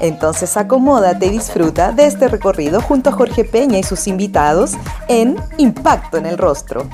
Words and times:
Entonces 0.00 0.56
acomódate 0.56 1.26
y 1.26 1.30
disfruta 1.30 1.92
de 1.92 2.06
este 2.06 2.26
recorrido 2.28 2.80
junto 2.80 3.10
a 3.10 3.12
Jorge 3.12 3.44
Peña 3.44 3.78
y 3.78 3.82
sus 3.82 4.06
invitados 4.06 4.72
en 5.08 5.36
Impacto 5.58 6.16
en 6.16 6.24
el 6.24 6.38
Rostro. 6.38 6.88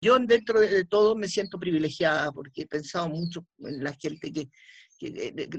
Yo 0.00 0.16
dentro 0.20 0.60
de 0.60 0.84
todo 0.84 1.16
me 1.16 1.26
siento 1.26 1.58
privilegiada 1.58 2.30
porque 2.30 2.62
he 2.62 2.66
pensado 2.66 3.08
mucho 3.08 3.44
en 3.58 3.82
la 3.82 3.92
gente 3.94 4.32
que, 4.32 4.48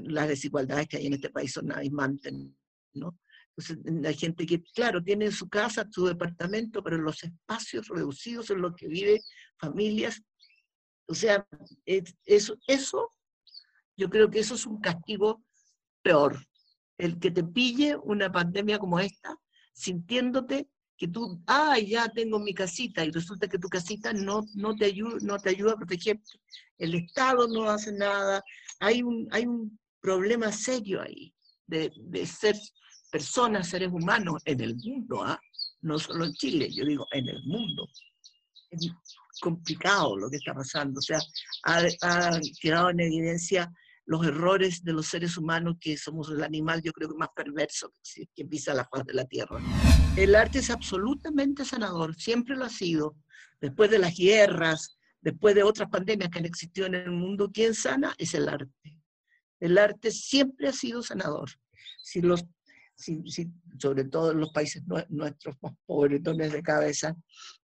las 0.04 0.28
desigualdades 0.28 0.88
que 0.88 0.96
hay 0.96 1.06
en 1.06 1.14
este 1.14 1.28
país 1.28 1.52
son 1.52 1.70
abismantes, 1.70 2.32
¿no? 2.94 3.18
Entonces, 3.56 3.78
la 3.84 4.12
gente 4.14 4.46
que, 4.46 4.62
claro, 4.74 5.02
tiene 5.02 5.30
su 5.30 5.48
casa, 5.48 5.86
su 5.90 6.06
departamento, 6.06 6.82
pero 6.82 6.96
los 6.96 7.22
espacios 7.22 7.88
reducidos 7.88 8.50
en 8.50 8.62
los 8.62 8.74
que 8.74 8.88
vive 8.88 9.20
familias, 9.58 10.22
o 11.06 11.14
sea, 11.14 11.46
eso, 11.84 12.56
eso 12.66 13.10
yo 13.96 14.10
creo 14.10 14.30
que 14.30 14.40
eso 14.40 14.54
es 14.54 14.66
un 14.66 14.80
castigo 14.80 15.42
peor. 16.02 16.38
El 16.98 17.18
que 17.18 17.30
te 17.30 17.42
pille 17.42 17.96
una 17.96 18.30
pandemia 18.30 18.78
como 18.78 19.00
esta, 19.00 19.36
sintiéndote 19.72 20.68
que 20.96 21.08
tú, 21.08 21.42
ah, 21.46 21.78
ya 21.78 22.08
tengo 22.08 22.38
mi 22.38 22.54
casita, 22.54 23.04
y 23.04 23.10
resulta 23.10 23.48
que 23.48 23.58
tu 23.58 23.68
casita 23.68 24.12
no, 24.12 24.44
no, 24.54 24.76
te, 24.76 24.84
ayuda, 24.84 25.18
no 25.22 25.38
te 25.38 25.50
ayuda 25.50 25.72
a 25.72 25.76
proteger. 25.76 26.20
El 26.78 26.94
Estado 26.94 27.48
no 27.48 27.68
hace 27.68 27.92
nada. 27.92 28.42
Hay 28.78 29.02
un, 29.02 29.26
hay 29.32 29.46
un 29.46 29.78
problema 30.00 30.52
serio 30.52 31.02
ahí 31.02 31.34
de, 31.66 31.92
de 31.96 32.26
ser 32.26 32.56
personas, 33.10 33.68
seres 33.68 33.90
humanos 33.92 34.42
en 34.44 34.60
el 34.60 34.76
mundo, 34.76 35.22
¿ah? 35.24 35.40
no 35.82 35.98
solo 35.98 36.24
en 36.24 36.32
Chile, 36.32 36.68
yo 36.70 36.84
digo 36.84 37.06
en 37.12 37.28
el 37.28 37.42
mundo. 37.44 37.88
Es 38.70 38.90
complicado 39.40 40.16
lo 40.16 40.30
que 40.30 40.36
está 40.36 40.54
pasando. 40.54 40.98
O 40.98 41.02
sea, 41.02 41.18
ha, 41.64 41.82
ha 42.02 42.40
quedado 42.60 42.90
en 42.90 43.00
evidencia 43.00 43.72
los 44.06 44.26
errores 44.26 44.84
de 44.84 44.92
los 44.92 45.06
seres 45.06 45.36
humanos, 45.38 45.76
que 45.80 45.96
somos 45.96 46.30
el 46.30 46.42
animal, 46.42 46.82
yo 46.82 46.92
creo 46.92 47.08
que 47.08 47.16
más 47.16 47.30
perverso 47.34 47.92
que, 48.34 48.44
pisa 48.44 48.74
la 48.74 48.84
faz 48.84 49.04
de 49.04 49.14
la 49.14 49.24
tierra. 49.24 49.58
El 50.16 50.34
arte 50.34 50.58
es 50.58 50.70
absolutamente 50.70 51.64
sanador, 51.64 52.14
siempre 52.14 52.56
lo 52.56 52.64
ha 52.64 52.70
sido. 52.70 53.16
Después 53.60 53.90
de 53.90 53.98
las 53.98 54.14
guerras, 54.16 54.98
después 55.22 55.54
de 55.54 55.62
otras 55.62 55.88
pandemias 55.88 56.28
que 56.28 56.38
han 56.38 56.44
existido 56.44 56.86
en 56.86 56.94
el 56.94 57.10
mundo, 57.10 57.50
¿quién 57.52 57.74
sana? 57.74 58.14
Es 58.18 58.34
el 58.34 58.48
arte. 58.48 59.00
El 59.58 59.78
arte 59.78 60.10
siempre 60.10 60.68
ha 60.68 60.72
sido 60.72 61.02
sanador. 61.02 61.50
Si 62.02 62.20
los, 62.20 62.44
sobre 63.78 64.04
todo 64.04 64.32
en 64.32 64.40
los 64.40 64.52
países 64.52 64.82
nuestros 65.08 65.56
más 65.62 65.72
pobretones 65.86 66.52
de 66.52 66.62
cabeza, 66.62 67.16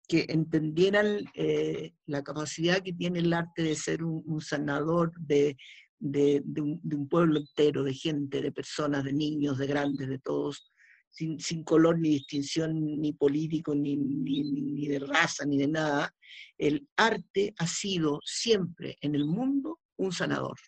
que 0.08 0.26
entendieran 0.28 1.24
eh, 1.34 1.94
la 2.06 2.22
capacidad 2.22 2.82
que 2.82 2.92
tiene 2.92 3.20
el 3.20 3.32
arte 3.32 3.62
de 3.62 3.74
ser 3.74 4.02
un 4.02 4.40
sanador, 4.40 5.12
de, 5.18 5.56
de, 6.04 6.42
un, 6.60 7.08
pueblo 7.08 7.40
entero, 7.40 7.82
de 7.82 7.94
gente, 7.94 8.42
de 8.42 8.52
personas, 8.52 9.04
de 9.04 9.12
niños, 9.12 9.56
de 9.56 9.66
grandes, 9.66 10.06
de 10.06 10.18
todos, 10.18 10.70
sin, 11.10 11.64
color 11.64 11.98
ni 11.98 12.10
distinción 12.10 13.00
ni 13.00 13.14
político, 13.14 13.74
ni, 13.74 13.96
ni, 13.96 14.86
de 14.86 14.98
raza, 14.98 15.46
ni 15.46 15.56
de 15.56 15.68
nada, 15.68 16.14
el 16.58 16.86
arte 16.96 17.54
ha 17.58 17.66
sido 17.66 18.20
siempre 18.22 18.98
en 19.00 19.14
el 19.14 19.24
mundo 19.24 19.80
un 19.96 20.12
sanador. 20.12 20.58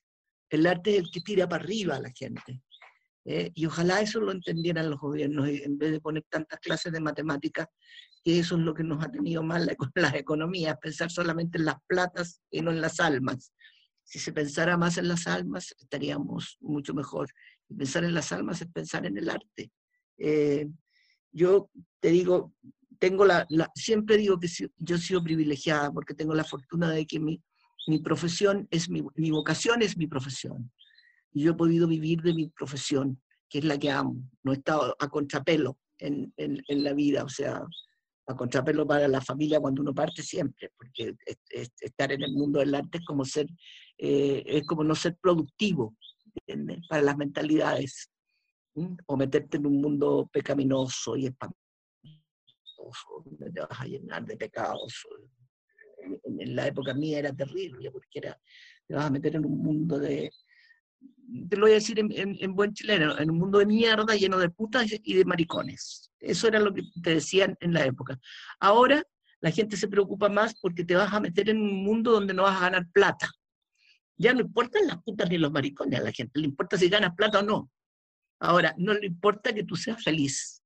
El 0.49 0.67
arte 0.67 0.97
es 0.97 1.01
el 1.01 1.11
que 1.11 1.21
tira 1.21 1.47
para 1.47 1.63
arriba 1.63 1.97
a 1.97 2.01
la 2.01 2.13
gente. 2.13 2.63
¿eh? 3.27 3.51
Y 3.55 3.67
ojalá 3.67 4.01
eso 4.01 4.21
lo 4.21 4.33
entendieran 4.33 4.89
los 4.89 5.01
gobiernos, 5.01 5.49
en 5.49 5.77
vez 5.77 5.93
de 5.93 6.01
poner 6.01 6.25
tantas 6.31 6.61
clases 6.61 6.93
de 6.93 7.01
matemáticas, 7.01 7.67
que 8.25 8.39
eso 8.39 8.57
es 8.57 8.63
lo 8.63 8.73
que 8.73 8.85
nos 8.85 9.05
ha 9.05 9.11
tenido 9.11 9.43
mal 9.43 9.69
con 9.77 9.91
las 9.97 10.15
economías, 10.15 10.79
pensar 10.81 11.11
solamente 11.11 11.59
en 11.59 11.67
las 11.67 11.77
platas 11.87 12.41
y 12.51 12.63
no 12.63 12.71
en 12.71 12.81
las 12.81 13.01
almas. 13.01 13.53
Si 14.07 14.21
se 14.21 14.33
pensara 14.33 14.77
más 14.77 14.99
en 14.99 15.09
las 15.09 15.27
almas, 15.27 15.75
estaríamos 15.81 16.59
mucho 16.61 16.95
mejor. 16.95 17.29
Y 17.69 17.75
pensar 17.75 18.05
en 18.05 18.15
las 18.15 18.31
almas 18.31 18.63
es 18.63 18.69
pensar 18.69 19.05
en 19.05 19.19
el 19.19 19.29
arte. 19.29 19.73
Eh, 20.17 20.69
yo 21.33 21.69
te 21.99 22.11
digo, 22.11 22.55
tengo 23.01 23.27
la, 23.27 23.47
siempre 23.75 24.17
digo 24.17 24.39
que 24.39 24.49
yo 24.79 24.97
he 24.97 24.99
sido 24.99 25.25
privilegiada 25.25 25.91
porque 25.91 26.15
tengo 26.15 26.35
la 26.35 26.45
fortuna 26.45 26.89
de 26.91 27.05
que 27.05 27.19
mi, 27.19 27.43
mi 27.89 27.99
profesión 27.99 28.69
es 28.71 28.89
mi, 28.89 29.03
mi, 29.17 29.33
vocación 29.33 29.83
es 29.83 29.97
mi 29.97 30.07
profesión. 30.07 30.71
Y 31.33 31.43
yo 31.43 31.51
he 31.51 31.57
podido 31.57 31.89
vivir 31.89 32.23
de 32.23 32.33
mi 32.33 32.49
profesión, 32.49 33.21
que 33.49 33.59
es 33.59 33.65
la 33.65 33.77
que 33.77 33.91
amo. 33.91 34.23
No 34.45 34.53
he 34.53 34.57
estado 34.57 34.97
a 35.01 35.09
contrapelo 35.09 35.79
en, 35.99 36.33
en, 36.37 36.63
en 36.69 36.85
la 36.85 36.95
vida, 36.95 37.25
o 37.25 37.29
sea, 37.29 37.61
a 38.27 38.35
contrapelo 38.35 38.87
para 38.87 39.07
la 39.09 39.21
familia 39.21 39.61
cuando 39.61 39.83
uno 39.83 39.95
parte 39.95 40.23
siempre, 40.23 40.73
porque 40.77 41.15
estar 41.81 42.13
en 42.13 42.23
el 42.23 42.33
mundo 42.33 42.59
del 42.59 42.75
arte 42.75 42.99
es 42.99 43.05
como 43.05 43.25
ser, 43.25 43.47
eh, 43.99 44.43
es 44.45 44.67
como 44.67 44.83
no 44.83 44.95
ser 44.95 45.17
productivo 45.17 45.97
para 46.89 47.03
las 47.03 47.17
mentalidades, 47.17 48.11
o 49.07 49.17
meterte 49.17 49.57
en 49.57 49.67
un 49.67 49.81
mundo 49.81 50.29
pecaminoso 50.31 51.17
y 51.17 51.27
espantoso, 51.27 51.57
donde 53.25 53.51
te 53.51 53.61
vas 53.61 53.81
a 53.81 53.87
llenar 53.87 54.25
de 54.27 54.37
pecados. 54.37 55.07
En, 56.25 56.55
la 56.55 56.67
época 56.67 56.93
mía 56.95 57.19
era 57.19 57.33
terrible, 57.33 57.91
porque 57.91 58.19
era, 58.19 58.39
te 58.87 58.95
vas 58.95 59.07
a 59.07 59.11
meter 59.11 59.37
en 59.37 59.47
un 59.47 59.59
mundo 59.59 59.99
de, 59.99 60.31
te 61.49 61.57
lo 61.57 61.63
voy 61.63 61.73
a 61.73 61.75
decir 61.75 61.99
en, 61.99 62.55
buen 62.55 62.73
chileno, 62.73 63.19
en 63.19 63.31
un 63.31 63.39
mundo 63.39 63.59
de 63.59 63.67
mierda 63.67 64.15
lleno 64.15 64.39
de 64.39 64.51
putas 64.51 64.87
y 65.03 65.15
de 65.15 65.25
maricones. 65.25 66.13
Eso 66.27 66.49
era 66.49 66.59
lo 66.59 66.75
que 66.75 66.83
te 67.03 67.15
decían 67.15 67.57
en 67.61 67.73
la 67.73 67.85
época. 67.85 68.19
Ahora 68.61 69.03
la 69.41 69.51
gente 69.51 69.77
se 69.77 69.89
preocupa 69.89 70.29
más 70.29 70.55
porque 70.61 70.85
te 70.85 70.97
vas 70.97 71.13
a 71.13 71.21
meter 71.21 71.51
en 71.51 71.61
un 71.61 71.85
mundo 71.85 72.13
donde 72.13 72.35
no 72.35 72.45
vas 72.45 72.57
a 72.57 72.71
ganar 72.71 72.89
plata. 72.91 73.31
Ya 74.17 74.33
no 74.33 74.41
importan 74.41 74.87
las 74.87 75.03
putas 75.03 75.29
ni 75.29 75.39
los 75.39 75.53
maricones 75.53 76.01
a 76.01 76.03
la 76.03 76.13
gente, 76.13 76.41
le 76.41 76.47
importa 76.47 76.79
si 76.79 76.89
ganas 76.89 77.15
plata 77.15 77.41
o 77.41 77.43
no. 77.43 77.71
Ahora, 78.41 78.75
no 78.79 78.95
le 78.95 79.07
importa 79.07 79.53
que 79.53 79.65
tú 79.65 79.77
seas 79.77 80.03
feliz. 80.03 80.63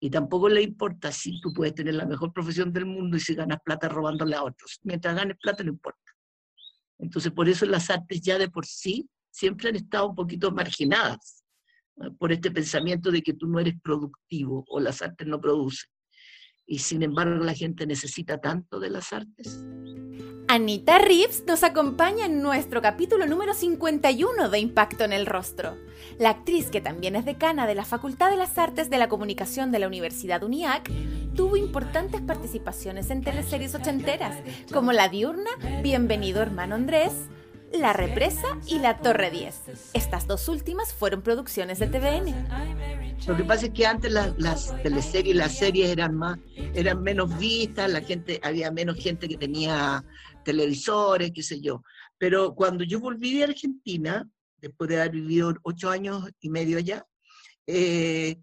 Y 0.00 0.10
tampoco 0.10 0.48
le 0.48 0.62
importa 0.62 1.12
si 1.12 1.40
tú 1.40 1.52
puedes 1.52 1.74
tener 1.74 1.94
la 1.94 2.06
mejor 2.06 2.32
profesión 2.32 2.72
del 2.72 2.86
mundo 2.86 3.16
y 3.16 3.20
si 3.20 3.34
ganas 3.34 3.58
plata 3.64 3.88
robándole 3.88 4.34
a 4.34 4.42
otros. 4.42 4.80
Mientras 4.82 5.14
ganes 5.14 5.36
plata 5.36 5.62
no 5.62 5.70
importa. 5.70 6.00
Entonces, 6.98 7.32
por 7.32 7.48
eso 7.48 7.66
las 7.66 7.90
artes 7.90 8.20
ya 8.20 8.38
de 8.38 8.48
por 8.48 8.66
sí 8.66 9.08
siempre 9.30 9.68
han 9.68 9.76
estado 9.76 10.08
un 10.08 10.14
poquito 10.14 10.50
marginadas 10.50 11.39
por 12.18 12.32
este 12.32 12.50
pensamiento 12.50 13.10
de 13.10 13.22
que 13.22 13.34
tú 13.34 13.46
no 13.46 13.58
eres 13.60 13.74
productivo 13.82 14.64
o 14.68 14.80
las 14.80 15.02
artes 15.02 15.26
no 15.26 15.40
producen. 15.40 15.90
Y 16.66 16.78
sin 16.78 17.02
embargo 17.02 17.44
la 17.44 17.54
gente 17.54 17.86
necesita 17.86 18.38
tanto 18.38 18.78
de 18.78 18.90
las 18.90 19.12
artes. 19.12 19.64
Anita 20.52 20.98
Reeves 20.98 21.44
nos 21.46 21.62
acompaña 21.62 22.26
en 22.26 22.42
nuestro 22.42 22.82
capítulo 22.82 23.26
número 23.26 23.54
51 23.54 24.48
de 24.48 24.58
Impacto 24.58 25.04
en 25.04 25.12
el 25.12 25.26
Rostro. 25.26 25.76
La 26.18 26.30
actriz, 26.30 26.70
que 26.70 26.80
también 26.80 27.14
es 27.14 27.24
decana 27.24 27.68
de 27.68 27.76
la 27.76 27.84
Facultad 27.84 28.30
de 28.30 28.36
las 28.36 28.58
Artes 28.58 28.90
de 28.90 28.98
la 28.98 29.08
Comunicación 29.08 29.70
de 29.70 29.78
la 29.78 29.86
Universidad 29.86 30.42
UNIAC, 30.42 30.90
tuvo 31.34 31.56
importantes 31.56 32.20
participaciones 32.20 33.10
en 33.10 33.22
teleseries 33.22 33.76
ochenteras, 33.76 34.42
como 34.72 34.90
La 34.90 35.08
Diurna, 35.08 35.50
Bienvenido 35.82 36.42
Hermano 36.42 36.74
Andrés, 36.74 37.12
la 37.72 37.92
Represa 37.92 38.58
y 38.66 38.78
La 38.78 38.98
Torre 38.98 39.30
10. 39.30 39.92
Estas 39.94 40.26
dos 40.26 40.48
últimas 40.48 40.92
fueron 40.92 41.22
producciones 41.22 41.78
de 41.78 41.86
TVN. 41.86 42.48
Lo 43.26 43.36
que 43.36 43.44
pasa 43.44 43.66
es 43.66 43.72
que 43.72 43.86
antes 43.86 44.12
las, 44.12 44.82
teleseries, 44.82 45.36
las 45.36 45.56
series 45.58 45.90
eran 45.90 46.14
más, 46.14 46.38
eran 46.74 47.02
menos 47.02 47.36
vistas, 47.38 47.90
la 47.90 48.00
gente, 48.00 48.40
había 48.42 48.70
menos 48.70 48.96
gente 48.96 49.28
que 49.28 49.36
tenía 49.36 50.04
televisores, 50.44 51.30
qué 51.32 51.42
sé 51.42 51.60
yo. 51.60 51.82
Pero 52.18 52.54
cuando 52.54 52.84
yo 52.84 52.98
volví 52.98 53.38
de 53.38 53.44
Argentina, 53.44 54.28
después 54.56 54.88
de 54.90 55.00
haber 55.00 55.12
vivido 55.12 55.54
ocho 55.62 55.90
años 55.90 56.28
y 56.40 56.50
medio 56.50 56.78
allá, 56.78 57.06
eh, 57.66 58.36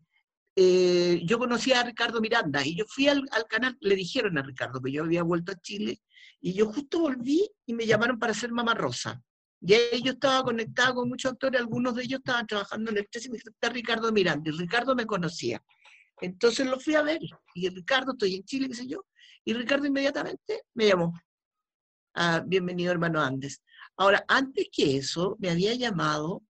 eh, 0.55 1.21
yo 1.25 1.37
conocí 1.37 1.73
a 1.73 1.83
Ricardo 1.83 2.21
Miranda 2.21 2.65
y 2.65 2.75
yo 2.75 2.85
fui 2.87 3.07
al, 3.07 3.23
al, 3.31 3.45
canal, 3.45 3.77
le 3.79 3.95
dijeron 3.95 4.37
a 4.37 4.41
Ricardo 4.41 4.81
que 4.81 4.91
yo 4.91 5.03
había 5.03 5.21
vuelto 5.21 5.51
a 5.51 5.59
Chile 5.59 5.99
y 6.39 6.53
yo 6.53 6.71
justo 6.71 6.99
volví 6.99 7.49
y 7.65 7.73
me 7.73 7.85
llamaron 7.85 8.19
para 8.19 8.31
hacer 8.31 8.51
Mamá 8.51 8.73
Rosa. 8.73 9.21
Y 9.61 9.73
ahí 9.73 10.03
yo 10.03 10.13
estaba 10.13 10.43
conectado 10.43 10.95
con 10.95 11.09
muchos 11.09 11.31
actores, 11.31 11.59
algunos 11.59 11.95
de 11.95 12.03
ellos 12.03 12.19
estaban 12.19 12.45
trabajando 12.45 12.91
en 12.91 12.97
el 12.97 13.07
13 13.09 13.27
y 13.27 13.31
me 13.31 13.37
dijo, 13.37 13.49
está 13.49 13.69
Ricardo 13.69 14.11
Miranda, 14.11 14.49
y 14.49 14.53
Ricardo 14.53 14.95
me 14.95 15.05
conocía. 15.05 15.63
Entonces 16.21 16.67
lo 16.67 16.79
fui 16.79 16.95
a 16.95 17.01
ver, 17.01 17.19
y 17.55 17.69
Ricardo, 17.69 18.11
estoy 18.11 18.35
en 18.35 18.43
Chile, 18.43 18.67
qué 18.67 18.75
sé 18.75 18.87
yo, 18.87 19.05
y 19.43 19.53
Ricardo 19.53 19.85
inmediatamente 19.85 20.63
me 20.73 20.87
llamó. 20.87 21.13
Ah, 22.13 22.43
bienvenido, 22.45 22.91
hermano 22.91 23.21
Andes. 23.21 23.61
Ahora, 23.95 24.23
antes 24.27 24.67
que 24.71 24.97
eso, 24.97 25.35
me 25.39 25.49
había 25.49 25.73
llamado 25.73 26.43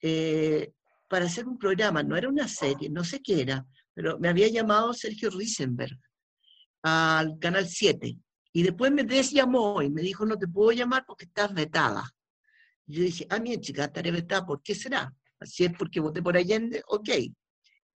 eh, 0.00 0.72
para 1.08 1.26
hacer 1.26 1.46
un 1.46 1.58
programa, 1.58 2.02
no 2.02 2.16
era 2.16 2.28
una 2.28 2.48
serie, 2.48 2.90
no 2.90 3.04
sé 3.04 3.20
qué 3.20 3.40
era, 3.40 3.66
pero 3.94 4.18
me 4.18 4.28
había 4.28 4.48
llamado 4.48 4.92
Sergio 4.94 5.30
Risenberg 5.30 5.98
al 6.82 7.38
Canal 7.38 7.68
7. 7.68 8.16
Y 8.52 8.62
después 8.62 8.92
me 8.92 9.04
desllamó 9.04 9.80
y 9.82 9.90
me 9.90 10.02
dijo, 10.02 10.26
no 10.26 10.38
te 10.38 10.46
puedo 10.46 10.72
llamar 10.72 11.04
porque 11.06 11.24
estás 11.24 11.52
vetada. 11.54 12.04
Yo 12.86 13.02
dije, 13.02 13.26
ah, 13.30 13.38
mi 13.38 13.58
chica, 13.58 13.84
estaré 13.84 14.10
vetada, 14.10 14.44
¿por 14.44 14.62
qué 14.62 14.74
será? 14.74 15.12
Así 15.40 15.64
es 15.64 15.72
porque 15.76 16.00
voté 16.00 16.22
por 16.22 16.36
Allende, 16.36 16.82
ok. 16.88 17.08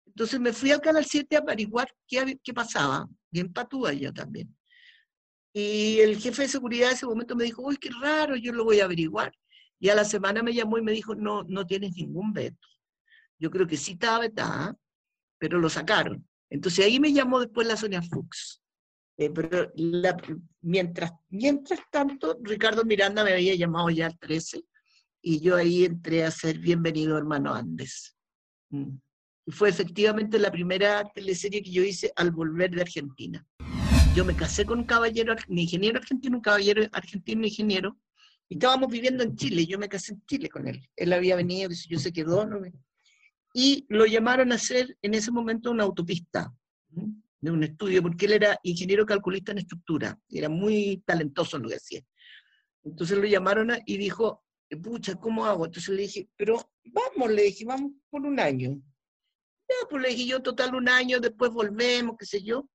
Entonces 0.07 0.41
me 0.41 0.53
fui 0.53 0.71
al 0.71 0.81
Canal 0.81 1.05
7 1.05 1.37
a 1.37 1.41
averiguar 1.41 1.95
qué, 2.09 2.39
qué 2.43 2.55
pasaba, 2.55 3.07
bien 3.31 3.53
patúa 3.53 3.93
yo 3.93 4.13
también. 4.15 4.57
Y 5.53 6.01
el 6.01 6.19
jefe 6.19 6.43
de 6.43 6.49
seguridad 6.49 6.89
de 6.89 6.95
ese 6.95 7.07
momento 7.07 7.37
me 7.37 7.45
dijo, 7.45 7.63
uy, 7.63 7.77
qué 7.77 7.91
raro, 8.01 8.37
yo 8.37 8.53
lo 8.53 8.65
voy 8.65 8.81
a 8.81 8.85
averiguar. 8.85 9.33
Y 9.79 9.89
a 9.89 9.95
la 9.95 10.05
semana 10.05 10.43
me 10.43 10.55
llamó 10.55 10.79
y 10.79 10.83
me 10.83 10.93
dijo, 10.93 11.15
no, 11.15 11.45
no 11.45 11.67
tienes 11.67 11.93
ningún 11.97 12.33
veto. 12.33 12.67
Yo 13.39 13.51
creo 13.51 13.67
que 13.67 13.77
sí 13.77 13.93
estaba 13.93 14.21
vetada, 14.21 14.77
pero 15.39 15.59
lo 15.59 15.69
sacaron. 15.69 16.27
Entonces 16.51 16.85
ahí 16.85 17.01
me 17.01 17.13
llamó 17.13 17.41
después 17.41 17.67
la 17.67 17.77
Sonia 17.77 18.03
Fuchs. 18.03 18.63
Eh, 19.19 19.31
pero 19.31 19.73
mientras, 20.61 21.13
mientras 21.31 21.81
tanto, 21.91 22.39
Ricardo 22.43 22.85
Miranda 22.85 23.25
me 23.25 23.33
había 23.33 23.55
llamado 23.55 23.89
ya 23.89 24.07
al 24.07 24.19
13 24.19 24.63
y 25.23 25.41
yo 25.41 25.57
ahí 25.57 25.85
entré 25.85 26.25
a 26.25 26.31
ser 26.31 26.59
Bienvenido 26.59 27.17
Hermano 27.17 27.55
Andes. 27.55 28.15
Mm. 28.71 28.99
Y 29.47 29.53
fue 29.53 29.71
efectivamente 29.71 30.39
la 30.39 30.51
primera 30.51 31.05
teleserie 31.15 31.63
que 31.63 31.71
yo 31.71 31.83
hice 31.83 32.13
al 32.17 32.31
volver 32.31 32.71
de 32.73 32.83
Argentina. 32.83 33.47
Yo 34.15 34.25
me 34.25 34.35
casé 34.35 34.65
con 34.65 34.81
un 34.81 34.85
caballero, 34.85 35.35
un 35.49 35.59
ingeniero 35.59 35.99
argentino, 35.99 36.37
un 36.37 36.43
caballero 36.43 36.85
argentino 36.93 37.47
ingeniero, 37.47 37.97
y 38.49 38.55
estábamos 38.55 38.91
viviendo 38.91 39.23
en 39.23 39.37
Chile. 39.37 39.67
Yo 39.67 39.79
me 39.79 39.89
casé 39.89 40.15
en 40.15 40.23
Chile 40.27 40.49
con 40.49 40.67
él. 40.69 40.87
Él 40.97 41.13
había 41.13 41.37
venido, 41.37 41.71
yo 41.89 41.99
se 41.99 42.13
quedó, 42.13 42.45
¿no? 42.45 42.61
y 43.55 43.87
lo 43.89 44.05
llamaron 44.05 44.53
a 44.53 44.57
hacer 44.57 44.99
en 45.01 45.15
ese 45.15 45.31
momento 45.31 45.71
una 45.71 45.85
autopista 45.85 46.53
de 47.41 47.51
un 47.51 47.63
estudio, 47.63 48.03
porque 48.03 48.27
él 48.27 48.33
era 48.33 48.59
ingeniero 48.63 49.07
calculista 49.07 49.53
en 49.53 49.59
estructura, 49.59 50.19
era 50.29 50.49
muy 50.49 51.03
talentoso 51.07 51.57
en 51.57 51.65
lo 51.65 51.69
que 51.69 51.77
hacía. 51.77 52.03
Entonces 52.85 53.19
lo 53.19 53.25
llamaron 53.25 53.73
y 53.85 53.97
dijo, 53.99 54.45
pucha, 54.83 55.15
¿cómo 55.17 55.45
hago? 55.47 55.67
Entonces 55.67 55.95
le 55.95 56.03
dije, 56.03 56.29
pero 56.37 56.71
vamos, 56.85 57.31
le 57.31 57.43
dije, 57.43 57.65
vamos 57.65 57.93
por 58.11 58.23
un 58.23 58.41
año. 58.41 58.81
Ya, 59.69 59.89
pues 59.91 60.03
le 60.03 60.11
dije 60.11 60.27
yo, 60.27 60.43
total 60.43 60.75
un 60.75 60.89
año, 60.89 61.21
después 61.21 61.51
volvemos, 61.51 62.17
qué 62.19 62.27
sé 62.27 62.43
yo. 62.43 62.69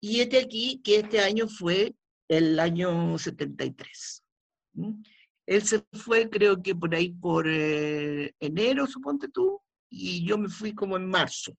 Y 0.00 0.20
este 0.20 0.38
aquí, 0.38 0.80
que 0.82 0.96
este 0.96 1.20
año 1.20 1.46
fue 1.46 1.94
el 2.28 2.58
año 2.58 3.18
73. 3.18 4.24
Él 5.46 5.62
se 5.62 5.84
fue, 5.92 6.30
creo 6.30 6.62
que 6.62 6.74
por 6.74 6.94
ahí 6.94 7.10
por 7.10 7.46
eh, 7.48 8.34
enero, 8.38 8.86
suponte 8.86 9.28
tú, 9.28 9.60
y 9.90 10.24
yo 10.24 10.38
me 10.38 10.48
fui 10.48 10.74
como 10.74 10.96
en 10.96 11.06
marzo. 11.06 11.54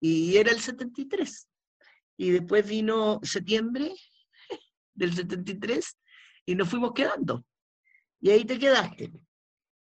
Y 0.00 0.36
era 0.36 0.50
el 0.50 0.60
73. 0.60 1.48
Y 2.16 2.30
después 2.30 2.66
vino 2.66 3.20
septiembre 3.22 3.92
del 4.94 5.14
73 5.14 5.98
y 6.46 6.54
nos 6.54 6.68
fuimos 6.68 6.92
quedando. 6.92 7.44
Y 8.20 8.30
ahí 8.30 8.44
te 8.44 8.58
quedaste. 8.58 9.12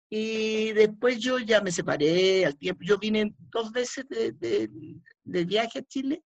Y 0.10 0.72
después 0.74 1.20
yo 1.20 1.40
ya 1.40 1.62
me 1.62 1.72
separé 1.72 2.46
al 2.46 2.58
tiempo. 2.58 2.84
Yo 2.84 2.98
vine 2.98 3.34
dos 3.52 3.72
veces 3.72 4.08
de, 4.10 4.32
de, 4.34 4.70
de 5.24 5.46
viaje 5.46 5.80
a 5.80 5.84
Chile 5.84 6.24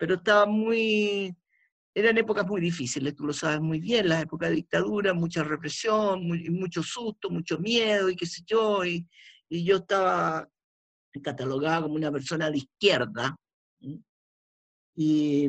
pero 0.00 0.14
estaba 0.14 0.46
muy, 0.46 1.36
eran 1.94 2.16
épocas 2.16 2.46
muy 2.46 2.62
difíciles, 2.62 3.14
tú 3.14 3.26
lo 3.26 3.34
sabes 3.34 3.60
muy 3.60 3.80
bien, 3.80 4.08
las 4.08 4.22
épocas 4.22 4.48
de 4.48 4.56
dictadura, 4.56 5.12
mucha 5.12 5.44
represión, 5.44 6.26
mucho 6.26 6.82
susto, 6.82 7.28
mucho 7.28 7.58
miedo 7.58 8.08
y 8.08 8.16
qué 8.16 8.24
sé 8.24 8.40
yo, 8.46 8.82
y, 8.82 9.06
y 9.50 9.62
yo 9.62 9.76
estaba 9.76 10.48
catalogada 11.22 11.82
como 11.82 11.96
una 11.96 12.10
persona 12.10 12.50
de 12.50 12.56
izquierda. 12.56 13.36
Y, 15.02 15.48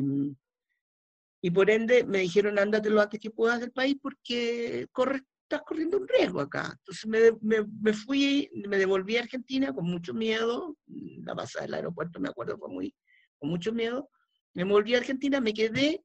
y 1.42 1.50
por 1.50 1.68
ende 1.68 2.04
me 2.04 2.20
dijeron, 2.20 2.58
ándate 2.58 2.88
lo 2.88 3.02
antes 3.02 3.20
que 3.20 3.30
puedas 3.30 3.60
del 3.60 3.70
país 3.70 3.96
porque 4.00 4.86
corres, 4.92 5.20
estás 5.42 5.62
corriendo 5.66 5.98
un 5.98 6.08
riesgo 6.08 6.40
acá. 6.40 6.74
Entonces 6.78 7.06
me, 7.06 7.32
me, 7.42 7.68
me, 7.82 7.92
fui, 7.92 8.50
me 8.66 8.78
devolví 8.78 9.18
a 9.18 9.20
Argentina 9.20 9.74
con 9.74 9.84
mucho 9.84 10.14
miedo, 10.14 10.74
la 10.86 11.34
pasada 11.34 11.66
del 11.66 11.74
aeropuerto 11.74 12.18
me 12.18 12.30
acuerdo 12.30 12.56
fue 12.56 12.70
muy, 12.70 12.94
con 13.38 13.50
mucho 13.50 13.74
miedo, 13.74 14.08
me 14.54 14.64
volví 14.64 14.94
a 14.94 14.98
Argentina, 14.98 15.38
me 15.38 15.52
quedé 15.52 16.02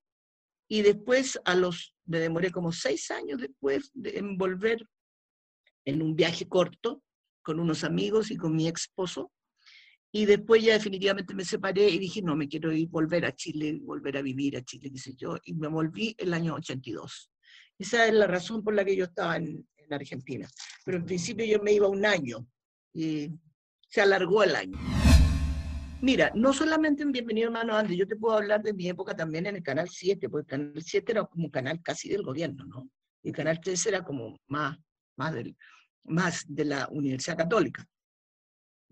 y 0.67 0.81
después 0.81 1.39
a 1.45 1.55
los, 1.55 1.95
me 2.05 2.19
demoré 2.19 2.51
como 2.51 2.73
seis 2.73 3.09
años 3.11 3.39
después 3.39 3.91
de 3.93 4.21
volver 4.35 4.85
en 5.85 6.01
un 6.01 6.17
viaje 6.17 6.49
corto 6.49 7.01
con 7.41 7.61
unos 7.61 7.85
amigos 7.85 8.29
y 8.29 8.35
con 8.35 8.53
mi 8.53 8.67
esposo. 8.67 9.31
Y 10.11 10.25
después 10.25 10.63
ya 10.63 10.73
definitivamente 10.73 11.35
me 11.35 11.43
separé 11.43 11.89
y 11.89 11.99
dije, 11.99 12.21
no, 12.21 12.35
me 12.35 12.47
quiero 12.47 12.71
ir, 12.71 12.87
volver 12.87 13.25
a 13.25 13.35
Chile, 13.35 13.79
volver 13.81 14.17
a 14.17 14.21
vivir 14.21 14.57
a 14.57 14.63
Chile, 14.63 14.89
qué 14.91 14.97
sé 14.97 15.13
yo. 15.15 15.37
Y 15.43 15.53
me 15.53 15.67
volví 15.67 16.15
el 16.17 16.33
año 16.33 16.55
82. 16.55 17.31
Esa 17.77 18.07
es 18.07 18.13
la 18.13 18.27
razón 18.27 18.63
por 18.63 18.73
la 18.73 18.85
que 18.85 18.95
yo 18.95 19.05
estaba 19.05 19.37
en, 19.37 19.67
en 19.77 19.93
Argentina. 19.93 20.47
Pero 20.85 20.97
en 20.97 21.05
principio 21.05 21.45
yo 21.45 21.61
me 21.61 21.73
iba 21.73 21.87
un 21.87 22.05
año 22.05 22.47
y 22.93 23.29
se 23.89 24.01
alargó 24.01 24.43
el 24.43 24.55
año. 24.55 24.77
Mira, 25.99 26.31
no 26.35 26.53
solamente 26.53 27.01
en 27.01 27.11
Bienvenido 27.11 27.47
Hermano 27.47 27.75
Andes, 27.75 27.97
yo 27.97 28.07
te 28.07 28.15
puedo 28.15 28.37
hablar 28.37 28.61
de 28.61 28.73
mi 28.73 28.87
época 28.87 29.15
también 29.15 29.47
en 29.47 29.55
el 29.55 29.63
Canal 29.63 29.89
7, 29.89 30.29
porque 30.29 30.55
el 30.55 30.61
Canal 30.61 30.83
7 30.83 31.11
era 31.11 31.25
como 31.25 31.45
un 31.45 31.49
canal 31.49 31.81
casi 31.81 32.07
del 32.07 32.21
gobierno, 32.21 32.65
¿no? 32.65 32.87
Y 33.23 33.29
el 33.29 33.35
Canal 33.35 33.59
3 33.59 33.85
era 33.87 34.03
como 34.03 34.39
más, 34.47 34.77
más, 35.15 35.33
del, 35.33 35.57
más 36.03 36.45
de 36.47 36.65
la 36.65 36.87
Universidad 36.91 37.37
Católica, 37.37 37.83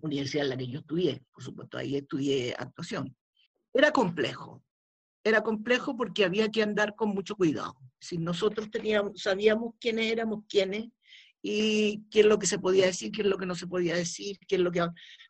universidad 0.02 0.46
en 0.46 0.50
la 0.50 0.58
que 0.58 0.68
yo 0.68 0.80
estudié, 0.80 1.24
por 1.34 1.44
supuesto, 1.44 1.78
ahí 1.78 1.96
estudié 1.96 2.54
actuación. 2.58 3.16
Era 3.74 3.92
complejo, 3.92 4.64
era 5.24 5.42
complejo 5.42 5.98
porque 5.98 6.26
había 6.26 6.50
que 6.50 6.64
andar 6.64 6.96
con 6.96 7.10
mucho 7.10 7.36
cuidado. 7.36 7.76
Si 8.00 8.18
nosotros 8.18 8.70
teníamos, 8.70 9.22
sabíamos 9.22 9.74
quiénes 9.80 10.12
éramos 10.12 10.44
quiénes, 10.48 10.90
y 11.48 12.04
qué 12.10 12.22
es 12.22 12.26
lo 12.26 12.40
que 12.40 12.48
se 12.48 12.58
podía 12.58 12.88
decir, 12.88 13.12
qué 13.12 13.22
es 13.22 13.28
lo 13.28 13.38
que 13.38 13.46
no 13.46 13.54
se 13.54 13.68
podía 13.68 13.96
decir, 13.96 14.40
qué 14.48 14.56
es 14.56 14.62
lo 14.62 14.72
que... 14.72 14.84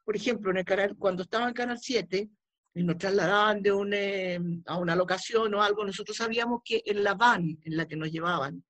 Por 0.06 0.16
ejemplo, 0.16 0.50
en 0.50 0.58
el 0.58 0.64
canal, 0.64 0.96
cuando 0.96 1.24
estaba 1.24 1.50
en 1.50 1.54
Canal 1.54 1.78
7 1.78 2.30
y 2.74 2.84
nos 2.84 2.98
trasladaban 2.98 3.62
de 3.62 3.74
un, 3.74 3.94
eh, 3.94 4.40
a 4.66 4.78
una 4.78 4.96
locación 4.96 5.54
o 5.54 5.62
algo, 5.62 5.84
nosotros 5.84 6.16
sabíamos 6.16 6.62
que 6.64 6.82
en 6.86 7.04
la 7.04 7.16
van 7.16 7.60
en 7.62 7.76
la 7.76 7.86
que 7.86 7.98
nos 7.98 8.10
llevaban, 8.10 8.64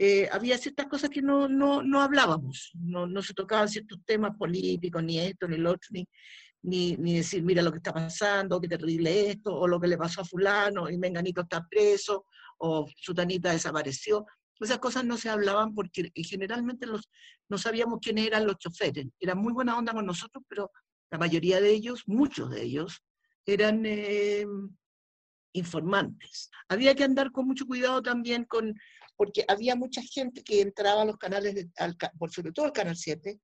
eh, 0.00 0.28
había 0.30 0.56
ciertas 0.58 0.86
cosas 0.86 1.10
que 1.10 1.20
no, 1.20 1.48
no, 1.48 1.82
no 1.82 2.00
hablábamos, 2.00 2.70
no, 2.74 3.04
no, 3.08 3.20
se 3.20 3.34
tocaban 3.34 3.68
ciertos 3.68 3.98
temas 4.04 4.36
políticos, 4.36 5.02
ni 5.02 5.18
esto, 5.18 5.48
ni 5.48 5.56
lo 5.56 5.72
otro, 5.72 5.88
ni, 5.90 6.08
ni, 6.62 6.96
ni, 6.96 7.16
decir, 7.16 7.42
mira 7.42 7.62
lo 7.62 7.72
que 7.72 7.78
está 7.78 7.92
pasando, 7.92 8.60
qué 8.60 8.68
terrible 8.68 9.30
esto, 9.30 9.52
o 9.52 9.66
lo 9.66 9.80
que 9.80 9.88
le 9.88 9.98
pasó 9.98 10.20
a 10.20 10.24
fulano, 10.24 10.88
y 10.88 10.96
Menganito 10.96 11.40
está 11.40 11.66
preso, 11.68 12.26
o 12.58 12.88
Sutanita 12.96 13.50
desapareció. 13.50 14.24
Esas 14.60 14.78
cosas 14.78 15.04
no 15.04 15.16
se 15.16 15.30
hablaban 15.30 15.74
porque 15.74 16.12
generalmente 16.14 16.86
los, 16.86 17.08
no 17.48 17.58
sabíamos 17.58 17.98
quiénes 18.00 18.26
eran 18.28 18.46
los 18.46 18.58
choferes. 18.58 19.06
Eran 19.18 19.38
muy 19.38 19.52
buena 19.52 19.76
onda 19.76 19.92
con 19.92 20.06
nosotros, 20.06 20.44
pero 20.48 20.70
la 21.10 21.18
mayoría 21.18 21.60
de 21.60 21.70
ellos, 21.70 22.04
muchos 22.06 22.50
de 22.50 22.62
ellos, 22.62 23.02
eran 23.46 23.84
eh, 23.84 24.46
informantes. 25.52 26.50
Había 26.68 26.94
que 26.94 27.04
andar 27.04 27.32
con 27.32 27.46
mucho 27.46 27.66
cuidado 27.66 28.02
también 28.02 28.44
con, 28.44 28.74
porque 29.18 29.44
había 29.48 29.74
mucha 29.74 30.00
gente 30.00 30.44
que 30.44 30.60
entraba 30.60 31.02
a 31.02 31.04
los 31.04 31.18
canales, 31.18 31.54
de, 31.54 31.68
por 32.16 32.30
sobre 32.30 32.52
todo 32.52 32.66
al 32.66 32.72
Canal 32.72 32.96
7, 32.96 33.38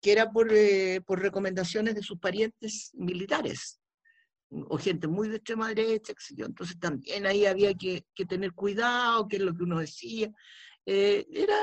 que 0.00 0.12
era 0.12 0.30
por, 0.30 0.52
eh, 0.52 1.00
por 1.04 1.20
recomendaciones 1.20 1.96
de 1.96 2.02
sus 2.02 2.18
parientes 2.18 2.92
militares 2.94 3.80
o 4.50 4.78
gente 4.78 5.08
muy 5.08 5.28
de 5.28 5.36
extrema 5.36 5.68
derecha, 5.68 6.12
entonces 6.38 6.78
también 6.78 7.26
ahí 7.26 7.44
había 7.44 7.74
que, 7.74 8.04
tener 8.28 8.52
cuidado, 8.52 9.26
qué 9.26 9.36
es 9.36 9.42
lo 9.42 9.52
que 9.52 9.64
uno 9.64 9.80
decía. 9.80 10.30
Eh, 10.86 11.26
era 11.32 11.58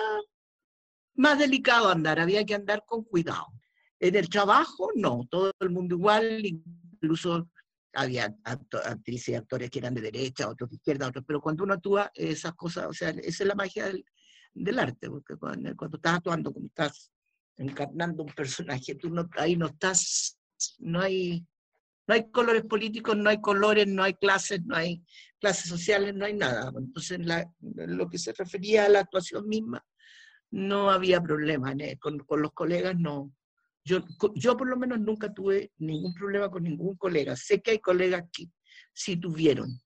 más 1.15 1.39
delicado 1.39 1.89
andar, 1.89 2.19
había 2.19 2.45
que 2.45 2.55
andar 2.55 2.83
con 2.85 3.05
cuidado. 3.05 3.47
En 3.97 4.15
el 4.17 4.27
trabajo, 4.27 4.89
no, 4.95 5.25
todo 5.31 5.53
el 5.61 5.69
mundo 5.69 5.95
igual, 5.95 6.45
incluso 6.45 7.49
había 7.93 8.35
actrices 8.43 9.29
y 9.29 9.35
actores 9.35 9.69
que 9.69 9.79
eran 9.79 9.93
de 9.93 10.01
derecha, 10.01 10.49
otros 10.49 10.69
de 10.69 10.77
izquierda, 10.77 11.07
otros, 11.07 11.23
pero 11.25 11.41
cuando 11.41 11.63
uno 11.63 11.75
actúa, 11.75 12.11
esas 12.13 12.53
cosas, 12.53 12.87
o 12.87 12.93
sea, 12.93 13.09
esa 13.09 13.43
es 13.43 13.47
la 13.47 13.55
magia 13.55 13.91
del, 14.53 14.79
arte, 14.79 15.09
porque 15.09 15.35
cuando, 15.35 15.75
cuando, 15.75 15.97
estás 15.97 16.15
actuando, 16.15 16.51
como 16.51 16.67
estás 16.67 17.11
encarnando 17.57 18.23
un 18.23 18.33
personaje, 18.33 18.95
tú 18.95 19.09
no, 19.09 19.29
ahí 19.37 19.55
no 19.55 19.67
estás, 19.67 20.39
no 20.79 21.01
hay, 21.01 21.45
no 22.07 22.15
hay 22.15 22.29
colores 22.31 22.63
políticos, 22.63 23.15
no 23.15 23.29
hay 23.29 23.39
colores, 23.39 23.87
no 23.87 24.03
hay 24.03 24.15
clases, 24.15 24.63
no 24.65 24.75
hay 24.75 25.03
clases 25.39 25.69
sociales, 25.69 26.13
no 26.15 26.25
hay 26.25 26.33
nada. 26.33 26.71
Entonces, 26.75 27.19
lo 27.59 28.09
que 28.09 28.17
se 28.17 28.33
refería 28.33 28.85
a 28.85 28.89
la 28.89 28.99
actuación 29.01 29.47
misma, 29.47 29.85
no 30.51 30.91
había 30.91 31.21
problema. 31.21 31.73
Con, 31.99 32.19
con, 32.19 32.41
los 32.41 32.53
colegas 32.53 32.95
no. 32.97 33.31
Yo, 33.85 33.99
yo 34.35 34.55
por 34.55 34.67
lo 34.67 34.77
menos 34.77 34.99
nunca 34.99 35.33
tuve 35.33 35.73
ningún 35.77 36.13
problema 36.13 36.49
con 36.49 36.63
ningún 36.63 36.95
colega. 36.95 37.35
Sé 37.35 37.61
que 37.61 37.71
hay 37.71 37.79
colegas 37.79 38.23
que 38.31 38.49
sí 38.93 39.17
tuvieron, 39.17 39.81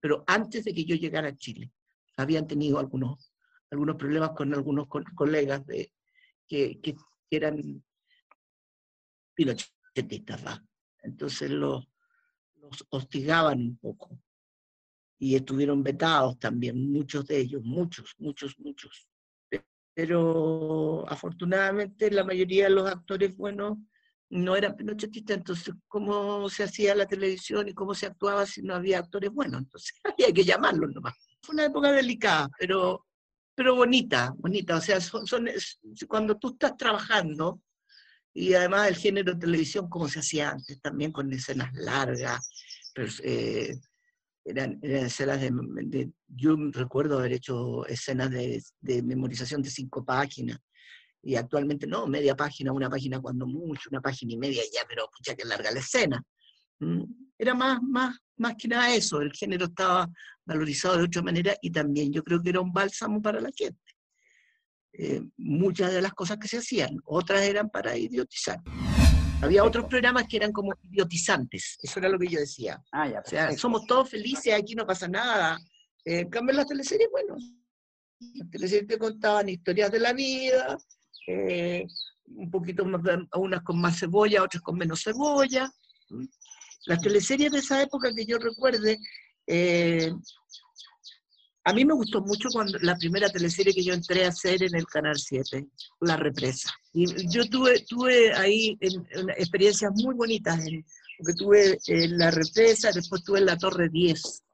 pero 0.00 0.24
antes 0.26 0.64
de 0.64 0.74
que 0.74 0.84
yo 0.84 0.96
llegara 0.96 1.28
a 1.28 1.36
Chile, 1.36 1.72
habían 2.16 2.46
tenido 2.46 2.78
algunos, 2.78 3.32
algunos 3.70 3.96
problemas 3.96 4.30
con 4.30 4.54
algunos 4.54 4.86
colegas 5.14 5.66
de, 5.66 5.92
que, 6.46 6.96
eran 7.30 7.82
pinochetistas, 9.34 10.46
¿va? 10.46 10.64
Entonces 11.02 11.50
los 11.50 11.88
hostigaban 12.90 13.60
un 13.60 13.76
poco 13.78 14.18
y 15.18 15.34
estuvieron 15.34 15.82
vetados 15.82 16.38
también, 16.38 16.92
muchos 16.92 17.26
de 17.26 17.38
ellos, 17.38 17.62
muchos, 17.64 18.14
muchos, 18.18 18.58
muchos. 18.58 19.08
Pero 19.94 21.08
afortunadamente 21.08 22.10
la 22.10 22.24
mayoría 22.24 22.64
de 22.64 22.70
los 22.70 22.88
actores 22.88 23.36
buenos 23.36 23.78
no 24.30 24.56
eran 24.56 24.74
pinochetistas, 24.74 25.36
entonces 25.36 25.74
cómo 25.86 26.48
se 26.48 26.64
hacía 26.64 26.94
la 26.94 27.06
televisión 27.06 27.68
y 27.68 27.74
cómo 27.74 27.94
se 27.94 28.06
actuaba 28.06 28.46
si 28.46 28.62
no 28.62 28.74
había 28.74 28.98
actores 28.98 29.30
buenos, 29.30 29.62
entonces 29.62 29.94
había 30.04 30.32
que 30.32 30.44
llamarlos 30.44 30.92
nomás. 30.92 31.14
Fue 31.40 31.54
una 31.54 31.66
época 31.66 31.92
delicada, 31.92 32.48
pero, 32.58 33.06
pero 33.54 33.76
bonita, 33.76 34.34
bonita, 34.36 34.76
o 34.76 34.80
sea, 34.80 35.00
son, 35.00 35.48
cuando 36.08 36.36
tú 36.36 36.48
estás 36.48 36.76
trabajando, 36.76 37.60
y 38.32 38.54
además 38.54 38.88
el 38.88 38.96
género 38.96 39.34
de 39.34 39.40
televisión 39.40 39.88
como 39.88 40.08
se 40.08 40.18
hacía 40.18 40.50
antes, 40.50 40.80
también 40.80 41.12
con 41.12 41.32
escenas 41.32 41.72
largas, 41.74 42.48
eh, 43.22 43.78
eran, 44.44 44.78
escenas 44.82 45.40
de, 45.40 46.10
Yo 46.28 46.56
recuerdo 46.72 47.18
haber 47.18 47.32
hecho 47.32 47.86
escenas 47.86 48.30
de, 48.30 48.62
de 48.80 49.02
memorización 49.02 49.62
de 49.62 49.70
cinco 49.70 50.04
páginas, 50.04 50.60
y 51.24 51.36
actualmente 51.36 51.86
no, 51.86 52.06
media 52.06 52.36
página, 52.36 52.72
una 52.72 52.90
página 52.90 53.20
cuando 53.20 53.46
mucho, 53.46 53.88
una 53.90 54.00
página 54.00 54.34
y 54.34 54.36
media 54.36 54.62
ya, 54.72 54.82
pero 54.86 55.08
pucha 55.16 55.34
que 55.34 55.44
larga 55.44 55.70
la 55.70 55.80
escena. 55.80 56.22
Mm, 56.80 57.02
era 57.38 57.54
más, 57.54 57.82
más, 57.82 58.18
más 58.36 58.54
que 58.56 58.68
nada 58.68 58.94
eso, 58.94 59.20
el 59.20 59.32
género 59.32 59.66
estaba 59.66 60.08
valorizado 60.44 60.98
de 60.98 61.04
otra 61.04 61.22
manera 61.22 61.56
y 61.62 61.70
también 61.70 62.12
yo 62.12 62.22
creo 62.22 62.42
que 62.42 62.50
era 62.50 62.60
un 62.60 62.72
bálsamo 62.72 63.22
para 63.22 63.40
la 63.40 63.50
gente. 63.56 63.80
Eh, 64.92 65.22
muchas 65.38 65.92
de 65.92 66.02
las 66.02 66.12
cosas 66.12 66.38
que 66.38 66.46
se 66.46 66.58
hacían, 66.58 66.96
otras 67.04 67.42
eran 67.42 67.70
para 67.70 67.96
idiotizar. 67.96 68.60
Había 69.40 69.64
otros 69.64 69.86
programas 69.86 70.26
que 70.26 70.36
eran 70.36 70.52
como 70.52 70.74
idiotizantes, 70.82 71.78
eso 71.82 71.98
era 71.98 72.08
lo 72.08 72.18
que 72.18 72.28
yo 72.28 72.40
decía. 72.40 72.82
Ah, 72.92 73.08
ya, 73.08 73.20
o 73.20 73.28
sea, 73.28 73.56
somos 73.56 73.86
todos 73.86 74.08
felices, 74.08 74.54
aquí 74.54 74.74
no 74.74 74.86
pasa 74.86 75.06
nada. 75.08 75.58
Eh, 76.04 76.20
en 76.20 76.30
cambio, 76.30 76.54
las 76.54 76.66
teleseries, 76.66 77.08
bueno, 77.10 77.36
las 78.34 78.50
teleseries 78.50 78.86
te 78.86 78.98
contaban 78.98 79.48
historias 79.48 79.90
de 79.90 80.00
la 80.00 80.12
vida, 80.12 80.78
eh, 81.26 81.86
un 82.26 82.50
poquito 82.50 82.84
más, 82.84 83.00
unas 83.34 83.62
con 83.62 83.80
más 83.80 83.98
cebolla, 83.98 84.42
otras 84.42 84.62
con 84.62 84.78
menos 84.78 85.02
cebolla. 85.02 85.70
Las 86.86 87.00
teleseries 87.00 87.50
de 87.52 87.58
esa 87.58 87.82
época 87.82 88.12
que 88.14 88.24
yo 88.26 88.38
recuerde, 88.38 88.98
eh, 89.46 90.12
a 91.66 91.72
mí 91.72 91.84
me 91.84 91.94
gustó 91.94 92.20
mucho 92.20 92.48
cuando 92.52 92.78
la 92.80 92.94
primera 92.94 93.30
teleserie 93.30 93.72
que 93.72 93.82
yo 93.82 93.94
entré 93.94 94.24
a 94.24 94.28
hacer 94.28 94.62
en 94.62 94.74
el 94.74 94.86
Canal 94.86 95.16
7, 95.16 95.66
La 96.00 96.16
Represa. 96.16 96.70
Y 96.92 97.06
yo 97.28 97.48
tuve, 97.48 97.80
tuve 97.88 98.34
ahí 98.34 98.76
experiencias 99.36 99.90
muy 99.94 100.14
bonitas, 100.14 100.60
porque 101.16 101.32
tuve 101.32 101.78
en 101.86 102.18
La 102.18 102.30
Represa, 102.30 102.92
después 102.92 103.24
tuve 103.24 103.38
en 103.38 103.46
La 103.46 103.56
Torre 103.56 103.88
10, 103.88 104.44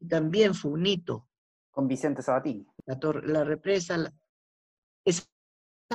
y 0.00 0.08
también 0.08 0.54
fue 0.54 0.70
un 0.70 0.86
hito. 0.86 1.28
Con 1.70 1.86
Vicente 1.86 2.22
Sabatini. 2.22 2.66
La, 2.86 2.98
torre, 2.98 3.26
la 3.26 3.44
Represa, 3.44 3.98
la, 3.98 4.12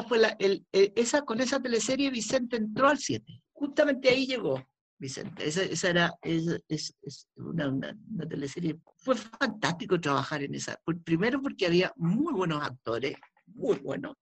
fue 0.08 0.20
el, 0.38 0.68
esa, 0.72 1.24
con 1.24 1.42
esa 1.42 1.60
teleserie 1.60 2.12
Vicente 2.12 2.58
entró 2.58 2.90
al 2.90 3.00
7. 3.00 3.42
Justamente 3.54 4.10
ahí 4.10 4.28
llegó 4.28 4.64
Vicente. 5.00 5.48
Esa, 5.48 5.90
era 5.90 6.14
es, 6.22 6.94
una, 7.36 7.70
una, 7.70 7.96
teleserie. 8.28 8.78
Fue 8.98 9.16
fantástico 9.16 10.00
trabajar 10.00 10.44
en 10.44 10.56
esa. 10.56 10.80
Primero 11.04 11.42
porque 11.42 11.66
había 11.66 11.94
muy 11.96 12.34
buenos 12.34 12.62
actores, 12.62 13.16
muy 13.48 13.78
buenos. 13.78 14.16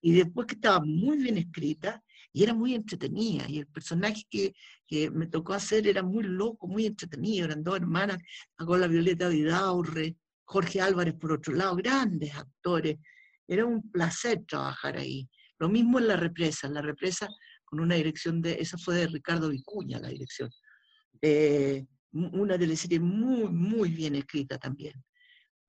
Y 0.00 0.12
después 0.12 0.46
que 0.46 0.54
estaba 0.54 0.80
muy 0.80 1.18
bien 1.18 1.38
escrita 1.38 2.02
y 2.32 2.42
era 2.42 2.54
muy 2.54 2.74
entretenida. 2.74 3.44
Y 3.48 3.58
el 3.58 3.66
personaje 3.66 4.24
que, 4.28 4.52
que 4.86 5.10
me 5.10 5.26
tocó 5.26 5.52
hacer 5.52 5.86
era 5.86 6.02
muy 6.02 6.24
loco, 6.24 6.66
muy 6.66 6.86
entretenido. 6.86 7.46
Eran 7.46 7.62
dos 7.62 7.76
hermanas, 7.76 8.18
con 8.56 8.80
la 8.80 8.88
Violeta 8.88 9.28
Vidaurre, 9.28 10.16
Jorge 10.44 10.80
Álvarez 10.80 11.14
por 11.14 11.32
otro 11.32 11.54
lado, 11.54 11.76
grandes 11.76 12.34
actores 12.34 12.98
era 13.50 13.66
un 13.66 13.90
placer 13.90 14.44
trabajar 14.46 14.96
ahí. 14.96 15.28
Lo 15.58 15.68
mismo 15.68 15.98
en 15.98 16.06
la 16.06 16.16
represa, 16.16 16.68
en 16.68 16.74
la 16.74 16.82
represa 16.82 17.28
con 17.70 17.80
una 17.80 17.94
dirección 17.94 18.42
de, 18.42 18.60
esa 18.60 18.76
fue 18.76 18.96
de 18.96 19.06
Ricardo 19.06 19.48
Vicuña 19.48 20.00
la 20.00 20.08
dirección. 20.08 20.50
Eh, 21.22 21.86
una 22.12 22.58
teleserie 22.58 22.98
muy, 22.98 23.48
muy 23.48 23.90
bien 23.90 24.16
escrita 24.16 24.58
también. 24.58 24.94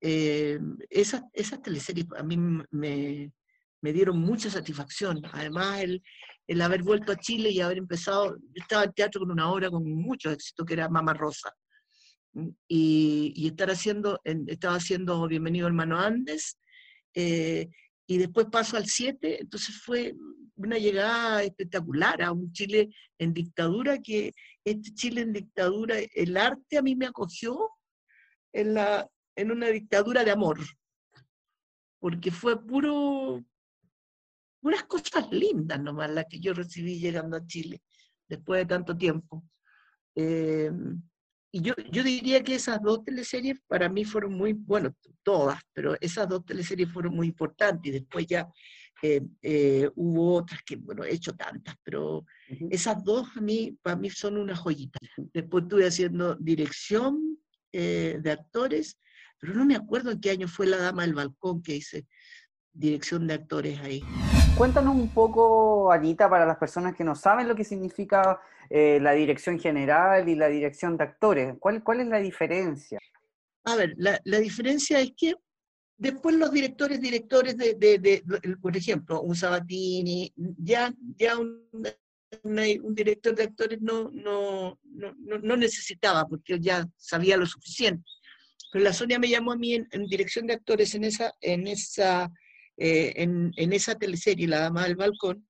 Eh, 0.00 0.58
esas, 0.90 1.22
esas 1.32 1.62
teleseries 1.62 2.06
a 2.16 2.24
mí 2.24 2.36
me, 2.36 3.32
me, 3.80 3.92
dieron 3.92 4.18
mucha 4.18 4.50
satisfacción. 4.50 5.22
Además, 5.32 5.80
el, 5.80 6.02
el, 6.48 6.60
haber 6.60 6.82
vuelto 6.82 7.12
a 7.12 7.16
Chile 7.16 7.50
y 7.50 7.60
haber 7.60 7.78
empezado, 7.78 8.36
yo 8.36 8.62
estaba 8.62 8.84
en 8.84 8.92
teatro 8.92 9.20
con 9.20 9.30
una 9.30 9.48
obra 9.48 9.70
con 9.70 9.88
mucho 9.88 10.30
éxito 10.32 10.64
que 10.64 10.74
era 10.74 10.88
Mama 10.88 11.14
Rosa. 11.14 11.54
Y, 12.66 13.32
y 13.36 13.46
estar 13.46 13.70
haciendo, 13.70 14.20
estaba 14.24 14.74
haciendo 14.76 15.28
Bienvenido 15.28 15.68
Hermano 15.68 16.00
Andes, 16.00 16.58
eh, 17.14 17.68
y 18.06 18.18
después 18.18 18.46
paso 18.50 18.76
al 18.76 18.86
7, 18.86 19.42
entonces 19.42 19.80
fue 19.80 20.14
una 20.56 20.78
llegada 20.78 21.42
espectacular 21.42 22.22
a 22.22 22.32
un 22.32 22.52
Chile 22.52 22.94
en 23.18 23.32
dictadura, 23.32 23.98
que 23.98 24.34
este 24.64 24.92
Chile 24.94 25.22
en 25.22 25.32
dictadura, 25.32 25.96
el 26.14 26.36
arte 26.36 26.78
a 26.78 26.82
mí 26.82 26.94
me 26.94 27.06
acogió 27.06 27.70
en, 28.52 28.74
la, 28.74 29.08
en 29.36 29.50
una 29.50 29.68
dictadura 29.68 30.24
de 30.24 30.30
amor, 30.30 30.58
porque 32.00 32.30
fue 32.30 32.64
puro, 32.64 33.42
unas 34.62 34.84
cosas 34.84 35.30
lindas 35.30 35.80
nomás 35.80 36.10
las 36.10 36.26
que 36.28 36.40
yo 36.40 36.54
recibí 36.54 36.98
llegando 36.98 37.36
a 37.36 37.46
Chile 37.46 37.82
después 38.28 38.60
de 38.60 38.66
tanto 38.66 38.96
tiempo. 38.96 39.44
Eh, 40.14 40.70
y 41.54 41.60
yo, 41.60 41.74
yo 41.90 42.02
diría 42.02 42.42
que 42.42 42.54
esas 42.54 42.80
dos 42.80 43.04
teleseries 43.04 43.60
para 43.68 43.90
mí 43.90 44.06
fueron 44.06 44.32
muy, 44.32 44.54
bueno, 44.54 44.94
todas, 45.22 45.60
pero 45.74 45.94
esas 46.00 46.26
dos 46.26 46.46
teleseries 46.46 46.90
fueron 46.90 47.14
muy 47.14 47.26
importantes. 47.28 47.90
Y 47.90 47.98
después 47.98 48.26
ya 48.26 48.48
eh, 49.02 49.20
eh, 49.42 49.90
hubo 49.94 50.36
otras 50.36 50.62
que, 50.64 50.76
bueno, 50.76 51.04
he 51.04 51.12
hecho 51.12 51.34
tantas, 51.34 51.76
pero 51.84 52.24
esas 52.70 53.04
dos 53.04 53.28
a 53.36 53.42
mí, 53.42 53.76
para 53.82 53.96
mí 53.96 54.08
son 54.08 54.38
una 54.38 54.56
joyita. 54.56 54.98
Después 55.34 55.64
estuve 55.64 55.86
haciendo 55.86 56.36
dirección 56.36 57.38
eh, 57.70 58.18
de 58.20 58.30
actores, 58.32 58.98
pero 59.38 59.52
no 59.52 59.66
me 59.66 59.76
acuerdo 59.76 60.10
en 60.10 60.20
qué 60.20 60.30
año 60.30 60.48
fue 60.48 60.66
La 60.66 60.78
Dama 60.78 61.02
del 61.02 61.14
Balcón 61.14 61.62
que 61.62 61.76
hice 61.76 62.06
dirección 62.72 63.26
de 63.26 63.34
actores 63.34 63.78
ahí. 63.80 64.02
Cuéntanos 64.56 64.94
un 64.94 65.08
poco, 65.08 65.92
Anita, 65.92 66.30
para 66.30 66.46
las 66.46 66.56
personas 66.56 66.94
que 66.94 67.04
no 67.04 67.14
saben 67.14 67.48
lo 67.48 67.54
que 67.54 67.64
significa 67.64 68.40
eh, 68.74 68.98
la 69.00 69.12
dirección 69.12 69.58
general 69.60 70.28
y 70.28 70.34
la 70.34 70.48
dirección 70.48 70.96
de 70.96 71.04
actores. 71.04 71.54
¿Cuál, 71.58 71.82
cuál 71.84 72.00
es 72.00 72.06
la 72.06 72.18
diferencia? 72.18 72.98
A 73.64 73.76
ver, 73.76 73.94
la, 73.96 74.18
la 74.24 74.38
diferencia 74.38 75.00
es 75.00 75.12
que 75.16 75.34
después 75.96 76.34
los 76.36 76.50
directores, 76.50 77.00
directores 77.00 77.56
de, 77.56 77.74
de, 77.74 77.98
de, 77.98 78.22
por 78.60 78.76
ejemplo, 78.76 79.20
un 79.20 79.36
Sabatini, 79.36 80.32
ya, 80.36 80.92
ya 81.16 81.38
un, 81.38 81.68
un 82.42 82.94
director 82.94 83.34
de 83.34 83.42
actores 83.44 83.80
no, 83.82 84.10
no, 84.10 84.78
no, 84.84 85.14
no, 85.18 85.56
necesitaba, 85.56 86.26
porque 86.26 86.58
ya 86.58 86.88
sabía 86.96 87.36
lo 87.36 87.46
suficiente. 87.46 88.04
Pero 88.72 88.84
la 88.84 88.94
Sonia 88.94 89.18
me 89.18 89.28
llamó 89.28 89.52
a 89.52 89.56
mí 89.56 89.74
en, 89.74 89.86
en 89.90 90.06
dirección 90.06 90.46
de 90.46 90.54
actores 90.54 90.94
en 90.94 91.04
esa, 91.04 91.32
en 91.40 91.66
esa 91.66 92.32
eh, 92.76 93.12
en, 93.16 93.72
esa 93.72 93.94
teleserie, 93.94 94.48
La 94.48 94.60
Dama 94.60 94.84
del 94.84 94.96
Balcón, 94.96 95.46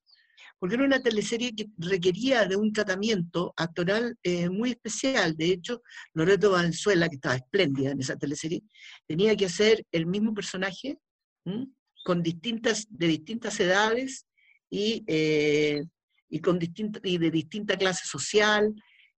porque 0.62 0.76
era 0.76 0.84
una 0.84 1.02
teleserie 1.02 1.56
que 1.56 1.66
requería 1.76 2.46
de 2.46 2.54
un 2.54 2.72
tratamiento 2.72 3.52
actoral 3.56 4.16
eh, 4.22 4.48
muy 4.48 4.70
especial. 4.70 5.36
De 5.36 5.46
hecho, 5.46 5.82
Loreto 6.14 6.52
Valenzuela, 6.52 7.08
que 7.08 7.16
estaba 7.16 7.34
espléndida 7.34 7.90
en 7.90 7.98
esa 7.98 8.14
teleserie, 8.14 8.62
tenía 9.04 9.34
que 9.34 9.46
hacer 9.46 9.84
el 9.90 10.06
mismo 10.06 10.32
personaje 10.32 10.98
con 12.04 12.22
distintas, 12.22 12.86
de 12.88 13.08
distintas 13.08 13.58
edades 13.58 14.24
y, 14.70 15.02
eh, 15.08 15.82
y, 16.28 16.38
con 16.38 16.60
y 16.62 17.18
de 17.18 17.30
distinta 17.32 17.76
clase 17.76 18.06
social. 18.06 18.72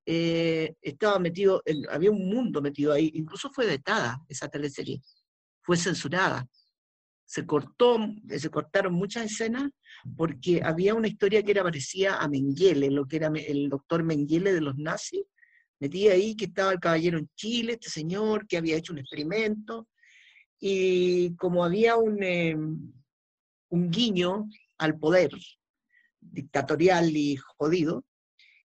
estaba 0.06 1.18
metido, 1.18 1.62
había 1.90 2.10
un 2.10 2.26
mundo 2.26 2.62
metido 2.62 2.90
ahí, 2.90 3.10
incluso 3.12 3.50
fue 3.50 3.66
vetada 3.66 4.18
esa 4.30 4.48
teleserie, 4.48 5.02
fue 5.60 5.76
censurada 5.76 6.48
se 7.24 7.46
cortó, 7.46 7.98
se 8.28 8.50
cortaron 8.50 8.94
muchas 8.94 9.24
escenas 9.24 9.70
porque 10.16 10.62
había 10.62 10.94
una 10.94 11.08
historia 11.08 11.42
que 11.42 11.52
era 11.52 11.62
parecida 11.62 12.18
a 12.18 12.28
Mengele, 12.28 12.90
lo 12.90 13.06
que 13.06 13.16
era 13.16 13.28
el 13.34 13.68
doctor 13.68 14.02
Mengele 14.02 14.52
de 14.52 14.60
los 14.60 14.76
nazis. 14.76 15.22
Metía 15.80 16.12
ahí 16.12 16.36
que 16.36 16.46
estaba 16.46 16.72
el 16.72 16.80
caballero 16.80 17.18
en 17.18 17.28
Chile, 17.34 17.74
este 17.74 17.90
señor 17.90 18.46
que 18.46 18.56
había 18.56 18.76
hecho 18.76 18.92
un 18.92 19.00
experimento, 19.00 19.88
y 20.60 21.34
como 21.36 21.64
había 21.64 21.96
un, 21.96 22.22
em, 22.22 22.92
un 23.68 23.90
guiño 23.90 24.48
al 24.78 24.98
poder 24.98 25.30
dictatorial 26.20 27.14
y 27.16 27.36
jodido, 27.36 28.04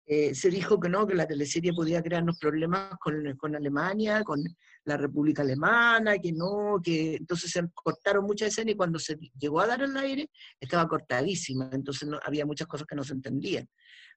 eh, 0.05 0.35
se 0.35 0.49
dijo 0.49 0.79
que 0.79 0.89
no, 0.89 1.07
que 1.07 1.15
la 1.15 1.27
teleserie 1.27 1.73
podía 1.73 2.03
crearnos 2.03 2.37
problemas 2.37 2.95
con, 2.99 3.35
con, 3.37 3.55
Alemania, 3.55 4.23
con 4.23 4.43
la 4.85 4.97
República 4.97 5.41
Alemana, 5.41 6.17
que 6.19 6.31
no, 6.31 6.79
que 6.81 7.15
entonces 7.15 7.51
se 7.51 7.61
cortaron 7.73 8.25
muchas 8.25 8.49
escenas 8.49 8.73
y 8.73 8.77
cuando 8.77 8.99
se 8.99 9.17
llegó 9.37 9.59
a 9.59 9.67
dar 9.67 9.81
el 9.81 9.97
aire 9.97 10.29
estaba 10.59 10.87
cortadísima, 10.87 11.69
entonces 11.73 12.07
no, 12.07 12.19
había 12.23 12.45
muchas 12.45 12.67
cosas 12.67 12.87
que 12.87 12.95
no 12.95 13.03
se 13.03 13.13
entendían. 13.13 13.67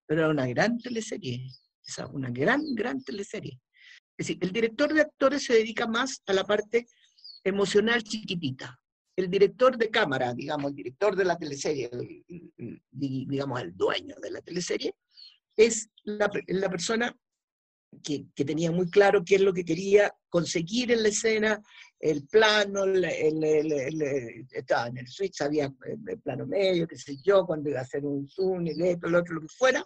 pero 0.06 0.22
era 0.22 0.30
una 0.30 0.46
gran 0.46 0.78
teleserie, 0.78 1.50
esa, 1.84 2.06
una 2.08 2.30
gran, 2.30 2.62
gran 2.75 3.02
teleserie. 3.02 3.58
Es 4.16 4.26
decir, 4.26 4.38
el 4.40 4.52
director 4.52 4.92
de 4.92 5.00
actores 5.00 5.44
se 5.44 5.54
dedica 5.54 5.87
más 5.87 6.22
a 6.26 6.32
la 6.32 6.44
parte 6.44 6.87
emocional 7.44 8.02
chiquitita. 8.02 8.78
El 9.16 9.30
director 9.30 9.76
de 9.76 9.90
cámara, 9.90 10.34
digamos, 10.34 10.70
el 10.70 10.76
director 10.76 11.16
de 11.16 11.25
la 11.25 11.37
teleserie, 11.37 11.90
digamos, 12.90 13.60
el 13.60 13.76
dueño 13.76 14.16
de 14.22 14.30
la 14.30 14.40
teleserie, 14.42 14.94
es 15.56 15.88
la, 16.04 16.30
la 16.46 16.70
persona 16.70 17.16
que, 18.02 18.26
que, 18.35 18.45
tenía 18.45 18.71
muy 18.71 18.90
claro 18.90 19.25
qué 19.25 19.37
es 19.37 19.40
lo 19.40 19.52
que 19.52 19.64
quería 19.64 20.14
conseguir 20.28 20.92
en 20.92 21.02
la 21.02 21.09
escena, 21.09 21.62
el 22.00 22.26
plano, 22.26 22.85
el, 22.85 23.04
estaba 24.52 24.88
en 24.88 24.99
el 24.99 25.09
switch, 25.09 25.40
había 25.40 25.73
el 26.07 26.21
plano 26.21 26.47
medio, 26.47 26.87
qué 26.87 26.97
sé 26.97 27.16
yo, 27.23 27.45
cuando 27.45 27.71
iba 27.71 27.80
a 27.80 27.83
hacer 27.83 28.04
un 28.04 28.28
zoom, 28.28 28.66
y 28.66 28.71
esto, 28.83 29.09
lo 29.09 29.18
otro, 29.18 29.35
lo 29.35 29.40
que 29.40 29.49
fuera. 29.49 29.85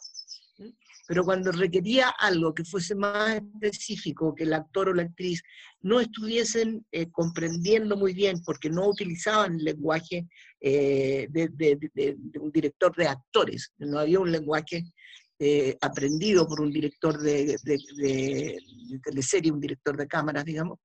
Pero 1.09 1.25
cuando 1.25 1.51
requería 1.51 2.11
algo 2.11 2.55
que 2.55 2.65
fuese 2.65 2.95
más 2.95 3.37
específico, 3.37 4.35
que 4.35 4.45
el 4.45 4.53
actor 4.53 4.89
o 4.89 4.95
la 4.95 5.03
actriz 5.03 5.43
no 5.81 6.01
estuviesen 6.01 6.87
eh, 6.93 7.11
comprendiendo 7.11 7.97
muy 7.97 8.15
bien, 8.15 8.43
porque 8.45 8.71
no 8.71 8.87
utilizaban 8.87 9.55
el 9.55 9.65
lenguaje 9.65 10.29
eh, 10.61 11.27
de, 11.31 11.49
de, 11.49 11.91
de, 11.93 12.17
un 12.39 12.53
director 12.53 12.95
de 12.95 13.09
actores, 13.09 13.73
no 13.79 13.99
había 13.99 14.21
un 14.21 14.31
lenguaje 14.31 14.85
eh, 15.45 15.77
aprendido 15.81 16.47
por 16.47 16.61
un 16.61 16.71
director 16.71 17.19
de, 17.19 17.59
de, 17.65 18.63
teleserie, 19.03 19.51
un 19.51 19.59
director 19.59 19.97
de 19.97 20.07
cámaras, 20.07 20.45
digamos, 20.45 20.79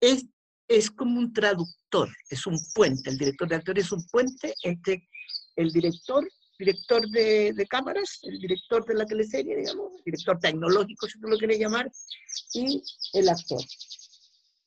es, 0.00 0.24
es 0.68 0.92
como 0.92 1.18
un 1.18 1.32
traductor, 1.32 2.08
es 2.30 2.46
un 2.46 2.56
puente. 2.72 3.10
El 3.10 3.18
director 3.18 3.48
de 3.48 3.56
actores 3.56 3.86
es 3.86 3.90
un 3.90 4.06
puente 4.06 4.54
entre 4.62 5.08
el 5.56 5.72
director, 5.72 6.24
director 6.56 7.04
de, 7.08 7.66
cámaras, 7.68 8.20
el 8.22 8.38
director 8.38 8.86
de 8.86 8.94
la 8.94 9.06
teleserie, 9.06 9.56
digamos, 9.56 9.90
director 10.04 10.38
tecnológico, 10.38 11.08
si 11.08 11.18
tú 11.18 11.26
lo 11.26 11.36
quieres 11.36 11.58
llamar, 11.58 11.90
y 12.52 12.80
el 13.14 13.28
actor. 13.28 13.60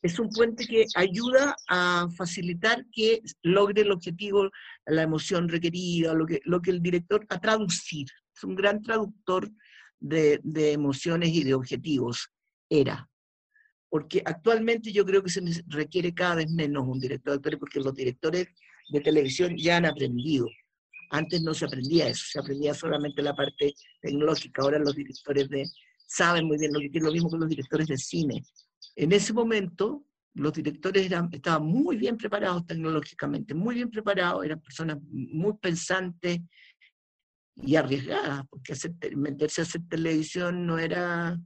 Es 0.01 0.19
un 0.19 0.29
puente 0.31 0.67
que 0.67 0.85
ayuda 0.95 1.55
a 1.69 2.09
facilitar 2.17 2.85
que 2.91 3.21
logre 3.41 3.83
el 3.83 3.91
objetivo, 3.93 4.49
la 4.85 5.03
emoción 5.03 5.47
requerida, 5.47 6.13
lo 6.13 6.25
que, 6.25 6.41
lo 6.43 6.61
que 6.61 6.71
el 6.71 6.81
director, 6.81 7.25
a 7.29 7.39
traducir, 7.39 8.07
es 8.37 8.43
un 8.43 8.55
gran 8.55 8.81
traductor 8.81 9.49
de, 9.99 10.39
emociones 10.71 11.29
y 11.29 11.43
de 11.43 11.55
objetivos, 11.55 12.29
era. 12.69 13.09
Porque 13.89 14.21
actualmente 14.23 14.91
yo 14.91 15.05
creo 15.05 15.23
que 15.23 15.29
se 15.29 15.41
requiere 15.67 16.13
cada 16.13 16.35
vez 16.35 16.51
menos 16.51 16.87
un 16.87 16.99
director 16.99 17.31
de 17.33 17.37
actores, 17.37 17.59
porque 17.59 17.79
los 17.79 17.95
directores 17.95 18.47
de 18.89 19.01
televisión 19.01 19.57
ya 19.57 19.77
han 19.77 19.85
aprendido. 19.85 20.47
Antes 21.09 21.41
no 21.41 21.53
se 21.53 21.65
aprendía 21.65 22.09
eso, 22.09 22.25
se 22.29 22.39
aprendía 22.39 22.73
solamente 22.73 23.21
la 23.21 23.33
parte 23.33 23.73
tecnológica. 24.01 24.61
Ahora 24.61 24.77
los 24.77 24.95
directores 24.95 25.49
de, 25.49 25.65
saben 26.05 26.45
muy 26.45 26.57
bien 26.57 26.73
lo 26.73 26.79
que 26.79 26.89
quieren, 26.89 27.07
lo 27.07 27.13
mismo 27.13 27.29
que 27.31 27.37
los 27.37 27.49
directores 27.49 27.87
de 27.87 27.97
cine. 27.97 28.43
En 28.95 29.11
ese 29.13 29.33
momento, 29.33 30.03
los 30.33 30.53
directores 30.53 31.05
eran, 31.05 31.29
estaban 31.31 31.65
muy 31.65 31.95
bien 31.95 32.17
preparados 32.17 32.67
tecnológicamente, 32.67 33.53
muy 33.53 33.75
bien 33.75 33.89
preparados, 33.89 34.45
eran 34.45 34.61
personas 34.61 34.97
muy 35.09 35.53
pensantes, 35.57 36.41
y 37.61 37.75
arriesgada, 37.75 38.45
porque 38.49 38.73
meterse 39.15 39.61
a 39.61 39.63
hacer 39.63 39.81
televisión 39.89 40.65
no 40.65 40.77
era, 40.77 41.37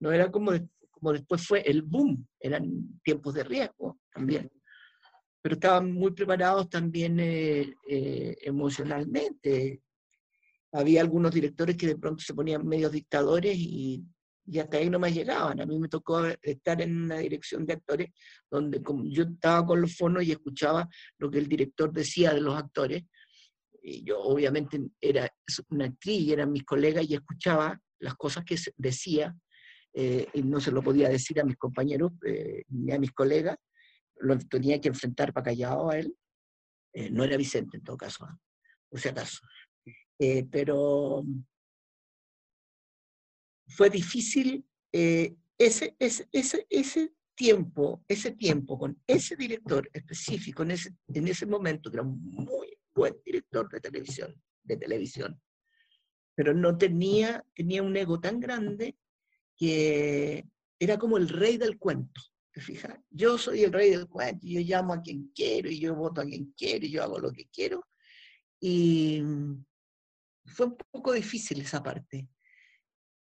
no 0.00 0.12
era 0.12 0.30
como, 0.30 0.52
como 0.90 1.12
después 1.12 1.46
fue 1.46 1.60
el 1.60 1.82
boom, 1.82 2.26
eran 2.40 3.00
tiempos 3.02 3.34
de 3.34 3.44
riesgo 3.44 3.98
también. 4.12 4.50
Pero 5.42 5.54
estaban 5.54 5.92
muy 5.92 6.12
preparados 6.12 6.70
también 6.70 7.18
eh, 7.18 7.74
eh, 7.88 8.36
emocionalmente. 8.42 9.82
Había 10.72 11.00
algunos 11.00 11.34
directores 11.34 11.76
que 11.76 11.88
de 11.88 11.98
pronto 11.98 12.22
se 12.22 12.32
ponían 12.32 12.66
medios 12.66 12.92
dictadores 12.92 13.56
y, 13.56 14.04
y 14.46 14.58
hasta 14.58 14.78
ahí 14.78 14.88
no 14.88 14.98
me 14.98 15.12
llegaban. 15.12 15.60
A 15.60 15.66
mí 15.66 15.78
me 15.78 15.88
tocó 15.88 16.24
estar 16.40 16.80
en 16.80 16.96
una 16.96 17.18
dirección 17.18 17.66
de 17.66 17.74
actores 17.74 18.10
donde 18.50 18.82
como 18.82 19.04
yo 19.04 19.24
estaba 19.24 19.66
con 19.66 19.80
los 19.80 19.96
fonos 19.96 20.22
y 20.24 20.32
escuchaba 20.32 20.88
lo 21.18 21.30
que 21.30 21.38
el 21.38 21.48
director 21.48 21.92
decía 21.92 22.32
de 22.32 22.40
los 22.40 22.56
actores, 22.56 23.04
yo 23.82 24.20
obviamente 24.20 24.80
era 25.00 25.28
una 25.70 25.86
actriz 25.86 26.20
y 26.20 26.32
eran 26.32 26.52
mis 26.52 26.64
colegas 26.64 27.04
y 27.08 27.14
escuchaba 27.14 27.80
las 27.98 28.14
cosas 28.14 28.44
que 28.44 28.56
decía 28.76 29.34
eh, 29.94 30.26
y 30.34 30.42
no 30.42 30.60
se 30.60 30.70
lo 30.70 30.82
podía 30.82 31.08
decir 31.08 31.40
a 31.40 31.44
mis 31.44 31.56
compañeros 31.56 32.12
eh, 32.26 32.64
ni 32.68 32.92
a 32.92 32.98
mis 32.98 33.12
colegas, 33.12 33.56
lo 34.20 34.38
tenía 34.38 34.80
que 34.80 34.88
enfrentar 34.88 35.32
para 35.32 35.44
callado 35.44 35.90
a 35.90 35.98
él. 35.98 36.16
Eh, 36.94 37.10
no 37.10 37.24
era 37.24 37.36
Vicente 37.36 37.76
en 37.76 37.82
todo 37.82 37.96
caso, 37.96 38.24
¿ah? 38.24 38.38
por 38.88 39.00
si 39.00 39.08
acaso. 39.08 39.40
pero 40.50 41.24
fue 43.66 43.90
difícil 43.90 44.64
ese, 44.92 45.96
ese, 45.98 46.28
ese, 46.30 46.66
ese 46.68 47.12
tiempo, 47.34 48.04
ese 48.06 48.32
tiempo 48.32 48.78
con 48.78 49.02
ese 49.06 49.36
director 49.36 49.88
específico 49.92 50.62
en 50.62 50.72
ese, 50.72 50.94
en 51.08 51.28
ese 51.28 51.46
momento, 51.46 51.90
que 51.90 51.96
era 51.96 52.04
muy 52.04 52.71
buen 52.94 53.16
director 53.24 53.68
de 53.70 53.80
televisión, 53.80 54.34
de 54.62 54.76
televisión. 54.76 55.40
Pero 56.34 56.54
no 56.54 56.76
tenía, 56.76 57.44
tenía 57.54 57.82
un 57.82 57.96
ego 57.96 58.20
tan 58.20 58.40
grande 58.40 58.96
que 59.56 60.46
era 60.78 60.98
como 60.98 61.16
el 61.16 61.28
rey 61.28 61.56
del 61.56 61.78
cuento. 61.78 62.20
¿Te 62.52 62.60
fijas? 62.60 62.98
Yo 63.10 63.38
soy 63.38 63.64
el 63.64 63.72
rey 63.72 63.90
del 63.90 64.08
cuento, 64.08 64.46
yo 64.46 64.60
llamo 64.60 64.92
a 64.92 65.00
quien 65.00 65.30
quiero, 65.34 65.70
y 65.70 65.80
yo 65.80 65.94
voto 65.94 66.20
a 66.20 66.24
quien 66.24 66.52
quiero, 66.56 66.84
y 66.84 66.90
yo 66.90 67.02
hago 67.02 67.18
lo 67.18 67.32
que 67.32 67.46
quiero. 67.46 67.86
Y 68.60 69.22
fue 70.44 70.66
un 70.66 70.76
poco 70.90 71.12
difícil 71.12 71.60
esa 71.60 71.82
parte. 71.82 72.28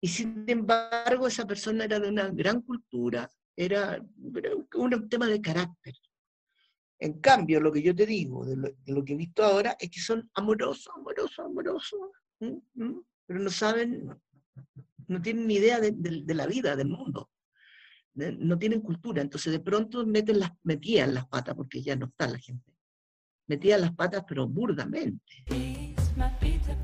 Y 0.01 0.09
sin 0.09 0.45
embargo, 0.47 1.27
esa 1.27 1.47
persona 1.47 1.85
era 1.85 1.99
de 1.99 2.09
una 2.09 2.29
gran 2.29 2.63
cultura, 2.63 3.29
era, 3.57 4.01
un 4.75 5.09
tema 5.09 5.27
de 5.27 5.41
carácter. 5.41 5.95
En 7.01 7.21
cambio, 7.21 7.61
lo 7.61 7.73
que 7.73 7.83
yo 7.83 7.95
te 7.95 8.07
digo, 8.07 8.45
de 8.45 8.75
lo, 8.87 9.05
que 9.05 9.13
he 9.13 9.17
visto 9.17 9.45
ahora, 9.45 9.77
es 9.79 9.91
que 9.91 10.01
son 10.01 10.29
amorosos, 10.35 10.93
amorosos, 10.97 11.39
amorosos, 11.39 12.01
pero 12.39 13.41
no 13.41 13.51
saben, 13.51 14.11
no 15.07 15.23
tienen 15.23 15.47
ni 15.47 15.55
idea 15.55 15.81
de, 15.81 16.35
la 16.35 16.47
vida, 16.47 16.75
del 16.75 16.89
mundo. 16.89 17.31
no 18.15 18.59
tienen 18.59 18.81
cultura, 18.81 19.23
entonces 19.23 19.53
de 19.53 19.61
pronto 19.61 20.05
meten 20.07 20.41
las, 20.41 20.51
metían 20.65 21.15
las 21.15 21.29
patas, 21.29 21.55
porque 21.55 21.83
ya 21.83 21.95
no 21.95 22.07
está 22.07 22.27
la 22.27 22.39
gente. 22.39 22.78
Metían 23.49 23.81
las 23.81 23.93
patas, 23.93 24.25
pero 24.29 24.47
burdamente. 24.47 25.43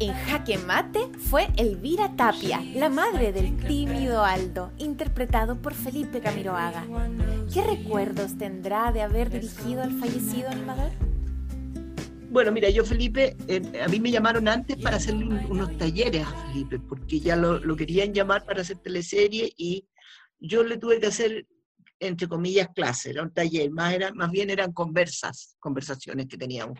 En 0.00 0.12
Jaque 0.14 0.56
Mate 0.58 1.00
fue 1.18 1.48
Elvira 1.56 2.16
Tapia, 2.16 2.62
la 2.74 2.88
madre 2.88 3.32
del 3.32 3.56
tímido 3.58 4.24
Aldo, 4.24 4.72
interpretado 4.78 5.60
por 5.60 5.74
Felipe 5.74 6.20
Camiroaga. 6.20 6.86
¿Qué 7.52 7.62
recuerdos 7.62 8.38
tendrá 8.38 8.92
de 8.92 9.02
haber 9.02 9.28
dirigido 9.30 9.82
al 9.82 9.92
fallecido 9.92 10.48
animador? 10.48 10.90
Bueno, 12.30 12.50
mira, 12.50 12.70
yo 12.70 12.84
Felipe, 12.84 13.36
a 13.84 13.88
mí 13.88 14.00
me 14.00 14.10
llamaron 14.10 14.48
antes 14.48 14.76
para 14.78 14.96
hacerle 14.96 15.26
unos 15.48 15.76
talleres 15.76 16.26
a 16.26 16.46
Felipe, 16.46 16.80
porque 16.80 17.20
ya 17.20 17.36
lo, 17.36 17.60
lo, 17.60 17.76
querían 17.76 18.12
llamar 18.14 18.44
para 18.44 18.62
hacer 18.62 18.78
teleserie 18.78 19.52
y 19.56 19.86
yo 20.40 20.64
le 20.64 20.78
tuve 20.78 20.98
que 20.98 21.06
hacer, 21.06 21.46
entre 22.04 22.28
comillas, 22.28 22.68
clase, 22.74 23.10
era 23.10 23.22
un 23.22 23.32
taller, 23.32 23.70
más, 23.70 23.94
era, 23.94 24.12
más 24.12 24.30
bien 24.30 24.50
eran 24.50 24.72
conversas, 24.72 25.56
conversaciones 25.60 26.26
que 26.26 26.36
teníamos. 26.36 26.78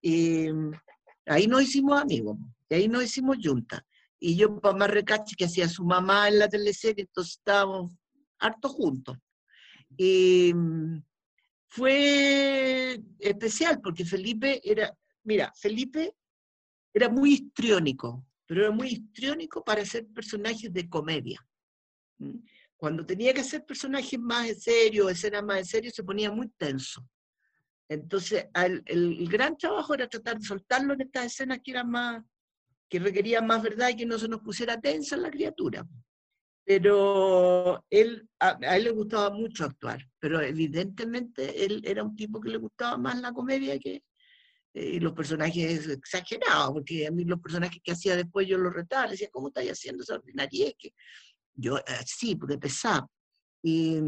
Y 0.00 0.48
Ahí 1.26 1.46
nos 1.46 1.62
hicimos 1.62 2.00
amigos, 2.00 2.38
y 2.68 2.74
ahí 2.74 2.88
nos 2.88 3.04
hicimos 3.04 3.38
juntas. 3.42 3.82
Y 4.18 4.36
yo, 4.36 4.60
para 4.60 4.76
más 4.76 4.90
recache, 4.90 5.36
que 5.36 5.46
hacía 5.46 5.68
su 5.68 5.84
mamá 5.84 6.28
en 6.28 6.38
la 6.38 6.48
teleserie, 6.48 7.04
entonces 7.04 7.36
estábamos 7.36 7.92
harto 8.38 8.68
juntos. 8.68 9.18
Y 9.96 10.52
mm, 10.54 11.02
fue 11.68 13.00
especial 13.18 13.80
porque 13.82 14.04
Felipe 14.04 14.60
era, 14.62 14.94
mira, 15.24 15.52
Felipe 15.56 16.14
era 16.92 17.08
muy 17.08 17.34
histriónico, 17.34 18.26
pero 18.46 18.62
era 18.62 18.70
muy 18.70 18.88
histriónico 18.88 19.64
para 19.64 19.82
hacer 19.82 20.06
personajes 20.08 20.72
de 20.72 20.88
comedia. 20.88 21.44
Cuando 22.76 23.06
tenía 23.06 23.32
que 23.32 23.40
hacer 23.40 23.64
personajes 23.64 24.18
más 24.18 24.48
en 24.48 24.60
serio, 24.60 25.08
escenas 25.08 25.44
más 25.44 25.58
en 25.58 25.64
serio, 25.64 25.90
se 25.90 26.04
ponía 26.04 26.30
muy 26.30 26.48
tenso. 26.56 27.06
Entonces, 27.88 28.46
el, 28.54 29.28
gran 29.28 29.56
trabajo 29.56 29.94
era 29.94 30.08
tratar 30.08 30.38
de 30.38 30.44
soltarlo 30.44 30.94
en 30.94 31.02
estas 31.02 31.26
escenas 31.26 31.60
que 31.62 31.70
eran 31.70 31.90
más, 31.90 32.24
que 32.88 32.98
requerían 32.98 33.46
más 33.46 33.62
verdad 33.62 33.90
y 33.90 33.96
que 33.96 34.06
no 34.06 34.18
se 34.18 34.28
nos 34.28 34.40
pusiera 34.40 34.80
tensa 34.80 35.16
la 35.16 35.30
criatura. 35.30 35.86
Pero 36.64 37.84
él, 37.90 38.26
a, 38.40 38.58
él 38.74 38.84
le 38.84 38.90
gustaba 38.90 39.30
mucho 39.30 39.64
actuar, 39.64 40.00
pero 40.18 40.40
evidentemente 40.40 41.64
él 41.64 41.82
era 41.84 42.02
un 42.02 42.16
tipo 42.16 42.40
que 42.40 42.48
le 42.48 42.56
gustaba 42.56 42.96
más 42.96 43.20
la 43.20 43.32
comedia 43.32 43.78
que 43.78 44.02
eh, 44.72 44.98
los 44.98 45.12
personajes 45.12 45.86
exagerados, 45.86 46.72
porque 46.72 47.06
a 47.06 47.10
mí 47.10 47.24
los 47.24 47.40
personajes 47.40 47.80
que 47.80 47.92
hacía 47.92 48.16
después 48.16 48.48
yo 48.48 48.58
los 48.58 48.72
retaba, 48.72 49.08
decía, 49.08 49.28
¿cómo 49.30 49.48
estáis 49.48 49.70
haciendo 49.70 50.02
esa 50.02 50.14
ordinaria? 50.14 50.72
Que 50.76 50.94
yo, 51.54 51.78
eh, 51.78 51.82
sí, 52.04 52.36
porque 52.36 52.58
pesaba. 52.58 53.06
Y, 53.62 53.98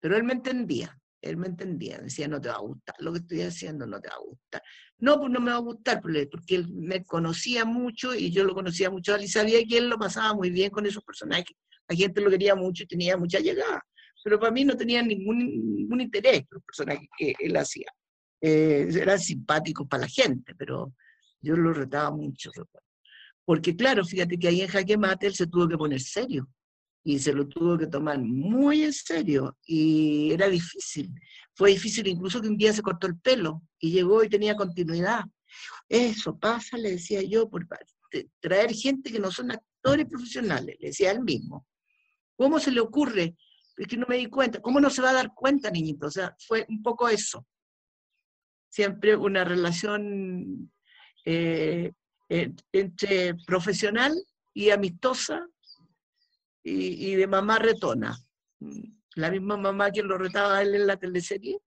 pero 0.00 0.16
él 0.16 0.24
me 0.24 0.34
entendía, 0.34 0.98
Él 1.22 1.36
me 1.36 1.46
entendía, 1.46 1.98
decía, 1.98 2.28
no 2.28 2.40
te 2.40 2.48
va 2.48 2.56
a 2.56 2.60
gustar 2.60 2.94
lo 2.98 3.12
que 3.12 3.18
estoy 3.20 3.42
haciendo, 3.42 3.86
no 3.86 4.00
te 4.00 4.08
va 4.08 4.16
a 4.16 4.20
gustar. 4.20 4.62
No, 4.98 5.18
pues 5.18 5.30
no 5.30 5.40
me 5.40 5.50
va 5.50 5.56
a 5.56 5.60
gustar, 5.60 6.00
porque 6.00 6.54
él 6.56 6.68
me 6.74 7.04
conocía 7.04 7.64
mucho 7.64 8.14
y 8.14 8.30
yo 8.30 8.44
lo 8.44 8.54
conocía 8.54 8.90
mucho 8.90 9.16
y 9.18 9.28
sabía 9.28 9.64
que 9.64 9.78
él 9.78 9.88
lo 9.88 9.98
pasaba 9.98 10.34
muy 10.34 10.50
bien 10.50 10.70
con 10.70 10.86
esos 10.86 11.02
personajes. 11.04 11.56
La 11.88 11.96
gente 11.96 12.20
lo 12.20 12.30
quería 12.30 12.54
mucho 12.54 12.82
y 12.82 12.86
tenía 12.86 13.16
mucha 13.16 13.38
llegada. 13.38 13.82
Pero 14.22 14.38
para 14.38 14.52
mí 14.52 14.64
no 14.64 14.76
tenía 14.76 15.02
ningún, 15.02 16.00
interés 16.00 16.44
los 16.50 16.62
personajes 16.62 17.08
que 17.16 17.34
él 17.38 17.56
hacía. 17.56 17.86
Eh, 18.40 18.88
eran 18.92 19.18
simpáticos 19.18 19.86
para 19.88 20.02
la 20.02 20.08
gente, 20.08 20.54
pero 20.56 20.92
yo 21.40 21.56
lo 21.56 21.72
retaba 21.72 22.10
mucho. 22.10 22.50
Porque 23.44 23.74
claro, 23.74 24.04
fíjate 24.04 24.38
que 24.38 24.48
ahí 24.48 24.60
en 24.60 24.68
Jaque 24.68 24.98
Mate 24.98 25.28
él 25.28 25.34
se 25.34 25.46
tuvo 25.46 25.66
que 25.66 25.78
poner 25.78 26.00
serio 26.00 26.48
y 27.08 27.18
se 27.18 27.32
lo 27.32 27.48
tuvo 27.48 27.78
que 27.78 27.86
tomar 27.86 28.18
muy 28.18 28.82
en 28.82 28.92
serio 28.92 29.56
y 29.64 30.30
era 30.30 30.46
difícil. 30.46 31.10
Fue 31.54 31.70
difícil 31.70 32.06
incluso 32.06 32.38
que 32.38 32.48
un 32.48 32.58
día 32.58 32.70
se 32.74 32.82
cortó 32.82 33.06
el 33.06 33.18
pelo 33.18 33.62
y 33.78 33.92
llegó 33.92 34.22
y 34.22 34.28
tenía 34.28 34.54
continuidad. 34.54 35.24
Eso 35.88 36.38
pasa, 36.38 36.76
le 36.76 36.90
decía 36.90 37.22
yo, 37.22 37.48
por 37.48 37.66
traer 38.40 38.74
gente 38.74 39.10
que 39.10 39.18
no 39.18 39.30
son 39.30 39.52
actores 39.52 40.04
profesionales, 40.04 40.76
le 40.80 40.88
decía 40.88 41.10
él 41.10 41.22
mismo. 41.22 41.66
¿Cómo 42.36 42.60
se 42.60 42.72
le 42.72 42.80
ocurre? 42.80 43.34
Es 43.78 43.86
que 43.86 43.96
no 43.96 44.04
me 44.06 44.18
di 44.18 44.26
cuenta. 44.26 44.60
¿Cómo 44.60 44.78
no 44.78 44.90
se 44.90 45.00
va 45.00 45.08
a 45.08 45.14
dar 45.14 45.32
cuenta, 45.34 45.70
niñito? 45.70 46.08
O 46.08 46.10
sea, 46.10 46.36
fue 46.46 46.66
un 46.68 46.82
poco 46.82 47.08
eso. 47.08 47.46
Siempre 48.68 49.16
una 49.16 49.44
relación 49.44 50.70
eh, 51.24 51.90
entre 52.28 53.34
profesional 53.46 54.14
y 54.52 54.68
amistosa 54.68 55.48
y, 56.68 57.14
de 57.14 57.26
mamá 57.26 57.58
retona. 57.58 58.18
La 59.14 59.30
misma 59.30 59.56
mamá 59.56 59.90
que 59.90 60.02
lo 60.02 60.18
retaba 60.18 60.62
él 60.62 60.74
en 60.74 60.86
la 60.86 60.96
teleserie, 60.96 61.58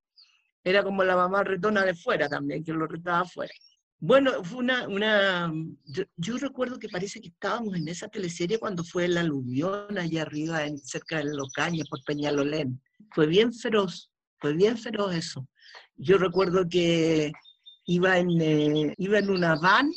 era 0.64 0.84
como 0.84 1.04
la 1.04 1.16
mamá 1.16 1.44
retona 1.44 1.84
de 1.84 1.96
fuera 1.96 2.30
también, 2.30 2.64
que 2.64 2.74
lo 2.74 2.88
retaba 2.88 3.22
afuera. 3.22 3.54
Bueno, 4.00 4.44
fue 4.44 4.60
una, 4.60 4.88
una 4.88 5.54
yo, 6.18 6.38
recuerdo 6.38 6.80
que 6.80 6.90
parece 6.90 7.22
que 7.22 7.28
estábamos 7.28 7.76
en 7.76 7.88
esa 7.88 8.08
teleserie 8.08 8.58
cuando 8.58 8.84
fue 8.84 9.06
el 9.06 9.18
aluvión 9.18 9.98
allá 9.98 10.24
arriba, 10.24 10.66
en, 10.66 10.78
cerca 10.80 11.18
de 11.18 11.26
Los 11.26 11.52
Caños, 11.54 11.88
por 11.88 12.04
Peñalolén. 12.04 12.82
Fue 13.14 13.28
bien 13.28 13.54
feroz, 13.54 14.10
fue 14.40 14.54
bien 14.54 14.78
feroz 14.78 15.16
eso. 15.16 15.48
Yo 15.96 16.18
recuerdo 16.18 16.68
que 16.68 17.32
iba 17.86 18.18
en, 18.18 18.42
eh, 18.42 18.96
iba 18.98 19.20
en 19.20 19.30
una 19.30 19.56
van 19.56 19.92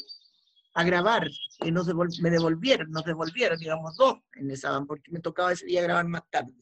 a 0.75 0.85
grabar 0.85 1.27
y 1.64 1.72
nos 1.72 1.87
me 2.20 2.31
devolvieron, 2.31 2.90
nos 2.90 3.05
devolvieron, 3.05 3.59
digamos, 3.59 3.96
dos 3.96 4.18
en 4.35 4.50
esa 4.50 4.70
van, 4.70 4.87
porque 4.87 5.11
me 5.11 5.20
tocaba 5.20 5.53
ese 5.53 5.66
día 5.66 5.83
grabar 5.83 6.07
más 6.07 6.22
tarde. 6.31 6.55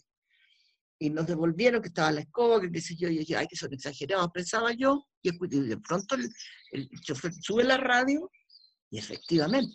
Y 0.99 1.11
nos 1.11 1.27
devolvieron 1.27 1.83
que 1.83 1.89
estaba 1.89 2.13
la 2.13 2.21
escoba, 2.21 2.61
que 2.61 2.71
qué 2.71 2.81
sé 2.81 2.95
yo, 2.97 3.09
y 3.09 3.15
yo 3.15 3.21
dije, 3.21 3.37
ay, 3.37 3.47
que 3.49 3.57
son 3.57 3.73
exagerados, 3.73 4.31
pensaba 4.33 4.73
yo, 4.73 5.07
y, 5.23 5.31
de 5.49 5.79
pronto 5.79 6.15
el, 6.15 6.29
el, 6.71 6.89
chofer 7.01 7.33
sube 7.35 7.65
la 7.65 7.77
radio, 7.77 8.31
y 8.91 8.99
efectivamente, 8.99 9.75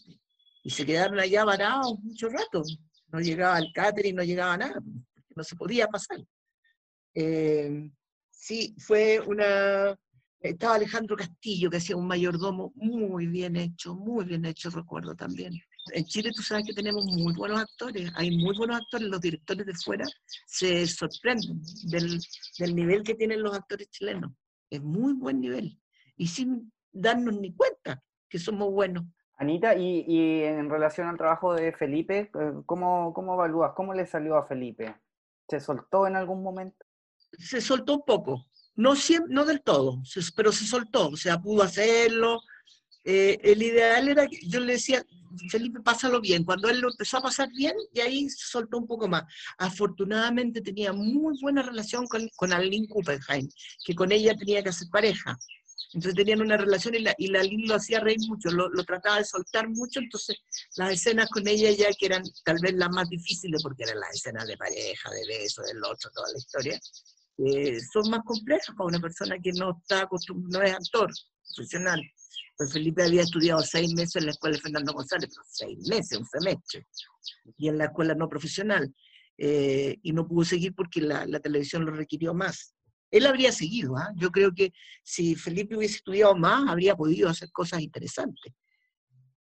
y 0.63 0.69
se 0.69 0.85
quedaron 0.85 1.19
allá 1.19 1.43
varados 1.43 1.99
mucho 2.01 2.29
rato, 2.29 2.63
no 3.11 3.19
llegaba 3.19 3.59
el 3.59 3.71
y 4.03 4.13
no 4.13 4.23
llegaba 4.23 4.57
nada, 4.57 4.81
no 5.35 5.43
se 5.43 5.55
podía 5.55 5.87
pasar. 5.87 6.19
Eh, 7.13 7.89
sí, 8.29 8.75
fue 8.77 9.19
una, 9.19 9.97
estaba 10.39 10.76
Alejandro 10.76 11.15
Castillo, 11.15 11.69
que 11.69 11.78
hacía 11.78 11.95
un 11.95 12.08
mayordomo 12.08 12.71
muy 12.76 13.28
bien 13.28 13.56
hecho, 13.56 13.95
muy 13.95 14.26
bien 14.26 14.45
hecho, 14.45 14.69
recuerdo 14.69 15.15
también. 15.15 15.54
En 15.93 16.06
Chile 16.06 16.32
tú 16.36 16.41
sabes 16.41 16.65
que 16.65 16.73
tenemos 16.73 17.06
muy 17.06 17.34
buenos 17.34 17.62
actores, 17.62 18.12
hay 18.15 18.36
muy 18.38 18.56
buenos 18.58 18.78
actores, 18.78 19.08
los 19.08 19.21
directores 19.21 19.65
de 19.65 19.73
fuera 19.73 20.06
se 20.45 20.86
sorprenden 20.86 21.62
del, 21.86 22.19
del 22.60 22.76
nivel 22.76 23.04
que 23.04 23.15
tienen 23.15 23.41
los 23.41 23.56
actores 23.56 23.89
chilenos. 23.89 24.32
Es 24.69 24.82
muy 24.82 25.13
buen 25.13 25.39
nivel. 25.39 25.80
Y 26.17 26.28
sin 26.28 26.71
darnos 26.91 27.39
ni 27.39 27.54
cuenta 27.54 28.04
que 28.30 28.39
somos 28.39 28.71
buenos. 28.71 29.06
Anita, 29.38 29.76
y, 29.76 30.04
y 30.08 30.43
en 30.43 30.69
relación 30.69 31.08
al 31.08 31.17
trabajo 31.17 31.54
de 31.54 31.71
Felipe, 31.71 32.32
eh, 32.34 32.54
¿cómo, 32.65 33.13
¿cómo 33.13 33.36
evalúas? 33.36 33.73
¿Cómo 33.76 33.93
le 33.93 34.06
salió 34.06 34.36
a 34.36 34.47
Felipe? 34.47 34.95
¿Se 35.47 35.60
soltó 35.60 36.08
en 36.08 36.15
algún 36.15 36.41
momento? 36.43 36.86
Se 37.38 37.62
soltó 37.62 37.97
un 37.97 38.06
poco, 38.06 38.47
no, 38.77 38.93
no 39.29 39.45
del 39.45 39.61
todo, 39.61 40.01
pero 40.35 40.51
se 40.51 40.65
soltó, 40.65 41.09
o 41.09 41.17
sea, 41.17 41.41
pudo 41.41 41.63
hacerlo. 41.63 42.41
Eh, 43.03 43.37
el 43.43 43.63
ideal 43.63 44.07
era 44.07 44.27
yo 44.43 44.59
le 44.59 44.73
decía, 44.73 45.03
Felipe, 45.49 45.79
pásalo 45.81 46.21
bien. 46.21 46.43
Cuando 46.43 46.69
él 46.69 46.79
lo 46.79 46.89
empezó 46.91 47.17
a 47.17 47.21
pasar 47.21 47.49
bien, 47.53 47.73
y 47.93 47.99
ahí 48.01 48.29
se 48.29 48.47
soltó 48.47 48.77
un 48.77 48.87
poco 48.87 49.07
más. 49.07 49.23
Afortunadamente 49.57 50.61
tenía 50.61 50.93
muy 50.93 51.37
buena 51.41 51.63
relación 51.63 52.05
con, 52.07 52.29
con 52.35 52.53
Aline 52.53 52.87
Kuppenheim, 52.87 53.49
que 53.85 53.95
con 53.95 54.11
ella 54.11 54.35
tenía 54.35 54.61
que 54.63 54.69
hacer 54.69 54.87
pareja. 54.89 55.37
Entonces 55.93 56.15
tenían 56.15 56.41
una 56.41 56.57
relación 56.57 56.95
y 56.95 56.99
la, 56.99 57.15
y 57.17 57.27
la 57.27 57.43
lo 57.43 57.75
hacía 57.75 57.99
reír 58.01 58.19
mucho, 58.27 58.49
lo, 58.49 58.69
lo, 58.69 58.83
trataba 58.83 59.19
de 59.19 59.25
soltar 59.25 59.69
mucho, 59.69 60.01
entonces 60.01 60.35
las 60.75 60.91
escenas 60.91 61.29
con 61.29 61.47
ella 61.47 61.71
ya 61.71 61.87
que 61.97 62.07
eran 62.07 62.23
tal 62.43 62.57
vez 62.61 62.73
las 62.73 62.89
más 62.89 63.07
difíciles, 63.09 63.63
porque 63.63 63.83
eran 63.83 63.99
las 64.01 64.13
escenas 64.13 64.45
de 64.47 64.57
pareja, 64.57 65.09
de 65.11 65.25
beso, 65.25 65.61
del 65.61 65.81
otro, 65.83 66.11
toda 66.11 66.29
la 66.29 66.37
historia, 66.37 66.79
eh, 67.38 67.80
son 67.93 68.10
más 68.10 68.21
complejos 68.23 68.73
para 68.76 68.88
una 68.88 69.00
persona 69.00 69.38
que 69.39 69.52
no 69.54 69.78
está 69.80 70.08
no 70.50 70.62
es 70.62 70.73
actor 70.73 71.12
profesional. 71.56 72.02
Pues 72.58 72.73
Felipe 72.73 73.04
había 73.04 73.21
estudiado 73.21 73.62
seis 73.62 73.93
meses 73.93 74.15
en 74.15 74.26
la 74.26 74.32
escuela 74.32 74.56
de 74.56 74.62
Fernando 74.62 74.93
González, 74.93 75.30
pero 75.30 75.43
seis 75.47 75.78
meses, 75.88 76.17
un 76.17 76.26
semestre, 76.26 76.88
y 77.58 77.67
en 77.67 77.78
la 77.78 77.86
escuela 77.86 78.15
no 78.15 78.28
profesional. 78.28 78.91
Eh, 79.38 80.00
y 80.02 80.13
no 80.13 80.28
pudo 80.28 80.43
seguir 80.43 80.73
porque 80.73 81.00
la, 81.00 81.28
la, 81.28 81.39
televisión 81.39 81.86
lo 81.86 81.91
requirió 81.91 82.34
más. 82.34 82.73
Él 83.12 83.28
habría 83.28 83.52
seguido, 83.52 83.95
¿ah? 83.95 84.12
yo 84.15 84.32
creo 84.32 84.52
que 84.52 84.73
si 85.04 85.36
Felipe 85.36 85.78
hubiese 85.78 85.97
estudiado 85.97 86.36
más, 86.36 86.67
habría 86.67 86.95
podido 86.95 87.30
hacer 87.30 87.52
cosas 87.52 87.82
interesantes. 87.82 88.54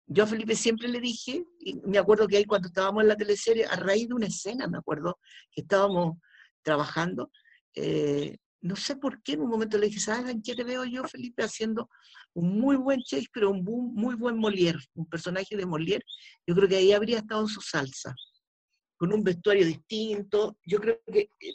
Yo 0.07 0.25
a 0.25 0.27
Felipe 0.27 0.55
siempre 0.55 0.89
le 0.89 1.01
dije, 1.01 1.45
y 1.61 1.75
me 1.87 1.99
acuerdo 1.99 2.29
que 2.29 2.37
ahí 2.37 2.45
cuando 2.45 2.69
estábamos 2.69 3.03
en 3.03 3.09
la 3.09 3.17
teleserie, 3.17 3.65
a 3.65 3.75
raíz 3.77 4.07
de 4.07 4.15
una 4.15 4.27
escena, 4.27 4.69
me 4.69 4.79
acuerdo, 4.79 5.19
que 5.51 5.63
estábamos 5.63 6.19
trabajando, 6.63 7.31
eh, 7.77 8.37
no 8.63 8.75
sé 8.75 8.97
por 8.97 9.23
qué 9.23 9.35
en 9.35 9.43
un 9.43 9.51
momento 9.51 9.79
le 9.79 9.87
dije, 9.87 10.01
¿sabes 10.01 10.31
en 10.31 10.43
qué 10.43 10.55
te 10.55 10.65
veo 10.65 10.85
yo, 10.85 11.05
Felipe? 11.05 11.45
Haciendo 11.45 11.89
un 12.35 12.59
muy 12.59 12.77
buen 12.77 13.01
Shakespeare, 13.01 13.47
un 13.47 13.63
muy 13.63 14.15
buen 14.17 14.37
Molière, 14.37 14.81
un 14.95 15.07
personaje 15.07 15.57
de 15.57 15.67
Molière. 15.67 16.05
Yo 16.47 16.55
creo 16.55 16.69
que 16.69 16.77
ahí 16.77 16.93
habría 16.93 17.19
estado 17.19 17.43
en 17.43 17.49
su 17.49 17.61
salsa, 17.61 18.15
con 18.97 19.13
un 19.13 19.23
vestuario 19.23 19.65
distinto. 19.65 20.59
Yo 20.65 20.81
creo 20.81 21.01
que 21.07 21.31
eh, 21.41 21.55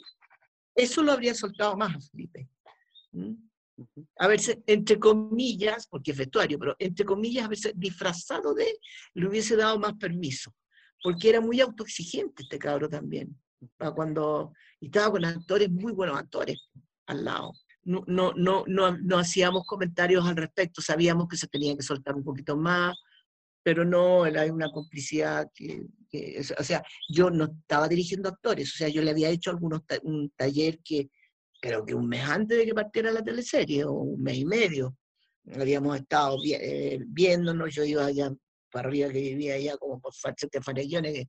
eso 0.74 1.02
lo 1.02 1.12
habría 1.12 1.34
soltado 1.34 1.76
más 1.76 1.94
a 1.96 2.00
Felipe. 2.00 2.48
A 4.18 4.28
verse, 4.28 4.62
entre 4.66 4.98
comillas, 4.98 5.86
porque 5.88 6.12
es 6.12 6.16
vestuario, 6.16 6.58
pero 6.58 6.76
entre 6.78 7.04
comillas, 7.04 7.44
a 7.44 7.48
veces 7.48 7.72
disfrazado 7.76 8.54
de, 8.54 8.78
le 9.14 9.26
hubiese 9.26 9.56
dado 9.56 9.78
más 9.78 9.94
permiso, 9.94 10.54
porque 11.02 11.28
era 11.28 11.40
muy 11.40 11.60
autoexigente 11.60 12.44
este 12.44 12.58
cabro 12.58 12.88
también 12.88 13.36
cuando 13.94 14.52
estaba 14.80 15.12
con 15.12 15.24
actores, 15.24 15.70
muy 15.70 15.92
buenos 15.92 16.18
actores 16.18 16.68
al 17.06 17.24
lado. 17.24 17.52
No, 17.84 18.04
no, 18.06 18.32
no, 18.36 18.64
no, 18.66 19.18
hacíamos 19.18 19.66
comentarios 19.66 20.24
al 20.26 20.36
respecto, 20.36 20.80
sabíamos 20.80 21.26
que 21.28 21.36
se 21.36 21.48
tenía 21.48 21.76
que 21.76 21.82
soltar 21.82 22.14
un 22.14 22.22
poquito 22.22 22.56
más, 22.56 22.96
pero 23.62 23.84
no, 23.84 24.24
era 24.24 24.44
una 24.52 24.70
complicidad 24.70 25.50
que, 25.54 25.84
o 26.58 26.62
sea, 26.62 26.82
yo 27.08 27.30
no 27.30 27.44
estaba 27.44 27.88
dirigiendo 27.88 28.28
actores, 28.28 28.72
o 28.74 28.78
sea, 28.78 28.88
yo 28.88 29.02
le 29.02 29.10
había 29.10 29.30
hecho 29.30 29.50
algunos 29.50 29.82
un 30.04 30.30
taller 30.36 30.78
que 30.84 31.10
creo 31.60 31.84
que 31.84 31.94
un 31.94 32.08
mes 32.08 32.22
antes 32.24 32.58
de 32.58 32.66
que 32.66 32.74
partiera 32.74 33.10
la 33.10 33.22
teleserie, 33.22 33.84
o 33.84 33.92
un 33.92 34.22
mes 34.22 34.38
y 34.38 34.44
medio, 34.44 34.96
habíamos 35.54 35.96
estado 35.96 36.36
eh, 36.44 37.00
viéndonos, 37.06 37.74
yo 37.74 37.84
iba 37.84 38.04
allá 38.04 38.32
para 38.70 38.88
arriba 38.88 39.08
que 39.10 39.20
vivía 39.20 39.54
allá 39.54 39.76
como 39.76 40.00
por 40.00 40.14
Fachete 40.14 40.60
Farellones, 40.60 41.26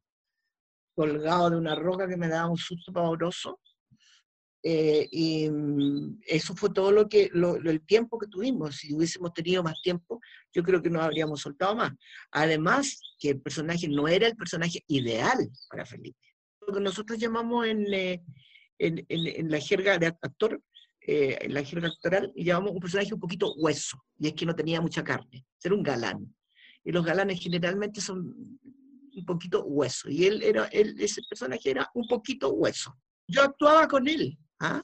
colgado 0.93 1.49
de 1.49 1.57
una 1.57 1.75
roca 1.75 2.07
que 2.07 2.17
me 2.17 2.27
daba 2.27 2.49
un 2.49 2.57
susto 2.57 2.91
pavoroso. 2.91 3.59
Eh, 4.65 5.09
y 5.11 5.49
mm, 5.49 6.21
eso 6.25 6.55
fue 6.55 6.69
todo 6.69 6.91
lo 6.91 7.09
que, 7.09 7.29
el 7.33 7.85
tiempo 7.85 8.17
que 8.17 8.27
tuvimos. 8.27 8.77
Si 8.77 8.93
hubiésemos 8.93 9.33
tenido 9.33 9.61
más 9.61 9.81
tiempo, 9.81 10.21
yo 10.53 10.63
creo 10.63 10.81
que 10.81 10.89
nos 10.89 11.03
habríamos 11.03 11.41
soltado 11.41 11.75
más. 11.75 11.91
Además, 12.31 12.99
que 13.19 13.31
el 13.31 13.41
personaje 13.41 13.87
no 13.89 14.07
era 14.07 14.27
el 14.27 14.35
personaje 14.35 14.83
ideal 14.87 15.49
para 15.69 15.85
Felipe. 15.85 16.17
Lo 16.65 16.73
que 16.73 16.79
nosotros 16.79 17.19
llamamos 17.19 17.67
en, 17.67 17.93
eh, 17.93 18.23
en, 18.79 19.05
en, 19.09 19.51
la 19.51 19.59
jerga 19.59 19.97
de 19.97 20.07
actor, 20.07 20.61
eh, 21.01 21.37
en 21.41 21.53
la 21.53 21.63
jerga 21.63 21.89
actoral, 21.89 22.31
llamamos 22.35 22.71
un 22.71 22.79
personaje 22.79 23.13
un 23.13 23.19
poquito 23.19 23.53
hueso, 23.55 24.01
y 24.17 24.27
es 24.27 24.33
que 24.33 24.45
no 24.45 24.55
tenía 24.55 24.79
mucha 24.79 25.03
carne, 25.03 25.45
era 25.61 25.75
un 25.75 25.83
galán. 25.83 26.33
Y 26.85 26.91
los 26.91 27.05
galanes 27.05 27.39
generalmente 27.41 28.01
son 28.01 28.59
un 29.15 29.25
poquito 29.25 29.63
hueso. 29.63 30.09
Y 30.09 30.25
él 30.25 30.41
era, 30.43 30.65
él, 30.65 30.95
ese 30.99 31.21
personaje 31.29 31.69
era 31.69 31.89
un 31.93 32.07
poquito 32.07 32.49
hueso. 32.49 32.95
Yo 33.27 33.43
actuaba 33.43 33.87
con 33.87 34.07
él. 34.07 34.37
¿ah? 34.59 34.81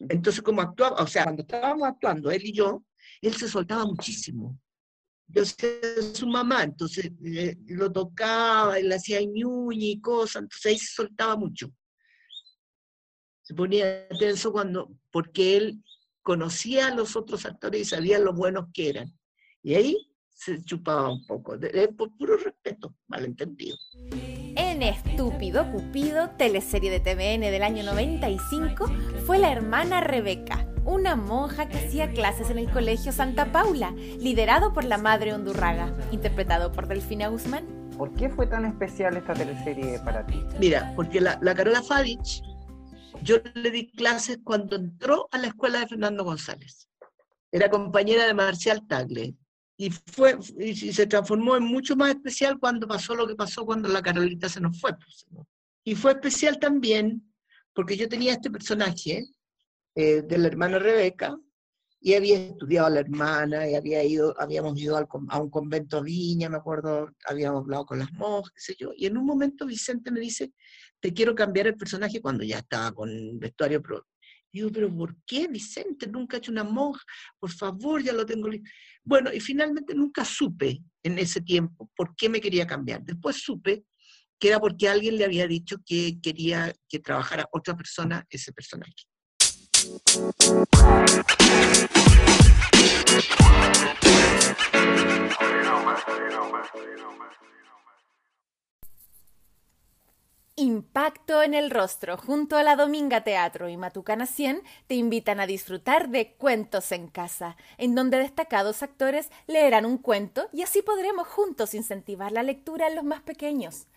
Entonces, 0.00 0.42
como 0.42 0.62
actuaba, 0.62 1.02
o 1.02 1.06
sea, 1.06 1.24
cuando 1.24 1.42
estábamos 1.42 1.88
actuando, 1.88 2.30
él 2.30 2.44
y 2.44 2.52
yo, 2.52 2.84
él 3.20 3.34
se 3.34 3.48
soltaba 3.48 3.84
muchísimo. 3.84 4.58
Yo 5.26 5.44
sé 5.44 6.14
su 6.14 6.26
mamá, 6.26 6.64
entonces 6.64 7.10
eh, 7.24 7.56
lo 7.66 7.90
tocaba, 7.90 8.78
le 8.78 8.94
hacía 8.94 9.22
ñuñi 9.22 9.92
y 9.92 10.00
cosas, 10.00 10.42
entonces 10.42 10.66
ahí 10.66 10.78
se 10.78 10.94
soltaba 10.94 11.36
mucho. 11.36 11.72
Se 13.42 13.54
ponía 13.54 14.06
tenso 14.18 14.52
cuando, 14.52 14.94
porque 15.10 15.56
él 15.56 15.82
conocía 16.22 16.88
a 16.88 16.94
los 16.94 17.16
otros 17.16 17.46
actores 17.46 17.80
y 17.80 17.84
sabía 17.84 18.18
lo 18.18 18.34
buenos 18.34 18.66
que 18.72 18.90
eran. 18.90 19.18
Y 19.62 19.74
ahí 19.74 20.13
se 20.34 20.62
chupaba 20.64 21.10
un 21.10 21.24
poco, 21.24 21.56
por 21.96 22.16
puro 22.16 22.36
respeto, 22.36 22.94
malentendido. 23.06 23.76
En 24.56 24.82
Estúpido 24.82 25.70
Cupido, 25.70 26.30
teleserie 26.30 26.90
de 26.90 27.00
TVN 27.00 27.50
del 27.50 27.62
año 27.62 27.84
95, 27.84 28.86
fue 29.24 29.38
la 29.38 29.52
hermana 29.52 30.00
Rebeca, 30.00 30.66
una 30.84 31.16
monja 31.16 31.68
que 31.68 31.78
hacía 31.78 32.12
clases 32.12 32.50
en 32.50 32.58
el 32.58 32.70
Colegio 32.70 33.12
Santa 33.12 33.52
Paula, 33.52 33.92
liderado 33.92 34.72
por 34.72 34.84
la 34.84 34.98
madre 34.98 35.32
Hondurraga, 35.32 35.94
interpretado 36.10 36.72
por 36.72 36.88
Delfina 36.88 37.28
Guzmán. 37.28 37.64
¿Por 37.96 38.12
qué 38.14 38.28
fue 38.28 38.48
tan 38.48 38.64
especial 38.64 39.16
esta 39.16 39.34
teleserie 39.34 40.00
para 40.00 40.26
ti? 40.26 40.42
Mira, 40.58 40.92
porque 40.96 41.20
la, 41.20 41.38
la 41.42 41.54
Carola 41.54 41.80
Fadich, 41.80 42.42
yo 43.22 43.36
le 43.54 43.70
di 43.70 43.90
clases 43.92 44.40
cuando 44.42 44.76
entró 44.76 45.28
a 45.30 45.38
la 45.38 45.46
escuela 45.46 45.78
de 45.78 45.86
Fernando 45.86 46.24
González. 46.24 46.88
Era 47.52 47.70
compañera 47.70 48.26
de 48.26 48.34
Marcial 48.34 48.84
Tagle, 48.88 49.36
y, 49.76 49.90
fue, 49.90 50.38
y 50.58 50.74
se 50.74 51.06
transformó 51.06 51.56
en 51.56 51.64
mucho 51.64 51.96
más 51.96 52.10
especial 52.10 52.58
cuando 52.58 52.86
pasó 52.86 53.14
lo 53.14 53.26
que 53.26 53.34
pasó 53.34 53.64
cuando 53.64 53.88
la 53.88 54.02
Carolita 54.02 54.48
se 54.48 54.60
nos 54.60 54.80
fue. 54.80 54.92
Pues, 54.96 55.26
y 55.84 55.94
fue 55.94 56.12
especial 56.12 56.58
también 56.58 57.34
porque 57.74 57.96
yo 57.96 58.08
tenía 58.08 58.32
este 58.32 58.50
personaje 58.50 59.26
eh, 59.96 60.22
de 60.22 60.38
la 60.38 60.46
hermana 60.46 60.78
Rebeca 60.78 61.36
y 62.00 62.14
había 62.14 62.36
estudiado 62.38 62.86
a 62.86 62.90
la 62.90 63.00
hermana 63.00 63.68
y 63.68 63.74
había 63.74 64.04
ido, 64.04 64.34
habíamos 64.38 64.78
ido 64.78 64.96
a 64.96 65.38
un 65.40 65.50
convento 65.50 66.02
Viña, 66.02 66.50
me 66.50 66.58
acuerdo, 66.58 67.10
habíamos 67.26 67.62
hablado 67.62 67.86
con 67.86 67.98
las 67.98 68.12
monjas, 68.12 68.52
qué 68.54 68.60
sé 68.60 68.76
yo, 68.78 68.92
y 68.94 69.06
en 69.06 69.16
un 69.16 69.24
momento 69.24 69.64
Vicente 69.64 70.10
me 70.10 70.20
dice, 70.20 70.52
te 71.00 71.14
quiero 71.14 71.34
cambiar 71.34 71.66
el 71.68 71.76
personaje 71.76 72.20
cuando 72.20 72.44
ya 72.44 72.58
estaba 72.58 72.92
con 72.92 73.38
vestuario 73.38 73.80
pro. 73.80 74.06
Digo, 74.54 74.70
pero 74.72 74.88
¿por 74.96 75.16
qué 75.26 75.48
Vicente? 75.48 76.06
Nunca 76.06 76.36
ha 76.36 76.38
hecho 76.38 76.52
una 76.52 76.62
monja, 76.62 77.02
por 77.40 77.50
favor, 77.50 78.00
ya 78.00 78.12
lo 78.12 78.24
tengo 78.24 78.46
listo. 78.46 78.70
Bueno, 79.02 79.32
y 79.32 79.40
finalmente 79.40 79.96
nunca 79.96 80.24
supe 80.24 80.80
en 81.02 81.18
ese 81.18 81.40
tiempo 81.40 81.90
por 81.96 82.14
qué 82.14 82.28
me 82.28 82.40
quería 82.40 82.64
cambiar. 82.64 83.02
Después 83.02 83.42
supe 83.42 83.84
que 84.38 84.48
era 84.48 84.60
porque 84.60 84.88
alguien 84.88 85.18
le 85.18 85.24
había 85.24 85.48
dicho 85.48 85.78
que 85.84 86.20
quería 86.22 86.72
que 86.88 87.00
trabajara 87.00 87.48
otra 87.50 87.76
persona 87.76 88.24
ese 88.30 88.52
personaje. 88.52 88.92
Impacto 100.56 101.42
en 101.42 101.52
el 101.52 101.68
rostro, 101.68 102.16
junto 102.16 102.56
a 102.56 102.62
la 102.62 102.76
Dominga 102.76 103.24
Teatro 103.24 103.68
y 103.68 103.76
Matucana 103.76 104.24
100, 104.24 104.62
te 104.86 104.94
invitan 104.94 105.40
a 105.40 105.46
disfrutar 105.46 106.10
de 106.10 106.34
Cuentos 106.34 106.92
en 106.92 107.08
Casa, 107.08 107.56
en 107.76 107.96
donde 107.96 108.18
destacados 108.18 108.84
actores 108.84 109.30
leerán 109.48 109.84
un 109.84 109.98
cuento 109.98 110.48
y 110.52 110.62
así 110.62 110.80
podremos 110.80 111.26
juntos 111.26 111.74
incentivar 111.74 112.30
la 112.30 112.44
lectura 112.44 112.86
en 112.86 112.94
los 112.94 113.02
más 113.02 113.20
pequeños. 113.22 113.88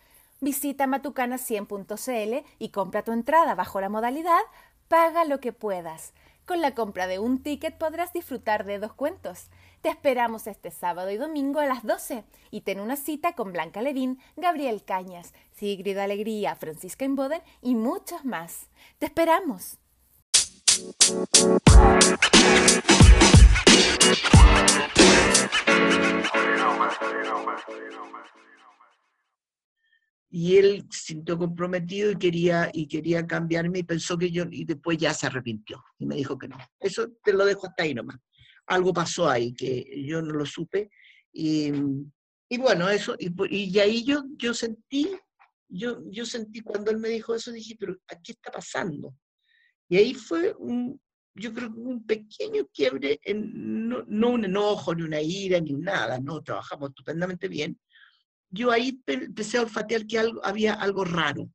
Visita 0.42 0.88
matucana100.cl 0.88 2.44
y 2.58 2.70
compra 2.70 3.04
tu 3.04 3.12
entrada 3.12 3.54
bajo 3.54 3.80
la 3.80 3.90
modalidad 3.90 4.42
Paga 4.88 5.26
lo 5.26 5.40
que 5.40 5.54
puedas. 5.54 6.14
Con 6.46 6.62
la 6.62 6.74
compra 6.74 7.08
de 7.08 7.20
un 7.20 7.44
ticket 7.44 7.78
podrás 7.78 8.14
disfrutar 8.14 8.64
de 8.64 8.80
dos 8.80 8.94
cuentos. 8.94 9.50
Te 9.82 9.90
esperamos 9.90 10.48
este 10.48 10.72
sábado 10.72 11.12
y 11.12 11.18
domingo 11.18 11.60
a 11.60 11.66
las 11.66 11.84
12 11.84 12.24
y 12.52 12.62
ten 12.62 12.80
una 12.80 12.96
cita 12.96 13.34
con 13.34 13.54
Blanca 13.54 13.82
Levín, 13.82 14.20
Gabriel 14.36 14.84
Cañas, 14.84 15.34
Sigrid 15.52 15.98
Alegría, 15.98 16.56
Francisca 16.56 17.06
Inboden 17.06 17.42
y 17.62 17.76
muchos 17.76 18.26
más. 18.26 18.68
¡Te 18.98 19.06
esperamos! 19.06 19.78
y 30.30 30.58
él 30.58 30.86
sintió 30.92 31.38
comprometido 31.38 32.12
y 32.12 32.16
quería, 32.16 32.70
y 32.72 32.88
quería 32.88 33.26
cambiarme 33.26 33.80
y 33.80 33.84
pensó 33.84 34.18
que 34.18 34.30
yo, 34.30 34.44
y 34.52 34.66
después 34.66 34.98
ya 34.98 35.12
se 35.14 35.26
arrepintió 35.26 35.84
y 35.98 36.06
me 36.06 36.16
dijo 36.16 36.38
que 36.38 36.48
no. 36.48 36.58
Eso 36.80 37.10
te 37.24 37.34
lo 37.34 37.44
dejo 37.44 37.66
hasta 37.66 37.84
ahí 37.84 37.96
nomás. 37.96 38.18
Algo 38.68 38.94
pasó 38.94 39.30
ahí 39.30 39.54
que 39.54 40.04
yo 40.06 40.22
no 40.22 40.34
lo 40.34 40.46
supe 40.46 40.90
y, 41.32 41.72
y 42.50 42.58
bueno, 42.58 42.90
eso, 42.90 43.16
y, 43.20 43.32
y, 43.50 43.80
ahí 43.80 44.04
yo, 44.04 44.24
yo 44.38 44.54
sentí, 44.54 45.10
yo, 45.68 46.00
yo 46.10 46.26
sentí 46.26 46.62
cuando 46.62 46.92
él 46.92 46.98
me 46.98 47.10
dijo 47.10 47.36
eso, 47.36 47.52
dije, 47.52 47.76
pero 47.80 47.98
¿qué 48.24 48.32
está 48.32 48.52
pasando? 48.52 49.14
Y 49.90 49.98
ahí 49.98 50.14
fue 50.14 50.56
un, 50.58 51.00
yo 51.36 51.54
creo 51.54 51.74
que 51.74 51.80
un 51.80 52.06
pequeño 52.06 52.68
quiebre, 52.74 53.20
en, 53.24 53.88
no, 53.88 54.04
no 54.08 54.30
un 54.32 54.46
enojo, 54.46 54.96
ni 54.96 55.04
una 55.04 55.22
ira, 55.22 55.60
ni 55.60 55.74
nada, 55.74 56.20
no, 56.20 56.42
trabajamos 56.42 56.90
estupendamente 56.90 57.48
bien, 57.48 57.80
yo 58.50 58.72
ahí 58.72 59.02
empecé 59.06 59.58
a 59.58 59.62
olfatear 59.64 60.08
que 60.08 60.20
algo, 60.20 60.44
había 60.44 60.74
algo 60.74 61.04
raro, 61.04 61.50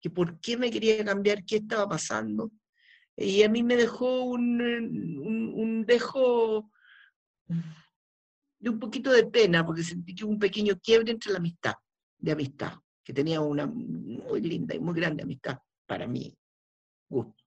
que 0.00 0.10
por 0.10 0.40
qué 0.40 0.56
me 0.56 0.70
quería 0.70 1.04
cambiar, 1.04 1.44
qué 1.44 1.56
estaba 1.56 1.88
pasando. 1.88 2.50
Y 3.20 3.42
a 3.42 3.48
mí 3.48 3.64
me 3.64 3.76
dejó 3.76 4.22
un, 4.22 4.60
un, 4.60 5.84
dejo 5.84 6.70
de 8.60 8.70
un 8.70 8.78
poquito 8.78 9.10
de 9.10 9.26
pena, 9.26 9.66
porque 9.66 9.82
sentí 9.82 10.14
que 10.14 10.24
hubo 10.24 10.32
un 10.32 10.38
pequeño 10.38 10.78
quiebre 10.78 11.10
entre 11.10 11.32
la 11.32 11.38
amistad, 11.38 11.74
de 12.16 12.32
amistad, 12.32 12.74
que 13.02 13.12
tenía 13.12 13.40
una 13.40 13.66
muy 13.66 14.40
linda 14.40 14.74
y 14.74 14.78
muy 14.78 14.94
grande 14.94 15.24
amistad 15.24 15.58
para 15.84 16.06
mí, 16.06 16.32
gusto, 17.08 17.42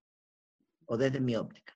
o 0.87 0.97
desde 0.97 1.21
mi 1.21 1.37
óptica. 1.37 1.73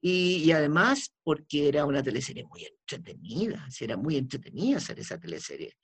Y, 0.00 0.50
además 0.52 1.14
porque 1.22 1.68
era 1.68 1.84
una 1.86 2.02
teleserie 2.02 2.44
muy 2.44 2.64
entretenida, 2.64 3.66
era 3.80 3.96
muy 3.96 4.16
entretenida 4.16 4.78
hacer 4.78 4.98
esa 4.98 5.18
teleserie. 5.18 5.74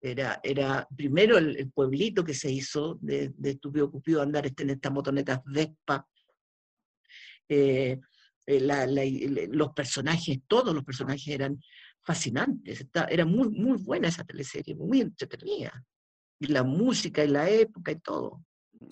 Era, 0.00 0.40
era 0.42 0.88
primero 0.96 1.38
el, 1.38 1.70
pueblito 1.70 2.24
que 2.24 2.34
se 2.34 2.50
hizo 2.50 2.98
de, 3.00 3.32
de 3.36 3.50
Estúpido 3.50 3.90
Cupido 3.90 4.20
andar 4.20 4.50
en 4.56 4.70
estas 4.70 4.92
motonetas 4.92 5.40
Vespa. 5.44 6.06
Eh, 7.52 8.00
eh, 8.46 9.48
los 9.50 9.72
personajes, 9.72 10.38
todos 10.46 10.74
los 10.74 10.84
personajes 10.84 11.28
eran 11.28 11.60
fascinantes. 12.02 12.86
era 13.08 13.24
muy, 13.24 13.48
muy 13.50 13.78
buena 13.78 14.08
esa 14.08 14.24
teleserie, 14.24 14.74
muy 14.74 15.00
entretenida. 15.00 15.84
Y 16.40 16.46
la 16.46 16.62
música 16.62 17.24
y 17.24 17.28
la 17.28 17.48
época 17.48 17.92
y 17.92 18.00
todo. 18.00 18.44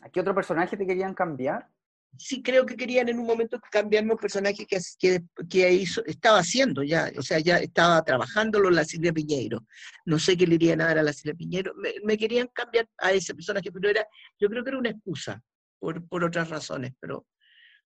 ¿A 0.03 0.11
qué 0.11 0.21
otro 0.21 0.35
personaje 0.35 0.77
te 0.77 0.87
querían 0.87 1.15
cambiar? 1.15 1.69
sí 2.17 2.43
creo 2.43 2.67
que 2.67 2.77
querían 2.77 3.09
en 3.09 3.19
un 3.19 3.27
momento 3.27 3.61
cambiarme 3.71 4.13
un 4.13 4.19
personaje 4.19 4.67
que, 4.67 4.79
que, 4.99 5.23
que 5.49 5.73
hizo, 5.73 6.05
estaba 6.07 6.39
haciendo 6.39 6.83
ya, 6.83 7.11
o 7.17 7.23
sea, 7.23 7.39
ya 7.39 7.59
estaba 7.59 8.03
trabajándolo 8.03 8.71
la 8.71 8.85
Silvia 8.85 9.13
Piñeiro. 9.13 9.65
No 10.05 10.19
sé 10.19 10.37
qué 10.37 10.47
le 10.47 10.57
irían 10.57 10.81
a 10.81 10.87
dar 10.87 10.99
a 10.99 11.03
la 11.03 11.13
Silvia 11.13 11.35
Piñeiro. 11.35 11.73
Me, 12.05 12.19
querían 12.19 12.49
cambiar 12.49 12.89
a 12.99 13.13
ese 13.13 13.35
personaje, 13.35 13.71
pero 13.73 13.89
era, 13.89 14.07
yo 14.39 14.49
creo 14.49 14.65
que 14.65 14.71
era 14.71 14.79
una 14.79 14.91
excusa 14.91 15.41
por, 15.79 16.07
por 16.09 16.25
otras 16.25 16.49
razones, 16.51 16.93
pero, 17.01 17.27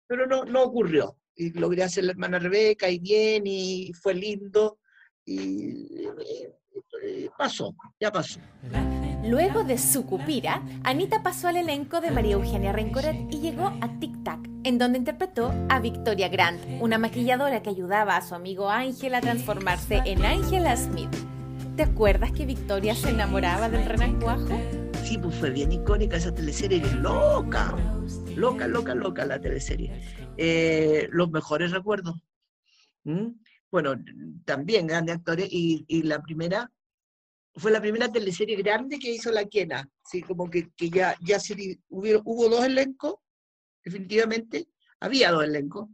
pero 0.06 0.26
no, 0.26 0.44
no 0.44 0.62
ocurrió. 0.62 1.16
Y 1.34 1.50
logré 1.58 1.82
hacer 1.82 2.04
la 2.04 2.12
hermana 2.12 2.38
Rebeca 2.38 2.88
y 2.90 2.98
bien, 2.98 3.44
y 3.46 3.92
fue 3.94 4.14
lindo, 4.14 4.78
y, 5.24 6.06
y 7.02 7.28
pasó, 7.36 7.74
ya 8.00 8.10
pasó. 8.10 8.40
Luego 9.24 9.62
de 9.62 9.78
su 9.78 10.04
cupira, 10.04 10.62
Anita 10.82 11.22
pasó 11.22 11.46
al 11.48 11.56
elenco 11.56 12.00
de 12.00 12.10
María 12.10 12.32
Eugenia 12.32 12.72
Rencoret 12.72 13.16
y 13.30 13.38
llegó 13.38 13.66
a 13.80 13.98
Tic 14.00 14.24
Tac, 14.24 14.40
en 14.64 14.78
donde 14.78 14.98
interpretó 14.98 15.54
a 15.68 15.78
Victoria 15.78 16.28
Grant, 16.28 16.60
una 16.80 16.98
maquilladora 16.98 17.62
que 17.62 17.70
ayudaba 17.70 18.16
a 18.16 18.22
su 18.22 18.34
amigo 18.34 18.68
Ángel 18.68 19.14
a 19.14 19.20
transformarse 19.20 20.02
en 20.04 20.24
Angela 20.24 20.76
Smith. 20.76 21.14
¿Te 21.76 21.84
acuerdas 21.84 22.32
que 22.32 22.46
Victoria 22.46 22.94
se 22.96 23.10
enamoraba 23.10 23.68
del 23.68 23.86
renacuajo? 23.86 24.60
Sí, 25.04 25.18
pues 25.18 25.36
fue 25.36 25.50
bien 25.50 25.70
icónica 25.70 26.16
esa 26.16 26.34
teleserie, 26.34 26.82
loca, 26.96 27.76
loca, 28.36 28.66
loca, 28.66 28.94
loca 28.94 29.24
la 29.24 29.40
teleserie. 29.40 29.90
Eh, 30.36 31.08
los 31.10 31.30
mejores 31.30 31.70
recuerdos. 31.70 32.16
Bueno, 33.70 33.94
también 34.44 34.86
grandes 34.86 35.16
actores 35.16 35.48
y, 35.50 36.02
la 36.02 36.22
primera 36.22 36.70
fue 37.54 37.70
la 37.70 37.80
primera 37.80 38.10
teleserie 38.10 38.56
grande 38.56 38.98
que 38.98 39.10
hizo 39.10 39.30
la 39.30 39.46
Quena, 39.46 39.88
¿sí? 40.04 40.22
como 40.22 40.48
que, 40.48 40.70
que 40.74 40.88
ya, 40.88 41.16
ya 41.20 41.38
se, 41.38 41.80
hubo, 41.88 42.22
hubo 42.24 42.48
dos 42.48 42.64
elencos, 42.64 43.16
definitivamente, 43.84 44.68
había 45.00 45.32
dos 45.32 45.44
elencos, 45.44 45.88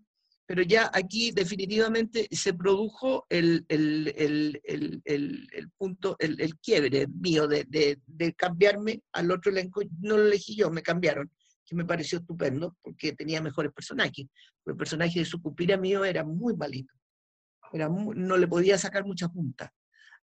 pero 0.47 0.63
ya 0.63 0.91
aquí 0.95 1.31
definitivamente 1.33 2.27
se 2.31 2.55
produjo 2.55 3.27
el, 3.29 3.67
el, 3.69 4.13
el, 4.17 5.49
el 5.53 5.71
punto, 5.77 6.17
el, 6.19 6.59
quiebre 6.61 7.07
mío 7.07 7.47
de, 7.47 7.65
de, 7.65 8.01
de, 8.07 8.33
cambiarme 8.35 9.03
al 9.13 9.31
otro 9.31 9.51
elenco, 9.51 9.83
no 10.01 10.17
lo 10.17 10.27
elegí 10.27 10.57
yo, 10.57 10.71
me 10.71 10.83
cambiaron, 10.83 11.31
que 11.69 11.77
me 11.77 11.85
pareció 11.85 12.19
estupendo, 12.19 12.77
porque 12.83 13.13
tenía 13.13 13.43
mejores 13.43 13.73
personajes, 13.73 14.27
el 14.65 14.77
personaje 14.77 15.19
de 15.21 15.25
su 15.25 15.43
cupira 15.43 15.77
mío 15.77 16.05
era 16.05 16.25
muy 16.25 16.57
malito, 16.57 16.95
era 17.73 17.89
no 17.89 18.37
le 18.37 18.49
podía 18.49 18.79
sacar 18.79 19.05
mucha 19.05 19.29
punta 19.29 19.73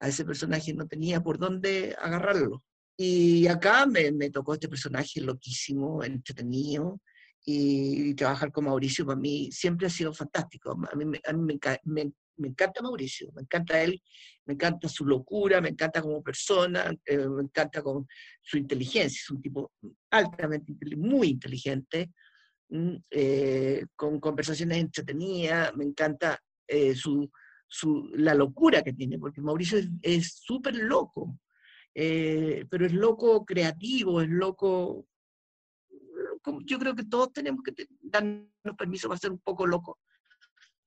a 0.03 0.09
ese 0.09 0.25
personaje 0.25 0.73
no 0.73 0.85
tenía 0.85 1.21
por 1.21 1.37
dónde 1.37 1.95
agarrarlo. 1.97 2.61
Y 2.97 3.47
acá 3.47 3.85
me, 3.85 4.11
me 4.11 4.29
tocó 4.29 4.53
este 4.53 4.67
personaje 4.67 5.21
loquísimo, 5.21 6.03
entretenido, 6.03 6.99
y, 7.45 8.13
trabajar 8.13 8.51
con 8.51 8.65
Mauricio 8.65 9.05
para 9.05 9.19
mí 9.19 9.49
siempre 9.51 9.87
ha 9.87 9.89
sido 9.89 10.13
fantástico. 10.13 10.71
A 10.71 10.95
mí, 10.95 11.19
a 11.25 11.33
mí 11.33 11.41
me, 11.43 11.59
me, 11.85 12.13
encanta 12.47 12.81
Mauricio, 12.81 13.31
me 13.33 13.41
encanta 13.41 13.81
él, 13.81 14.01
me 14.45 14.53
encanta 14.53 14.87
su 14.89 15.05
locura, 15.05 15.61
me 15.61 15.69
encanta 15.69 16.01
como 16.01 16.23
persona, 16.23 16.93
eh, 17.05 17.17
me 17.17 17.43
encanta 17.43 17.81
con 17.81 18.07
su 18.41 18.57
inteligencia, 18.57 19.19
es 19.19 19.29
un 19.29 19.41
tipo 19.41 19.71
altamente, 20.09 20.73
muy 20.95 21.29
inteligente, 21.29 22.11
mm, 22.69 22.95
eh, 23.11 23.85
con 23.95 24.19
conversaciones 24.19 24.79
entretenidas, 24.79 25.75
me 25.75 25.85
encanta 25.85 26.39
eh, 26.67 26.95
su, 26.95 27.29
su, 27.67 28.09
la 28.15 28.33
locura 28.33 28.81
que 28.81 28.93
tiene, 28.93 29.19
porque 29.19 29.41
Mauricio 29.41 29.79
es 30.01 30.33
súper 30.35 30.75
loco, 30.75 31.39
pero 31.93 32.85
es 32.87 32.93
loco 32.93 33.45
creativo, 33.45 34.21
es 34.21 34.29
loco 34.29 35.05
yo 36.65 36.79
creo 36.79 36.95
que 36.95 37.05
todos 37.05 37.31
tenemos 37.31 37.63
que 37.63 37.73
darnos 38.01 38.47
permiso 38.77 39.07
para 39.07 39.19
ser 39.19 39.31
un 39.31 39.39
poco 39.39 39.65
locos, 39.65 39.97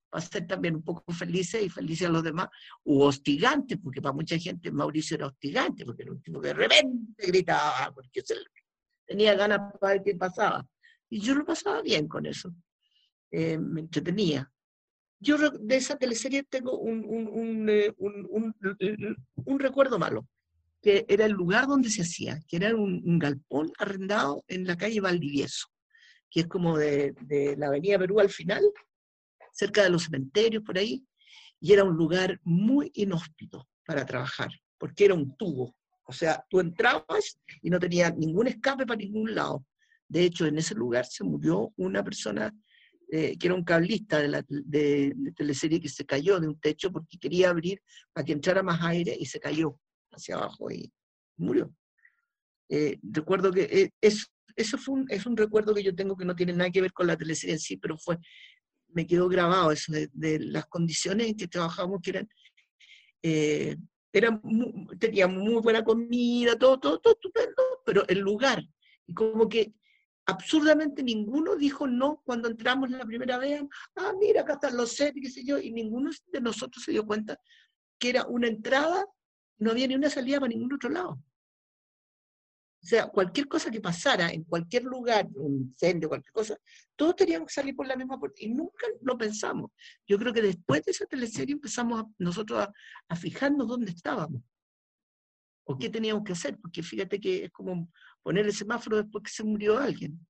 para 0.08 0.24
ser 0.24 0.46
también 0.46 0.76
un 0.76 0.82
poco 0.82 1.12
felices 1.12 1.62
y 1.62 1.68
felices 1.68 2.08
a 2.08 2.10
los 2.10 2.22
demás, 2.22 2.48
u 2.84 3.02
hostigantes, 3.02 3.78
porque 3.82 4.00
para 4.00 4.12
mucha 4.12 4.38
gente 4.38 4.70
Mauricio 4.70 5.16
era 5.16 5.26
hostigante, 5.26 5.84
porque 5.84 6.02
era 6.02 6.12
un 6.12 6.22
tipo 6.22 6.40
que 6.40 6.48
de 6.48 6.54
repente 6.54 7.26
gritaba, 7.26 7.92
porque 7.94 8.22
tenía 9.04 9.34
ganas 9.34 9.72
para 9.80 9.94
ver 9.94 10.02
qué 10.04 10.14
pasaba. 10.14 10.66
Y 11.08 11.20
yo 11.20 11.34
lo 11.34 11.44
pasaba 11.44 11.82
bien 11.82 12.08
con 12.08 12.26
eso, 12.26 12.52
eh, 13.30 13.58
me 13.58 13.80
entretenía. 13.82 14.50
Yo 15.18 15.38
de 15.38 15.76
esa 15.76 15.96
teleserie 15.96 16.42
tengo 16.42 16.78
un, 16.78 17.04
un, 17.04 17.28
un, 17.28 17.68
eh, 17.70 17.94
un 19.34 19.58
recuerdo 19.58 19.98
malo 19.98 20.26
que 20.86 21.04
era 21.08 21.26
el 21.26 21.32
lugar 21.32 21.66
donde 21.66 21.90
se 21.90 22.02
hacía, 22.02 22.38
que 22.46 22.58
era 22.58 22.76
un, 22.76 23.18
galpón 23.18 23.72
arrendado 23.76 24.44
en 24.46 24.68
la 24.68 24.76
calle 24.76 25.00
Valdivieso, 25.00 25.66
que 26.30 26.42
es 26.42 26.46
como 26.46 26.78
de, 26.78 27.12
la 27.58 27.66
avenida 27.66 27.98
Perú 27.98 28.20
al 28.20 28.30
final, 28.30 28.62
cerca 29.56 29.82
de 29.82 29.90
los 29.90 30.04
cementerios 30.04 30.62
por 30.62 30.76
ahí, 30.78 31.04
y 31.60 31.72
era 31.72 31.84
un 31.84 31.96
lugar 31.96 32.38
muy 32.44 32.90
inhóspito 32.94 33.66
para 33.84 34.04
trabajar, 34.04 34.50
porque 34.78 35.06
era 35.06 35.14
un 35.14 35.36
tubo. 35.36 35.74
O 36.04 36.12
sea, 36.12 36.44
tú 36.48 36.60
entrabas 36.60 37.40
y 37.62 37.70
no 37.70 37.80
tenía 37.80 38.10
ningún 38.10 38.46
escape 38.46 38.86
para 38.86 38.98
ningún 38.98 39.34
lado. 39.34 39.64
De 40.08 40.22
hecho, 40.24 40.46
en 40.46 40.58
ese 40.58 40.74
lugar 40.74 41.06
se 41.06 41.24
murió 41.24 41.72
una 41.76 42.04
persona 42.04 42.54
eh, 43.10 43.36
que 43.38 43.46
era 43.46 43.54
un 43.54 43.64
cablista 43.64 44.20
de, 44.20 44.28
la, 44.28 44.44
de, 44.48 45.12
de 45.16 45.32
teleserie 45.32 45.80
que 45.80 45.88
se 45.88 46.04
cayó 46.04 46.38
de 46.38 46.48
un 46.48 46.60
techo 46.60 46.92
porque 46.92 47.18
quería 47.18 47.50
abrir 47.50 47.80
para 48.12 48.24
que 48.24 48.32
entrara 48.32 48.62
más 48.62 48.82
aire 48.82 49.16
y 49.18 49.26
se 49.26 49.40
cayó 49.40 49.78
hacia 50.10 50.36
abajo 50.36 50.70
y 50.70 50.92
murió. 51.36 51.72
Eh, 52.68 52.98
recuerdo 53.02 53.52
que 53.52 53.62
eh, 53.62 53.90
es, 54.00 54.26
eso 54.56 54.78
fue 54.78 55.04
es 55.08 55.26
un 55.26 55.36
recuerdo 55.36 55.74
que 55.74 55.82
yo 55.82 55.94
tengo 55.94 56.16
que 56.16 56.24
no 56.24 56.34
tiene 56.34 56.52
nada 56.52 56.70
que 56.70 56.80
ver 56.80 56.92
con 56.92 57.06
la 57.06 57.16
teleserie 57.16 57.54
en 57.54 57.60
sí, 57.60 57.76
pero 57.76 57.96
fue, 57.96 58.18
me 58.96 59.06
quedó 59.06 59.28
grabado 59.28 59.72
eso 59.72 59.92
de, 59.92 60.38
las 60.38 60.64
condiciones 60.66 61.26
en 61.26 61.36
que 61.36 61.46
trabajamos, 61.46 62.00
que 62.00 62.10
eran, 62.10 62.28
eh, 63.22 63.76
eran 64.10 64.40
teníamos 64.98 65.36
muy 65.36 65.60
buena 65.60 65.84
comida, 65.84 66.58
todo, 66.58 66.80
todo, 66.80 66.98
todo 66.98 67.12
estupendo, 67.12 67.62
pero 67.84 68.08
el 68.08 68.20
lugar, 68.20 68.66
y 69.06 69.12
como 69.12 69.50
que 69.50 69.74
absurdamente 70.24 71.02
ninguno 71.02 71.56
dijo 71.56 71.86
no 71.86 72.22
cuando 72.24 72.48
entramos 72.48 72.90
la 72.90 73.04
primera 73.04 73.36
vez, 73.36 73.62
ah, 73.96 74.14
mira, 74.18 74.40
acá 74.40 74.54
están 74.54 74.78
los 74.78 74.92
sets, 74.92 75.20
qué 75.20 75.30
sé 75.30 75.44
yo, 75.44 75.58
y 75.58 75.72
ninguno 75.72 76.10
de 76.32 76.40
nosotros 76.40 76.82
se 76.82 76.92
dio 76.92 77.04
cuenta 77.04 77.38
que 77.98 78.08
era 78.08 78.24
una 78.24 78.48
entrada 78.48 79.04
no 79.58 79.72
había 79.72 79.88
ni 79.88 79.94
una 79.94 80.08
salida 80.08 80.40
para 80.40 80.48
ningún 80.48 80.72
otro 80.72 80.88
lado. 80.88 81.18
O 82.86 82.88
sea, 82.88 83.08
cualquier 83.08 83.48
cosa 83.48 83.68
que 83.68 83.80
pasara 83.80 84.30
en 84.30 84.44
cualquier 84.44 84.84
lugar, 84.84 85.26
un 85.34 85.56
incendio, 85.56 86.08
cualquier 86.08 86.32
cosa, 86.32 86.56
todos 86.94 87.16
teníamos 87.16 87.48
que 87.48 87.54
salir 87.54 87.74
por 87.74 87.84
la 87.84 87.96
misma 87.96 88.16
puerta. 88.16 88.36
Y 88.44 88.48
nunca 88.48 88.86
lo 89.02 89.18
pensamos. 89.18 89.72
Yo 90.06 90.16
creo 90.16 90.32
que 90.32 90.40
después 90.40 90.84
de 90.84 90.92
esa 90.92 91.04
teleserie 91.04 91.54
empezamos 91.54 92.04
nosotros 92.16 92.60
a, 92.60 92.72
a, 93.08 93.16
fijarnos 93.16 93.66
dónde 93.66 93.90
estábamos. 93.90 94.40
O 95.64 95.76
qué 95.76 95.90
teníamos 95.90 96.22
que 96.22 96.30
hacer. 96.30 96.56
Porque 96.60 96.80
fíjate 96.84 97.20
que 97.20 97.46
es 97.46 97.50
como 97.50 97.90
poner 98.22 98.46
el 98.46 98.54
semáforo 98.54 98.98
después 98.98 99.24
que 99.24 99.32
se 99.32 99.42
murió 99.42 99.78
alguien. 99.78 100.24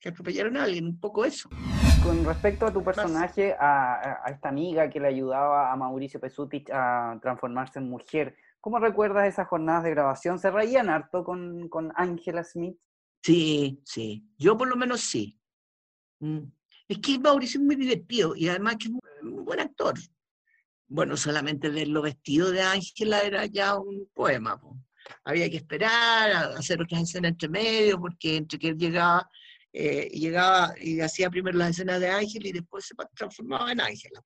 Que 0.00 0.08
atropellaron 0.08 0.56
a 0.56 0.64
alguien, 0.64 0.86
un 0.86 0.98
poco 0.98 1.24
eso. 1.24 1.50
Con 2.02 2.24
respecto 2.24 2.66
a 2.66 2.72
tu 2.72 2.82
personaje, 2.82 3.54
a, 3.56 4.24
a 4.24 4.30
esta 4.32 4.48
amiga 4.48 4.90
que 4.90 4.98
le 4.98 5.06
ayudaba 5.06 5.72
a 5.72 5.76
Mauricio 5.76 6.18
Pesutich 6.18 6.68
a 6.72 7.16
transformarse 7.22 7.78
en 7.78 7.88
mujer, 7.88 8.34
¿Cómo 8.62 8.78
recuerdas 8.78 9.26
esas 9.26 9.48
jornadas 9.48 9.82
de 9.82 9.90
grabación? 9.90 10.38
¿Se 10.38 10.48
reían 10.48 10.88
harto 10.88 11.24
con, 11.24 11.68
con 11.68 11.92
Angela 11.96 12.44
Smith? 12.44 12.78
Sí, 13.20 13.82
sí. 13.84 14.24
Yo 14.38 14.56
por 14.56 14.68
lo 14.68 14.76
menos 14.76 15.00
sí. 15.00 15.36
Mm. 16.20 16.44
Es 16.86 16.98
que 16.98 17.18
Mauricio 17.18 17.58
es 17.58 17.66
muy 17.66 17.74
divertido 17.74 18.36
y 18.36 18.48
además 18.48 18.76
que 18.76 18.86
es 18.86 18.94
un 19.22 19.44
buen 19.44 19.58
actor. 19.58 19.94
Bueno, 20.86 21.16
solamente 21.16 21.70
verlo 21.70 22.02
vestido 22.02 22.52
de 22.52 22.62
Ángela 22.62 23.22
era 23.22 23.46
ya 23.46 23.76
un 23.76 24.08
poema. 24.14 24.60
Había 25.24 25.50
que 25.50 25.56
esperar 25.56 26.30
a 26.30 26.40
hacer 26.56 26.80
otras 26.80 27.02
escenas 27.02 27.32
entre 27.32 27.48
medio, 27.48 27.98
porque 27.98 28.36
entre 28.36 28.60
que 28.60 28.68
él 28.68 28.78
llegaba, 28.78 29.28
eh, 29.72 30.08
llegaba 30.10 30.72
y 30.80 31.00
hacía 31.00 31.30
primero 31.30 31.58
las 31.58 31.70
escenas 31.70 31.98
de 31.98 32.10
Ángela 32.10 32.46
y 32.46 32.52
después 32.52 32.86
se 32.86 32.94
transformaba 33.16 33.72
en 33.72 33.80
Ángela. 33.80 34.22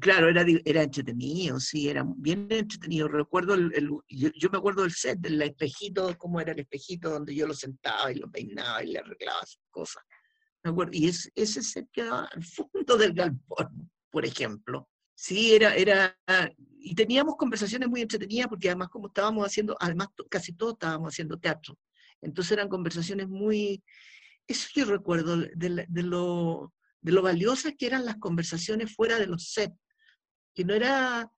Claro, 0.00 0.30
era, 0.30 0.44
era 0.64 0.82
entretenido, 0.82 1.60
sí, 1.60 1.88
era 1.90 2.02
bien 2.16 2.46
entretenido. 2.50 3.08
Recuerdo, 3.08 3.54
el, 3.54 3.90
yo, 4.08 4.50
me 4.50 4.56
acuerdo 4.56 4.82
del 4.82 4.92
set, 4.92 5.18
del 5.18 5.42
espejito, 5.42 6.16
cómo 6.16 6.40
era 6.40 6.52
el 6.52 6.60
espejito 6.60 7.10
donde 7.10 7.34
yo 7.34 7.46
lo 7.46 7.52
sentaba 7.52 8.10
y 8.10 8.14
lo 8.14 8.30
peinaba 8.30 8.82
y 8.82 8.92
le 8.92 9.00
arreglaba 9.00 9.44
sus 9.44 9.60
cosas. 9.70 10.02
Me 10.64 10.70
acuerdo, 10.70 10.92
y 10.94 11.08
es, 11.08 11.30
ese 11.34 11.62
set 11.62 11.88
quedaba 11.92 12.26
al 12.32 12.42
fondo 12.42 12.96
del 12.96 13.12
galpón, 13.12 13.90
por 14.10 14.24
ejemplo. 14.24 14.88
Sí, 15.14 15.54
era, 15.54 15.74
era, 15.74 16.18
y 16.78 16.94
teníamos 16.94 17.36
conversaciones 17.36 17.88
muy 17.88 18.00
entretenidas 18.00 18.48
porque 18.48 18.68
además 18.68 18.88
como 18.88 19.08
estábamos 19.08 19.46
haciendo, 19.46 19.76
además 19.78 20.08
casi 20.30 20.54
todos 20.54 20.72
estábamos 20.74 21.12
haciendo 21.12 21.36
teatro. 21.38 21.78
Entonces 22.22 22.52
eran 22.52 22.70
conversaciones 22.70 23.28
muy, 23.28 23.82
eso 24.46 24.68
yo 24.74 24.86
recuerdo 24.86 25.36
de, 25.36 25.86
de 25.86 26.02
lo, 26.02 26.72
de 27.02 27.12
lo 27.12 27.22
valiosas 27.22 27.74
que 27.76 27.86
eran 27.86 28.04
las 28.04 28.16
conversaciones 28.16 28.94
fuera 28.94 29.18
de 29.18 29.26
los 29.26 29.52
sets, 29.52 29.76
que 30.54 30.64
no 30.64 30.74
era 30.74 31.30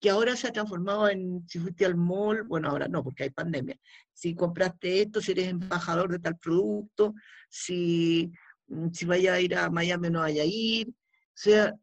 que 0.00 0.10
ahora 0.10 0.36
se 0.36 0.48
ha 0.48 0.52
transformado 0.52 1.08
en, 1.08 1.46
si 1.48 1.58
fuiste 1.58 1.86
al 1.86 1.96
mall, 1.96 2.42
bueno, 2.42 2.68
ahora 2.68 2.86
no, 2.86 3.02
porque 3.02 3.22
hay 3.22 3.30
pandemia, 3.30 3.78
si 4.12 4.34
compraste 4.34 5.02
esto, 5.02 5.20
si 5.22 5.32
eres 5.32 5.48
embajador 5.48 6.10
de 6.10 6.18
tal 6.18 6.36
producto, 6.36 7.14
si, 7.48 8.30
mm, 8.66 8.88
si 8.92 9.06
vaya 9.06 9.34
a 9.34 9.40
ir 9.40 9.56
a 9.56 9.70
Miami 9.70 10.10
no 10.10 10.20
vaya 10.20 10.42
a 10.42 10.46
ir, 10.46 10.88
o 10.88 10.92
sea, 11.34 11.74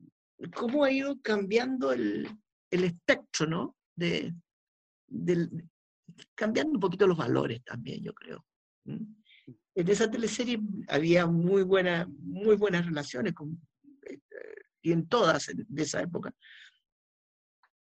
cómo 0.53 0.83
ha 0.83 0.91
ido 0.91 1.19
cambiando 1.21 1.91
el, 1.91 2.29
el 2.69 2.83
espectro, 2.83 3.47
¿no? 3.47 3.75
De, 3.95 4.33
cambiando 6.36 6.73
un 6.73 6.79
poquito 6.79 7.07
los 7.07 7.17
valores 7.17 7.63
también, 7.63 8.03
yo 8.03 8.13
creo 8.13 8.45
en 9.75 9.89
esa 9.89 10.09
teleserie 10.09 10.59
había 10.88 11.25
muy, 11.25 11.63
buena, 11.63 12.07
muy 12.19 12.55
buenas 12.55 12.86
relaciones 12.86 13.33
con, 13.33 13.59
eh, 14.03 14.19
y 14.81 14.91
en 14.91 15.07
todas 15.07 15.51
de 15.55 15.83
esa 15.83 16.01
época. 16.01 16.33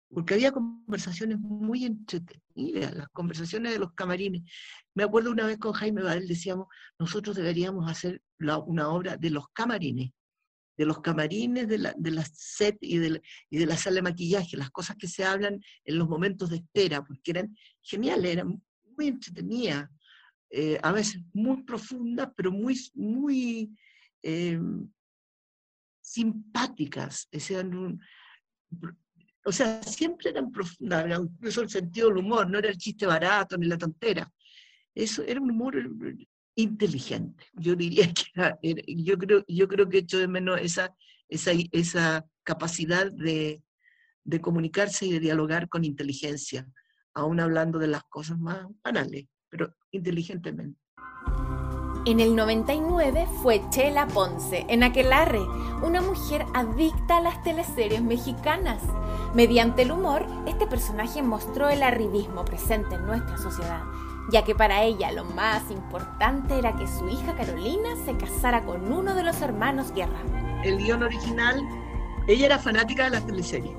Porque 0.10 0.36
había 0.36 0.52
conversaciones 0.52 1.38
muy 1.40 1.86
entretenidas, 1.86 2.96
las 2.96 3.10
conversaciones 3.10 3.74
de 3.74 3.80
los 3.80 3.94
camarines. 3.94 4.44
Me 4.96 5.04
acuerdo 5.04 5.32
una 5.32 5.46
vez 5.46 5.58
con 5.58 5.74
Jaime 5.74 6.02
Badel, 6.02 6.28
decíamos, 6.28 6.68
nosotros 6.98 7.36
deberíamos 7.36 7.90
hacer 7.90 8.22
una 8.40 8.90
obra 8.90 9.18
de 9.18 9.30
los 9.30 9.50
camarines, 9.50 10.12
de 10.78 10.86
los 10.86 11.02
camarines, 11.02 11.68
de 11.68 11.78
la, 11.78 11.94
de 11.98 12.12
la 12.12 12.26
set 12.34 12.78
y 12.82 12.98
de 13.00 13.10
la, 13.10 13.22
y 13.50 13.58
de 13.58 13.66
la 13.66 13.76
sala 13.76 13.96
de 13.96 14.02
maquillaje, 14.04 14.56
las 14.56 14.70
cosas 14.70 14.96
que 14.96 15.08
se 15.08 15.26
hablan 15.26 15.60
en 15.84 15.98
los 15.98 16.08
momentos 16.08 16.50
de 16.50 16.58
espera, 16.58 17.04
porque 17.04 17.32
eran 17.32 17.56
geniales, 17.82 18.32
eran 18.32 18.62
muy 18.96 19.08
entretenidas. 19.08 19.90
Eh, 20.50 20.80
a 20.82 20.92
veces 20.92 21.22
muy 21.34 21.64
profundas, 21.64 22.30
pero 22.36 22.52
muy, 22.52 22.80
muy 22.94 23.78
eh, 24.24 24.60
simpáticas. 26.02 27.28
o 29.46 29.52
sea, 29.52 29.84
siempre 29.84 30.30
eran 30.30 30.52
profundas, 30.52 31.20
incluso 31.20 31.62
el 31.62 31.70
sentido 31.70 32.08
del 32.08 32.20
humor, 32.20 32.50
no 32.50 32.60
era 32.60 32.70
el 32.70 32.78
chiste 32.78 33.06
barato 33.06 33.58
ni 33.58 33.68
la 33.68 33.78
tontera. 33.78 34.32
Eso 34.96 35.22
era 35.24 35.42
un 35.42 35.52
humor 35.52 35.76
inteligente. 36.56 37.46
Yo 37.54 37.76
diría 37.76 38.12
que 38.14 38.76
yo, 38.88 39.18
creo, 39.18 39.44
yo 39.48 39.68
creo 39.68 39.90
que 39.90 40.00
echo 40.00 40.18
de 40.18 40.28
menos 40.30 40.60
esa, 40.62 40.96
esa, 41.28 41.52
esa 41.72 42.26
capacidad 42.44 43.12
de, 43.12 43.62
de 44.24 44.42
comunicarse 44.42 45.06
y 45.06 45.12
de 45.12 45.20
dialogar 45.20 45.68
con 45.68 45.84
inteligencia, 45.84 46.66
aún 47.14 47.42
hablando 47.42 47.80
de 47.80 47.88
las 47.88 48.04
cosas 48.06 48.40
más 48.40 48.66
banales 48.82 49.28
pero 49.50 49.76
inteligentemente. 49.98 50.80
En 52.06 52.22
el 52.22 52.36
99 52.36 53.28
fue 53.42 53.62
Chela 53.70 54.08
Ponce, 54.08 54.66
en 54.70 54.84
Aquelarre, 54.84 55.42
una 55.84 56.02
mujer 56.02 56.46
adicta 56.54 57.18
a 57.18 57.22
las 57.22 57.44
teleseries 57.44 58.02
mexicanas. 58.02 58.82
Mediante 59.34 59.82
el 59.82 59.92
humor, 59.92 60.26
este 60.48 60.68
personaje 60.68 61.22
mostró 61.22 61.68
el 61.68 61.84
arribismo 61.84 62.46
presente 62.46 62.96
en 62.96 63.06
nuestra 63.06 63.38
sociedad 63.38 63.84
ya 64.30 64.44
que 64.44 64.56
para 64.56 64.84
ella 64.84 65.12
lo 65.12 65.24
más 65.24 65.70
importante 65.72 66.58
era 66.58 66.76
que 66.76 66.88
su 66.88 67.08
hija 67.08 67.36
Carolina 67.36 67.90
se 68.06 68.16
casara 68.18 68.64
con 68.64 68.92
uno 68.92 69.16
de 69.16 69.24
los 69.24 69.42
hermanos 69.42 69.94
Guerra. 69.94 70.20
El 70.64 70.78
guion 70.78 71.04
original, 71.04 71.62
ella 72.28 72.48
era 72.48 72.60
fanática 72.60 73.06
de 73.06 73.12
las 73.12 73.26
teleseries. 73.26 73.76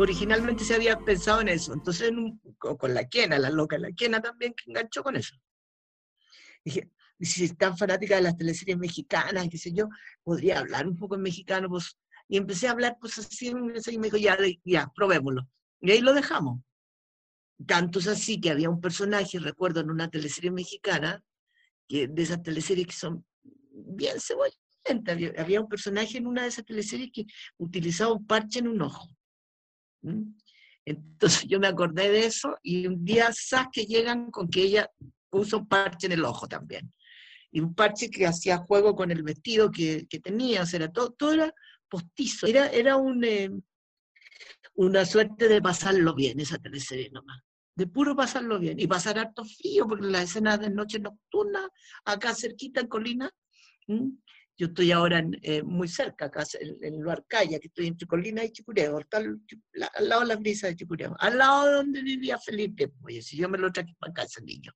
Originalmente 0.00 0.64
se 0.64 0.74
había 0.74 0.98
pensado 0.98 1.42
en 1.42 1.48
eso, 1.48 1.74
entonces 1.74 2.10
con 2.56 2.94
la 2.94 3.06
Quena, 3.06 3.38
la 3.38 3.50
loca 3.50 3.76
la 3.76 3.92
Quena 3.92 4.22
también 4.22 4.54
que 4.54 4.70
enganchó 4.70 5.02
con 5.02 5.14
eso. 5.14 5.36
Dije, 6.64 6.90
si 7.20 7.44
es 7.44 7.54
tan 7.54 7.76
fanática 7.76 8.16
de 8.16 8.22
las 8.22 8.34
teleseries 8.34 8.78
mexicanas, 8.78 9.46
qué 9.50 9.58
sé 9.58 9.72
yo, 9.74 9.90
podría 10.22 10.60
hablar 10.60 10.86
un 10.86 10.96
poco 10.96 11.16
en 11.16 11.20
mexicano, 11.20 11.68
pues, 11.68 11.98
y 12.28 12.38
empecé 12.38 12.66
a 12.66 12.70
hablar 12.70 12.96
pues 12.98 13.18
así, 13.18 13.48
y 13.48 13.98
me 13.98 14.06
dijo, 14.06 14.16
ya, 14.16 14.38
ya, 14.64 14.90
probémoslo. 14.94 15.46
Y 15.82 15.90
ahí 15.90 16.00
lo 16.00 16.14
dejamos. 16.14 16.62
Tanto 17.66 17.98
es 17.98 18.06
así 18.06 18.40
que 18.40 18.50
había 18.50 18.70
un 18.70 18.80
personaje, 18.80 19.38
recuerdo, 19.38 19.80
en 19.80 19.90
una 19.90 20.08
teleserie 20.08 20.50
mexicana, 20.50 21.22
que, 21.86 22.08
de 22.08 22.22
esas 22.22 22.42
teleseries 22.42 22.86
que 22.86 22.94
son 22.94 23.26
bien 23.70 24.16
cebollentas, 24.18 25.12
había, 25.12 25.34
había, 25.36 25.60
un 25.60 25.68
personaje 25.68 26.16
en 26.16 26.26
una 26.26 26.42
de 26.42 26.48
esas 26.48 26.64
teleseries 26.64 27.10
que 27.12 27.26
utilizaba 27.58 28.14
un 28.14 28.26
parche 28.26 28.60
en 28.60 28.68
un 28.68 28.80
ojo. 28.80 29.06
Entonces 30.84 31.44
yo 31.48 31.60
me 31.60 31.66
acordé 31.66 32.10
de 32.10 32.26
eso 32.26 32.56
y 32.62 32.86
un 32.86 33.04
día, 33.04 33.30
¿sabes 33.32 33.68
que 33.72 33.86
llegan 33.86 34.30
con 34.30 34.48
que 34.48 34.62
ella 34.62 34.90
usa 35.30 35.58
un 35.58 35.68
parche 35.68 36.06
en 36.06 36.12
el 36.12 36.24
ojo 36.24 36.48
también? 36.48 36.92
Y 37.52 37.60
un 37.60 37.74
parche 37.74 38.10
que 38.10 38.26
hacía 38.26 38.58
juego 38.58 38.94
con 38.94 39.10
el 39.10 39.22
vestido 39.22 39.70
que, 39.70 40.06
que 40.08 40.20
tenía, 40.20 40.62
o 40.62 40.66
sea, 40.66 40.88
todo, 40.88 41.12
todo 41.12 41.32
era 41.32 41.52
postizo, 41.88 42.46
era, 42.46 42.68
era 42.68 42.96
un, 42.96 43.24
eh, 43.24 43.50
una 44.74 45.04
suerte 45.04 45.48
de 45.48 45.60
pasarlo 45.60 46.14
bien 46.14 46.40
esa 46.40 46.58
teleserie 46.58 47.10
nomás. 47.10 47.42
De 47.74 47.86
puro 47.86 48.14
pasarlo 48.14 48.58
bien. 48.58 48.78
Y 48.78 48.86
pasar 48.86 49.18
harto 49.18 49.44
frío, 49.44 49.86
porque 49.86 50.06
la 50.06 50.22
escena 50.22 50.58
de 50.58 50.70
noche 50.70 50.98
nocturna, 50.98 51.68
acá 52.04 52.34
cerquita 52.34 52.80
en 52.80 52.88
Colina, 52.88 53.30
yo 54.60 54.66
estoy 54.66 54.92
ahora 54.92 55.24
eh, 55.40 55.62
muy 55.62 55.88
cerca, 55.88 56.26
acá 56.26 56.44
en, 56.60 56.76
en 56.82 57.00
Luarcaya, 57.00 57.58
que 57.58 57.68
estoy 57.68 57.86
entre 57.86 58.06
Colina 58.06 58.44
y 58.44 58.52
Chicureo, 58.52 58.98
al, 58.98 59.40
lado 60.06 60.20
de 60.20 60.26
la 60.26 60.36
brisa 60.36 60.66
de 60.66 60.76
Chicureo, 60.76 61.16
al 61.18 61.38
lado 61.38 61.64
de 61.64 61.72
donde 61.76 62.02
vivía 62.02 62.38
Felipe, 62.38 62.88
pues, 62.88 63.24
si 63.24 63.38
yo 63.38 63.48
me 63.48 63.56
lo 63.56 63.72
traje 63.72 63.96
para 63.98 64.22
ese 64.22 64.42
niño. 64.42 64.70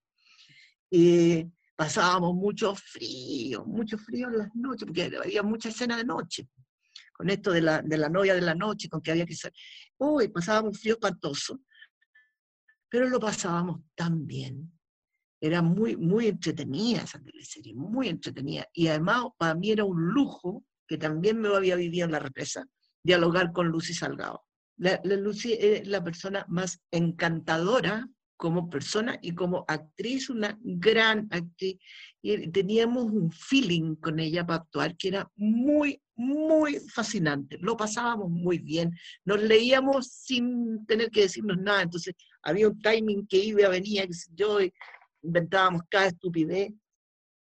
Y 0.89 1.45
pasábamos 1.77 2.35
mucho 2.35 2.75
frío, 2.75 3.67
mucho 3.67 3.99
frío 3.99 4.29
en 4.29 4.39
las 4.39 4.55
noches, 4.55 4.87
porque 4.87 5.13
había 5.23 5.43
mucha 5.43 5.69
escena 5.69 5.99
de 5.99 6.05
noche, 6.05 6.49
con 7.13 7.29
esto 7.29 7.53
de 7.53 7.61
la, 7.61 7.83
de 7.83 7.99
la 7.99 8.09
novia 8.09 8.35
de 8.35 8.41
la 8.41 8.55
noche, 8.55 8.89
con 8.89 9.03
que 9.03 9.11
había 9.11 9.27
que 9.27 9.35
ser. 9.35 9.53
Uy, 9.99 10.29
pasábamos 10.29 10.81
frío 10.81 10.95
espantoso 10.95 11.61
pero 12.89 13.09
lo 13.09 13.19
pasábamos 13.19 13.81
tan 13.97 14.25
bien. 14.25 14.74
Era 15.41 15.63
muy, 15.63 15.97
muy 15.97 16.29
entretenida 16.29 17.03
esa 17.03 17.21
teleserie, 17.21 17.75
muy 17.75 18.09
entretenida. 18.09 18.67
Y 18.73 18.89
además 18.89 19.25
para 19.37 19.55
mí 19.55 19.71
era 19.71 19.85
un 19.85 20.01
lujo, 20.01 20.65
que 20.87 20.99
también 20.99 21.41
me 21.41 21.49
había 21.49 21.77
vivido 21.77 22.07
en 22.07 22.13
la 22.13 22.19
represa, 22.19 22.67
dialogar 23.03 23.53
con 23.53 23.69
Lucy 23.69 23.95
Salgado. 23.95 24.45
La, 24.77 25.01
Lucy 25.05 25.53
es 25.55 25.87
la 25.87 26.03
persona 26.03 26.45
más 26.49 26.81
encantadora 26.91 28.09
como 28.37 28.69
persona 28.69 29.19
y 29.23 29.35
como 29.35 29.65
actriz, 29.69 30.29
una 30.29 30.59
gran 30.63 31.29
actriz. 31.31 31.79
Y 32.21 32.49
teníamos 32.49 33.05
un 33.05 33.31
feeling 33.31 33.95
con 33.97 34.19
ella 34.19 34.45
para 34.45 34.63
actuar 34.63 34.97
que 34.97 35.09
era 35.09 35.31
muy, 35.37 36.03
muy 36.17 36.81
fascinante. 36.93 37.59
Lo 37.61 37.77
pasábamos 37.77 38.31
muy 38.31 38.59
bien. 38.59 38.97
Nos 39.25 39.43
leíamos 39.43 40.09
sin 40.09 40.85
tener 40.87 41.11
que 41.11 41.23
decirnos 41.23 41.59
nada. 41.59 41.83
Entonces, 41.83 42.15
había 42.43 42.69
un 42.69 42.81
timing 42.81 43.27
que 43.27 43.39
iba, 43.39 43.69
venía, 43.69 44.07
que 44.07 44.15
yo, 44.35 44.59
inventábamos 45.25 45.83
cada 45.89 46.07
estupidez. 46.07 46.73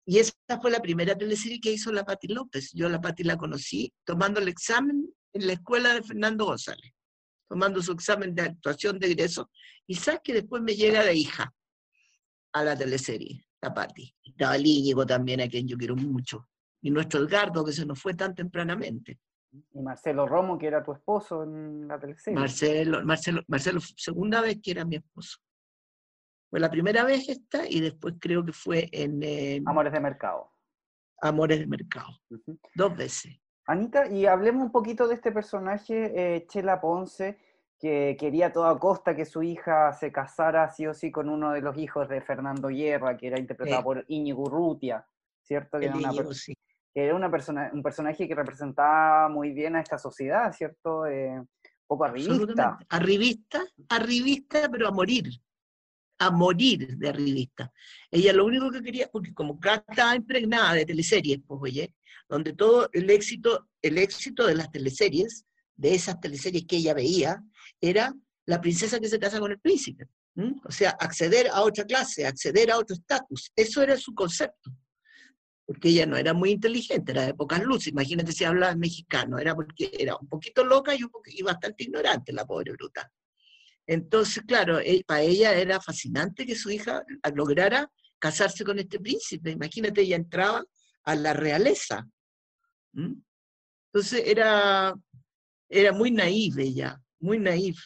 Y 0.04 0.18
esa 0.18 0.32
fue 0.60 0.70
la 0.70 0.80
primera 0.80 1.16
teleserie 1.16 1.60
que 1.60 1.72
hizo 1.72 1.92
la 1.92 2.04
Patti 2.04 2.28
López. 2.28 2.72
Yo 2.72 2.88
la 2.88 3.00
Patti 3.00 3.22
la 3.22 3.36
conocí 3.36 3.92
tomando 4.04 4.40
el 4.40 4.48
examen 4.48 5.08
en 5.32 5.46
la 5.46 5.52
escuela 5.52 5.94
de 5.94 6.02
Fernando 6.02 6.44
González, 6.44 6.92
tomando 7.48 7.82
su 7.82 7.92
examen 7.92 8.34
de 8.34 8.42
actuación 8.42 8.98
de 8.98 9.08
egreso. 9.08 9.50
Y 9.86 9.94
sabes 9.94 10.20
que 10.24 10.32
después 10.32 10.62
me 10.62 10.74
llega 10.74 11.04
de 11.04 11.14
hija 11.14 11.52
a 12.52 12.64
la 12.64 12.76
teleserie, 12.76 13.46
la 13.60 13.72
Patti. 13.72 14.14
Estaba 14.24 14.56
el 14.56 14.66
Íñigo 14.66 15.06
también, 15.06 15.40
a 15.40 15.48
quien 15.48 15.66
yo 15.68 15.76
quiero 15.76 15.96
mucho. 15.96 16.48
Y 16.80 16.90
nuestro 16.90 17.20
Edgardo, 17.20 17.64
que 17.64 17.72
se 17.72 17.86
nos 17.86 18.00
fue 18.00 18.14
tan 18.14 18.34
tempranamente. 18.34 19.20
Y 19.72 19.80
Marcelo 19.80 20.26
Romo, 20.26 20.58
que 20.58 20.66
era 20.66 20.82
tu 20.82 20.92
esposo 20.92 21.44
en 21.44 21.86
la 21.86 21.98
televisión. 21.98 22.34
Marcelo, 22.34 23.04
Marcelo, 23.04 23.42
Marcelo, 23.46 23.80
segunda 23.96 24.40
vez 24.40 24.58
que 24.62 24.72
era 24.72 24.84
mi 24.84 24.96
esposo. 24.96 25.38
Fue 26.52 26.60
la 26.60 26.70
primera 26.70 27.02
vez 27.02 27.30
esta 27.30 27.66
y 27.66 27.80
después 27.80 28.16
creo 28.20 28.44
que 28.44 28.52
fue 28.52 28.86
en... 28.92 29.66
Amores 29.66 29.90
de 29.90 30.00
Mercado. 30.00 30.52
Amores 31.22 31.60
de 31.60 31.66
Mercado. 31.66 32.08
Dos 32.74 32.94
veces. 32.94 33.40
Anita, 33.64 34.06
y 34.06 34.26
hablemos 34.26 34.64
un 34.64 34.70
poquito 34.70 35.08
de 35.08 35.14
este 35.14 35.32
personaje, 35.32 36.12
eh, 36.14 36.46
Chela 36.48 36.78
Ponce, 36.78 37.38
que 37.78 38.18
quería 38.20 38.48
a 38.48 38.52
toda 38.52 38.78
costa 38.78 39.16
que 39.16 39.24
su 39.24 39.42
hija 39.42 39.94
se 39.94 40.12
casara 40.12 40.68
sí 40.68 40.86
o 40.86 40.92
sí 40.92 41.10
con 41.10 41.30
uno 41.30 41.52
de 41.52 41.62
los 41.62 41.78
hijos 41.78 42.06
de 42.10 42.20
Fernando 42.20 42.68
Guerra, 42.68 43.16
que 43.16 43.28
era 43.28 43.38
interpretado 43.38 43.82
por 43.82 44.04
Íñigo 44.08 44.42
Urrutia, 44.42 45.06
¿cierto? 45.40 45.80
Que 45.80 45.90
sí 46.34 46.54
que 46.94 47.06
era 47.06 47.14
una 47.14 47.30
persona, 47.30 47.70
un 47.72 47.82
personaje 47.82 48.28
que 48.28 48.34
representaba 48.34 49.26
muy 49.30 49.54
bien 49.54 49.74
a 49.76 49.80
esta 49.80 49.96
sociedad, 49.96 50.52
¿cierto? 50.52 51.06
Eh, 51.06 51.42
poco 51.86 52.04
arribista. 52.04 52.76
Arribista, 52.90 53.64
arribista, 53.88 54.68
pero 54.70 54.88
a 54.88 54.90
morir, 54.90 55.30
a 56.26 56.30
morir 56.30 56.96
de 56.96 57.08
arribista. 57.08 57.72
Ella 58.10 58.32
lo 58.32 58.44
único 58.44 58.70
que 58.70 58.82
quería, 58.82 59.08
porque 59.08 59.32
como 59.34 59.58
estaba 59.62 60.16
impregnada 60.16 60.74
de 60.74 60.86
teleseries, 60.86 61.40
pues 61.46 61.60
oye, 61.62 61.94
donde 62.28 62.52
todo 62.52 62.88
el 62.92 63.10
éxito, 63.10 63.68
el 63.82 63.98
éxito 63.98 64.46
de 64.46 64.54
las 64.54 64.70
teleseries, 64.70 65.44
de 65.74 65.94
esas 65.94 66.20
teleseries 66.20 66.64
que 66.66 66.76
ella 66.76 66.94
veía, 66.94 67.42
era 67.80 68.14
la 68.46 68.60
princesa 68.60 69.00
que 69.00 69.08
se 69.08 69.18
casa 69.18 69.40
con 69.40 69.50
el 69.50 69.60
príncipe. 69.60 70.06
O 70.64 70.72
sea, 70.72 70.90
acceder 70.90 71.48
a 71.48 71.62
otra 71.62 71.84
clase, 71.84 72.26
acceder 72.26 72.70
a 72.70 72.78
otro 72.78 72.94
estatus. 72.94 73.52
Eso 73.54 73.82
era 73.82 73.96
su 73.96 74.14
concepto 74.14 74.72
porque 75.64 75.88
ella 75.88 76.06
no 76.06 76.16
era 76.16 76.34
muy 76.34 76.50
inteligente, 76.50 77.12
era 77.12 77.24
de 77.24 77.34
pocas 77.34 77.62
luces, 77.62 77.88
imagínate 77.88 78.32
si 78.32 78.44
hablaba 78.44 78.74
mexicano, 78.74 79.38
era 79.38 79.54
porque 79.54 79.90
era 79.98 80.16
un 80.16 80.28
poquito 80.28 80.64
loca 80.64 80.94
y, 80.94 81.02
un 81.02 81.10
y 81.24 81.42
bastante 81.42 81.84
ignorante 81.84 82.32
la 82.32 82.44
pobre 82.44 82.72
bruta. 82.72 83.10
Entonces, 83.92 84.42
claro, 84.46 84.80
e, 84.80 85.04
para 85.06 85.20
ella 85.20 85.52
era 85.52 85.78
fascinante 85.78 86.46
que 86.46 86.56
su 86.56 86.70
hija 86.70 87.02
lograra 87.34 87.90
casarse 88.18 88.64
con 88.64 88.78
este 88.78 88.98
príncipe, 88.98 89.50
imagínate, 89.50 90.00
ella 90.00 90.16
entraba 90.16 90.64
a 91.04 91.14
la 91.14 91.34
realeza. 91.34 92.08
Entonces 92.94 94.22
era, 94.24 94.94
era 95.68 95.92
muy 95.92 96.10
naive 96.10 96.62
ella, 96.62 96.98
muy 97.20 97.38
naive, 97.38 97.76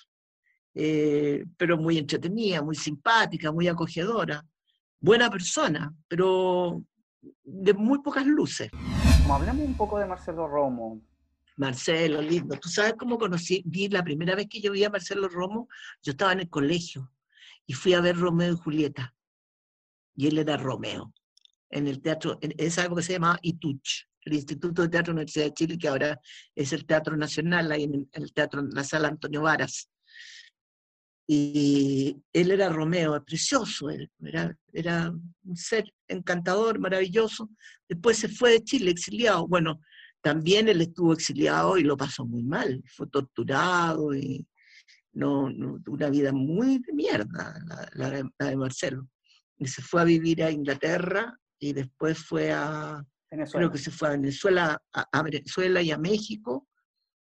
eh, 0.74 1.44
pero 1.57 1.76
muy 1.76 1.98
entretenida, 1.98 2.62
muy 2.62 2.76
simpática, 2.76 3.50
muy 3.50 3.66
acogedora, 3.66 4.44
buena 5.00 5.28
persona, 5.28 5.92
pero 6.07 6.84
de 7.42 7.74
muy 7.74 8.00
pocas 8.00 8.24
luces. 8.26 8.70
Como 9.22 9.34
hablamos 9.34 9.66
un 9.66 9.76
poco 9.76 9.98
de 9.98 10.07
Marcelo 10.07 10.46
Romo. 10.46 11.00
Marcelo, 11.57 12.20
lindo. 12.20 12.57
¿Tú 12.61 12.68
sabes 12.68 12.94
cómo 12.98 13.18
conocí? 13.18 13.62
Vi 13.66 13.88
la 13.88 14.04
primera 14.04 14.34
vez 14.34 14.46
que 14.48 14.61
yo 14.61 14.72
vi 14.72 14.84
a 14.84 14.90
Marcelo 14.90 15.28
Romo, 15.28 15.68
yo 16.02 16.12
estaba 16.12 16.32
en 16.32 16.40
el 16.40 16.50
colegio 16.50 17.11
y 17.66 17.72
fui 17.72 17.94
a 17.94 18.00
ver 18.00 18.16
Romeo 18.16 18.52
y 18.52 18.57
Julieta. 18.57 19.14
Y 20.14 20.28
él 20.28 20.38
era 20.38 20.57
Romeo. 20.57 21.12
En 21.70 21.88
el 21.88 22.00
teatro, 22.00 22.38
en 22.42 22.54
esa 22.59 22.84
época 22.84 23.02
se 23.02 23.14
llamaba 23.14 23.38
ITUCH, 23.42 24.09
el 24.22 24.34
Instituto 24.34 24.82
de 24.82 24.88
Teatro 24.88 25.12
de 25.12 25.16
la 25.16 25.20
Universidad 25.20 25.44
de 25.46 25.54
Chile, 25.54 25.78
que 25.78 25.88
ahora 25.88 26.20
es 26.54 26.72
el 26.72 26.84
Teatro 26.86 27.16
Nacional, 27.16 27.72
ahí 27.72 27.84
en 27.84 28.09
el 28.12 28.32
teatro, 28.32 28.61
en 28.61 28.70
la 28.70 28.84
sala 28.84 29.09
Antonio 29.09 29.42
Varas. 29.42 29.88
Y 31.28 32.22
él 32.32 32.52
era 32.52 32.68
Romeo, 32.68 33.22
precioso, 33.24 33.90
él, 33.90 34.11
era, 34.22 34.57
era 34.72 35.11
un 35.11 35.57
ser 35.57 35.92
encantador, 36.07 36.78
maravilloso. 36.78 37.50
Después 37.88 38.18
se 38.18 38.28
fue 38.28 38.52
de 38.52 38.64
Chile 38.64 38.92
exiliado. 38.92 39.48
Bueno, 39.48 39.80
también 40.27 40.66
él 40.66 40.81
estuvo 40.81 41.12
exiliado 41.12 41.79
y 41.79 41.85
lo 41.85 41.97
pasó 41.97 42.27
muy 42.27 42.43
mal. 42.43 42.83
Fue 42.89 43.07
torturado 43.07 44.12
y 44.12 44.45
no, 45.12 45.45
una 45.87 46.11
vida 46.11 46.33
muy 46.33 46.81
de 46.81 46.93
mierda, 46.93 47.55
la, 47.93 48.11
de 48.11 48.57
Marcelo. 48.57 49.09
Y 49.57 49.68
se 49.68 49.83
fue 49.83 50.01
a 50.01 50.05
vivir 50.05 50.43
a 50.43 50.51
Inglaterra 50.51 51.33
y 51.61 51.72
después 51.72 52.18
fue 52.18 52.51
a, 52.51 53.07
creo 53.53 53.70
que 53.70 53.79
se 53.79 53.93
fue 53.93 54.09
a 54.09 54.11
Venezuela, 54.12 54.83
a, 54.93 55.22
Venezuela 55.22 55.81
y 55.81 55.93
a 55.93 55.99
México, 55.99 56.66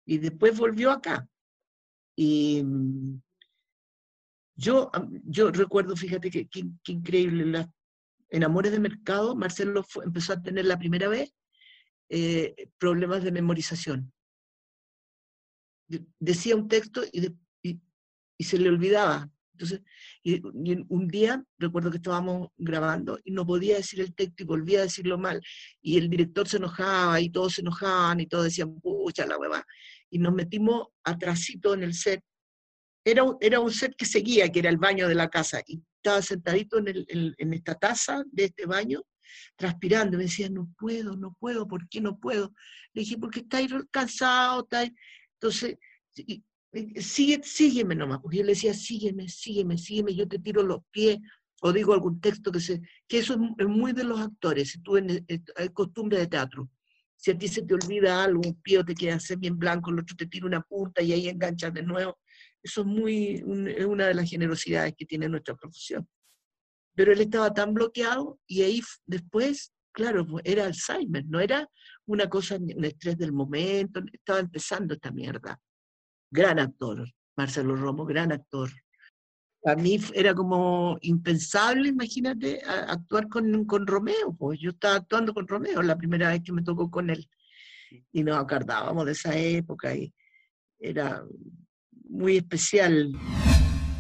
y 0.05 0.18
después 0.18 0.59
volvió 0.59 0.90
acá. 0.90 1.24
Y 2.16 2.64
yo, 4.57 4.90
yo 5.22 5.53
recuerdo, 5.53 5.94
fíjate 5.94 6.32
qué 6.32 6.49
que, 6.49 6.64
increíble, 6.88 7.64
en 8.30 8.42
Amores 8.42 8.72
de 8.72 8.80
Mercado, 8.80 9.36
Marcelo 9.36 9.86
empezó 10.03 10.32
a 10.32 10.42
tener 10.42 10.64
la 10.64 10.80
primera 10.80 11.07
vez 11.07 11.32
eh, 12.09 12.68
problemas 12.78 13.22
de 13.22 13.32
memorización. 13.32 14.12
decía 16.18 16.56
un 16.56 16.68
texto 16.68 17.02
y, 17.12 17.34
y, 17.62 18.44
se 18.44 18.59
le 18.59 18.68
olvidaba. 18.68 19.30
Entonces, 19.52 19.80
y, 20.22 20.40
un 20.88 21.09
día 21.09 21.44
recuerdo 21.59 21.90
que 21.90 21.96
estábamos 21.96 22.48
grabando 22.56 23.18
y 23.24 23.32
no 23.32 23.46
podía 23.46 23.76
decir 23.76 24.00
el 24.00 24.14
texto 24.14 24.42
y 24.42 24.46
volvía 24.46 24.80
a 24.80 24.82
decirlo 24.82 25.18
mal. 25.18 25.42
Y 25.80 25.98
el 25.98 26.09
director 26.09 26.48
se 26.48 26.59
enojaba 26.59 27.20
y 27.20 27.30
todos 27.30 27.54
se 27.54 27.62
enojaban 27.62 28.20
y 28.20 28.26
todos 28.26 28.44
decían, 28.44 28.80
pucha 28.80 29.26
la 29.26 29.38
hueva. 29.38 29.64
Y 30.11 30.18
nos 30.18 30.34
metimos 30.34 30.88
atrásito 31.04 31.74
en 31.74 31.82
el 31.82 31.94
set. 31.94 32.22
Era, 33.04 33.24
era 33.40 33.61
un 33.61 33.72
set 33.72 33.94
que 33.96 34.06
seguía, 34.06 34.50
que 34.50 34.61
era 34.61 34.70
el 34.70 34.76
baño 34.76 35.09
de 35.09 35.14
la 35.14 35.28
casa. 35.28 35.62
Y 35.66 35.82
estaba 35.98 36.22
sentadito 36.22 36.78
en, 36.78 36.88
el, 36.88 37.34
en, 37.38 37.52
esta 37.52 37.74
taza 37.74 38.22
de 38.30 38.44
este 38.44 38.66
baño, 38.66 39.02
transpirando. 39.56 40.16
Me 40.16 40.24
decía, 40.24 40.48
no 40.48 40.72
puedo, 40.78 41.16
no 41.16 41.36
puedo, 41.38 41.66
¿por 41.66 41.88
qué 41.88 42.00
no 42.00 42.18
puedo? 42.18 42.52
Le 42.92 43.02
dije, 43.02 43.18
porque 43.18 43.40
estáis 43.40 43.72
cansado, 43.90 44.62
estáis... 44.62 44.92
Entonces, 45.34 45.76
Sigue, 47.00 47.40
sígueme 47.42 47.94
nomás, 47.94 48.20
porque 48.20 48.38
yo 48.38 48.42
le 48.44 48.52
decía, 48.52 48.74
sígueme, 48.74 49.26
sígueme, 49.28 49.78
sígueme, 49.78 50.14
yo 50.14 50.28
te 50.28 50.38
tiro 50.38 50.62
los 50.62 50.80
pies, 50.90 51.18
o 51.62 51.72
digo 51.72 51.94
algún 51.94 52.20
texto 52.20 52.52
que 52.52 52.60
se, 52.60 52.82
que 53.06 53.18
eso 53.18 53.38
es, 53.58 53.66
muy 53.66 53.92
de 53.92 54.04
los 54.04 54.20
actores, 54.20 54.70
si 54.70 54.82
tú 54.82 54.98
en, 54.98 55.26
hay 55.56 55.68
costumbre 55.70 56.18
de 56.18 56.26
teatro. 56.26 56.68
Si 57.16 57.32
a 57.32 57.38
ti 57.38 57.48
se 57.48 57.62
te 57.62 57.74
olvida 57.74 58.22
algo, 58.22 58.42
un 58.44 58.60
pie 58.62 58.84
te 58.84 58.94
queda 58.94 59.18
bien 59.38 59.58
blanco, 59.58 59.90
el 59.90 60.00
otro 60.00 60.14
te 60.14 60.26
tira 60.26 60.46
una 60.46 60.60
punta 60.60 61.02
y 61.02 61.12
ahí 61.12 61.28
enganchas 61.28 61.74
de 61.74 61.82
nuevo. 61.82 62.18
Eso 62.62 62.82
es 62.82 62.86
muy, 62.86 63.42
es 63.76 63.86
una 63.86 64.06
de 64.06 64.14
las 64.14 64.30
generosidades 64.30 64.94
que 64.96 65.04
tiene 65.04 65.28
nuestra 65.28 65.56
profesión. 65.56 66.08
Pero 66.99 67.12
él 67.12 67.20
estaba 67.20 67.55
tan 67.55 67.74
bloqueado 67.74 68.40
y 68.49 68.62
ahí 68.62 68.82
después, 69.07 69.72
claro, 69.92 70.26
pues, 70.26 70.42
era 70.44 70.64
Alzheimer, 70.64 71.24
no 71.26 71.38
era 71.38 71.68
una 72.07 72.28
cosa, 72.28 72.57
un 72.57 72.84
estrés 72.84 73.16
del 73.16 73.32
momento, 73.32 74.01
estaba 74.12 74.40
empezando 74.40 74.94
esta 74.94 75.12
mierda 75.12 75.61
gran 76.30 76.59
actor, 76.59 77.09
Marcelo 77.36 77.76
Romo, 77.76 78.05
gran 78.05 78.32
actor. 78.32 78.70
A 79.64 79.74
mí 79.74 80.01
era 80.14 80.34
como 80.34 80.99
impensable, 81.03 81.88
imagínate, 81.88 82.62
actuar 82.64 83.28
con, 83.28 83.64
con 83.64 83.86
Romeo, 83.86 84.34
pues 84.38 84.61
yo 84.61 84.70
estaba 84.70 84.96
actuando 84.96 85.34
con 85.34 85.49
Romeo 85.49 85.82
la 85.82 85.99
primera 85.99 86.30
vez 86.30 86.42
que 86.42 86.53
me 86.53 86.62
tocó 86.62 86.90
con 86.90 87.11
él. 87.11 87.28
Y 88.12 88.22
nos 88.22 88.38
acordábamos 88.38 89.07
de 89.07 89.12
esa 89.12 89.36
época 89.36 89.94
y 89.94 90.12
era 90.78 91.24
muy 92.09 92.36
especial. 92.36 93.12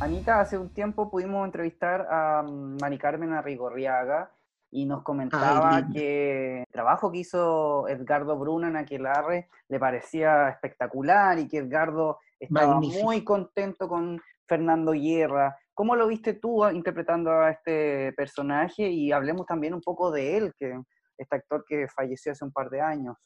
Anita, 0.00 0.40
hace 0.40 0.56
un 0.56 0.68
tiempo 0.68 1.10
pudimos 1.10 1.44
entrevistar 1.44 2.06
a 2.08 2.42
mm, 2.42 2.78
Mari 2.80 2.98
Carmen 2.98 3.32
Arrigorriaga 3.32 4.30
y 4.70 4.84
nos 4.84 5.02
comentaba 5.02 5.88
que 5.92 6.60
el 6.60 6.66
trabajo 6.70 7.10
que 7.10 7.18
hizo 7.18 7.88
Edgardo 7.88 8.38
Bruna 8.38 8.68
en 8.68 8.76
Aquelarre 8.76 9.48
le 9.68 9.80
parecía 9.80 10.50
espectacular 10.50 11.38
y 11.40 11.48
que 11.48 11.58
Edgardo 11.58 12.18
estaba 12.38 12.78
muy 12.80 13.24
contento 13.24 13.88
con 13.88 14.20
Fernando 14.46 14.92
Guerra. 14.92 15.58
¿Cómo 15.74 15.96
lo 15.96 16.06
viste 16.06 16.34
tú 16.34 16.64
ah, 16.64 16.72
interpretando 16.72 17.32
a 17.32 17.50
este 17.50 18.12
personaje? 18.12 18.88
Y 18.88 19.10
hablemos 19.10 19.46
también 19.46 19.74
un 19.74 19.80
poco 19.80 20.12
de 20.12 20.36
él, 20.36 20.52
que 20.56 20.80
este 21.16 21.36
actor 21.36 21.64
que 21.66 21.88
falleció 21.88 22.32
hace 22.32 22.44
un 22.44 22.52
par 22.52 22.70
de 22.70 22.80
años. 22.80 23.16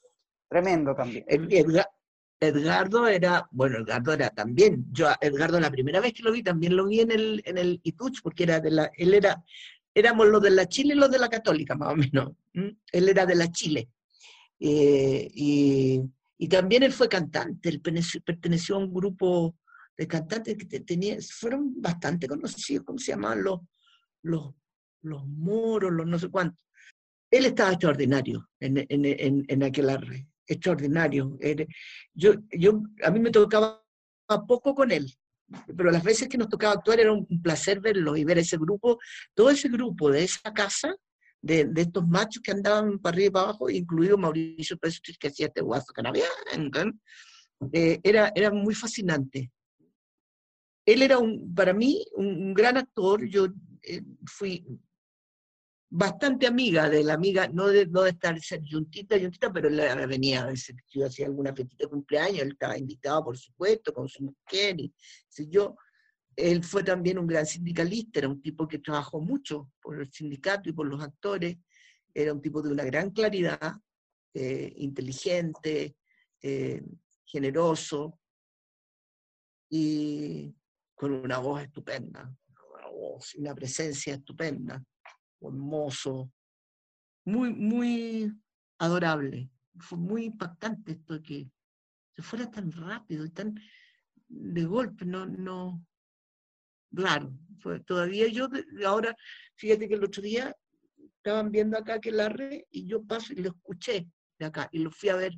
Tremendo 0.49 0.95
también. 0.95 1.25
Edgardo 2.43 3.07
era, 3.07 3.47
bueno, 3.51 3.79
Edgardo 3.79 4.13
era 4.13 4.29
también, 4.29 4.85
yo 4.91 5.07
Edgardo 5.21 5.59
la 5.59 5.71
primera 5.71 5.99
vez 5.99 6.13
que 6.13 6.23
lo 6.23 6.31
vi, 6.31 6.43
también 6.43 6.75
lo 6.75 6.85
vi 6.85 7.01
en 7.01 7.11
el, 7.11 7.41
en 7.45 7.57
el 7.57 7.79
Ituch, 7.83 8.21
porque 8.21 8.43
era 8.43 8.59
de 8.59 8.71
la, 8.71 8.91
él 8.97 9.13
era 9.13 9.43
éramos 9.93 10.27
los 10.27 10.41
de 10.41 10.51
la 10.51 10.67
Chile 10.67 10.93
y 10.93 10.97
los 10.97 11.11
de 11.11 11.19
la 11.19 11.29
Católica, 11.29 11.75
más 11.75 11.93
o 11.93 11.95
menos. 11.95 12.33
Él 12.53 13.09
era 13.09 13.25
de 13.25 13.35
la 13.35 13.51
Chile. 13.51 13.89
Eh, 14.59 15.29
y, 15.33 16.01
también 16.49 16.83
él 16.83 16.91
fue 16.91 17.07
cantante, 17.07 17.69
él 17.69 17.79
perteneció, 17.81 18.75
a 18.75 18.79
un 18.79 18.93
grupo 18.93 19.55
de 19.97 20.07
cantantes 20.07 20.57
que 20.57 20.81
tenía, 20.81 21.17
fueron 21.21 21.81
bastante 21.81 22.27
conocidos, 22.27 22.85
¿cómo 22.85 22.99
se 22.99 23.13
llamaban? 23.13 23.43
Los, 23.43 23.61
los, 24.23 24.53
los 25.03 25.25
moros, 25.25 25.91
los 25.91 26.05
no 26.05 26.19
sé 26.19 26.27
cuántos. 26.27 26.59
Él 27.31 27.45
estaba 27.45 27.71
extraordinario 27.71 28.49
en, 28.59 28.85
en, 28.89 29.45
en, 29.47 29.63
aquel 29.63 29.89
arre, 29.89 30.27
extraordinario. 30.47 31.37
Yo, 32.13 32.33
yo, 32.51 32.83
a 33.03 33.11
mí 33.11 33.19
me 33.19 33.31
tocaba 33.31 33.83
poco 34.47 34.73
con 34.73 34.91
él, 34.91 35.11
pero 35.75 35.91
las 35.91 36.03
veces 36.03 36.27
que 36.27 36.37
nos 36.37 36.49
tocaba 36.49 36.73
actuar 36.73 36.99
era 36.99 37.11
un 37.11 37.25
placer 37.41 37.79
verlo 37.79 38.15
y 38.15 38.23
ver 38.23 38.39
ese 38.39 38.57
grupo, 38.57 38.99
todo 39.33 39.49
ese 39.49 39.69
grupo 39.69 40.09
de 40.09 40.23
esa 40.23 40.53
casa, 40.53 40.95
de, 41.41 41.65
de 41.65 41.81
estos 41.81 42.07
machos 42.07 42.41
que 42.41 42.51
andaban 42.51 42.99
para 42.99 43.15
arriba 43.15 43.27
y 43.27 43.31
para 43.31 43.45
abajo, 43.45 43.69
incluido 43.69 44.17
Mauricio 44.17 44.77
Pérez, 44.77 45.01
que 45.19 45.27
hacía 45.27 45.47
este 45.47 45.61
guaso 45.61 45.91
canadiano, 45.93 46.29
eh, 47.71 47.99
era, 48.03 48.31
era 48.35 48.51
muy 48.51 48.73
fascinante. 48.73 49.51
Él 50.85 51.01
era, 51.01 51.17
un, 51.17 51.53
para 51.53 51.73
mí, 51.73 52.05
un, 52.15 52.53
gran 52.53 52.77
actor, 52.77 53.25
yo 53.25 53.47
eh, 53.83 54.01
fui 54.25 54.65
bastante 55.95 56.47
amiga 56.47 56.89
de 56.89 57.03
la 57.03 57.13
amiga, 57.13 57.47
no 57.47 57.67
de, 57.67 57.85
no 57.85 58.01
de 58.01 58.09
estar 58.09 58.35
juntita, 58.67 59.19
juntita, 59.19 59.53
pero 59.53 59.67
él 59.67 60.07
venía 60.07 60.51
yo 60.89 61.05
hacía 61.05 61.27
alguna 61.27 61.53
festita 61.53 61.85
de 61.85 61.91
cumpleaños, 61.91 62.39
él 62.39 62.53
estaba 62.53 62.75
invitado, 62.75 63.25
por 63.25 63.37
supuesto, 63.37 63.93
con 63.93 64.09
su 64.09 64.23
mujer, 64.23 64.77
si 65.29 65.47
yo, 65.49 65.75
él 66.35 66.63
fue 66.63 66.83
también 66.83 67.19
un 67.19 67.27
gran 67.27 67.45
sindicalista, 67.45 68.19
era 68.19 68.27
un 68.27 68.41
tipo 68.41 68.67
que 68.67 68.79
trabajó 68.79 69.21
mucho 69.21 69.69
por 69.79 70.01
el 70.01 70.11
sindicato 70.11 70.67
y 70.67 70.73
por 70.73 70.87
los 70.87 70.99
actores, 70.99 71.57
era 72.11 72.33
un 72.33 72.41
tipo 72.41 72.63
de 72.63 72.71
una 72.71 72.85
gran 72.85 73.11
claridad, 73.11 73.73
eh, 74.33 74.73
inteligente, 74.77 75.95
eh, 76.41 76.81
generoso, 77.23 78.19
y 79.69 80.55
con 80.95 81.11
una 81.11 81.37
voz 81.37 81.61
estupenda, 81.61 82.35
una 82.73 82.87
voz, 82.87 83.35
una 83.35 83.53
presencia 83.53 84.15
estupenda 84.15 84.83
hermoso, 85.49 86.31
muy, 87.25 87.53
muy 87.53 88.33
adorable. 88.77 89.49
Fue 89.79 89.97
muy 89.97 90.25
impactante 90.25 90.93
esto 90.93 91.15
de 91.15 91.21
que 91.21 91.51
se 92.15 92.21
fuera 92.21 92.49
tan 92.49 92.71
rápido 92.71 93.25
y 93.25 93.31
tan 93.31 93.59
de 94.27 94.65
golpe, 94.65 95.05
no, 95.05 95.25
no, 95.25 95.83
fue, 97.59 97.79
todavía 97.81 98.27
yo, 98.27 98.47
ahora, 98.85 99.15
fíjate 99.55 99.87
que 99.87 99.95
el 99.95 100.03
otro 100.03 100.21
día 100.21 100.55
estaban 101.17 101.51
viendo 101.51 101.77
acá 101.77 101.99
que 101.99 102.11
la 102.11 102.29
red 102.29 102.61
y 102.69 102.85
yo 102.85 103.03
paso 103.03 103.33
y 103.33 103.37
lo 103.37 103.49
escuché 103.49 104.07
de 104.39 104.45
acá 104.45 104.69
y 104.71 104.79
lo 104.79 104.91
fui 104.91 105.09
a 105.09 105.15
ver, 105.15 105.33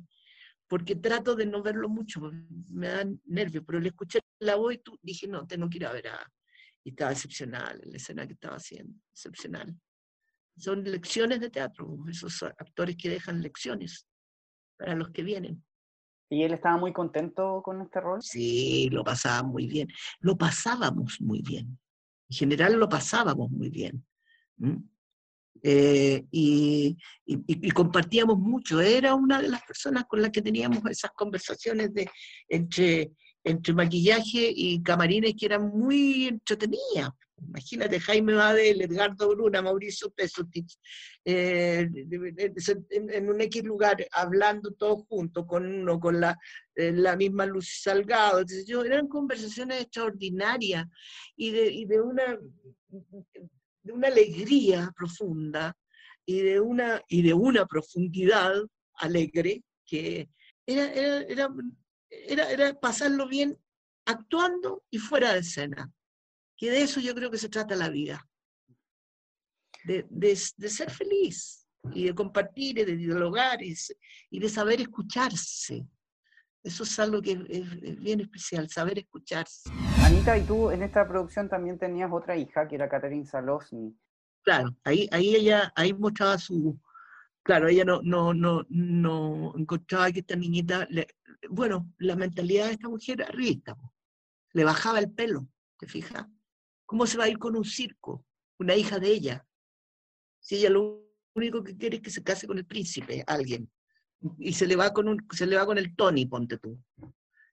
porque 0.66 0.96
trato 0.96 1.34
de 1.34 1.46
no 1.46 1.62
verlo 1.62 1.88
mucho, 1.88 2.20
me 2.72 2.88
dan 2.88 3.20
nervios, 3.24 3.64
pero 3.66 3.80
le 3.80 3.88
escuché 3.88 4.20
la 4.40 4.56
voz 4.56 4.74
y 4.74 4.78
tú, 4.78 4.98
dije, 5.02 5.28
no, 5.28 5.46
tengo 5.46 5.68
que 5.68 5.78
ir 5.78 5.86
a 5.86 5.92
ver 5.92 6.08
a... 6.08 6.32
Y 6.84 6.90
estaba 6.90 7.12
excepcional, 7.12 7.80
la 7.84 7.96
escena 7.96 8.26
que 8.26 8.34
estaba 8.34 8.56
haciendo, 8.56 8.94
excepcional 9.12 9.76
son 10.56 10.84
lecciones 10.84 11.40
de 11.40 11.50
teatro, 11.50 11.98
esos 12.08 12.42
actores 12.42 12.96
que 12.96 13.10
dejan 13.10 13.42
lecciones 13.42 14.06
para 14.76 14.94
los 14.94 15.10
que 15.10 15.22
vienen. 15.22 15.62
¿Y 16.28 16.42
él 16.42 16.54
estaba 16.54 16.76
muy 16.76 16.92
contento 16.92 17.62
con 17.62 17.80
este 17.82 18.00
rol? 18.00 18.20
Sí, 18.22 18.88
lo 18.90 19.04
pasaba 19.04 19.46
muy 19.46 19.66
bien. 19.66 19.88
Lo 20.20 20.36
pasábamos 20.36 21.20
muy 21.20 21.40
bien. 21.40 21.78
En 22.28 22.36
general 22.36 22.74
lo 22.74 22.88
pasábamos 22.88 23.50
muy 23.50 23.68
bien. 23.68 24.04
Eh, 25.62 26.24
y, 26.30 26.96
y, 27.24 27.70
compartíamos 27.70 28.38
mucho. 28.38 28.80
Era 28.80 29.14
una 29.14 29.40
de 29.40 29.48
las 29.48 29.62
personas 29.62 30.04
con 30.08 30.20
las 30.20 30.32
que 30.32 30.42
teníamos 30.42 30.78
esas 30.90 31.12
conversaciones 31.12 31.94
de, 31.94 32.10
entre, 32.48 33.12
entre 33.44 33.74
maquillaje 33.74 34.52
y 34.54 34.82
camarines 34.82 35.34
que 35.38 35.46
eran 35.46 35.68
muy 35.68 36.26
entretenidas. 36.26 37.10
Imagínate, 37.38 38.00
Jaime 38.00 38.34
Badel, 38.34 38.80
Edgardo 38.82 39.28
Bruna, 39.28 39.60
Mauricio 39.60 40.10
Pesutich, 40.10 40.78
eh, 41.24 41.86
en, 42.90 43.28
un 43.28 43.40
X 43.42 43.62
lugar, 43.62 44.06
hablando 44.12 44.72
todos 44.72 45.04
juntos, 45.06 45.44
con 45.46 45.66
uno, 45.66 46.00
con 46.00 46.18
la, 46.18 46.36
eh, 46.74 46.92
la 46.92 47.14
misma 47.14 47.44
Luz 47.44 47.80
Salgado. 47.82 48.42
yo, 48.66 48.84
eran 48.84 49.06
conversaciones 49.08 49.82
extraordinarias 49.82 50.86
y 51.36 51.50
de, 51.50 51.70
y 51.70 51.84
de, 51.84 52.00
una, 52.00 52.38
de 53.82 53.92
una 53.92 54.08
alegría 54.08 54.90
profunda 54.96 55.76
y 56.24 56.40
de 56.40 56.60
una, 56.60 57.02
y 57.06 57.22
de 57.22 57.34
una 57.34 57.66
profundidad 57.66 58.54
alegre 58.94 59.62
que 59.84 60.30
era, 60.66 60.92
era, 60.92 61.48
era, 62.10 62.50
era 62.50 62.74
pasarlo 62.80 63.28
bien 63.28 63.58
actuando 64.06 64.82
y 64.90 64.98
fuera 64.98 65.34
de 65.34 65.40
escena 65.40 65.92
que 66.56 66.70
de 66.70 66.82
eso 66.82 67.00
yo 67.00 67.14
creo 67.14 67.30
que 67.30 67.38
se 67.38 67.48
trata 67.48 67.76
la 67.76 67.88
vida, 67.88 68.26
de, 69.84 70.06
de, 70.10 70.36
ser 70.68 70.90
feliz 70.90 71.66
y 71.92 72.04
de 72.04 72.14
compartir 72.14 72.78
y 72.78 72.84
de 72.84 72.96
dialogar 72.96 73.62
y, 73.62 73.74
de 74.38 74.48
saber 74.48 74.80
escucharse. 74.80 75.86
Eso 76.62 76.82
es 76.82 76.98
algo 76.98 77.22
que 77.22 77.32
es, 77.48 78.00
bien 78.00 78.20
especial, 78.20 78.68
saber 78.68 78.98
escucharse. 78.98 79.70
Anita, 80.02 80.36
y 80.36 80.42
tú 80.42 80.70
en 80.70 80.82
esta 80.82 81.06
producción 81.06 81.48
también 81.48 81.78
tenías 81.78 82.10
otra 82.12 82.36
hija, 82.36 82.66
que 82.66 82.74
era 82.74 82.88
Catherine 82.88 83.24
Salosny. 83.24 83.96
Claro, 84.42 84.76
ahí, 84.84 85.08
ahí 85.12 85.36
ella 85.36 85.72
ahí 85.76 85.92
mostraba 85.92 86.38
su... 86.38 86.80
Claro, 87.44 87.68
ella 87.68 87.84
no, 87.84 88.00
no, 88.02 88.34
no, 88.34 88.66
no 88.68 89.54
encontraba 89.56 90.10
que 90.10 90.20
esta 90.20 90.34
niñita... 90.34 90.88
bueno, 91.48 91.92
la 91.98 92.16
mentalidad 92.16 92.66
de 92.66 92.72
esta 92.72 92.88
mujer 92.88 93.22
arriba, 93.22 93.76
le 94.52 94.64
bajaba 94.64 94.98
el 94.98 95.12
pelo, 95.12 95.46
¿te 95.78 95.86
fijas? 95.86 96.26
¿Cómo 96.86 97.06
se 97.06 97.18
va 97.18 97.24
a 97.24 97.28
ir 97.28 97.38
con 97.38 97.56
un 97.56 97.64
circo? 97.64 98.24
Una 98.58 98.74
hija 98.74 98.98
de 98.98 99.08
ella. 99.08 99.46
Si 100.40 100.56
ella 100.56 100.70
lo 100.70 101.04
único 101.34 101.62
que 101.62 101.76
quiere 101.76 101.96
es 101.96 102.02
que 102.02 102.10
se 102.10 102.22
case 102.22 102.46
con 102.46 102.58
el 102.58 102.64
príncipe, 102.64 103.24
alguien. 103.26 103.70
Y 104.38 104.52
se 104.52 104.66
le 104.66 104.76
va 104.76 104.92
con, 104.92 105.08
un, 105.08 105.26
se 105.32 105.46
le 105.46 105.56
va 105.56 105.66
con 105.66 105.78
el 105.78 105.94
Tony, 105.94 106.26
ponte 106.26 106.58
tú. 106.58 106.80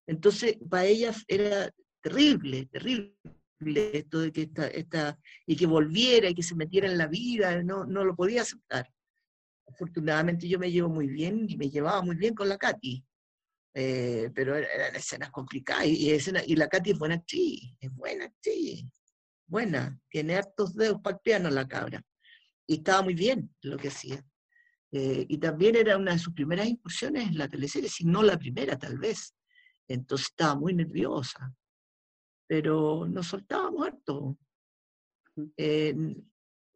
Entonces, 0.08 0.58
para 0.70 0.86
ella 0.86 1.14
era 1.28 1.74
terrible, 2.02 2.68
terrible 2.68 3.16
esto 3.66 4.20
de 4.20 4.32
que 4.32 4.42
esta, 4.44 4.68
esta, 4.68 5.20
y 5.46 5.56
que 5.56 5.66
volviera 5.66 6.30
y 6.30 6.36
que 6.36 6.44
se 6.44 6.56
metiera 6.56 6.88
en 6.88 6.98
la 6.98 7.08
vida, 7.08 7.64
no, 7.64 7.86
no 7.86 8.04
lo 8.04 8.16
podía 8.16 8.42
aceptar. 8.42 8.90
Afortunadamente 9.68 10.48
yo 10.48 10.60
me 10.60 10.72
llevo 10.72 10.90
muy 10.90 11.08
bien 11.08 11.46
y 11.48 11.58
me 11.58 11.70
llevaba 11.70 12.02
muy 12.02 12.16
bien 12.16 12.36
con 12.36 12.50
la 12.50 12.58
Katy, 12.58 13.04
eh, 13.76 14.30
pero 14.36 14.56
eran 14.56 14.96
escenas 14.96 15.32
complicadas 15.32 15.88
y, 15.88 16.12
y 16.12 16.56
la 16.56 16.68
Katy 16.68 16.92
es 16.92 17.00
buena 17.00 17.16
actriz, 17.16 17.74
es 17.80 17.92
buena 17.94 18.26
actriz, 18.26 18.86
buena, 19.54 20.00
tiene 20.10 20.36
hartos 20.36 20.74
dedos 20.74 21.00
para 21.00 21.18
el 21.18 21.22
piano 21.22 21.50
la 21.52 21.68
cabra 21.68 22.04
y 22.66 22.78
estaba 22.78 23.04
muy 23.04 23.14
bien 23.14 23.54
lo 23.62 23.78
que 23.78 23.90
hacía. 23.90 24.26
Eh, 24.92 25.26
y 25.30 25.38
también 25.38 25.76
era 25.76 25.96
una 25.96 26.14
de 26.14 26.20
sus 26.20 26.34
primeras 26.34 26.68
incursiones 26.68 27.28
en 27.28 27.38
la 27.38 27.48
teleserie, 27.48 27.88
si 27.88 28.04
no 28.04 28.24
la 28.24 28.38
primera 28.38 28.80
tal 28.80 28.98
vez. 28.98 29.36
Entonces 29.88 30.30
estaba 30.30 30.56
muy 30.56 30.74
nerviosa, 30.74 31.54
pero 32.48 33.08
nos 33.08 33.28
soltábamos 33.28 33.86
harto 33.88 34.38
en 35.56 36.32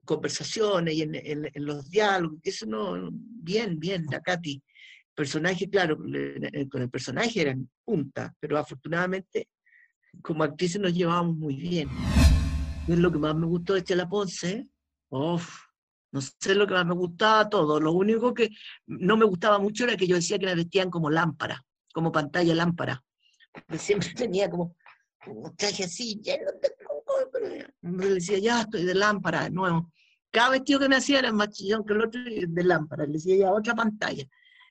conversaciones 0.05 0.93
y 0.93 1.01
en, 1.01 1.51
los 1.55 1.89
diálogos, 1.89 2.39
eso 2.43 2.67
no, 2.67 3.09
bien, 3.11 3.79
bien, 3.79 4.05
la 4.11 4.21
Katy. 4.21 4.61
Personaje, 5.15 5.67
claro, 5.67 5.97
con 5.97 6.81
el 6.83 6.89
personaje 6.91 7.41
eran 7.41 7.67
punta, 7.83 8.35
pero 8.39 8.55
afortunadamente 8.55 9.49
como 10.21 10.43
actrices 10.43 10.79
nos 10.79 10.93
llevábamos 10.93 11.37
muy 11.37 11.55
bien. 11.55 11.89
Es 12.87 12.99
lo 12.99 13.11
que 13.11 13.17
más 13.17 13.35
me 13.35 13.45
gustó 13.45 13.73
de 13.73 13.83
Chela 13.83 14.07
Ponce. 14.07 14.67
Uf, 15.09 15.67
no 16.11 16.21
sé 16.21 16.55
lo 16.55 16.67
que 16.67 16.73
más 16.73 16.85
me 16.85 16.93
gustaba 16.93 17.49
todo. 17.49 17.79
Lo 17.79 17.91
único 17.91 18.33
que 18.33 18.49
no 18.85 19.17
me 19.17 19.25
gustaba 19.25 19.59
mucho 19.59 19.83
era 19.83 19.97
que 19.97 20.07
yo 20.07 20.15
decía 20.15 20.39
que 20.39 20.45
me 20.45 20.55
vestían 20.55 20.89
como 20.89 21.09
lámpara, 21.09 21.63
como 21.93 22.11
pantalla 22.11 22.55
lámpara. 22.55 23.03
siempre 23.77 24.09
tenía 24.15 24.49
como 24.49 24.75
un 25.27 25.55
traje 25.55 25.83
así, 25.83 26.19
lleno 26.21 26.51
de 26.61 26.77
le 27.81 28.15
decía, 28.15 28.37
ya 28.39 28.61
estoy 28.61 28.83
de 28.83 28.93
lámpara 28.93 29.43
de 29.43 29.51
nuevo. 29.51 29.91
Cada 30.31 30.49
vestido 30.51 30.79
que 30.79 30.89
me 30.89 30.97
hacía 30.97 31.19
era 31.19 31.31
más 31.31 31.49
chillón 31.49 31.85
que 31.85 31.93
el 31.93 32.01
otro 32.01 32.21
de 32.23 32.63
lámpara. 32.63 33.05
Le 33.05 33.13
decía, 33.13 33.37
ya 33.37 33.51
otra 33.51 33.73
pantalla. 33.73 34.25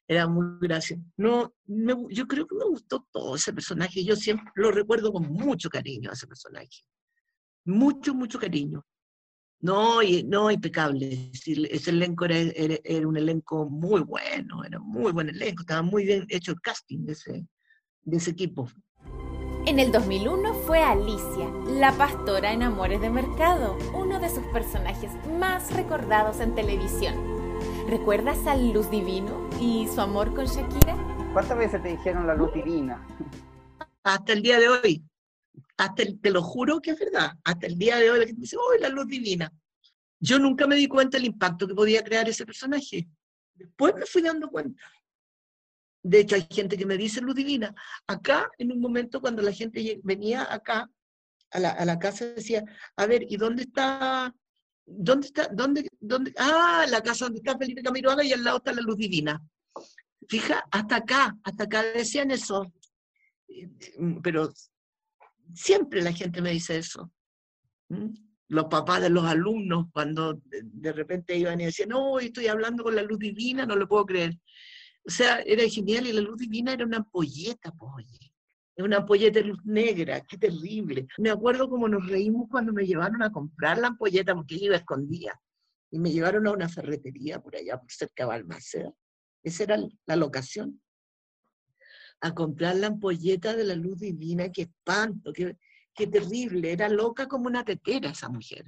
Era 0.07 0.29
muy 0.29 0.45
gracioso. 0.61 1.03
No, 1.17 1.53
yo 1.67 2.27
creo 2.27 2.47
que 2.47 2.55
me 2.55 2.65
gustó 2.65 3.07
todo 3.11 3.37
ese 3.37 3.53
personaje. 3.53 4.05
Yo 4.05 4.15
siempre 4.17 4.53
lo 4.55 4.71
recuerdo 4.71 5.13
con 5.13 5.25
mucho 5.33 5.69
cariño 5.69 6.11
a 6.11 6.13
ese 6.13 6.27
personaje. 6.27 6.85
Mucho, 7.67 8.15
mucho 8.15 8.39
cariño. 8.39 8.85
No, 9.61 10.03
y, 10.03 10.23
no 10.23 10.51
impecable. 10.51 11.31
Ese 11.33 11.91
elenco 11.91 12.25
era, 12.27 12.39
era, 12.39 13.09
un 13.09 13.17
elenco 13.17 13.69
muy 13.69 14.03
bueno, 14.03 14.65
era 14.65 14.79
un 14.79 14.89
muy 14.89 15.13
buen 15.13 15.29
elenco, 15.29 15.63
estaba 15.63 15.83
muy 15.83 16.05
bien 16.05 16.27
hecho 16.29 16.53
el 16.53 16.61
casting 16.61 17.05
de 17.05 17.13
ese, 17.13 17.47
de 18.03 18.17
ese 18.17 18.31
equipo. 18.31 18.69
En 19.67 19.81
el 19.81 19.91
2001 19.91 20.55
fue 20.67 20.81
Alicia, 20.81 21.51
la 21.69 21.91
pastora 21.93 22.53
en 22.53 22.63
Amores 22.63 23.01
de 23.01 23.11
Mercado, 23.11 23.77
uno 23.95 24.21
de 24.21 24.31
sus 24.31 24.45
personajes 24.53 25.11
más 25.41 25.75
recordados 25.75 26.39
en 26.39 26.55
televisión. 26.55 27.17
¿Recuerdas 27.89 28.47
a 28.47 28.57
Luz 28.57 28.89
Divino 28.91 29.49
y 29.61 29.89
su 29.89 30.01
amor 30.01 30.35
con 30.35 30.47
Shakira? 30.47 30.97
¿Cuántas 31.33 31.59
veces 31.59 31.83
te 31.83 31.89
dijeron 31.89 32.27
la 32.27 32.35
luz 32.35 32.53
divina? 32.53 33.05
Hasta 34.05 34.33
el 34.35 34.43
día 34.43 34.61
de 34.61 34.69
hoy 34.69 35.05
hasta 35.77 36.03
te 36.21 36.31
lo 36.31 36.43
juro 36.43 36.81
que 36.81 36.93
es 36.93 36.99
verdad, 36.99 37.33
hasta 37.45 37.67
el 37.67 37.77
día 37.79 37.97
de 37.97 38.11
hoy 38.11 38.21
la 38.21 38.27
gente 38.27 38.41
dice, 38.43 38.57
¡oh, 38.57 38.75
la 38.81 38.89
luz 38.89 39.07
divina! 39.07 39.53
Yo 40.19 40.39
nunca 40.39 40.67
me 40.67 40.77
di 40.77 40.89
cuenta 40.89 41.19
del 41.19 41.27
impacto 41.27 41.67
que 41.67 41.75
podía 41.75 42.03
crear 42.03 42.29
ese 42.29 42.47
personaje. 42.47 43.07
Después 43.55 43.95
me 43.95 44.07
fui 44.07 44.23
dando 44.23 44.49
cuenta. 44.49 44.83
De 46.03 46.21
hecho, 46.21 46.37
hay 46.37 46.47
gente 46.51 46.77
que 46.79 46.87
me 46.87 46.97
dice 46.97 47.21
luz 47.21 47.35
divina. 47.35 47.75
Acá, 48.07 48.49
en 48.59 48.73
un 48.73 48.81
momento, 48.81 49.21
cuando 49.21 49.43
la 49.43 49.53
gente 49.53 50.01
venía 50.03 50.53
acá, 50.53 50.89
a 51.51 51.61
la, 51.61 51.71
a 51.71 51.85
la 51.85 51.99
casa, 51.99 52.27
decía, 52.27 52.65
a 52.97 53.07
ver, 53.07 53.27
¿y 53.29 53.37
dónde 53.37 53.63
está? 53.63 54.35
¿Dónde 54.85 55.27
está? 55.27 55.49
¿Dónde, 55.53 55.89
dónde? 56.01 56.33
Ah, 56.39 56.87
la 56.89 57.03
casa 57.03 57.27
donde 57.27 57.41
está 57.41 57.59
Felipe 57.59 57.83
Camiroaga 57.83 58.25
y 58.25 58.33
al 58.33 58.45
lado 58.45 58.59
está 58.59 58.73
la 58.73 58.83
luz 58.83 58.97
divina. 58.97 59.43
Fija, 60.29 60.65
hasta 60.71 60.97
acá, 60.97 61.37
hasta 61.43 61.65
acá 61.65 61.83
decían 61.83 62.31
eso. 62.31 62.73
Eh, 63.49 63.69
pero 64.23 64.53
Siempre 65.55 66.03
la 66.03 66.13
gente 66.13 66.43
me 66.43 66.51
dice 66.51 66.79
eso. 66.79 67.13
Los 68.49 68.65
papás 68.67 69.03
de 69.03 69.11
los 69.11 69.25
alumnos, 69.25 69.87
cuando 69.93 70.41
de 70.45 70.93
repente 70.93 71.37
iban 71.37 71.61
y 71.61 71.67
decían, 71.67 71.91
no, 71.91 72.19
estoy 72.19 72.47
hablando 72.47 72.85
con 72.85 72.95
la 72.95 73.03
luz 73.03 73.19
divina, 73.19 73.67
no 73.67 73.77
lo 73.77 73.89
puedo 73.89 74.07
creer. 74.07 74.39
O 75.07 75.11
sea, 75.11 75.41
era 75.41 75.69
genial 75.69 76.07
y 76.07 76.13
la 76.13 76.21
luz 76.21 76.37
divina 76.37 76.73
era 76.73 76.85
una 76.85 76.99
ampolleta, 76.99 77.73
pues, 77.73 77.93
oye. 77.97 78.33
Una 78.79 78.99
ampolleta 78.99 79.41
de 79.41 79.47
luz 79.47 79.65
negra, 79.65 80.21
qué 80.21 80.37
terrible. 80.37 81.07
Me 81.19 81.31
acuerdo 81.31 81.71
como 81.71 81.89
nos 81.89 82.07
reímos 82.07 82.49
cuando 82.51 82.73
me 82.73 82.85
llevaron 82.85 83.23
a 83.23 83.33
comprar 83.33 83.79
la 83.79 83.89
ampolleta 83.89 84.35
porque 84.35 84.59
yo 84.59 84.67
iba 84.67 84.77
escondida. 84.77 85.41
Y 85.91 85.99
me 85.99 86.11
llevaron 86.11 86.47
a 86.47 86.53
una 86.53 86.69
ferretería 86.69 87.41
por 87.41 87.57
allá, 87.57 87.79
por 87.79 87.91
cerca 87.91 88.25
de 88.25 88.29
Balmaceda. 88.29 88.93
Esa 89.43 89.63
era 89.63 89.79
la 90.07 90.17
locación 90.17 90.83
a 92.21 92.35
comprar 92.35 92.77
la 92.77 92.89
ampolleta 92.89 93.55
de 93.55 93.65
la 93.65 93.75
luz 93.75 94.01
divina, 94.01 94.51
qué 94.51 94.63
espanto, 94.63 95.33
qué, 95.33 95.57
qué 95.95 96.07
terrible, 96.07 96.73
era 96.73 96.89
loca 96.89 97.27
como 97.27 97.47
una 97.47 97.65
tetera 97.65 98.11
esa 98.11 98.29
mujer. 98.29 98.65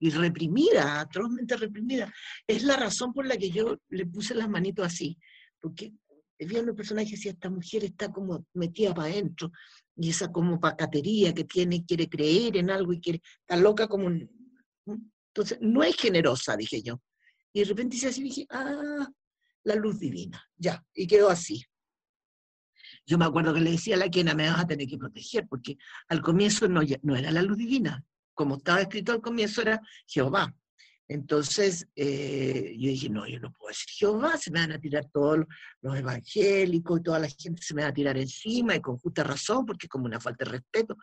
Y 0.00 0.10
reprimida, 0.10 1.00
atrozmente 1.00 1.56
reprimida. 1.56 2.12
Es 2.46 2.64
la 2.64 2.76
razón 2.76 3.12
por 3.12 3.26
la 3.26 3.36
que 3.36 3.50
yo 3.50 3.78
le 3.88 4.06
puse 4.06 4.34
las 4.34 4.48
manitos 4.48 4.84
así, 4.84 5.16
porque 5.60 5.92
viendo 6.38 6.72
el 6.72 6.76
personaje 6.76 7.12
decía, 7.12 7.32
esta 7.32 7.50
mujer 7.50 7.84
está 7.84 8.10
como 8.10 8.44
metida 8.54 8.94
para 8.94 9.12
adentro, 9.12 9.52
y 9.96 10.10
esa 10.10 10.32
como 10.32 10.58
pacatería 10.58 11.32
que 11.32 11.44
tiene, 11.44 11.84
quiere 11.84 12.08
creer 12.08 12.56
en 12.56 12.70
algo 12.70 12.92
y 12.92 13.00
quiere, 13.00 13.22
está 13.40 13.56
loca 13.56 13.86
como 13.86 14.06
un... 14.06 14.28
Entonces, 15.28 15.58
no 15.60 15.82
es 15.82 15.96
generosa, 15.96 16.56
dije 16.56 16.82
yo. 16.82 17.00
Y 17.52 17.60
de 17.60 17.66
repente 17.66 17.96
hice 17.96 18.08
así, 18.08 18.22
dije, 18.22 18.46
ah, 18.50 19.08
la 19.64 19.74
luz 19.76 19.98
divina, 19.98 20.42
ya, 20.56 20.84
y 20.94 21.06
quedó 21.06 21.28
así. 21.28 21.64
Yo 23.06 23.18
me 23.18 23.24
acuerdo 23.24 23.52
que 23.52 23.60
le 23.60 23.72
decía 23.72 23.96
a 23.96 23.98
la 23.98 24.10
quena, 24.10 24.34
me 24.34 24.48
vas 24.48 24.60
a 24.60 24.66
tener 24.66 24.86
que 24.86 24.98
proteger, 24.98 25.46
porque 25.48 25.76
al 26.08 26.20
comienzo 26.22 26.68
no, 26.68 26.82
no 27.02 27.16
era 27.16 27.30
la 27.30 27.42
luz 27.42 27.58
divina, 27.58 28.04
como 28.34 28.56
estaba 28.56 28.80
escrito 28.80 29.12
al 29.12 29.20
comienzo 29.20 29.62
era 29.62 29.80
Jehová. 30.06 30.54
Entonces 31.08 31.86
eh, 31.96 32.74
yo 32.78 32.88
dije, 32.88 33.10
no, 33.10 33.26
yo 33.26 33.38
no 33.40 33.52
puedo 33.52 33.68
decir 33.68 33.88
Jehová, 33.90 34.36
se 34.38 34.50
me 34.50 34.60
van 34.60 34.72
a 34.72 34.78
tirar 34.78 35.04
todos 35.12 35.40
los 35.82 35.96
evangélicos 35.96 37.00
y 37.00 37.02
toda 37.02 37.18
la 37.18 37.28
gente 37.28 37.60
se 37.60 37.74
me 37.74 37.82
va 37.82 37.88
a 37.88 37.92
tirar 37.92 38.16
encima 38.16 38.76
y 38.76 38.80
con 38.80 38.96
justa 38.96 39.24
razón, 39.24 39.66
porque 39.66 39.86
es 39.86 39.90
como 39.90 40.06
una 40.06 40.20
falta 40.20 40.44
de 40.44 40.52
respeto, 40.52 40.96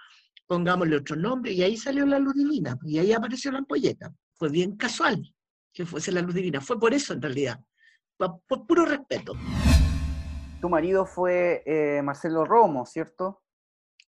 pongámosle 0.48 0.96
otro 0.96 1.16
nombre 1.16 1.52
y 1.52 1.62
ahí 1.62 1.78
salió 1.78 2.06
la 2.06 2.18
luz 2.18 2.34
divina 2.34 2.78
y 2.86 2.98
ahí 2.98 3.12
apareció 3.12 3.52
la 3.52 3.60
ampolleta. 3.60 4.12
Fue 4.34 4.50
bien 4.50 4.78
casual 4.78 5.32
que 5.72 5.86
fuese 5.86 6.12
la 6.12 6.22
luz 6.22 6.34
divina, 6.34 6.62
fue 6.62 6.80
por 6.80 6.94
eso 6.94 7.14
en 7.14 7.22
realidad, 7.22 7.60
por 8.18 8.66
puro 8.66 8.86
respeto 8.86 9.34
tu 10.60 10.70
marido 10.70 11.06
fue 11.06 11.64
eh, 11.66 12.02
Marcelo 12.02 12.46
Romo, 12.46 12.86
¿cierto? 12.86 13.42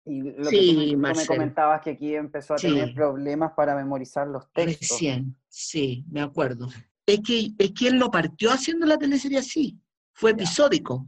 Y 0.06 0.22
lo 0.22 0.50
que 0.50 0.92
tú, 0.92 0.98
me 0.98 1.26
comentabas 1.26 1.82
que 1.82 1.92
aquí 1.92 2.16
empezó 2.16 2.56
a 2.56 2.58
tener 2.58 2.94
problemas 2.94 3.54
para 3.54 3.76
memorizar 3.76 4.28
los 4.28 4.52
textos. 4.52 4.90
Recién, 4.90 5.36
sí, 5.48 6.04
me 6.10 6.22
acuerdo. 6.22 6.68
Es 7.06 7.20
que, 7.26 7.52
es 7.58 7.72
que 7.72 7.88
él 7.88 8.00
no 8.00 8.10
partió 8.10 8.52
haciendo 8.52 8.86
la 8.86 8.98
teleserie 8.98 9.40
así, 9.40 9.78
fue 10.14 10.32
episódico, 10.32 11.06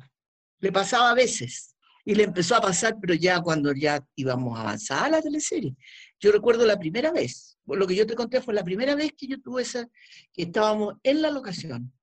le 0.59 0.71
pasaba 0.71 1.11
a 1.11 1.15
veces. 1.15 1.75
Y 2.03 2.15
le 2.15 2.23
empezó 2.23 2.55
a 2.55 2.61
pasar, 2.61 2.97
pero 2.99 3.13
ya 3.13 3.39
cuando 3.41 3.73
ya 3.73 4.03
íbamos 4.15 4.57
a 4.57 4.61
avanzar 4.61 5.05
a 5.05 5.09
la 5.09 5.21
teleserie. 5.21 5.75
Yo 6.19 6.31
recuerdo 6.31 6.65
la 6.65 6.79
primera 6.79 7.11
vez, 7.11 7.59
lo 7.67 7.85
que 7.85 7.95
yo 7.95 8.07
te 8.07 8.15
conté 8.15 8.41
fue 8.41 8.55
la 8.55 8.63
primera 8.63 8.95
vez 8.95 9.13
que 9.15 9.27
yo 9.27 9.39
tuve 9.39 9.61
esa, 9.61 9.87
que 10.33 10.43
estábamos 10.43 10.95
en 11.03 11.21
la 11.21 11.29
locación. 11.29 11.93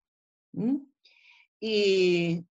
Y 1.60 2.44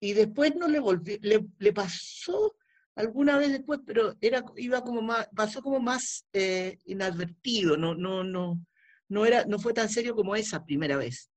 y 0.00 0.14
después 0.14 0.56
no 0.56 0.66
le 0.66 0.80
volvió, 0.80 1.18
le, 1.20 1.72
pasó 1.72 2.56
alguna 2.96 3.36
vez 3.36 3.52
después, 3.52 3.80
pero 3.86 4.16
era, 4.20 4.42
iba 4.56 4.82
como 4.82 5.02
más, 5.02 5.28
pasó 5.36 5.62
como 5.62 5.78
más 5.78 6.26
eh, 6.32 6.78
inadvertido, 6.86 7.76
no, 7.76 7.94
no, 7.94 8.24
no, 8.24 8.58
no, 9.08 9.26
era, 9.26 9.44
no 9.44 9.58
fue 9.58 9.74
tan 9.74 9.90
serio 9.90 10.14
como 10.14 10.34
esa 10.34 10.64
primera 10.64 10.96
vez. 10.96 11.30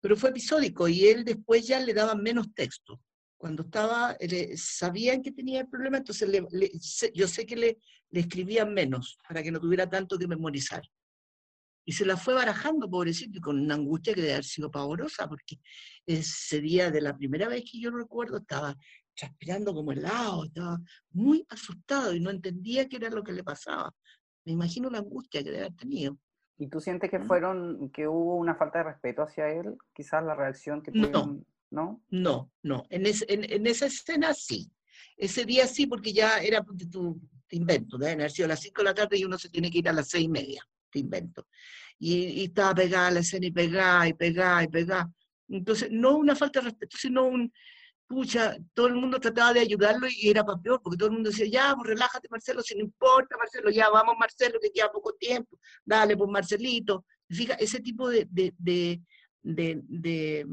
Pero 0.00 0.16
fue 0.16 0.30
episódico 0.30 0.88
y 0.88 1.06
él 1.06 1.24
después 1.24 1.66
ya 1.66 1.80
le 1.80 1.94
daba 1.94 2.14
menos 2.14 2.52
texto. 2.52 3.00
Cuando 3.38 3.62
estaba, 3.62 4.16
sabían 4.56 5.22
que 5.22 5.32
tenía 5.32 5.60
el 5.60 5.68
problema, 5.68 5.98
entonces 5.98 6.28
yo 7.14 7.28
sé 7.28 7.46
que 7.46 7.56
le, 7.56 7.78
le 8.10 8.20
escribían 8.20 8.74
menos 8.74 9.18
para 9.26 9.42
que 9.42 9.50
no 9.50 9.60
tuviera 9.60 9.88
tanto 9.88 10.18
que 10.18 10.26
memorizar. 10.26 10.82
Y 11.84 11.92
se 11.92 12.06
la 12.06 12.16
fue 12.16 12.34
barajando, 12.34 12.88
pobrecito, 12.88 13.38
y 13.38 13.40
con 13.40 13.60
una 13.60 13.74
angustia 13.74 14.14
que 14.14 14.20
debe 14.22 14.32
haber 14.34 14.44
sido 14.44 14.70
pavorosa, 14.70 15.28
porque 15.28 15.56
ese 16.06 16.60
día 16.60 16.90
de 16.90 17.00
la 17.00 17.16
primera 17.16 17.48
vez 17.48 17.64
que 17.70 17.78
yo 17.80 17.90
recuerdo 17.90 18.38
estaba 18.38 18.74
transpirando 19.14 19.72
como 19.74 19.92
helado, 19.92 20.44
estaba 20.44 20.78
muy 21.10 21.44
asustado 21.48 22.14
y 22.14 22.20
no 22.20 22.30
entendía 22.30 22.88
qué 22.88 22.96
era 22.96 23.10
lo 23.10 23.22
que 23.22 23.32
le 23.32 23.44
pasaba. 23.44 23.92
Me 24.44 24.52
imagino 24.52 24.90
la 24.90 24.98
angustia 24.98 25.42
que 25.42 25.50
debe 25.50 25.64
haber 25.66 25.76
tenido. 25.76 26.18
¿Y 26.58 26.68
tú 26.68 26.80
sientes 26.80 27.10
que 27.10 27.18
¿Mm? 27.18 27.26
fueron, 27.26 27.90
que 27.90 28.06
hubo 28.08 28.36
una 28.36 28.54
falta 28.54 28.78
de 28.78 28.84
respeto 28.84 29.22
hacia 29.22 29.48
él? 29.50 29.76
Quizás 29.92 30.24
la 30.24 30.34
reacción 30.34 30.82
que 30.82 30.92
No. 30.92 31.02
tuvieron, 31.02 31.46
¿no? 31.70 32.02
No, 32.10 32.50
no. 32.62 32.84
En, 32.90 33.06
ese- 33.06 33.26
en, 33.28 33.44
en 33.50 33.66
esa 33.66 33.86
escena 33.86 34.32
sí. 34.34 34.70
Ese 35.16 35.44
día 35.44 35.66
sí, 35.66 35.86
porque 35.86 36.12
ya 36.12 36.38
era, 36.38 36.64
te 37.48 37.56
invento, 37.56 37.98
deben 37.98 38.20
haber 38.20 38.30
sido 38.30 38.46
a 38.46 38.48
las 38.50 38.60
5 38.60 38.80
de 38.82 38.84
la 38.84 38.94
tarde 38.94 39.18
y 39.18 39.24
uno 39.24 39.38
se 39.38 39.48
tiene 39.48 39.70
que 39.70 39.78
ir 39.78 39.88
a 39.88 39.92
las 39.92 40.08
seis 40.08 40.24
y 40.24 40.28
media, 40.28 40.62
te 40.94 41.00
invento. 41.00 41.46
Y, 41.98 42.42
y 42.42 42.44
estaba 42.44 42.74
pegada 42.74 43.08
a 43.08 43.10
la 43.10 43.20
escena 43.20 43.46
y 43.46 43.52
pegada 43.52 44.08
y 44.08 44.14
pegada 44.14 44.62
y 44.62 44.68
pegada. 44.68 45.10
Entonces, 45.48 45.88
no 45.90 46.16
una 46.16 46.36
falta 46.36 46.60
de 46.60 46.66
respeto, 46.66 46.96
sino 46.96 47.24
un, 47.26 47.52
pucha, 48.06 48.56
todo 48.74 48.86
el 48.86 48.94
mundo 48.94 49.18
trataba 49.18 49.52
de 49.52 49.60
ayudarlo 49.60 50.06
y 50.08 50.28
era 50.28 50.44
para 50.44 50.60
peor, 50.60 50.80
porque 50.82 50.96
todo 50.96 51.08
el 51.08 51.14
mundo 51.14 51.30
decía, 51.30 51.46
ya, 51.46 51.74
pues 51.74 51.88
relájate, 51.88 52.28
Marcelo, 52.30 52.62
si 52.62 52.74
no 52.74 52.82
importa, 52.82 53.36
Marcelo, 53.36 53.70
ya 53.70 53.90
vamos, 53.90 54.14
Marcelo, 54.18 54.58
que 54.60 54.70
queda 54.70 54.90
poco 54.90 55.12
tiempo, 55.14 55.58
dale, 55.84 56.16
pues 56.16 56.30
Marcelito. 56.30 57.04
Fija, 57.28 57.54
ese 57.54 57.80
tipo 57.80 58.08
de, 58.08 58.26
de, 58.30 58.54
de, 58.58 59.00
de, 59.42 59.80
de, 59.84 60.46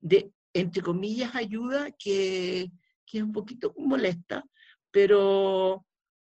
de, 0.00 0.32
entre 0.52 0.82
comillas, 0.82 1.34
ayuda 1.34 1.90
que, 1.98 2.70
que 3.06 3.18
es 3.18 3.24
un 3.24 3.32
poquito 3.32 3.74
molesta, 3.76 4.44
pero 4.90 5.84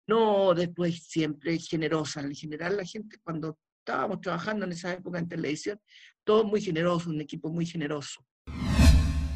no 0.07 0.53
después 0.53 1.03
siempre 1.03 1.59
generosa. 1.59 2.21
En 2.21 2.33
general, 2.33 2.77
la 2.77 2.85
gente 2.85 3.17
cuando 3.23 3.59
estábamos 3.79 4.21
trabajando 4.21 4.65
en 4.65 4.71
esa 4.71 4.93
época 4.93 5.19
en 5.19 5.27
televisión, 5.27 5.79
todo 6.23 6.43
muy 6.43 6.61
generoso, 6.61 7.09
un 7.09 7.21
equipo 7.21 7.49
muy 7.49 7.65
generoso. 7.65 8.25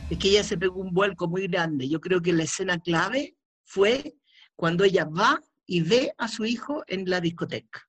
Es 0.09 0.17
que 0.17 0.29
ella 0.29 0.43
se 0.43 0.57
pegó 0.57 0.81
un 0.81 0.93
vuelco 0.93 1.27
muy 1.27 1.47
grande. 1.47 1.87
Yo 1.87 2.01
creo 2.01 2.21
que 2.21 2.33
la 2.33 2.43
escena 2.43 2.79
clave 2.79 3.35
fue 3.63 4.15
cuando 4.55 4.83
ella 4.83 5.05
va 5.05 5.41
y 5.65 5.81
ve 5.81 6.13
a 6.17 6.27
su 6.27 6.43
hijo 6.43 6.83
en 6.87 7.09
la 7.09 7.21
discoteca. 7.21 7.87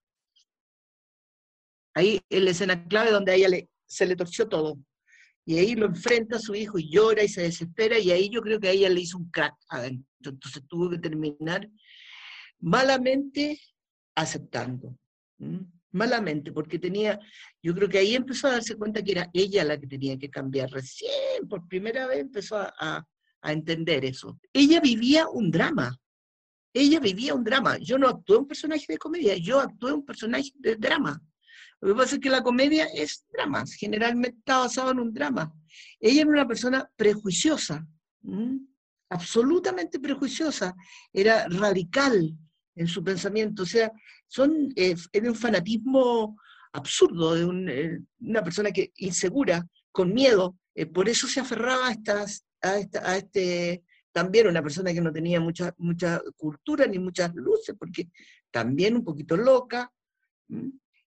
Ahí 1.95 2.21
es 2.29 2.43
la 2.43 2.51
escena 2.51 2.87
clave 2.87 3.11
donde 3.11 3.33
a 3.33 3.35
ella 3.35 3.49
se 3.87 4.07
le 4.07 4.17
torció 4.17 4.49
todo. 4.49 4.79
Y 5.45 5.59
ahí 5.59 5.75
lo 5.75 5.87
enfrenta 5.87 6.37
a 6.37 6.41
su 6.41 6.55
hijo 6.55 6.79
y 6.79 6.89
llora 6.89 7.25
y 7.25 7.29
se 7.29 7.43
desespera 7.43 7.99
y 7.99 8.13
ahí 8.13 8.31
yo 8.31 8.41
creo 8.41 8.61
que 8.61 8.69
a 8.69 8.71
ella 8.71 8.89
le 8.89 9.01
hizo 9.01 9.19
un 9.19 9.29
crack. 9.31 9.55
Entonces 10.25 10.63
tuvo 10.69 10.89
que 10.91 10.99
terminar 10.99 11.69
malamente 12.63 13.61
aceptando. 14.15 14.97
Malamente, 15.91 16.53
porque 16.53 16.79
tenía, 16.79 17.19
yo 17.63 17.75
creo 17.75 17.89
que 17.89 17.99
ahí 17.99 18.15
empezó 18.15 18.47
a 18.47 18.53
darse 18.53 18.77
cuenta 18.77 19.03
que 19.03 19.13
era 19.13 19.29
ella 19.35 19.65
la 19.65 19.79
que 19.79 19.87
tenía 19.87 20.17
que 20.19 20.31
cambiar. 20.31 20.71
Recién, 20.71 21.47
por 21.49 21.69
primera 21.69 22.07
vez, 22.07 22.21
empezó 22.21 22.57
a, 22.59 23.05
entender 23.45 24.05
eso. 24.05 24.39
Ella 24.53 24.79
vivía 24.81 25.29
un 25.29 25.51
drama. 25.51 25.99
Ella 26.73 27.01
vivía 27.01 27.35
un 27.35 27.43
drama. 27.43 27.77
Yo 27.79 27.99
no 27.99 28.07
actué 28.07 28.37
un 28.37 28.47
personaje 28.47 28.85
de 28.89 28.99
comedia, 28.99 29.37
yo 29.37 29.59
actué 29.59 29.93
un 29.93 30.05
personaje 30.05 30.53
de 30.55 30.77
drama. 30.77 31.21
Lo 31.81 31.89
que 31.89 31.95
pasa 31.97 32.15
es 32.15 32.21
que 32.21 32.31
la 32.31 32.45
comedia 32.45 32.85
es 32.95 33.27
drama, 33.33 33.65
generalmente 33.77 34.39
está 34.39 34.59
basado 34.59 34.93
en 34.93 35.01
un 35.01 35.13
drama. 35.13 35.53
Ella 35.99 36.21
era 36.21 36.31
una 36.31 36.47
persona 36.47 36.89
prejuiciosa, 36.95 37.85
absolutamente 39.11 39.99
prejuiciosa, 39.99 40.73
era 41.13 41.49
radical 41.49 42.39
en 42.75 42.87
su 42.87 43.03
pensamiento, 43.05 43.63
o 43.65 43.67
sea, 43.67 43.93
son, 44.27 44.73
eh, 44.77 44.95
era 45.13 45.29
un 45.31 45.37
fanatismo 45.37 46.37
absurdo 46.73 47.35
de 47.35 47.73
eh, 47.73 48.01
una 48.21 48.43
persona 48.43 48.71
que 48.71 48.93
insegura, 48.97 49.67
con 49.91 50.13
miedo, 50.15 50.57
eh, 50.75 50.87
por 50.87 51.09
eso 51.09 51.27
se 51.27 51.41
aferraba 51.41 51.89
a, 51.89 51.93
esta- 51.93 53.11
a 53.11 53.17
este, 53.17 53.83
también 54.11 54.47
una 54.47 54.63
persona 54.63 54.93
que 54.93 55.01
no 55.01 55.13
tenía 55.13 55.41
mucha, 55.41 55.75
mucha 55.79 56.21
cultura 56.37 56.87
ni 56.87 56.99
muchas 56.99 57.35
luces, 57.35 57.75
porque 57.79 58.09
también 58.51 58.97
un 58.97 59.05
poquito 59.05 59.37
loca, 59.37 59.93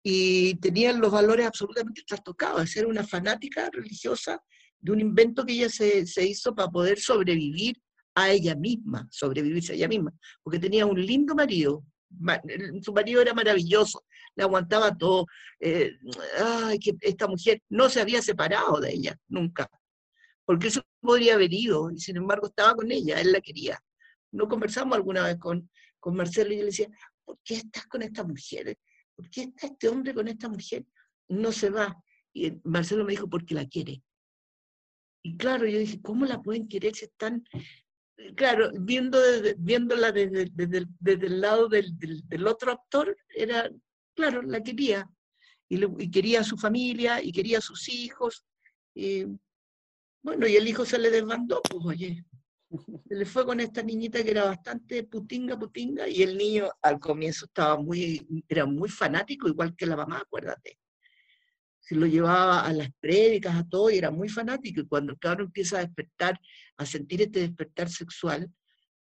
y 0.03 0.55
tenían 0.57 1.01
los 1.01 1.11
valores 1.11 1.47
absolutamente 1.47 2.03
trastocados, 2.07 2.77
era 2.77 2.87
una 2.89 3.05
fanática 3.05 3.71
religiosa 3.73 4.43
de 4.79 4.93
un 4.93 5.01
invento 5.01 5.45
que 5.47 5.55
ella 5.55 5.69
se, 5.71 6.07
se 6.07 6.27
hizo 6.27 6.55
para 6.55 6.69
poder 6.69 6.99
sobrevivir 6.99 7.81
a 8.15 8.31
ella 8.31 8.55
misma, 8.55 9.09
sobrevivirse 9.11 9.73
a 9.73 9.77
ella 9.77 9.89
misma, 9.89 10.13
porque 10.43 10.59
tenía 10.59 10.87
un 10.87 11.05
lindo 11.05 11.35
marido, 11.35 11.85
su 12.83 12.93
marido 12.93 13.21
era 13.21 13.35
maravilloso, 13.35 14.05
le 14.37 14.45
aguantaba 14.45 14.97
todo, 14.97 15.27
eh, 15.61 15.93
ay, 16.39 16.79
que 16.79 16.93
esta 17.01 17.27
mujer 17.27 17.61
no 17.69 17.89
se 17.89 18.01
había 18.01 18.23
separado 18.23 18.81
de 18.81 18.93
ella, 18.93 19.17
nunca, 19.29 19.69
porque 20.45 20.69
eso 20.69 20.83
podría 21.01 21.35
haber 21.35 21.53
ido, 21.53 21.91
y 21.91 21.99
sin 21.99 22.17
embargo 22.17 22.47
estaba 22.49 22.75
con 22.75 22.91
ella, 22.93 23.21
él 23.21 23.33
la 23.33 23.41
quería. 23.41 23.79
No 24.33 24.49
conversamos 24.49 24.97
alguna 24.97 25.23
vez 25.25 25.39
con, 25.39 25.71
con 26.01 26.17
Marcelo 26.17 26.53
y 26.53 26.57
yo 26.57 26.61
le 26.63 26.67
decía, 26.67 26.89
¿por 27.25 27.39
qué 27.45 27.55
estás 27.55 27.87
con 27.87 28.03
esta 28.03 28.25
mujer? 28.25 28.77
¿Por 29.15 29.31
qué 29.31 29.43
está 29.43 29.69
este 29.69 29.89
hombre 29.89 30.13
con 30.13 30.27
esta 30.29 30.49
mujer? 30.49 30.85
No 31.29 31.53
se 31.53 31.71
va. 31.71 31.97
Y 32.33 32.47
el- 32.47 32.61
Marcelo 32.65 33.05
me 33.05 33.13
dijo, 33.13 33.29
porque 33.29 33.55
la 33.55 33.67
quiere. 33.67 34.03
Y 35.23 35.37
claro, 35.37 35.67
yo 35.67 35.79
dije, 35.79 36.03
¿cómo 36.03 36.27
la 36.27 36.43
pueden 36.43 36.69
querer 36.69 36.95
si 36.95 37.05
están, 37.07 37.45
claro, 38.37 38.71
viendo 38.79 39.19
viéndola 39.59 40.13
desde, 40.13 40.47
desde 40.53 40.87
desde 41.01 41.27
el 41.27 41.41
lado 41.41 41.69
del, 41.69 41.99
del- 41.99 42.47
otro 42.47 42.73
actor, 42.73 43.17
era, 43.35 43.71
claro, 44.15 44.43
la 44.43 44.63
quería. 44.63 45.09
Y, 45.69 45.79
le- 45.79 46.11
quería 46.11 46.41
a 46.41 46.45
su 46.45 46.57
familia, 46.57 47.23
y 47.23 47.33
quería 47.33 47.59
a 47.59 47.63
sus 47.63 47.89
hijos. 47.89 48.45
Y, 48.95 49.25
bueno, 50.23 50.47
y 50.47 50.57
el 50.57 50.67
hijo 50.69 50.85
se 50.85 50.99
le 50.99 51.11
desbandó, 51.11 51.61
pues 51.71 51.85
oye. 51.87 52.25
Se 53.09 53.15
le 53.15 53.25
fue 53.25 53.45
con 53.47 53.61
esta 53.61 53.83
niñita 53.83 54.23
que 54.25 54.31
era 54.33 54.45
bastante 54.47 55.05
putinga, 55.05 55.57
putinga, 55.59 56.09
y 56.09 56.23
el 56.23 56.37
niño 56.37 56.71
al 56.83 56.99
comienzo 56.99 57.45
estaba 57.47 57.77
muy, 57.79 58.27
era 58.49 58.67
muy 58.67 58.89
fanático, 58.89 59.47
igual 59.49 59.77
que 59.77 59.87
la 59.87 59.97
mamá, 59.97 60.19
acuérdate. 60.19 60.79
Se 61.87 61.95
lo 61.95 62.07
llevaba 62.07 62.65
a 62.65 62.73
las 62.73 62.89
prédicas, 62.99 63.55
a 63.57 63.65
todo, 63.69 63.91
y 63.91 63.99
era 63.99 64.11
muy 64.11 64.29
fanático, 64.29 64.81
y 64.81 64.87
cuando 64.87 65.13
el 65.13 65.19
cabrón 65.19 65.47
empieza 65.49 65.77
a 65.79 65.81
despertar, 65.81 66.41
a 66.79 66.87
sentir 66.87 67.21
este 67.23 67.41
despertar 67.41 67.91
sexual, 67.91 68.51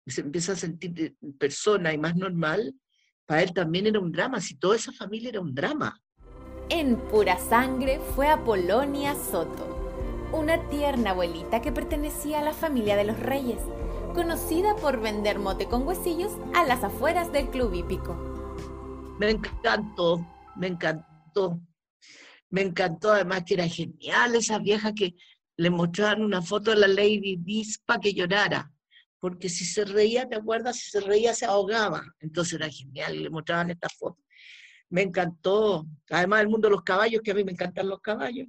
se 0.06 0.20
empieza 0.20 0.52
a 0.52 0.56
sentir 0.56 0.90
de- 0.92 1.14
persona 1.38 1.92
y 1.94 1.98
más 1.98 2.16
normal, 2.16 2.74
para 3.24 3.42
él 3.42 3.52
también 3.52 3.86
era 3.86 4.00
un 4.00 4.10
drama, 4.10 4.40
si 4.40 4.56
toda 4.56 4.74
esa 4.76 4.92
familia 4.92 5.28
era 5.28 5.40
un 5.40 5.54
drama. 5.54 5.96
En 6.70 6.96
pura 6.96 7.38
sangre 7.38 8.00
fue 8.14 8.26
Apolonia 8.28 9.14
Soto, 9.14 10.28
una 10.32 10.68
tierna 10.68 11.10
abuelita 11.10 11.62
que 11.62 11.70
pertenecía 11.70 12.40
a 12.40 12.44
la 12.44 12.52
familia 12.52 12.96
de 12.96 13.04
los 13.04 13.18
reyes, 13.20 13.58
conocida 14.12 14.74
por 14.74 15.00
vender 15.00 15.38
mote 15.38 15.66
con 15.66 15.86
huesillos 15.86 16.32
a 16.54 16.64
las 16.64 16.82
afueras 16.82 17.30
del 17.32 17.48
club 17.48 17.72
hípico. 17.74 18.16
Me 19.20 19.30
encantó, 19.30 20.26
me 20.56 20.66
encantó. 20.66 21.60
Me 22.52 22.60
encantó 22.60 23.12
además 23.12 23.44
que 23.46 23.54
era 23.54 23.66
genial 23.66 24.34
esa 24.34 24.58
vieja 24.58 24.92
que 24.92 25.14
le 25.56 25.70
mostraban 25.70 26.22
una 26.22 26.42
foto 26.42 26.70
de 26.70 26.76
la 26.76 26.86
Lady 26.86 27.36
Dis 27.38 27.78
para 27.78 27.98
que 27.98 28.12
llorara. 28.12 28.70
Porque 29.18 29.48
si 29.48 29.64
se 29.64 29.86
reía, 29.86 30.28
¿te 30.28 30.36
acuerdas? 30.36 30.76
Si 30.76 30.90
se 30.90 31.00
reía 31.00 31.32
se 31.32 31.46
ahogaba. 31.46 32.04
Entonces 32.20 32.52
era 32.52 32.68
genial, 32.68 33.14
y 33.14 33.20
le 33.20 33.30
mostraban 33.30 33.70
esta 33.70 33.88
foto. 33.88 34.18
Me 34.90 35.00
encantó. 35.00 35.86
Además 36.10 36.42
el 36.42 36.48
mundo 36.48 36.68
de 36.68 36.72
los 36.72 36.82
caballos, 36.82 37.22
que 37.22 37.30
a 37.30 37.34
mí 37.34 37.42
me 37.42 37.52
encantan 37.52 37.88
los 37.88 38.02
caballos. 38.02 38.48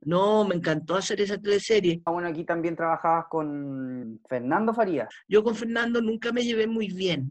No, 0.00 0.44
me 0.44 0.56
encantó 0.56 0.96
hacer 0.96 1.20
esa 1.20 1.38
teleserie. 1.38 2.02
Ah, 2.06 2.10
Bueno, 2.10 2.26
aquí 2.26 2.42
también 2.42 2.74
trabajabas 2.74 3.26
con 3.30 4.20
Fernando 4.28 4.74
Farías. 4.74 5.14
Yo 5.28 5.44
con 5.44 5.54
Fernando 5.54 6.02
nunca 6.02 6.32
me 6.32 6.42
llevé 6.42 6.66
muy 6.66 6.88
bien. 6.88 7.30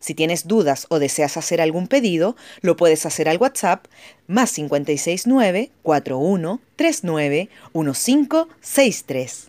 Si 0.00 0.14
tienes 0.14 0.48
dudas 0.48 0.86
o 0.88 0.98
deseas 0.98 1.36
hacer 1.36 1.60
algún 1.60 1.86
pedido, 1.86 2.34
lo 2.62 2.76
puedes 2.76 3.06
hacer 3.06 3.28
al 3.28 3.38
WhatsApp 3.38 3.86
más 4.26 4.52
569 4.54 5.70
41 5.82 6.60
39 6.76 7.48
1563. 7.74 9.48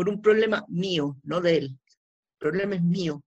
por 0.00 0.08
un 0.08 0.22
problema 0.22 0.64
mío, 0.66 1.18
no 1.24 1.42
de 1.42 1.58
él. 1.58 1.64
El 1.64 2.38
problema 2.38 2.74
es 2.76 2.82
mío. 2.82 3.22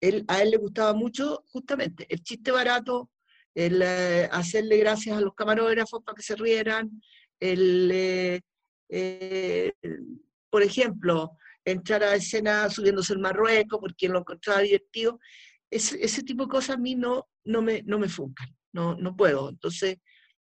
él, 0.00 0.24
a 0.28 0.40
él 0.40 0.50
le 0.52 0.56
gustaba 0.56 0.94
mucho 0.94 1.42
justamente 1.48 2.06
el 2.08 2.22
chiste 2.22 2.52
barato, 2.52 3.10
el 3.54 3.82
eh, 3.82 4.28
hacerle 4.32 4.78
gracias 4.78 5.16
a 5.16 5.20
los 5.20 5.34
camarógrafos 5.34 6.02
para 6.02 6.16
que 6.16 6.22
se 6.22 6.36
rieran, 6.36 7.02
el, 7.40 7.90
eh, 7.92 8.40
eh, 8.88 9.72
por 10.50 10.62
ejemplo, 10.62 11.36
entrar 11.64 12.02
a 12.02 12.14
escena 12.14 12.68
subiéndose 12.70 13.12
el 13.12 13.18
Marruecos 13.18 13.78
porque 13.80 14.08
lo 14.08 14.20
encontraba 14.20 14.60
divertido. 14.60 15.18
Ese, 15.70 16.22
tipo 16.22 16.44
de 16.44 16.50
cosas 16.50 16.76
a 16.76 16.78
mí 16.78 16.94
no, 16.94 17.28
no, 17.44 17.62
me, 17.62 17.82
no 17.82 17.98
me 17.98 18.08
funcan, 18.08 18.54
no, 18.72 18.94
no 18.96 19.16
puedo. 19.16 19.48
Entonces, 19.48 19.96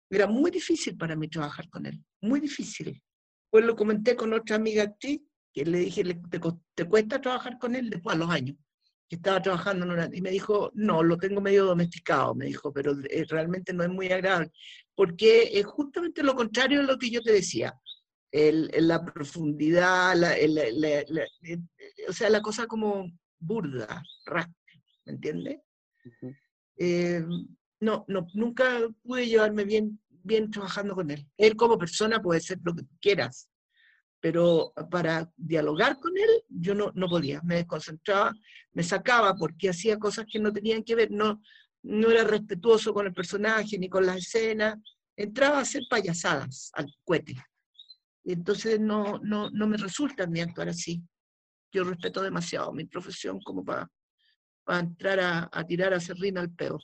era 0.10 0.28
muy 0.28 0.51
difícil 0.51 0.95
para 0.95 1.16
mí 1.16 1.28
trabajar 1.28 1.68
con 1.70 1.86
él, 1.86 2.03
muy 2.22 2.39
difícil. 2.39 3.01
Pues 3.49 3.66
lo 3.66 3.76
comenté 3.76 4.16
con 4.16 4.34
otra 4.34 4.58
amiga 4.58 4.84
actriz, 4.84 5.22
que 5.51 5.66
le 5.66 5.80
dije, 5.80 6.03
¿te, 6.03 6.39
te 6.76 6.86
cuesta 6.86 7.22
trabajar 7.22 7.58
con 7.58 7.76
él 7.76 7.89
después 7.89 8.16
a 8.16 8.20
los 8.20 8.30
años? 8.30 8.58
Que 9.08 9.18
estaba 9.18 9.41
trabajando 9.41 9.86
en 9.86 9.91
una, 9.91 10.10
y 10.12 10.22
me 10.22 10.32
dijo, 10.32 10.72
no, 10.74 11.03
lo 11.03 11.18
tengo 11.18 11.41
medio 11.41 11.66
domesticado, 11.66 12.34
me 12.34 12.45
dijo, 12.45 12.74
pero 12.74 12.93
eh, 13.10 13.26
realmente 13.30 13.74
no 13.74 13.84
es 13.84 13.89
muy 13.89 14.12
agradable, 14.12 14.51
porque 14.95 15.51
es 15.53 15.66
justamente 15.66 16.24
lo 16.24 16.36
contrario 16.36 16.80
de 16.82 16.88
lo 16.88 16.97
que 16.97 17.10
yo 17.10 17.22
te 17.22 17.32
decía, 17.32 17.80
el, 18.32 18.70
la 18.80 19.03
profundidad, 19.06 20.16
la, 20.16 20.36
o 22.08 22.14
sea, 22.14 22.30
la 22.30 22.41
cosa 22.41 22.68
como 22.68 23.12
burda, 23.39 24.03
¿me 25.06 25.14
entiendes? 25.14 25.60
Eh, 26.78 27.24
no, 27.80 28.06
no, 28.08 28.28
nunca 28.34 28.80
pude 29.03 29.28
llevarme 29.28 29.64
bien, 29.64 29.99
bien 30.10 30.49
trabajando 30.49 30.95
con 30.95 31.12
él. 31.12 31.26
Él 31.38 31.56
como 31.56 31.78
persona 31.78 32.22
puede 32.22 32.41
ser 32.41 32.60
lo 32.64 32.76
que 32.76 32.84
quieras, 32.99 33.49
pero 34.26 34.73
para 34.89 35.30
dialogar 35.38 35.99
con 35.99 36.17
él 36.17 36.43
yo 36.49 36.73
no, 36.73 36.91
no 36.95 37.07
podía, 37.07 37.41
me 37.43 37.57
desconcentraba, 37.57 38.34
me 38.73 38.82
sacaba 38.82 39.36
porque 39.36 39.69
hacía 39.69 39.99
cosas 39.99 40.26
que 40.28 40.39
no 40.39 40.51
tenían 40.51 40.82
que 40.82 40.95
ver, 40.95 41.11
no, 41.11 41.43
no 41.84 42.09
era 42.09 42.23
respetuoso 42.23 42.91
con 42.91 43.05
el 43.05 43.13
personaje 43.13 43.78
ni 43.78 43.88
con 43.88 44.03
la 44.03 44.15
escena, 44.15 44.82
entraba 45.15 45.59
a 45.59 45.61
hacer 45.61 45.84
payasadas 45.88 46.71
al 46.73 46.91
cohete. 47.03 47.36
Entonces 48.23 48.80
no, 48.80 49.19
no, 49.19 49.51
no 49.51 49.67
me 49.67 49.78
resulta 49.78 50.23
a 50.23 50.28
mí 50.28 50.41
actuar 50.41 50.69
así. 50.69 51.03
Yo 51.71 51.84
respeto 51.84 52.23
demasiado 52.23 52.73
mi 52.73 52.86
profesión 52.86 53.39
como 53.41 53.63
para, 53.63 53.88
para 54.63 54.80
entrar 54.80 55.19
a, 55.19 55.49
a 55.51 55.63
tirar 55.65 55.93
a 55.93 55.99
serrina 55.99 56.41
al 56.41 56.49
peor. 56.49 56.82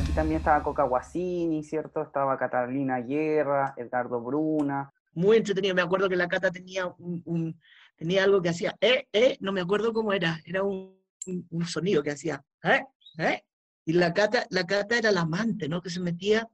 Aquí 0.00 0.12
también 0.12 0.38
estaba 0.38 0.62
Coca 0.62 0.84
Guasini, 0.84 1.64
¿cierto? 1.64 2.00
Estaba 2.00 2.38
Catalina 2.38 3.00
Guerra, 3.00 3.74
Edgardo 3.76 4.20
Bruna, 4.20 4.92
muy 5.12 5.36
entretenido. 5.36 5.74
Me 5.74 5.82
acuerdo 5.82 6.08
que 6.08 6.16
la 6.16 6.28
Cata 6.28 6.50
tenía, 6.50 6.86
un, 6.86 7.60
tenía 7.96 8.24
algo 8.24 8.40
que 8.42 8.50
hacía, 8.50 8.76
eh, 8.80 9.06
eh, 9.12 9.36
no 9.40 9.52
me 9.52 9.60
acuerdo 9.60 9.92
cómo 9.92 10.12
era, 10.12 10.40
era 10.44 10.62
un, 10.62 10.98
un 11.26 11.66
sonido 11.66 12.02
que 12.02 12.12
hacía, 12.12 12.42
eh, 12.64 12.82
eh. 13.18 13.42
Y 13.84 13.92
la 13.94 14.12
Cata, 14.12 14.46
la 14.50 14.66
Cata 14.66 14.98
era 14.98 15.10
la 15.10 15.22
amante, 15.22 15.68
¿no? 15.68 15.80
Que 15.80 15.90
se 15.90 16.00
metía, 16.00 16.48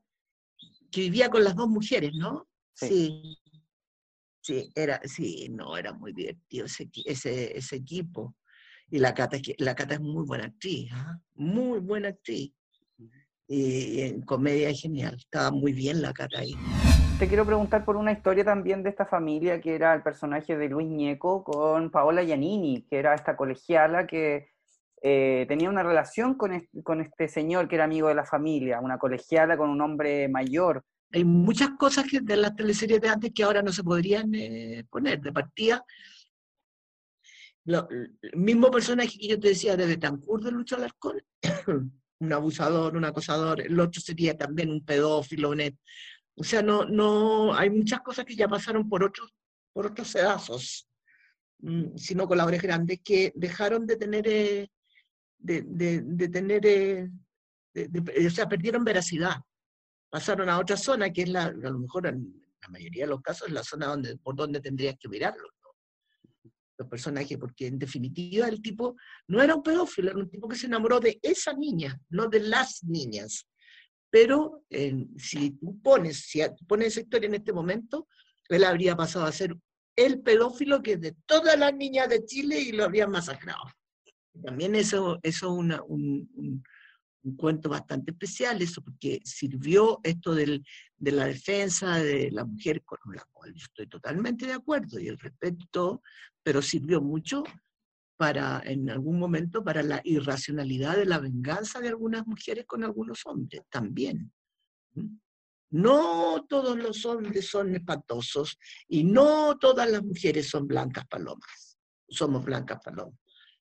que 0.90 1.02
vivía 1.02 1.28
con 1.28 1.44
las 1.44 1.54
dos 1.54 1.68
mujeres, 1.68 2.12
¿no? 2.14 2.48
Sí. 2.74 3.38
Sí, 4.40 4.70
era, 4.76 5.00
sí, 5.04 5.48
no, 5.50 5.76
era 5.76 5.92
muy 5.92 6.12
divertido 6.12 6.66
ese, 6.66 6.88
ese, 7.04 7.58
ese 7.58 7.76
equipo. 7.76 8.36
Y 8.88 9.00
la 9.00 9.12
Cata, 9.12 9.38
la 9.58 9.74
Cata 9.74 9.94
es 9.94 10.00
muy 10.00 10.24
buena 10.24 10.44
actriz, 10.44 10.88
¿ah? 10.92 11.18
muy 11.34 11.80
buena 11.80 12.08
actriz. 12.08 12.52
Y 13.48 14.00
en 14.02 14.22
comedia 14.22 14.70
es 14.70 14.80
genial, 14.80 15.16
estaba 15.16 15.50
muy 15.50 15.72
bien 15.72 16.00
la 16.00 16.12
Cata 16.12 16.38
ahí. 16.38 16.54
Te 17.18 17.28
quiero 17.28 17.46
preguntar 17.46 17.82
por 17.86 17.96
una 17.96 18.12
historia 18.12 18.44
también 18.44 18.82
de 18.82 18.90
esta 18.90 19.06
familia, 19.06 19.58
que 19.58 19.74
era 19.74 19.94
el 19.94 20.02
personaje 20.02 20.58
de 20.58 20.68
Luis 20.68 20.86
Ñeco 20.86 21.42
con 21.42 21.90
Paola 21.90 22.22
Giannini, 22.22 22.82
que 22.82 22.98
era 22.98 23.14
esta 23.14 23.38
colegiala 23.38 24.06
que 24.06 24.50
eh, 25.00 25.46
tenía 25.48 25.70
una 25.70 25.82
relación 25.82 26.34
con 26.34 26.52
este, 26.52 26.82
con 26.82 27.00
este 27.00 27.26
señor 27.28 27.68
que 27.68 27.76
era 27.76 27.84
amigo 27.84 28.08
de 28.08 28.16
la 28.16 28.26
familia, 28.26 28.80
una 28.80 28.98
colegiala 28.98 29.56
con 29.56 29.70
un 29.70 29.80
hombre 29.80 30.28
mayor. 30.28 30.84
Hay 31.10 31.24
muchas 31.24 31.70
cosas 31.78 32.04
que 32.04 32.20
de 32.20 32.36
las 32.36 32.54
teleseries 32.54 33.00
de 33.00 33.08
antes 33.08 33.32
que 33.34 33.44
ahora 33.44 33.62
no 33.62 33.72
se 33.72 33.82
podrían 33.82 34.34
eh, 34.34 34.84
poner. 34.90 35.18
De 35.22 35.32
partida, 35.32 35.82
lo, 37.64 37.88
el 37.90 38.36
mismo 38.36 38.70
personaje 38.70 39.18
que 39.18 39.28
yo 39.28 39.40
te 39.40 39.48
decía 39.48 39.74
de 39.74 39.86
Betancourt 39.86 40.44
de 40.44 40.50
Lucho 40.50 40.76
Alarcón, 40.76 41.22
un 42.18 42.32
abusador, 42.32 42.94
un 42.94 43.06
acosador, 43.06 43.62
el 43.62 43.80
otro 43.80 44.02
sería 44.02 44.36
también 44.36 44.70
un 44.70 44.84
pedófilo, 44.84 45.48
un, 45.48 45.62
o 46.38 46.44
sea, 46.44 46.62
no, 46.62 46.84
no, 46.84 47.54
hay 47.54 47.70
muchas 47.70 48.00
cosas 48.00 48.24
que 48.26 48.36
ya 48.36 48.46
pasaron 48.46 48.88
por 48.88 49.02
otros, 49.02 49.32
por 49.72 49.86
otros 49.86 50.08
sedazos, 50.08 50.86
mm, 51.60 51.96
sino 51.96 52.28
colabores 52.28 52.60
grandes, 52.60 53.00
que 53.02 53.32
dejaron 53.34 53.86
de 53.86 53.96
tener, 53.96 54.28
eh, 54.28 54.70
de, 55.38 55.62
de, 55.62 56.28
tener, 56.28 56.66
eh, 56.66 57.08
o 58.26 58.30
sea, 58.30 58.48
perdieron 58.48 58.84
veracidad. 58.84 59.36
Pasaron 60.10 60.48
a 60.50 60.58
otra 60.58 60.76
zona, 60.76 61.10
que 61.10 61.22
es 61.22 61.28
la, 61.30 61.44
a 61.44 61.52
lo 61.52 61.78
mejor 61.78 62.06
en 62.06 62.42
la 62.62 62.68
mayoría 62.68 63.04
de 63.04 63.10
los 63.10 63.22
casos, 63.22 63.50
la 63.50 63.62
zona 63.62 63.86
donde, 63.86 64.16
por 64.18 64.36
donde 64.36 64.60
tendrías 64.60 64.96
que 64.98 65.08
mirarlo. 65.08 65.48
Los 66.78 66.88
personajes, 66.88 67.38
porque 67.38 67.68
en 67.68 67.78
definitiva 67.78 68.46
el 68.46 68.60
tipo 68.60 68.96
no 69.28 69.42
era 69.42 69.54
un 69.54 69.62
pedófilo, 69.62 70.10
era 70.10 70.18
un 70.18 70.28
tipo 70.28 70.46
que 70.46 70.56
se 70.56 70.66
enamoró 70.66 71.00
de 71.00 71.18
esa 71.22 71.54
niña, 71.54 71.98
no 72.10 72.28
de 72.28 72.40
las 72.40 72.84
niñas. 72.84 73.46
Pero 74.10 74.62
si 75.18 75.50
tú 75.50 75.80
pones, 75.82 76.18
si 76.26 76.40
pones 76.66 76.88
esa 76.88 77.00
historia 77.00 77.26
en 77.26 77.34
este 77.34 77.52
momento, 77.52 78.08
él 78.48 78.64
habría 78.64 78.96
pasado 78.96 79.26
a 79.26 79.32
ser 79.32 79.56
el 79.96 80.20
pedófilo 80.20 80.82
que 80.82 80.92
es 80.92 81.00
de 81.00 81.16
todas 81.26 81.58
las 81.58 81.74
niñas 81.74 82.08
de 82.08 82.24
Chile 82.24 82.60
y 82.60 82.72
lo 82.72 82.84
habrían 82.84 83.10
masacrado. 83.10 83.62
También 84.44 84.74
eso 84.74 85.18
es 85.22 85.42
un, 85.42 85.74
un, 85.88 86.62
cuento 87.36 87.68
bastante 87.68 88.12
especial, 88.12 88.62
eso 88.62 88.82
porque 88.82 89.20
sirvió 89.24 89.98
esto 90.04 90.32
del, 90.32 90.64
de 90.96 91.10
la 91.10 91.24
defensa 91.24 91.98
de 91.98 92.30
la 92.30 92.44
mujer, 92.44 92.84
con 92.84 92.98
la 93.12 93.24
cual 93.32 93.52
yo 93.52 93.64
estoy 93.64 93.88
totalmente 93.88 94.46
de 94.46 94.52
acuerdo 94.52 95.00
y 95.00 95.08
el 95.08 95.18
respeto, 95.18 96.02
pero 96.44 96.62
sirvió 96.62 97.00
mucho 97.00 97.42
para, 98.16 98.62
en 98.64 98.88
algún 98.90 99.18
momento, 99.18 99.62
para 99.62 99.82
la 99.82 100.00
irracionalidad 100.04 100.96
de 100.96 101.06
la 101.06 101.18
venganza 101.18 101.80
de 101.80 101.88
algunas 101.88 102.26
mujeres 102.26 102.64
con 102.66 102.84
algunos 102.84 103.20
hombres 103.26 103.62
también. 103.68 104.32
No 105.70 106.46
todos 106.48 106.78
los 106.78 107.04
hombres 107.04 107.48
son 107.48 107.74
espantosos 107.74 108.58
y 108.88 109.04
no 109.04 109.58
todas 109.58 109.90
las 109.90 110.02
mujeres 110.02 110.48
son 110.48 110.66
blancas 110.66 111.06
palomas. 111.06 111.76
Somos 112.08 112.44
blancas 112.44 112.80
palomas. 112.82 113.18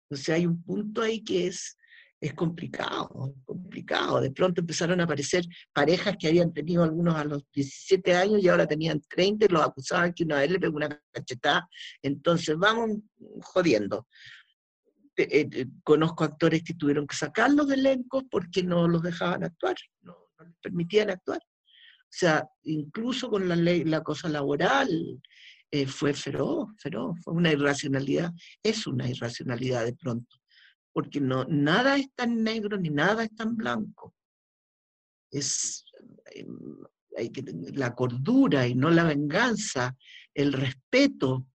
Entonces 0.05 0.35
hay 0.35 0.47
un 0.47 0.63
punto 0.63 1.03
ahí 1.03 1.23
que 1.23 1.47
es, 1.47 1.77
es 2.21 2.35
complicado, 2.35 3.35
complicado. 3.45 4.21
De 4.21 4.33
pronto 4.33 4.61
empezaron 4.61 5.01
a 5.01 5.05
aparecer 5.05 5.45
parejas 5.73 6.17
que 6.19 6.27
habían 6.27 6.53
tenido 6.53 6.83
algunos 6.83 7.15
a 7.15 7.25
los 7.25 7.45
17 7.53 8.17
años 8.17 8.43
y 8.43 8.49
ahora 8.49 8.67
tenían 8.67 9.01
30 9.09 9.45
y 9.45 9.49
los 9.49 9.63
acusaban 9.63 10.13
que 10.13 10.25
una 10.25 10.41
vez 10.41 10.51
le 10.51 10.59
pegó 10.59 10.77
una 10.77 11.01
cachetada. 11.13 11.69
Entonces 12.03 12.57
vamos 12.57 12.99
jodiendo. 13.43 14.09
Eh, 15.23 15.49
eh, 15.53 15.67
conozco 15.83 16.25
actores 16.25 16.63
que 16.63 16.75
tuvieron 16.75 17.07
que 17.07 17.17
sacarlos 17.17 17.69
del 17.69 17.81
elenco 17.81 18.27
porque 18.31 18.63
no 18.63 18.89
los 18.89 19.03
dejaban 19.03 19.45
actuar, 19.45 19.77
no, 20.03 20.17
les 20.39 20.55
permitían 20.63 21.11
actuar. 21.11 21.39
O 21.39 22.13
sea, 22.13 22.49
incluso 22.63 23.29
con 23.29 23.49
la 23.49 23.57
ley, 23.57 23.85
la 23.85 24.03
cosa 24.03 24.29
laboral, 24.29 25.21
eh, 25.71 25.87
fue 25.87 26.15
feroz, 26.15 26.69
feroz, 26.79 27.19
fue 27.23 27.35
una 27.35 27.53
irracionalidad, 27.53 28.33
es 28.63 28.87
una 28.87 29.09
irracionalidad 29.09 29.85
de 29.85 29.95
pronto, 29.95 30.37
porque 30.93 31.21
no, 31.21 31.45
nada 31.45 31.97
es 31.97 32.13
tan 32.15 32.43
negro 32.43 32.79
ni 32.79 32.89
nada 32.91 33.25
es 33.25 33.35
tan 33.35 33.57
blanco. 33.57 34.15
Es 35.31 35.85
hay 37.17 37.31
que, 37.31 37.45
la 37.75 37.95
cordura 37.95 38.67
y 38.67 38.75
no 38.75 38.91
la 38.91 39.05
venganza, 39.05 39.97
el 40.35 40.53
respeto, 40.53 41.47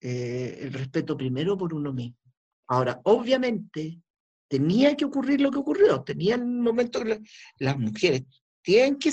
el 0.00 0.72
respeto 0.72 1.16
primero 1.16 1.56
por 1.56 1.74
uno 1.74 1.92
mismo. 1.92 2.19
Ahora, 2.70 3.00
obviamente, 3.02 4.00
tenía 4.48 4.96
que 4.96 5.04
ocurrir 5.04 5.40
lo 5.40 5.50
que 5.50 5.58
ocurrió, 5.58 6.02
tenía 6.02 6.36
un 6.36 6.60
momento 6.60 7.02
que 7.02 7.20
las 7.58 7.76
mujeres 7.76 8.22
tienen 8.62 8.96
que 8.96 9.10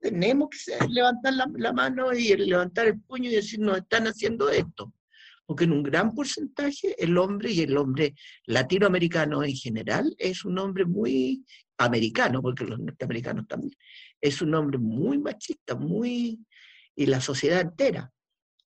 tenemos 0.00 0.48
que 0.50 0.86
levantar 0.88 1.34
la, 1.34 1.72
mano 1.72 2.12
y 2.12 2.36
levantar 2.36 2.86
el 2.86 3.00
puño 3.00 3.28
y 3.28 3.34
decir, 3.34 3.58
no 3.58 3.74
están 3.74 4.06
haciendo 4.06 4.50
esto. 4.50 4.92
Porque 5.44 5.64
en 5.64 5.72
un 5.72 5.82
gran 5.82 6.14
porcentaje 6.14 6.94
el 7.02 7.18
hombre 7.18 7.50
y 7.50 7.62
el 7.62 7.76
hombre 7.76 8.14
latinoamericano 8.46 9.42
en 9.42 9.56
general 9.56 10.14
es 10.16 10.44
un 10.44 10.56
hombre 10.60 10.84
muy 10.84 11.44
americano, 11.78 12.40
porque 12.40 12.64
los 12.64 12.78
norteamericanos 12.78 13.48
también, 13.48 13.74
es 14.20 14.40
un 14.40 14.54
hombre 14.54 14.78
muy 14.78 15.18
machista, 15.18 15.74
muy, 15.74 16.38
y 16.94 17.06
la 17.06 17.20
sociedad 17.20 17.62
entera, 17.62 18.12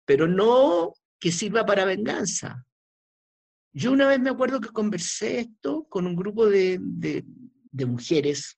pero 0.07 0.27
no 0.27 0.95
que 1.20 1.31
sirva 1.31 1.66
para 1.66 1.85
venganza, 1.85 2.64
yo 3.75 3.91
una 3.93 4.07
vez 4.07 4.20
me 4.20 4.31
acuerdo 4.31 4.61
que 4.61 4.68
conversé 4.68 5.41
esto 5.41 5.87
con 5.89 6.07
un 6.07 6.14
grupo 6.14 6.47
de, 6.47 6.81
mujeres 7.72 8.57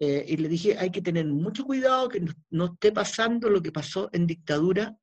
eh, 0.00 0.24
y 0.26 0.36
le 0.38 0.48
dije, 0.48 0.78
hay 0.78 0.90
que 0.90 1.02
tener 1.02 1.26
mucho 1.26 1.64
cuidado 1.64 2.08
que 2.08 2.24
no, 2.50 2.64
esté 2.64 2.90
pasando 2.90 3.50
lo 3.50 3.62
que 3.62 3.70
pasó 3.70 4.08
en 4.12 4.26
dictadura, 4.26 4.96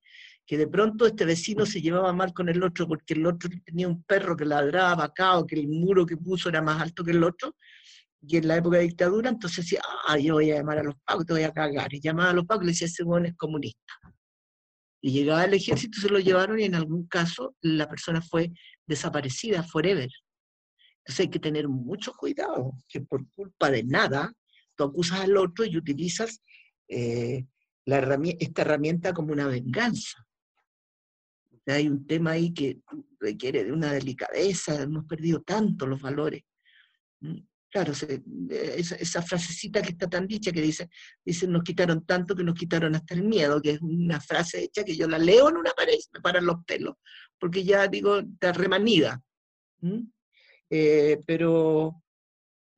que 0.46 0.58
de 0.58 0.68
pronto 0.68 1.06
este 1.06 1.24
vecino 1.24 1.68
se 1.68 1.82
llevaba 1.82 2.12
mal 2.14 2.34
con 2.34 2.50
el 2.50 2.64
otro 2.64 2.88
porque 2.88 3.14
el 3.14 3.28
otro 3.28 3.48
tenía 3.64 3.88
un 3.88 4.04
perro 4.04 4.36
que 4.36 4.46
ladraba 4.46 5.06
acá 5.06 5.38
o 5.38 5.46
que 5.46 5.56
el 5.56 5.68
muro 5.68 6.06
que 6.06 6.18
puso 6.18 6.50
era 6.50 6.64
más 6.64 6.82
alto 6.82 7.04
que 7.04 7.12
el 7.12 7.24
otro, 7.24 7.56
y 8.24 8.38
en 8.38 8.48
la 8.48 8.58
época 8.58 8.78
de 8.78 8.84
dictadura, 8.84 9.30
entonces 9.30 9.66
decía, 9.66 9.82
ah, 10.08 10.18
yo 10.18 10.36
voy 10.36 10.52
a 10.52 10.56
llamar 10.56 10.80
a 10.80 10.84
los 10.84 10.96
pagos, 11.06 11.26
te 11.26 11.34
voy 11.34 11.44
a 11.44 11.52
cagar. 11.52 11.92
Y 11.94 12.00
llamaba 12.00 12.30
a 12.30 12.34
los 12.34 12.46
pagos 12.46 12.64
y 12.64 12.66
le 12.68 12.72
decía, 12.72 12.88
ese 12.88 13.04
es 13.04 13.36
comunista. 13.36 13.94
Y 15.02 15.12
llegaba 15.12 15.46
el 15.46 15.54
ejército, 15.56 16.00
se 16.00 16.10
lo 16.10 16.20
llevaron 16.20 16.60
y 16.60 16.66
en 16.66 16.76
algún 16.76 17.08
caso 17.08 17.56
la 17.62 17.90
persona 17.90 18.22
fue 18.22 18.52
desaparecida, 18.86 19.64
forever. 19.64 20.10
Entonces 21.00 21.20
hay 21.26 21.30
que 21.30 21.40
tener 21.40 21.68
mucho 21.68 22.14
cuidado, 22.14 22.74
que 22.88 23.02
por 23.02 23.28
culpa 23.32 23.72
de 23.72 23.84
nada, 23.84 24.32
tú 24.76 24.84
acusas 24.84 25.22
al 25.22 25.36
otro 25.38 25.66
y 25.66 25.76
utilizas 25.76 26.44
eh, 26.88 27.46
esta 27.86 28.62
herramienta 28.62 29.14
como 29.14 29.34
una 29.34 29.48
venganza. 29.48 30.26
hay 31.66 31.88
un 31.88 32.06
tema 32.06 32.32
ahí 32.32 32.54
que 32.54 32.80
requiere 33.20 33.64
de 33.64 33.72
una 33.72 33.94
delicadeza, 33.94 34.84
hemos 34.84 35.06
perdido 35.06 35.42
tanto 35.42 35.88
los 35.88 36.02
valores. 36.02 36.44
Claro, 37.72 37.94
esa, 38.50 39.22
frasecita 39.22 39.82
que 39.82 39.92
está 39.92 40.10
tan 40.10 40.28
dicha 40.28 40.52
que 40.52 40.62
dice, 40.62 40.90
dice, 41.24 41.48
nos 41.48 41.64
quitaron 41.64 42.06
tanto 42.06 42.36
que 42.36 42.44
nos 42.44 42.54
quitaron 42.54 42.94
hasta 42.96 43.14
el 43.14 43.24
miedo, 43.24 43.62
que 43.62 43.72
es 43.72 43.82
una 43.82 44.20
frase 44.20 44.64
hecha 44.64 44.84
que 44.84 44.94
yo 44.94 45.08
la 45.08 45.18
leo 45.18 45.48
en 45.48 45.56
una 45.56 45.72
pared 45.72 45.94
y 45.94 46.04
me 46.12 46.20
paran 46.20 46.46
los 46.46 46.66
pelos, 46.66 46.96
porque 47.40 47.64
ya 47.64 47.88
digo, 47.88 48.20
está 48.20 48.52
remanida. 48.52 49.22
Eh, 50.70 51.18
pero 51.26 52.04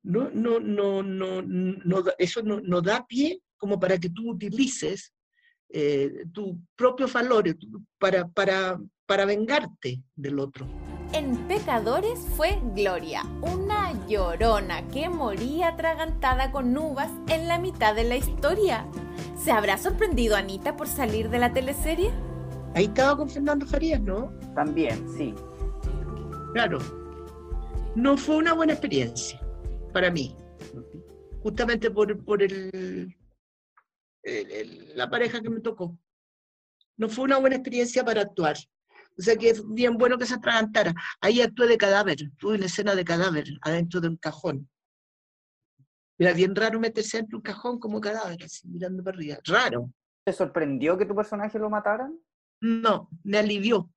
no, 0.04 0.30
no, 0.30 0.60
no, 0.60 1.02
no, 1.02 1.42
no, 1.42 2.04
eso 2.16 2.42
no, 2.42 2.80
da 2.80 3.04
pie 3.04 3.42
como 3.56 3.80
para 3.80 3.98
que 3.98 4.10
tú 4.10 4.30
utilices 4.30 5.12
eh, 5.70 6.24
tus 6.32 6.56
propios 6.76 7.12
valores 7.12 7.56
para, 7.98 8.28
para, 8.28 8.80
para 9.06 9.24
vengarte 9.24 10.04
del 10.14 10.38
otro 10.38 10.93
en 11.14 11.46
Pecadores 11.46 12.18
fue 12.36 12.58
Gloria, 12.74 13.22
una 13.40 13.92
llorona 14.08 14.86
que 14.88 15.08
moría 15.08 15.68
atragantada 15.68 16.50
con 16.50 16.76
uvas 16.76 17.10
en 17.28 17.46
la 17.46 17.56
mitad 17.56 17.94
de 17.94 18.02
la 18.02 18.16
historia. 18.16 18.84
¿Se 19.36 19.52
habrá 19.52 19.78
sorprendido 19.78 20.34
Anita 20.34 20.76
por 20.76 20.88
salir 20.88 21.30
de 21.30 21.38
la 21.38 21.52
teleserie? 21.52 22.10
Ahí 22.74 22.86
estaba 22.86 23.16
con 23.16 23.30
Fernando 23.30 23.64
Farías, 23.64 24.00
¿no? 24.00 24.32
También, 24.56 25.08
sí. 25.16 25.32
Claro. 26.52 26.78
No 27.94 28.16
fue 28.16 28.36
una 28.38 28.52
buena 28.52 28.72
experiencia 28.72 29.40
para 29.92 30.10
mí, 30.10 30.36
justamente 31.44 31.92
por, 31.92 32.24
por 32.24 32.42
el, 32.42 33.16
la 34.96 35.08
pareja 35.08 35.40
que 35.40 35.48
me 35.48 35.60
tocó. 35.60 35.96
No 36.96 37.08
fue 37.08 37.24
una 37.24 37.38
buena 37.38 37.54
experiencia 37.54 38.04
para 38.04 38.22
actuar. 38.22 38.56
O 39.16 39.22
sea 39.22 39.36
que 39.36 39.50
es 39.50 39.62
bien 39.68 39.96
bueno 39.96 40.18
que 40.18 40.26
se 40.26 40.34
atragantara. 40.34 40.94
Ahí 41.20 41.40
actué 41.40 41.68
de 41.68 41.78
cadáver, 41.78 42.18
tuve 42.38 42.56
una 42.56 42.66
escena 42.66 42.94
de 42.94 43.04
cadáver 43.04 43.46
adentro 43.62 44.00
de 44.00 44.08
un 44.08 44.16
cajón. 44.16 44.68
Era 46.18 46.32
bien 46.32 46.54
raro 46.54 46.78
meterse 46.80 47.18
dentro 47.18 47.36
de 47.36 47.38
un 47.38 47.42
cajón 47.42 47.78
como 47.78 48.00
cadáver, 48.00 48.42
así 48.44 48.66
mirando 48.68 49.02
para 49.02 49.16
arriba. 49.16 49.38
Raro. 49.44 49.90
¿Te 50.24 50.32
sorprendió 50.32 50.96
que 50.96 51.06
tu 51.06 51.14
personaje 51.14 51.58
lo 51.58 51.68
mataran? 51.68 52.18
No, 52.60 53.08
me 53.22 53.38
alivió. 53.38 53.90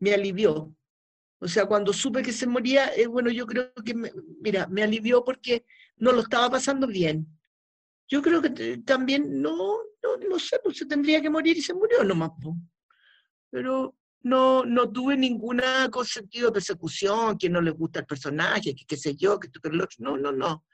Me 0.00 0.12
alivió. 0.12 0.74
O 1.38 1.48
sea, 1.48 1.66
cuando 1.66 1.92
supe 1.92 2.22
que 2.22 2.32
se 2.32 2.46
moría, 2.46 2.94
eh, 2.94 3.06
bueno, 3.06 3.30
yo 3.30 3.46
creo 3.46 3.72
que, 3.84 3.94
mira, 4.40 4.66
me 4.68 4.82
alivió 4.82 5.24
porque 5.24 5.64
no 5.96 6.12
lo 6.12 6.20
estaba 6.20 6.50
pasando 6.50 6.86
bien. 6.86 7.26
Yo 8.08 8.22
creo 8.22 8.40
que 8.40 8.78
también, 8.78 9.40
no, 9.42 9.78
no, 10.02 10.16
no 10.28 10.38
sé, 10.38 10.58
pues 10.62 10.78
se 10.78 10.86
tendría 10.86 11.20
que 11.20 11.30
morir 11.30 11.56
y 11.56 11.62
se 11.62 11.74
murió 11.74 12.04
nomás 12.04 12.30
pero 13.56 13.96
no, 14.20 14.66
no 14.66 14.92
tuve 14.92 15.16
ninguna 15.16 15.88
sentido 16.04 16.48
de 16.48 16.52
persecución, 16.52 17.38
que 17.38 17.48
no 17.48 17.62
le 17.62 17.70
gusta 17.70 18.00
el 18.00 18.04
personaje, 18.04 18.74
que 18.74 18.84
qué 18.86 18.98
sé 18.98 19.16
yo, 19.16 19.40
que 19.40 19.46
esto, 19.46 19.60
que 19.62 19.70
lo 19.70 19.84
otro. 19.84 19.96
No, 20.00 20.18
no, 20.18 20.30
no. 20.30 20.66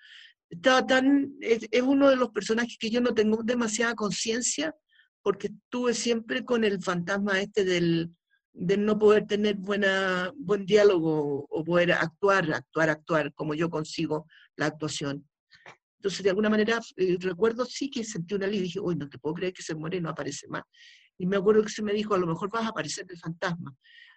Estaba 0.50 0.84
tan, 0.84 1.36
es, 1.40 1.68
uno 1.80 2.10
de 2.10 2.16
los 2.16 2.30
personajes 2.30 2.76
que 2.76 2.90
yo 2.90 3.00
no 3.00 3.14
tengo 3.14 3.40
demasiada 3.44 3.94
conciencia 3.94 4.74
porque 5.22 5.46
estuve 5.46 5.94
siempre 5.94 6.44
con 6.44 6.64
el 6.64 6.82
fantasma 6.82 7.40
este 7.40 7.64
del, 7.64 8.10
no 8.52 8.98
poder 8.98 9.28
tener 9.28 9.54
buena, 9.54 10.32
buen 10.34 10.66
diálogo 10.66 11.46
o 11.48 11.62
poder 11.62 11.92
actuar, 11.92 12.52
actuar, 12.52 12.90
actuar, 12.90 13.32
como 13.32 13.54
yo 13.54 13.70
consigo 13.70 14.26
la 14.56 14.66
actuación. 14.66 15.24
Entonces, 15.98 16.24
de 16.24 16.30
alguna 16.30 16.50
manera, 16.50 16.80
eh, 16.96 17.16
recuerdo 17.20 17.64
sí 17.64 17.88
que 17.88 18.02
sentí 18.02 18.34
una 18.34 18.46
alivio 18.46 18.62
y 18.62 18.66
dije, 18.66 18.80
uy, 18.80 18.96
no 18.96 19.08
te 19.08 19.20
puedo 19.20 19.36
creer 19.36 19.52
que 19.52 19.62
se 19.62 19.76
muere 19.76 19.98
y 19.98 20.00
no 20.00 20.08
aparece 20.08 20.48
más. 20.48 20.64
Y 21.18 21.26
me 21.26 21.36
acuerdo 21.36 21.62
que 21.62 21.68
se 21.68 21.82
me 21.82 21.92
dijo, 21.92 22.14
a 22.14 22.18
lo 22.18 22.26
mejor 22.26 22.50
vas 22.50 22.64
a 22.64 22.68
aparecer 22.68 23.06
el 23.08 23.18
fantasma. 23.18 23.74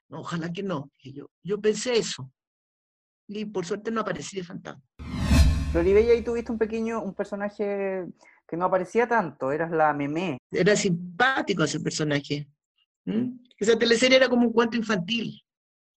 No, 0.10 0.20
ojalá 0.20 0.52
que 0.52 0.64
no. 0.64 0.92
yo, 1.04 1.30
yo 1.44 1.60
pensé 1.60 1.98
eso. 1.98 2.32
Y 3.28 3.46
por 3.46 3.66
suerte 3.66 3.92
no 3.92 4.02
aparecí 4.02 4.38
de 4.38 4.44
fantasma. 4.44 4.84
Floribella, 5.72 6.14
ahí 6.14 6.24
tuviste 6.24 6.52
un 6.52 6.58
pequeño, 6.58 7.02
un 7.02 7.14
personaje 7.14 8.06
que 8.48 8.58
no 8.58 8.66
aparecía 8.66 9.08
tanto, 9.08 9.52
eras 9.52 9.72
la 9.72 9.94
meme. 9.94 10.38
Era 10.52 10.76
simpático 10.76 11.64
ese 11.64 11.80
personaje. 11.80 12.48
Esa 13.58 13.78
teleserie 13.78 14.18
era 14.18 14.30
como 14.30 14.48
un 14.48 14.54
cuento 14.54 14.78
infantil. 14.78 15.42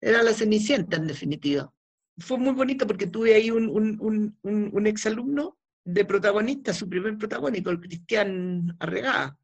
Era 0.01 0.23
la 0.23 0.33
Cenicienta, 0.33 0.97
en 0.97 1.07
definitiva. 1.07 1.73
Fue 2.19 2.39
muy 2.39 2.53
bonito 2.53 2.87
porque 2.87 3.07
tuve 3.07 3.35
ahí 3.35 3.51
un, 3.51 3.69
un, 3.69 4.37
un, 4.43 4.71
un 4.73 4.87
exalumno 4.87 5.59
de 5.85 6.05
protagonista, 6.05 6.73
su 6.73 6.89
primer 6.89 7.17
protagónico, 7.17 7.71
el 7.71 7.81
Cristian 7.81 8.77
Arregada 8.81 9.39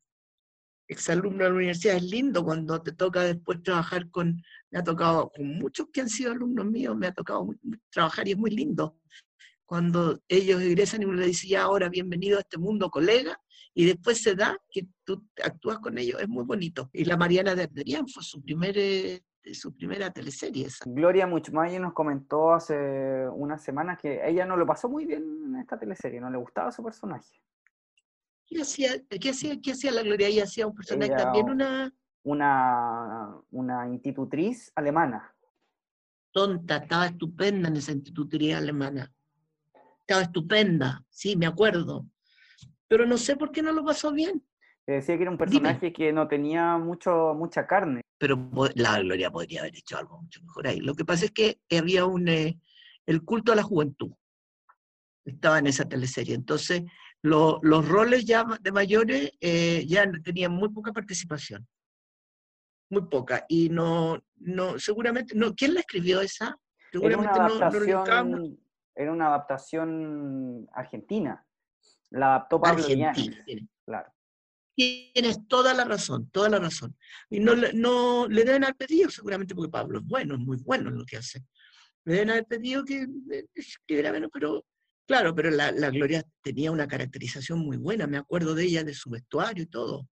exalumno 0.95 1.45
de 1.45 1.51
la 1.51 1.57
universidad, 1.57 1.97
es 1.97 2.05
lindo 2.05 2.45
cuando 2.45 2.81
te 2.83 2.93
toca 2.93 3.23
después 3.23 3.63
trabajar 3.63 4.11
con, 4.11 4.43
me 4.71 4.79
ha 4.79 4.83
tocado 4.83 5.31
con 5.31 5.47
muchos 5.59 5.89
que 5.93 6.01
han 6.01 6.09
sido 6.09 6.33
alumnos 6.33 6.67
míos, 6.67 6.97
me 6.97 7.09
ha 7.09 7.13
tocado 7.13 7.55
trabajar 7.91 8.27
y 8.27 8.33
es 8.33 8.39
muy 8.39 8.51
lindo. 8.51 8.99
Cuando 9.67 10.21
ellos 10.29 10.63
egresan 10.63 11.03
y 11.03 11.05
uno 11.05 11.21
le 11.21 11.27
dice, 11.27 11.49
ya 11.49 11.63
ahora 11.63 11.89
bienvenido 11.89 12.39
a 12.39 12.41
este 12.41 12.59
mundo, 12.59 12.91
colega, 12.91 13.39
y 13.75 13.87
después 13.87 14.23
se 14.23 14.35
da 14.35 14.57
que 14.71 14.87
tú 15.05 15.27
actúas 15.43 15.79
con 15.81 15.99
ellos, 15.99 16.21
es 16.21 16.29
muy 16.29 16.45
bonito. 16.45 16.91
Y 16.93 17.05
la 17.05 17.17
Mariana 17.17 17.55
de 17.55 17.65
Arderian 17.65 18.07
fue 18.07 18.23
su, 18.23 18.41
primer, 18.43 18.77
eh, 18.79 19.23
su 19.53 19.75
primera 19.75 20.11
teleserie. 20.11 20.69
Gloria 20.87 21.27
Muchmayer 21.27 21.81
nos 21.81 21.93
comentó 21.93 22.53
hace 22.53 23.29
unas 23.33 23.63
semanas 23.63 23.99
que 24.01 24.21
ella 24.29 24.47
no 24.47 24.57
lo 24.57 24.67
pasó 24.67 24.89
muy 24.89 25.07
bien 25.07 25.25
en 25.47 25.57
esta 25.57 25.79
teleserie, 25.79 26.21
no 26.21 26.31
le 26.31 26.39
gustaba 26.39 26.71
su 26.71 26.85
personaje. 26.85 27.43
¿Qué 28.47 28.63
hacía, 28.63 28.91
qué 29.09 29.31
hacía, 29.31 29.61
qué 29.61 29.73
hacía 29.73 29.93
la 29.93 30.03
Gloria? 30.03 30.29
Ella 30.29 30.45
hacía 30.45 30.67
un 30.67 30.75
personaje 30.75 31.15
también, 31.15 31.51
una... 31.51 31.93
Una, 32.27 33.37
una 33.51 33.87
institutriz 33.89 34.73
alemana. 34.75 35.35
Tonta, 36.33 36.79
estaba 36.79 37.07
estupenda 37.07 37.69
en 37.69 37.77
esa 37.77 37.93
institutriz 37.93 38.55
alemana. 38.55 39.13
Estaba 40.01 40.23
estupenda, 40.23 41.05
sí, 41.11 41.37
me 41.37 41.47
acuerdo. 41.47 42.07
Pero 42.89 43.05
no 43.05 43.19
sé 43.19 43.37
por 43.37 43.53
qué 43.53 43.63
no 43.63 43.73
lo 43.73 43.85
pasó 43.85 44.11
bien. 44.11 44.43
decía 44.87 45.17
que 45.17 45.23
era 45.23 45.31
un 45.31 45.37
personaje 45.37 45.93
que 45.93 46.13
no 46.13 46.27
tenía 46.27 46.79
mucho, 46.79 47.35
mucha 47.35 47.67
carne. 47.67 48.01
Pero 48.19 48.51
la 48.75 49.01
Gloria 49.01 49.31
podría 49.31 49.61
haber 49.61 49.77
hecho 49.77 49.99
algo 49.99 50.23
mucho 50.23 50.43
mejor 50.43 50.67
ahí. 50.67 50.81
Lo 50.81 50.95
que 50.95 51.05
pasa 51.05 51.27
es 51.27 51.31
que 51.31 51.61
había 51.71 52.07
un, 52.07 52.29
eh, 52.29 52.59
el 53.07 53.23
culto 53.23 53.53
a 53.53 53.57
la 53.57 53.63
juventud. 53.63 54.13
Estaba 55.25 55.59
en 55.59 55.67
esa 55.67 55.87
teleserie. 55.87 56.35
Entonces, 56.35 56.83
los 57.25 57.89
roles 57.89 58.27
ya 58.27 58.45
de 58.61 58.71
mayores 58.71 59.33
eh, 59.41 59.85
ya 59.87 60.11
tenían 60.23 60.53
muy 60.53 60.69
poca 60.69 60.93
participación, 60.93 61.67
muy 62.91 63.07
poca, 63.07 63.47
y 63.49 63.71
no, 63.71 64.23
no, 64.37 64.79
seguramente, 64.79 65.35
no, 65.35 65.55
¿quién 65.55 65.73
la 65.73 65.81
escribió 65.81 66.21
esa? 66.21 66.55
Seguramente 66.93 67.33
era 67.35 67.47
una 67.47 67.57
adaptación, 67.57 68.59
era 68.95 69.13
una 69.13 69.27
adaptación 69.29 70.69
argentina, 70.73 71.47
la 72.11 72.27
adaptó 72.37 72.61
Pablo 72.61 72.85
Argentina, 72.85 73.47
claro. 73.87 74.13
Tienes 74.77 75.47
toda 75.47 75.73
la 75.73 75.85
razón, 75.85 76.29
toda 76.31 76.49
la 76.49 76.59
razón. 76.59 76.97
Y 77.31 77.39
no, 77.39 77.55
no 77.75 78.27
le 78.27 78.43
deben 78.43 78.65
haber 78.65 78.75
pedido, 78.75 79.09
seguramente, 79.09 79.55
porque 79.55 79.71
Pablo 79.71 80.01
es 80.01 80.05
bueno, 80.05 80.35
es 80.35 80.41
muy 80.41 80.57
bueno 80.57 80.91
en 80.91 80.99
lo 80.99 81.05
que 81.05 81.17
hace. 81.17 81.45
Le 82.05 82.15
deben 82.15 82.31
haber 82.31 82.45
pedido 82.47 82.85
que 82.85 83.07
eh, 83.31 83.47
escribiera 83.55 84.11
menos, 84.11 84.31
pero 84.33 84.65
Claro, 85.07 85.35
pero 85.35 85.51
la, 85.51 85.71
Gloria 85.91 86.25
tenía 86.43 86.71
una 86.71 86.89
caracterización 86.89 87.59
muy 87.59 87.77
buena, 87.77 88.07
me 88.07 88.17
acuerdo 88.17 88.55
de 88.55 88.65
ella, 88.65 88.85
de 88.85 88.95
su 88.95 89.11
vestuario 89.11 89.65
y 89.65 89.67
todo. 89.67 90.09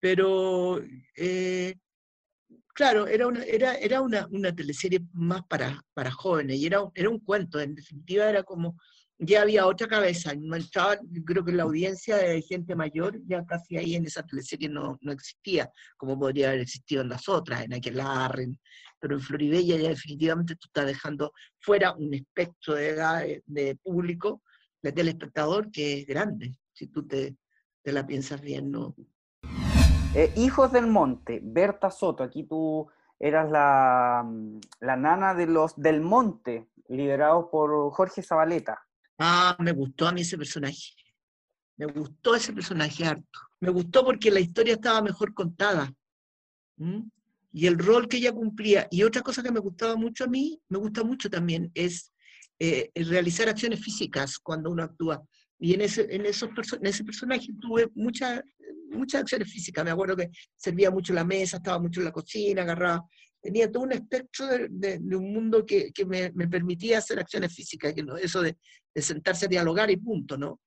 Pero, 0.00 0.82
eh, 1.16 1.74
claro, 2.74 3.06
era 3.06 3.26
una, 3.26 3.44
era, 3.44 3.74
era 3.74 4.00
una, 4.00 4.26
una 4.30 4.54
teleserie 4.54 5.00
más 5.12 5.42
para, 5.46 5.82
para 5.94 6.10
jóvenes 6.10 6.58
y 6.58 6.66
era, 6.66 6.80
era 6.94 7.10
un 7.10 7.20
cuento, 7.20 7.60
en 7.60 7.74
definitiva 7.74 8.28
era 8.28 8.42
como 8.42 8.76
ya 9.24 9.42
había 9.42 9.66
otra 9.66 9.86
cabeza, 9.86 10.34
no 10.36 10.56
estaba, 10.56 10.98
creo 11.24 11.44
que 11.44 11.52
la 11.52 11.62
audiencia 11.62 12.16
de 12.16 12.42
gente 12.42 12.74
mayor 12.74 13.20
ya 13.24 13.44
casi 13.46 13.76
ahí 13.76 13.94
en 13.94 14.06
esa 14.06 14.24
teleserie 14.24 14.68
no, 14.68 14.98
no 15.00 15.12
existía, 15.12 15.70
como 15.96 16.18
podría 16.18 16.48
haber 16.48 16.60
existido 16.60 17.02
en 17.02 17.08
las 17.08 17.28
otras, 17.28 17.62
en 17.62 17.74
aquel 17.74 18.00
Arren, 18.00 18.58
pero 19.02 19.16
en 19.16 19.20
Floribella 19.20 19.76
ya 19.76 19.88
definitivamente 19.88 20.54
tú 20.54 20.68
estás 20.68 20.86
dejando 20.86 21.32
fuera 21.58 21.92
un 21.92 22.14
espectro 22.14 22.74
de 22.74 22.90
edad 22.90 23.24
de, 23.46 23.76
público, 23.82 24.42
de 24.80 24.92
telespectador, 24.92 25.72
que 25.72 25.98
es 25.98 26.06
grande, 26.06 26.56
si 26.72 26.86
tú 26.86 27.04
te, 27.04 27.36
te 27.82 27.92
la 27.92 28.06
piensas 28.06 28.40
bien, 28.40 28.70
¿no? 28.70 28.94
Eh, 30.14 30.32
Hijos 30.36 30.70
del 30.70 30.86
Monte, 30.86 31.40
Berta 31.42 31.90
Soto, 31.90 32.22
aquí 32.22 32.44
tú 32.44 32.88
eras 33.18 33.50
la, 33.50 34.22
mm, 34.24 34.60
la 34.82 34.96
nana 34.96 35.34
de 35.34 35.46
los 35.46 35.74
del 35.74 36.00
Monte, 36.00 36.68
liderados 36.86 37.46
por 37.50 37.90
Jorge 37.90 38.22
Zabaleta. 38.22 38.86
Ah, 39.18 39.56
me 39.58 39.72
gustó 39.72 40.06
a 40.06 40.12
mí 40.12 40.20
ese 40.20 40.38
personaje. 40.38 40.94
Me 41.76 41.86
gustó 41.86 42.36
ese 42.36 42.52
personaje 42.52 43.04
harto. 43.04 43.40
Me 43.58 43.70
gustó 43.70 44.04
porque 44.04 44.30
la 44.30 44.38
historia 44.38 44.74
estaba 44.74 45.02
mejor 45.02 45.34
contada. 45.34 45.92
¿m? 46.78 47.10
Y 47.52 47.66
el 47.66 47.78
rol 47.78 48.08
que 48.08 48.16
ella 48.16 48.32
cumplía. 48.32 48.88
Y 48.90 49.02
otra 49.02 49.22
cosa 49.22 49.42
que 49.42 49.52
me 49.52 49.60
gustaba 49.60 49.96
mucho 49.96 50.24
a 50.24 50.28
mí, 50.28 50.60
me 50.68 50.78
gusta 50.78 51.04
mucho 51.04 51.28
también, 51.28 51.70
es 51.74 52.12
eh, 52.58 52.90
realizar 52.94 53.48
acciones 53.48 53.80
físicas 53.80 54.38
cuando 54.38 54.70
uno 54.70 54.82
actúa. 54.82 55.22
Y 55.58 55.74
en 55.74 55.82
ese, 55.82 56.06
en 56.10 56.26
esos 56.26 56.48
en 56.80 56.86
ese 56.86 57.04
personaje 57.04 57.46
tuve 57.60 57.88
muchas 57.94 58.42
muchas 58.90 59.22
acciones 59.22 59.50
físicas. 59.50 59.84
Me 59.84 59.90
acuerdo 59.90 60.16
que 60.16 60.30
servía 60.56 60.90
mucho 60.90 61.12
la 61.14 61.24
mesa, 61.24 61.56
estaba 61.58 61.78
mucho 61.78 62.00
en 62.00 62.04
la 62.06 62.12
cocina, 62.12 62.62
agarraba. 62.62 63.04
Tenía 63.40 63.70
todo 63.70 63.82
un 63.84 63.92
espectro 63.92 64.46
de, 64.46 64.68
de- 64.70 64.98
de 65.00 65.16
un 65.16 65.32
mundo 65.32 65.64
que, 65.66 65.92
que 65.92 66.04
me, 66.04 66.30
me 66.32 66.46
permitía 66.48 66.98
hacer 66.98 67.18
acciones 67.18 67.54
físicas, 67.54 67.92
que 67.94 68.02
no, 68.02 68.16
eso 68.16 68.40
de, 68.42 68.56
de 68.94 69.02
sentarse 69.02 69.46
a 69.46 69.48
dialogar 69.48 69.90
y 69.90 69.96
punto, 69.96 70.36
¿no? 70.36 70.60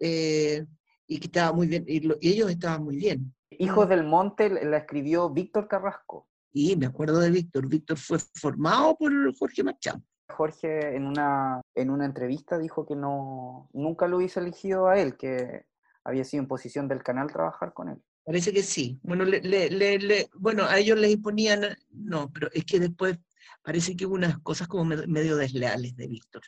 Eh, 0.00 0.64
y 1.06 1.18
que 1.18 1.26
estaba 1.26 1.52
muy 1.52 1.66
bien, 1.66 1.84
y, 1.88 2.00
lo- 2.00 2.18
y 2.20 2.28
ellos 2.30 2.50
estaban 2.50 2.84
muy 2.84 2.96
bien. 2.96 3.34
Hijos 3.50 3.88
del 3.88 4.04
Monte 4.04 4.48
la 4.64 4.78
escribió 4.78 5.30
Víctor 5.30 5.68
Carrasco. 5.68 6.28
Y 6.52 6.76
me 6.76 6.86
acuerdo 6.86 7.18
de 7.20 7.30
Víctor. 7.30 7.68
Víctor 7.68 7.98
fue 7.98 8.18
formado 8.34 8.96
por 8.96 9.12
Jorge 9.36 9.62
Machado. 9.62 10.02
Jorge 10.30 10.94
en 10.96 11.06
una, 11.06 11.60
en 11.74 11.90
una 11.90 12.04
entrevista 12.04 12.58
dijo 12.58 12.86
que 12.86 12.94
no, 12.94 13.68
nunca 13.72 14.06
lo 14.06 14.18
hubiese 14.18 14.40
elegido 14.40 14.88
a 14.88 14.98
él, 14.98 15.16
que 15.16 15.64
había 16.04 16.24
sido 16.24 16.42
en 16.42 16.48
posición 16.48 16.88
del 16.88 17.02
canal 17.02 17.32
trabajar 17.32 17.72
con 17.72 17.88
él. 17.88 18.02
Parece 18.24 18.52
que 18.52 18.62
sí. 18.62 18.98
Bueno, 19.02 19.24
le, 19.24 19.40
le- 19.40 19.70
le- 19.70 19.98
le- 19.98 20.28
bueno, 20.34 20.64
a 20.64 20.78
ellos 20.78 20.98
les 20.98 21.12
imponían, 21.12 21.62
no, 21.90 22.30
pero 22.30 22.48
es 22.52 22.64
que 22.66 22.78
después 22.78 23.18
parece 23.62 23.96
que 23.96 24.04
hubo 24.04 24.14
unas 24.14 24.38
cosas 24.40 24.68
como 24.68 24.84
med- 24.84 25.06
medio 25.06 25.36
desleales 25.36 25.96
de 25.96 26.06
Víctor. 26.08 26.42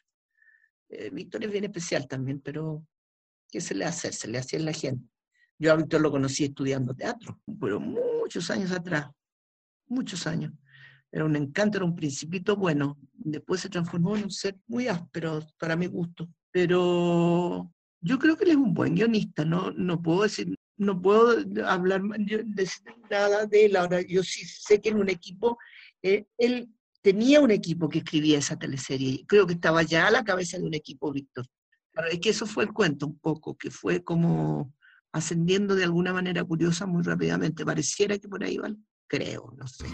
Eh, 0.90 1.08
Víctor 1.10 1.44
es 1.44 1.50
bien 1.50 1.64
especial 1.64 2.06
también, 2.06 2.40
pero 2.40 2.84
¿qué 3.50 3.60
se 3.62 3.74
le 3.74 3.86
hace? 3.86 4.12
Se 4.12 4.28
le 4.28 4.38
hacía 4.38 4.58
en 4.58 4.66
la 4.66 4.72
gente. 4.72 5.09
Yo 5.60 5.72
a 5.72 5.76
Víctor 5.76 6.00
lo 6.00 6.10
conocí 6.10 6.44
estudiando 6.44 6.94
teatro, 6.94 7.38
pero 7.60 7.78
muchos 7.78 8.50
años 8.50 8.72
atrás, 8.72 9.10
muchos 9.86 10.26
años. 10.26 10.54
Era 11.12 11.26
un 11.26 11.36
encanto, 11.36 11.76
era 11.76 11.84
un 11.84 11.94
principito 11.94 12.56
bueno. 12.56 12.96
Después 13.12 13.60
se 13.60 13.68
transformó 13.68 14.16
en 14.16 14.24
un 14.24 14.30
ser 14.30 14.56
muy 14.66 14.88
áspero 14.88 15.46
para 15.58 15.76
mi 15.76 15.86
gusto. 15.86 16.30
Pero 16.50 17.70
yo 18.00 18.18
creo 18.18 18.38
que 18.38 18.44
él 18.44 18.52
es 18.52 18.56
un 18.56 18.72
buen 18.72 18.94
guionista, 18.94 19.44
no, 19.44 19.70
no 19.72 20.00
puedo 20.00 20.22
decir, 20.22 20.56
no 20.78 21.00
puedo 21.02 21.36
hablar 21.66 22.00
decir 22.46 22.94
nada 23.10 23.44
de 23.44 23.66
él. 23.66 23.76
Ahora, 23.76 24.00
yo 24.00 24.22
sí 24.22 24.46
sé 24.46 24.80
que 24.80 24.88
en 24.88 24.96
un 24.96 25.10
equipo, 25.10 25.58
eh, 26.02 26.24
él 26.38 26.70
tenía 27.02 27.42
un 27.42 27.50
equipo 27.50 27.90
que 27.90 27.98
escribía 27.98 28.38
esa 28.38 28.58
teleserie. 28.58 29.26
Creo 29.26 29.46
que 29.46 29.54
estaba 29.54 29.82
ya 29.82 30.06
a 30.06 30.10
la 30.10 30.24
cabeza 30.24 30.56
de 30.56 30.64
un 30.64 30.74
equipo, 30.74 31.12
Víctor. 31.12 31.46
Claro, 31.92 32.08
es 32.08 32.18
que 32.18 32.30
eso 32.30 32.46
fue 32.46 32.64
el 32.64 32.72
cuento 32.72 33.06
un 33.06 33.18
poco, 33.18 33.58
que 33.58 33.70
fue 33.70 34.02
como 34.02 34.72
ascendiendo 35.12 35.74
de 35.74 35.84
alguna 35.84 36.12
manera 36.12 36.44
curiosa 36.44 36.86
muy 36.86 37.02
rápidamente. 37.02 37.64
Pareciera 37.64 38.18
que 38.18 38.28
por 38.28 38.42
ahí 38.44 38.58
va, 38.58 38.70
creo, 39.06 39.52
no 39.56 39.66
sé. 39.66 39.86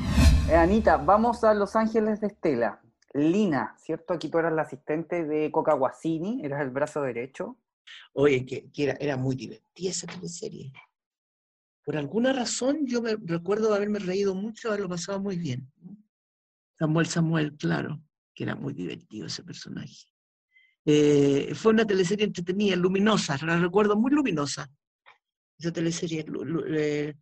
Eh, 0.50 0.54
Anita, 0.54 0.96
vamos 0.96 1.44
a 1.44 1.54
Los 1.54 1.76
Ángeles 1.76 2.20
de 2.20 2.28
Estela. 2.28 2.80
Lina, 3.14 3.74
¿cierto? 3.78 4.14
Aquí 4.14 4.28
tú 4.28 4.38
eras 4.38 4.52
la 4.52 4.62
asistente 4.62 5.24
de 5.24 5.50
Coca 5.50 5.74
Guasini, 5.74 6.44
eras 6.44 6.60
el 6.62 6.70
brazo 6.70 7.02
derecho. 7.02 7.56
Oye, 8.12 8.44
que, 8.44 8.70
que 8.70 8.84
era, 8.84 8.96
era 9.00 9.16
muy 9.16 9.36
divertida 9.36 9.90
esa 9.90 10.06
teleserie. 10.06 10.72
Por 11.84 11.96
alguna 11.96 12.32
razón 12.32 12.80
yo 12.84 13.00
me 13.00 13.16
recuerdo 13.16 13.72
haberme 13.72 14.00
reído 14.00 14.34
mucho, 14.34 14.68
haberlo 14.68 14.88
pasado 14.88 15.20
muy 15.20 15.36
bien. 15.36 15.70
Samuel 16.78 17.06
Samuel, 17.06 17.56
claro, 17.56 18.02
que 18.34 18.44
era 18.44 18.54
muy 18.54 18.74
divertido 18.74 19.26
ese 19.26 19.42
personaje. 19.42 20.06
Eh, 20.84 21.52
fue 21.54 21.72
una 21.72 21.86
teleserie 21.86 22.26
entretenida, 22.26 22.76
luminosa, 22.76 23.38
la 23.44 23.58
recuerdo 23.58 23.96
muy 23.96 24.10
luminosa. 24.10 24.70
Esa 25.58 25.72
teleserie, 25.72 26.24
eh, 26.68 27.14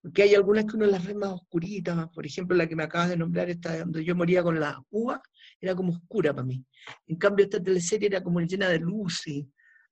porque 0.00 0.22
hay 0.22 0.34
algunas 0.34 0.64
que 0.64 0.76
uno 0.76 0.86
las 0.86 1.06
ve 1.06 1.14
más 1.14 1.30
oscuritas, 1.30 2.08
por 2.08 2.26
ejemplo 2.26 2.56
la 2.56 2.66
que 2.66 2.74
me 2.74 2.82
acabas 2.82 3.10
de 3.10 3.16
nombrar, 3.16 3.50
esta 3.50 3.78
donde 3.78 4.04
yo 4.04 4.16
moría 4.16 4.42
con 4.42 4.58
la 4.58 4.82
uva, 4.90 5.22
era 5.60 5.74
como 5.74 5.92
oscura 5.92 6.32
para 6.32 6.46
mí. 6.46 6.64
En 7.06 7.16
cambio 7.16 7.44
esta 7.44 7.62
teleserie 7.62 8.08
era 8.08 8.22
como 8.22 8.40
llena 8.40 8.68
de 8.68 8.82
y, 9.26 9.48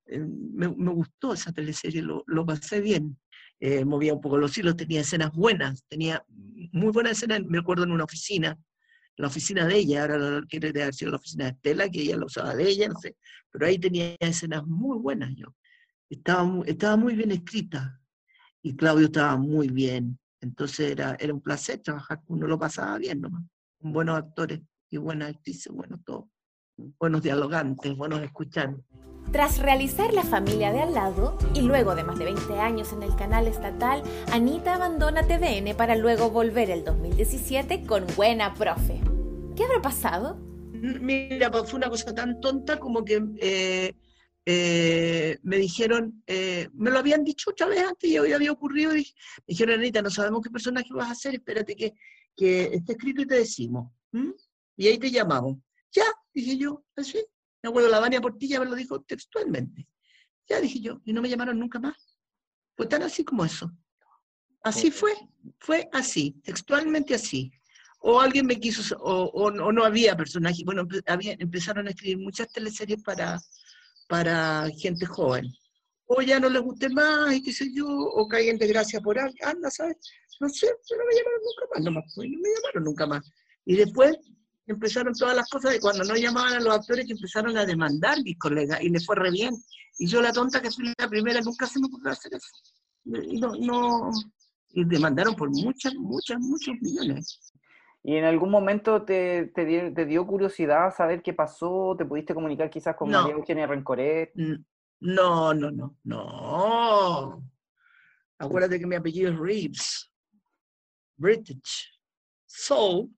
eh, 0.06 0.18
me, 0.18 0.66
gustó 0.66 1.34
esa 1.34 1.52
teleserie, 1.52 2.02
lo, 2.02 2.24
lo 2.26 2.44
pasé 2.44 2.80
bien. 2.80 3.16
Eh, 3.60 3.84
movía 3.84 4.14
un 4.14 4.20
poco 4.20 4.38
los 4.38 4.56
hilos, 4.56 4.74
tenía 4.76 5.02
escenas 5.02 5.32
buenas, 5.32 5.84
tenía 5.86 6.24
muy 6.72 6.90
buenas 6.92 7.12
escenas, 7.12 7.42
me 7.46 7.58
acuerdo 7.58 7.84
en 7.84 7.92
una 7.92 8.04
oficina, 8.04 8.58
la 9.16 9.26
oficina 9.26 9.66
de 9.66 9.76
ella, 9.76 10.02
ahora 10.02 10.40
quiere 10.48 10.68
haber 10.70 10.94
la 10.98 11.16
oficina 11.16 11.44
de 11.44 11.50
Estela, 11.50 11.88
que 11.90 12.00
ella 12.00 12.16
la 12.16 12.24
usaba 12.24 12.54
de 12.54 12.66
ella, 12.66 12.88
no 12.88 12.98
sé, 12.98 13.16
pero 13.50 13.66
ahí 13.66 13.78
tenía 13.78 14.16
escenas 14.18 14.64
muy 14.66 14.98
buenas 14.98 15.34
yo. 15.36 15.54
Estaba, 16.10 16.62
estaba 16.66 16.96
muy 16.96 17.14
bien 17.14 17.30
escrita 17.30 18.00
y 18.62 18.74
Claudio 18.74 19.06
estaba 19.06 19.36
muy 19.36 19.68
bien, 19.68 20.18
entonces 20.40 20.90
era, 20.90 21.16
era 21.20 21.32
un 21.32 21.40
placer 21.40 21.78
trabajar, 21.78 22.20
uno 22.26 22.48
lo 22.48 22.58
pasaba 22.58 22.98
bien 22.98 23.20
nomás, 23.20 23.44
con 23.80 23.92
buenos 23.92 24.18
actores 24.18 24.60
y 24.90 24.96
buenas 24.96 25.30
actrices, 25.30 25.72
bueno, 25.72 26.00
todo, 26.04 26.28
buenos 26.98 27.22
dialogantes, 27.22 27.96
buenos 27.96 28.20
escuchantes. 28.22 28.84
Tras 29.32 29.58
realizar 29.58 30.12
La 30.12 30.24
familia 30.24 30.72
de 30.72 30.80
al 30.80 30.94
lado 30.94 31.38
y 31.54 31.60
luego 31.60 31.94
de 31.94 32.02
más 32.02 32.18
de 32.18 32.24
20 32.24 32.58
años 32.58 32.92
en 32.92 33.04
el 33.04 33.14
canal 33.14 33.46
estatal, 33.46 34.02
Anita 34.32 34.74
abandona 34.74 35.22
TVN 35.22 35.76
para 35.76 35.94
luego 35.94 36.30
volver 36.30 36.70
el 36.70 36.84
2017 36.84 37.86
con 37.86 38.04
Buena 38.16 38.54
Profe. 38.54 39.00
¿Qué 39.54 39.62
habrá 39.62 39.80
pasado? 39.80 40.40
Mira, 40.72 41.48
pues 41.52 41.70
fue 41.70 41.78
una 41.78 41.88
cosa 41.88 42.12
tan 42.12 42.40
tonta 42.40 42.80
como 42.80 43.04
que 43.04 43.22
eh, 43.38 43.94
eh, 44.52 45.38
me 45.42 45.56
dijeron, 45.58 46.22
eh, 46.26 46.68
me 46.74 46.90
lo 46.90 46.98
habían 46.98 47.22
dicho 47.24 47.50
otra 47.50 47.66
vez 47.68 47.80
antes 47.86 48.10
y 48.10 48.18
hoy 48.18 48.32
había 48.32 48.50
ocurrido, 48.52 48.92
y 48.94 48.98
dije- 48.98 49.14
me 49.38 49.44
dijeron, 49.52 49.78
Anita, 49.80 50.02
no 50.02 50.10
sabemos 50.10 50.40
qué 50.42 50.50
personaje 50.50 50.88
vas 50.92 51.08
a 51.08 51.12
hacer, 51.12 51.34
espérate 51.34 51.76
que, 51.76 51.94
que 52.36 52.64
esté 52.74 52.92
escrito 52.92 53.22
y 53.22 53.26
te 53.26 53.36
decimos. 53.36 53.92
Y 54.76 54.88
ahí 54.88 54.98
te 54.98 55.10
llamamos. 55.10 55.58
Ya, 55.92 56.04
dije 56.34 56.56
yo, 56.56 56.84
así. 56.96 57.18
Me 57.62 57.68
acuerdo, 57.68 57.88
la 57.90 58.00
Vania 58.00 58.20
Portilla 58.20 58.58
me 58.60 58.66
lo 58.66 58.74
dijo 58.74 59.02
textualmente. 59.02 59.86
Ya, 60.48 60.60
dije 60.60 60.80
yo, 60.80 61.00
y 61.04 61.12
no 61.12 61.20
me 61.22 61.28
llamaron 61.28 61.58
nunca 61.58 61.78
más. 61.78 62.16
Fue 62.76 62.86
tan 62.86 63.02
así 63.02 63.22
como 63.24 63.44
eso. 63.44 63.70
Así 64.62 64.90
fue, 64.90 65.12
fue 65.58 65.88
así, 65.92 66.32
textualmente 66.42 67.14
así. 67.14 67.50
O 68.00 68.18
alguien 68.20 68.46
me 68.46 68.58
quiso, 68.58 68.96
o, 68.98 69.24
o 69.42 69.50
no- 69.50 69.66
o 69.66 69.72
no 69.72 69.84
había 69.84 70.16
personaje. 70.16 70.62
Bueno, 70.64 70.82
empe- 70.86 71.02
había- 71.06 71.36
empezaron 71.38 71.86
a 71.86 71.90
escribir 71.90 72.18
muchas 72.18 72.50
teleseries 72.50 73.02
para, 73.02 73.38
para 74.10 74.68
gente 74.76 75.06
joven. 75.06 75.46
O 76.06 76.20
ya 76.20 76.40
no 76.40 76.50
les 76.50 76.60
guste 76.60 76.88
más, 76.88 77.32
y 77.32 77.42
qué 77.42 77.52
sé 77.52 77.72
yo, 77.72 77.86
o 77.86 78.26
caigan 78.26 78.58
de 78.58 78.66
gracia 78.66 79.00
por 79.00 79.16
algo, 79.16 79.32
anda, 79.42 79.70
¿sabes? 79.70 79.96
No 80.40 80.48
sé, 80.48 80.66
no 80.66 81.04
me 81.06 81.14
llamaron 81.14 81.40
nunca 81.44 81.66
más, 81.72 81.84
nomás, 81.84 82.12
pues, 82.16 82.28
no 82.28 82.38
me 82.40 82.48
llamaron 82.48 82.84
nunca 82.84 83.06
más. 83.06 83.32
Y 83.64 83.76
después 83.76 84.16
empezaron 84.66 85.14
todas 85.14 85.36
las 85.36 85.48
cosas 85.48 85.74
de 85.74 85.80
cuando 85.80 86.02
no 86.02 86.16
llamaban 86.16 86.54
a 86.54 86.60
los 86.60 86.74
actores 86.74 87.06
que 87.06 87.12
empezaron 87.12 87.56
a 87.56 87.64
demandar 87.64 88.20
mis 88.24 88.36
colegas, 88.36 88.82
y 88.82 88.88
les 88.88 89.06
fue 89.06 89.14
re 89.14 89.30
bien. 89.30 89.54
Y 89.98 90.08
yo, 90.08 90.20
la 90.20 90.32
tonta 90.32 90.60
que 90.60 90.72
fui 90.72 90.92
la 90.98 91.08
primera, 91.08 91.40
nunca 91.40 91.66
se 91.68 91.78
me 91.78 91.86
ocurrió 91.86 92.10
hacer 92.10 92.34
eso. 92.34 92.48
Y 93.04 93.38
no, 93.38 93.54
no, 93.54 94.10
y 94.70 94.84
demandaron 94.86 95.36
por 95.36 95.50
muchas, 95.50 95.94
muchas, 95.94 96.40
muchos 96.40 96.74
millones. 96.80 97.49
¿Y 98.02 98.16
en 98.16 98.24
algún 98.24 98.50
momento 98.50 99.04
te, 99.04 99.46
te, 99.54 99.64
dio, 99.64 99.92
te 99.92 100.06
dio 100.06 100.26
curiosidad 100.26 100.94
saber 100.94 101.22
qué 101.22 101.34
pasó? 101.34 101.94
¿Te 101.98 102.06
pudiste 102.06 102.34
comunicar 102.34 102.70
quizás 102.70 102.96
con 102.96 103.10
No. 103.10 103.22
María 103.22 103.36
Eugenia 103.36 103.66
Rencoret? 103.66 104.32
No, 105.00 105.52
no, 105.52 105.70
no, 105.70 105.96
no. 106.04 107.42
Acuérdate 108.38 108.78
que 108.78 108.86
mi 108.86 108.96
apellido 108.96 109.30
es 109.30 109.38
Reeves. 109.38 110.10
British. 111.16 112.00
So, 112.46 113.10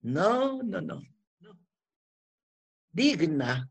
no, 0.00 0.62
no, 0.62 0.80
no. 0.80 1.02
no. 1.40 1.58
Digna. 2.90 3.70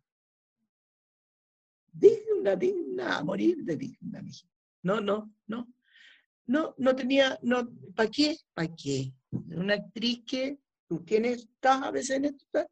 Digna, 1.91 2.56
digna, 2.56 3.18
a 3.18 3.23
morir 3.23 3.57
de 3.64 3.76
digna. 3.76 4.22
No, 4.84 5.02
no, 5.02 5.34
no. 5.48 5.68
No, 6.45 6.76
no 6.77 6.95
tenía, 6.95 7.39
no, 7.41 7.69
¿para 7.95 8.10
qué? 8.10 8.38
¿Para 8.53 8.68
qué? 8.76 9.14
Una 9.32 9.76
actriz 9.76 10.24
que 10.26 10.60
tú 10.88 11.03
tienes, 11.03 11.40
estás 11.44 11.82
a 11.84 11.91
veces 11.91 12.18
en 12.18 12.26
esto, 12.26 12.68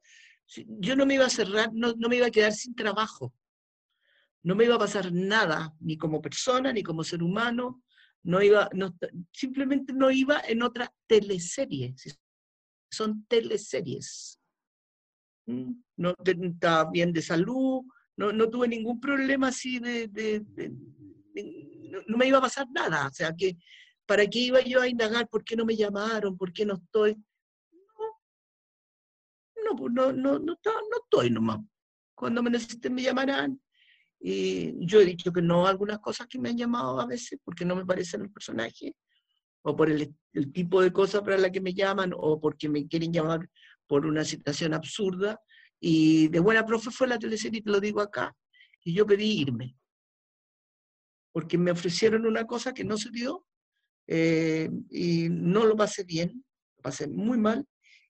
yo 0.80 0.95
no 0.95 1.06
me 1.06 1.15
iba 1.15 1.26
a 1.26 1.30
cerrar, 1.30 1.72
no, 1.73 1.94
no 1.98 2.10
me 2.10 2.18
iba 2.18 2.27
a 2.27 2.31
quedar 2.31 2.53
sin 2.53 2.76
trabajo 2.76 3.34
no 4.44 4.56
me 4.56 4.65
iba 4.65 4.76
a 4.76 4.80
pasar 4.80 5.11
nada, 5.11 5.76
ni 5.80 5.98
como 5.98 6.22
persona, 6.22 6.72
ni 6.72 6.84
como 6.84 7.03
ser 7.03 7.22
humano, 7.22 7.84
no 8.23 8.41
iba, 8.41 8.69
no, 8.73 8.95
simplemente 9.31 9.94
no 9.94 10.11
iba 10.11 10.41
en 10.48 10.64
otra 10.64 10.94
teleserie. 11.07 11.94
Son 12.91 13.26
teleseries. 13.27 14.40
Mm, 15.45 15.73
No 15.98 16.15
estaba 16.26 16.90
bien 16.90 17.11
de 17.14 17.22
salud, 17.22 17.81
no, 18.15 18.31
no 18.31 18.49
tuve 18.49 18.68
ningún 18.68 18.99
problema 18.99 19.48
así 19.49 19.80
de, 19.80 20.07
de- 20.07 20.40
de- 20.40 20.72
de- 21.34 21.90
no, 21.91 21.99
no 22.07 22.18
me 22.18 22.27
iba 22.27 22.38
a 22.38 22.41
pasar 22.41 22.68
nada. 22.72 23.07
O 23.07 23.14
sea 23.14 23.34
que 23.36 23.57
¿para 24.10 24.26
qué 24.26 24.40
iba 24.40 24.60
yo 24.61 24.81
a 24.81 24.88
indagar 24.88 25.30
por 25.30 25.44
qué 25.44 25.56
no 25.56 25.65
me 25.65 25.76
llamaron, 25.76 26.36
por 26.36 26.52
qué 26.52 26.65
no 26.65 26.73
estoy? 26.73 27.15
No, 29.64 29.76
pues 29.77 29.94
no, 29.94 30.11
no, 30.11 30.40
no, 30.40 30.57
no 30.64 30.98
estoy 31.03 31.30
nomás. 31.30 31.60
Cuando 32.15 32.41
me 32.41 32.49
necesiten 32.49 32.95
me 32.95 33.03
llamarán. 33.03 33.61
Y 34.19 34.84
yo 34.88 34.99
he 34.99 35.06
dicho 35.06 35.31
que 35.31 35.44
no 35.44 35.68
algunas 35.68 35.99
cosas 35.99 36.26
que 36.26 36.40
me 36.40 36.49
han 36.49 36.57
llamado 36.57 36.99
a 36.99 37.06
veces 37.06 37.40
porque 37.44 37.64
no 37.64 37.76
me 37.76 37.86
parecen 37.86 38.22
el 38.22 38.31
personaje, 38.31 38.95
o 39.61 39.76
por 39.76 39.91
el, 39.91 40.11
el 40.34 40.52
tipo 40.52 40.81
de 40.81 40.91
cosas 40.91 41.22
para 41.22 41.38
la 41.38 41.52
que 41.52 41.61
me 41.61 41.76
llaman, 41.76 42.11
o 42.18 42.41
porque 42.41 42.68
me 42.68 42.88
quieren 42.88 43.14
llamar 43.14 43.48
por 43.86 44.07
una 44.07 44.26
situación 44.26 44.73
absurda. 44.73 45.40
Y 45.80 46.30
de 46.30 46.40
buena 46.40 46.65
profe 46.65 46.90
fue 46.90 47.07
la 47.07 47.19
teleserie, 47.19 47.61
te 47.61 47.69
lo 47.69 47.80
digo 47.80 48.02
acá, 48.02 48.36
y 48.84 48.95
yo 48.95 49.06
pedí 49.06 49.40
irme. 49.40 49.77
Porque 51.31 51.60
me 51.60 51.69
ofrecieron 51.69 52.26
una 52.26 52.48
cosa 52.48 52.73
que 52.73 52.84
no 52.84 52.98
se 52.98 53.11
dio, 53.11 53.45
eh, 54.11 54.69
y 54.90 55.30
no 55.30 55.65
lo 55.65 55.76
pasé 55.76 56.03
bien, 56.03 56.44
lo 56.77 56.81
pasé 56.81 57.07
muy 57.07 57.38
mal, 57.38 57.64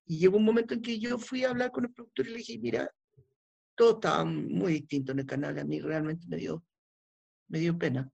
y 0.05 0.17
llegó 0.17 0.37
un 0.37 0.45
momento 0.45 0.73
en 0.73 0.81
que 0.81 0.97
yo 0.97 1.19
fui 1.19 1.43
a 1.43 1.49
hablar 1.49 1.71
con 1.71 1.83
el 1.83 1.91
productor 1.91 2.25
y 2.25 2.29
le 2.29 2.37
dije, 2.37 2.57
mira, 2.57 2.89
todo 3.75 3.95
estaba 3.95 4.23
muy 4.23 4.73
distinto 4.73 5.11
en 5.11 5.19
el 5.19 5.25
canal, 5.25 5.59
a 5.59 5.65
mí 5.65 5.81
realmente 5.81 6.25
me 6.29 6.37
dio, 6.37 6.63
me 7.49 7.59
dio 7.59 7.77
pena. 7.77 8.09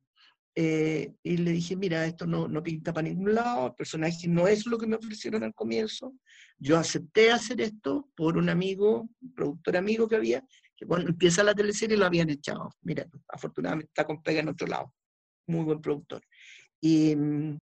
Eh, 0.58 1.14
y 1.22 1.38
le 1.38 1.52
dije, 1.52 1.76
mira, 1.76 2.06
esto 2.06 2.26
no, 2.26 2.48
no 2.48 2.64
pinta 2.64 2.92
para 2.92 3.08
ningún 3.08 3.36
lado, 3.36 3.68
el 3.68 3.74
personaje 3.76 4.28
no 4.28 4.48
es 4.48 4.66
lo 4.66 4.80
que 4.80 4.88
me 4.88 4.96
ofrecieron 4.96 5.44
al 5.44 5.54
comienzo. 5.54 6.16
Yo 6.58 6.80
acepté 6.80 7.32
hacer 7.32 7.62
esto 7.62 8.10
por 8.16 8.36
un 8.36 8.50
amigo, 8.50 9.08
un 9.22 9.34
productor 9.36 9.78
amigo 9.78 10.08
que 10.08 10.16
había, 10.16 10.44
que 10.76 10.88
cuando 10.88 11.10
empieza 11.10 11.44
la 11.44 11.54
teleserie 11.54 11.98
lo 11.98 12.06
habían 12.06 12.32
echado. 12.32 12.70
Mira, 12.82 13.06
afortunadamente 13.28 13.90
está 13.90 14.06
con 14.06 14.24
pega 14.24 14.40
en 14.40 14.50
otro 14.50 14.66
lado. 14.66 14.92
Muy 15.48 15.64
buen 15.64 15.82
productor. 15.82 16.22
Y, 16.82 17.16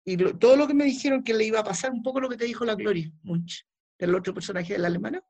y 0.05 0.17
todo 0.17 0.57
lo 0.57 0.67
que 0.67 0.75
me 0.75 0.85
dijeron 0.85 1.23
que 1.23 1.35
le 1.35 1.45
iba 1.45 1.61
a 1.61 1.65
pasar, 1.65 1.93
un 1.93 2.03
poco 2.03 2.21
lo 2.21 2.29
que 2.29 2.37
te 2.37 2.45
dijo 2.45 2.65
la 2.65 2.75
Gloria 2.75 3.11
Munch, 3.23 3.65
del 3.99 4.15
otro 4.15 4.35
personaje 4.35 4.73
de 4.73 4.79
la 4.81 4.89
alemana, 4.89 5.23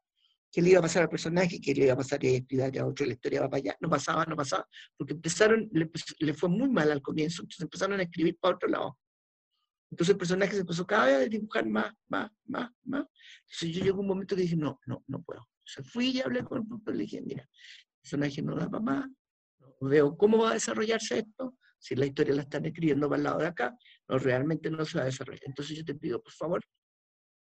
que 0.53 0.61
le 0.61 0.71
iba 0.71 0.81
a 0.81 0.83
pasar 0.83 1.05
al 1.05 1.09
personaje, 1.09 1.59
que 1.61 1.75
le 1.75 1.85
iba 1.85 1.95
a 1.95 1.97
pasar 1.97 2.23
y 2.23 2.45
a 2.79 2.87
otro, 2.87 3.07
la 3.07 3.15
historia 3.15 3.41
va 3.41 3.49
para 3.49 3.59
allá. 3.59 3.77
No 3.81 3.89
pasaba, 3.89 4.27
no 4.27 4.37
pasaba, 4.37 4.69
porque 4.99 5.15
empezaron, 5.15 5.71
le, 5.73 6.35
fue 6.35 6.51
muy 6.51 6.69
mal 6.69 6.93
al 6.93 7.01
comienzo, 7.01 7.43
entonces 7.43 7.63
empezaron 7.63 7.99
a 7.99 8.03
escribir 8.03 8.37
para 8.39 8.57
otro 8.57 8.69
lado. 8.69 8.99
Entonces 9.91 10.13
el 10.13 10.19
personaje 10.19 10.53
se 10.53 10.61
empezó 10.61 10.87
cada 10.87 11.07
vez 11.07 11.17
a 11.17 11.29
dibujar 11.29 11.67
más, 11.67 11.93
más, 12.09 12.31
más, 12.45 12.71
más. 12.85 13.07
Entonces 13.43 13.77
yo 13.77 13.85
llegó 13.85 14.01
un 14.01 14.07
momento 14.07 14.37
que 14.37 14.43
dije, 14.43 14.57
no, 14.57 14.79
no, 14.87 15.03
no 15.07 15.23
puedo. 15.23 15.49
Entonces 15.67 15.91
fui 15.91 16.11
y 16.11 16.21
hablé 16.21 16.45
con 16.45 16.59
el 16.59 16.67
productor 16.67 16.95
y 16.95 16.99
le 16.99 17.05
dije, 17.05 17.23
mira, 17.23 17.43
el 17.43 18.01
personaje 18.03 18.43
no 18.43 18.55
da 18.55 18.69
para 18.69 18.83
más, 18.83 19.09
no 19.59 19.89
veo 19.89 20.17
cómo 20.19 20.39
va 20.39 20.51
a 20.51 20.55
desarrollarse 20.55 21.21
esto, 21.21 21.57
si 21.83 21.95
la 21.97 22.07
historia 22.07 22.35
la 22.35 22.43
están 22.43 22.65
escribiendo 22.65 23.09
para 23.09 23.19
el 23.19 23.25
lado 23.25 23.39
de 23.41 23.47
acá, 23.47 23.77
no, 24.09 24.19
realmente 24.19 24.71
no 24.71 24.85
se 24.85 24.99
va 24.99 25.03
a 25.03 25.07
desarrollar. 25.07 25.43
Entonces 25.47 25.77
yo 25.77 25.85
te 25.85 25.95
pido, 25.95 26.23
por 26.23 26.33
favor, 26.33 26.63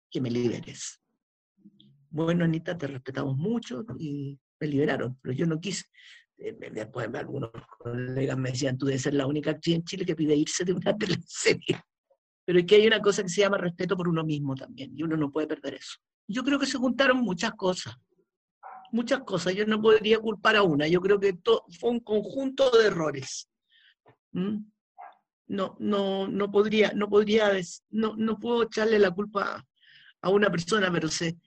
que 0.10 0.20
me 0.20 0.32
liberes 0.32 1.02
bueno, 2.12 2.44
Anita, 2.44 2.78
te 2.78 2.88
respetamos 2.88 3.38
mucho 3.38 3.86
y 3.98 4.38
me 4.60 4.68
liberaron, 4.68 5.18
pero 5.22 5.34
yo 5.34 5.46
no 5.46 5.60
quise. 5.60 5.86
Eh, 6.38 6.56
después 6.72 7.10
algunos 7.14 7.52
colegas 7.80 8.38
me 8.38 8.52
decían, 8.52 8.78
tú 8.78 8.86
debes 8.86 9.04
ser 9.04 9.14
la 9.14 9.26
única 9.26 9.52
actriz 9.52 9.76
en 9.76 9.84
Chile 9.86 10.06
que 10.06 10.16
pide 10.16 10.36
irse 10.36 10.66
de 10.66 10.74
una 10.74 10.96
teleserie. 10.98 11.82
Pero 12.46 12.60
es 12.60 12.66
que 12.66 12.76
hay 12.76 12.88
una 12.88 13.00
cosa 13.00 13.24
que 13.24 13.30
se 13.30 13.42
llama 13.42 13.58
respeto 13.58 13.96
por 13.96 14.10
uno 14.10 14.24
mismo 14.24 14.56
también, 14.56 14.92
y 14.94 15.04
uno 15.04 15.16
no 15.16 15.32
puede 15.32 15.48
perder 15.48 15.76
eso. 15.76 16.00
Yo 16.28 16.44
creo 16.44 16.60
que 16.60 16.66
se 16.66 16.78
juntaron 16.78 17.18
muchas 17.22 17.54
cosas, 17.54 17.96
muchas 18.92 19.22
cosas. 19.22 19.56
Yo 19.56 19.66
no 19.66 19.82
podría 19.82 20.20
culpar 20.20 20.58
a 20.58 20.64
una, 20.64 20.88
yo 20.88 21.00
creo 21.00 21.20
que 21.20 21.38
fue 21.80 21.90
un 21.90 22.00
conjunto 22.02 22.70
de 22.72 22.88
errores. 22.88 23.48
¿Mm? 24.32 24.58
No, 25.48 25.76
no, 25.80 26.28
no 26.28 26.52
podría, 26.52 26.94
no 26.94 27.10
podría, 27.10 27.52
no, 27.90 28.16
no 28.16 28.40
puedo 28.40 28.64
echarle 28.64 28.98
la 29.00 29.12
culpa 29.12 29.66
a 30.22 30.30
una 30.30 30.50
persona, 30.50 30.90
pero 30.92 31.10
se, 31.10 31.38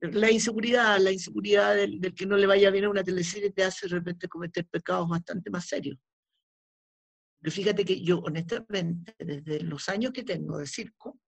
la 0.00 0.30
inseguridad, 0.30 0.98
la 0.98 1.12
inseguridad 1.12 1.74
del, 1.74 2.00
que 2.14 2.26
no 2.26 2.36
le 2.36 2.46
vaya 2.46 2.70
bien 2.70 2.84
a 2.84 2.90
una 2.90 3.04
teleserie 3.04 3.50
te 3.50 3.64
hace 3.64 3.86
de 3.86 3.94
repente 3.94 4.28
cometer 4.28 4.66
pecados 4.66 5.08
bastante 5.08 5.50
más 5.50 5.66
serios. 5.66 5.98
Pero 7.40 7.52
fíjate 7.52 7.84
que 7.84 8.00
yo, 8.02 8.20
honestamente, 8.20 9.14
desde 9.18 9.60
los 9.60 9.88
años 9.88 10.12
que 10.12 10.22
tengo 10.22 10.58
de 10.58 10.66
circo, 10.66 11.18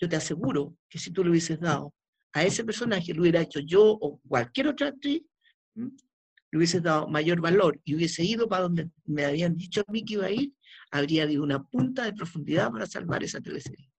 yo 0.00 0.08
te 0.08 0.16
aseguro 0.16 0.76
que 0.88 0.98
si 0.98 1.10
tú 1.12 1.22
le 1.22 1.30
hubieses 1.30 1.60
dado 1.60 1.94
a 2.32 2.44
ese 2.44 2.64
personaje, 2.64 3.12
lo 3.12 3.22
hubiera 3.22 3.40
hecho 3.40 3.60
yo 3.60 3.82
o 3.84 4.20
cualquier 4.26 4.68
otra 4.68 4.88
actriz, 4.88 5.22
le 6.50 6.58
hubieses 6.58 6.82
dado 6.82 7.08
mayor 7.08 7.40
valor 7.40 7.80
y 7.84 7.94
hubiese 7.94 8.24
ido 8.24 8.48
para 8.48 8.62
donde 8.62 8.90
me 9.04 9.24
habían 9.24 9.56
dicho 9.56 9.82
a 9.86 9.92
mí 9.92 10.04
que 10.04 10.14
iba 10.14 10.26
a 10.26 10.30
ir, 10.30 10.52
habría 10.90 11.24
habido 11.24 11.42
una 11.42 11.62
punta 11.62 12.04
de 12.04 12.12
profundidad 12.12 12.70
para 12.70 12.86
salvar 12.86 13.22
esa 13.22 13.40
teleserie. 13.40 13.90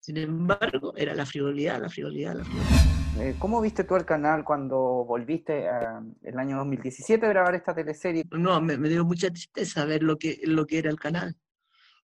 Sin 0.00 0.16
embargo, 0.16 0.94
era 0.96 1.14
la 1.14 1.24
frivolidad, 1.24 1.80
la 1.80 1.88
frivolidad, 1.88 2.34
la 2.34 2.44
frivolidad. 2.44 2.92
Eh, 3.20 3.36
¿Cómo 3.38 3.60
viste 3.60 3.84
tú 3.84 3.94
el 3.94 4.04
canal 4.04 4.42
cuando 4.42 5.04
volviste 5.04 5.66
el 6.22 6.38
año 6.38 6.56
2017 6.56 7.24
a 7.24 7.28
grabar 7.28 7.54
esta 7.54 7.74
teleserie? 7.74 8.24
No, 8.30 8.60
me, 8.60 8.76
dio 8.76 9.04
mucha 9.04 9.28
tristeza 9.28 9.84
ver 9.84 10.02
lo 10.02 10.18
que, 10.18 10.40
lo 10.44 10.66
que 10.66 10.78
era 10.78 10.90
el 10.90 10.98
canal. 10.98 11.36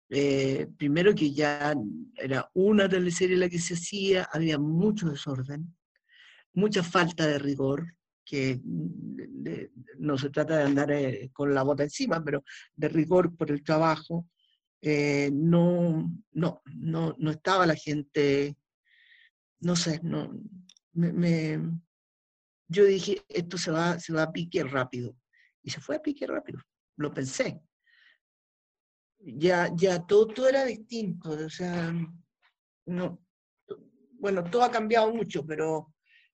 Eh, 0.10 0.68
primero 0.78 1.16
que 1.16 1.34
ya 1.34 1.74
era 2.16 2.50
una 2.54 2.88
teleserie 2.88 3.38
la 3.38 3.50
que 3.50 3.60
se 3.60 3.74
hacía, 3.74 4.28
había 4.32 4.60
mucho 4.60 5.10
desorden, 5.10 5.76
mucha 6.54 6.84
falta 6.84 7.26
de 7.26 7.40
rigor, 7.40 7.96
que 8.32 8.62
no 10.00 10.18
se 10.18 10.30
trata 10.30 10.56
de 10.56 10.64
andar 10.64 10.90
eh, 10.90 11.30
con 11.34 11.54
la 11.54 11.64
bota 11.64 11.84
encima, 11.84 12.24
pero 12.24 12.46
de 12.74 12.88
rigor 12.88 13.36
por 13.36 13.52
el 13.52 13.62
trabajo, 13.62 14.30
eh, 14.82 15.30
no, 15.34 16.10
no, 16.32 16.62
no, 16.78 17.14
no 17.18 17.32
estaba 17.32 17.66
la 17.66 17.76
gente, 17.76 18.56
no 19.60 19.76
sé, 19.76 20.00
no, 20.02 20.32
me, 20.94 21.60
yo 22.70 22.86
dije, 22.86 23.22
esto 23.28 23.58
se 23.58 23.70
va, 23.70 24.00
se 24.00 24.14
va 24.14 24.24
a 24.24 24.32
pique 24.32 24.64
rápido. 24.64 25.14
Y 25.62 25.70
se 25.70 25.82
fue 25.82 25.98
a 25.98 26.02
pique 26.02 26.26
rápido, 26.26 26.62
lo 26.96 27.14
pensé. 27.14 27.62
Ya, 29.20 29.70
ya 29.76 30.06
todo, 30.08 30.28
todo 30.28 30.48
era 30.48 30.64
distinto, 30.64 31.32
o 31.32 31.50
sea, 31.50 31.94
no, 32.86 33.22
bueno, 34.14 34.42
todo 34.46 34.64
ha 34.64 34.72
cambiado 34.72 35.14
mucho, 35.14 35.46
pero 35.46 35.91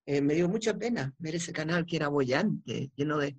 eh, 0.07 0.21
me 0.21 0.33
dio 0.33 0.47
mucha 0.47 0.73
pena 0.73 1.13
ver 1.19 1.35
ese 1.35 1.51
canal 1.51 1.85
que 1.85 1.97
era 1.97 2.07
bollante, 2.07 2.89
lleno 2.95 3.17
de, 3.17 3.37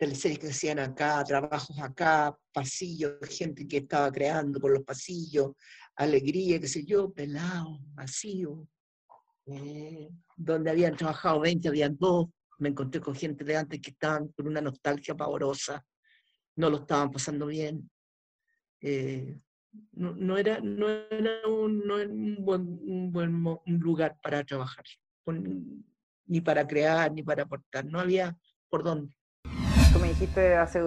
teleseries 0.00 0.38
que 0.38 0.48
hacían 0.48 0.78
acá, 0.78 1.22
trabajos 1.24 1.78
acá, 1.78 2.34
pasillos, 2.54 3.18
gente 3.28 3.68
que 3.68 3.76
estaba 3.76 4.10
creando 4.10 4.58
por 4.58 4.72
los 4.72 4.82
pasillos, 4.82 5.52
alegría, 5.94 6.58
qué 6.58 6.66
sé 6.66 6.86
yo, 6.86 7.12
pelado, 7.12 7.80
vacío, 7.92 8.66
eh, 9.44 10.08
donde 10.34 10.70
habían 10.70 10.96
trabajado 10.96 11.40
20, 11.40 11.68
habían 11.68 11.98
dos, 11.98 12.28
me 12.58 12.70
encontré 12.70 12.98
con 13.00 13.14
gente 13.14 13.44
de 13.44 13.58
antes 13.58 13.78
que 13.78 13.90
estaban 13.90 14.28
con 14.28 14.48
una 14.48 14.62
nostalgia 14.62 15.14
pavorosa, 15.14 15.84
no 16.56 16.70
lo 16.70 16.78
estaban 16.78 17.10
pasando 17.10 17.46
bien. 17.46 17.90
Eh, 18.80 19.38
no, 19.92 20.38
era, 20.38 20.60
no 20.60 20.88
era, 20.88 21.46
un, 21.46 22.38
buen, 22.40 22.62
un 22.82 23.12
buen 23.12 23.60
lugar 23.66 24.18
para 24.22 24.42
trabajar, 24.44 24.84
ni 26.30 26.40
para 26.40 26.66
crear, 26.66 27.12
ni 27.12 27.22
para 27.24 27.42
aportar, 27.42 27.84
no 27.84 27.98
había 27.98 28.38
por 28.68 28.84
dónde. 28.84 29.12
Tú 29.92 29.98
me 29.98 30.08
dijiste 30.08 30.54
hace 30.54 30.80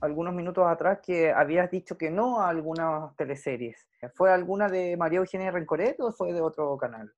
algunos 0.00 0.34
minutos 0.34 0.64
atrás 0.66 0.98
que 1.00 1.30
habías 1.30 1.70
dicho 1.70 1.96
que 1.96 2.10
no 2.10 2.40
a 2.40 2.48
algunas 2.48 3.14
teleseries. 3.14 3.86
¿Fue 4.16 4.32
alguna 4.32 4.68
de 4.68 4.96
María 4.96 5.20
Eugenia 5.20 5.52
Rencoret 5.52 6.00
o 6.00 6.12
fue 6.12 6.32
de 6.32 6.40
otro 6.40 6.76
canal? 6.76 7.12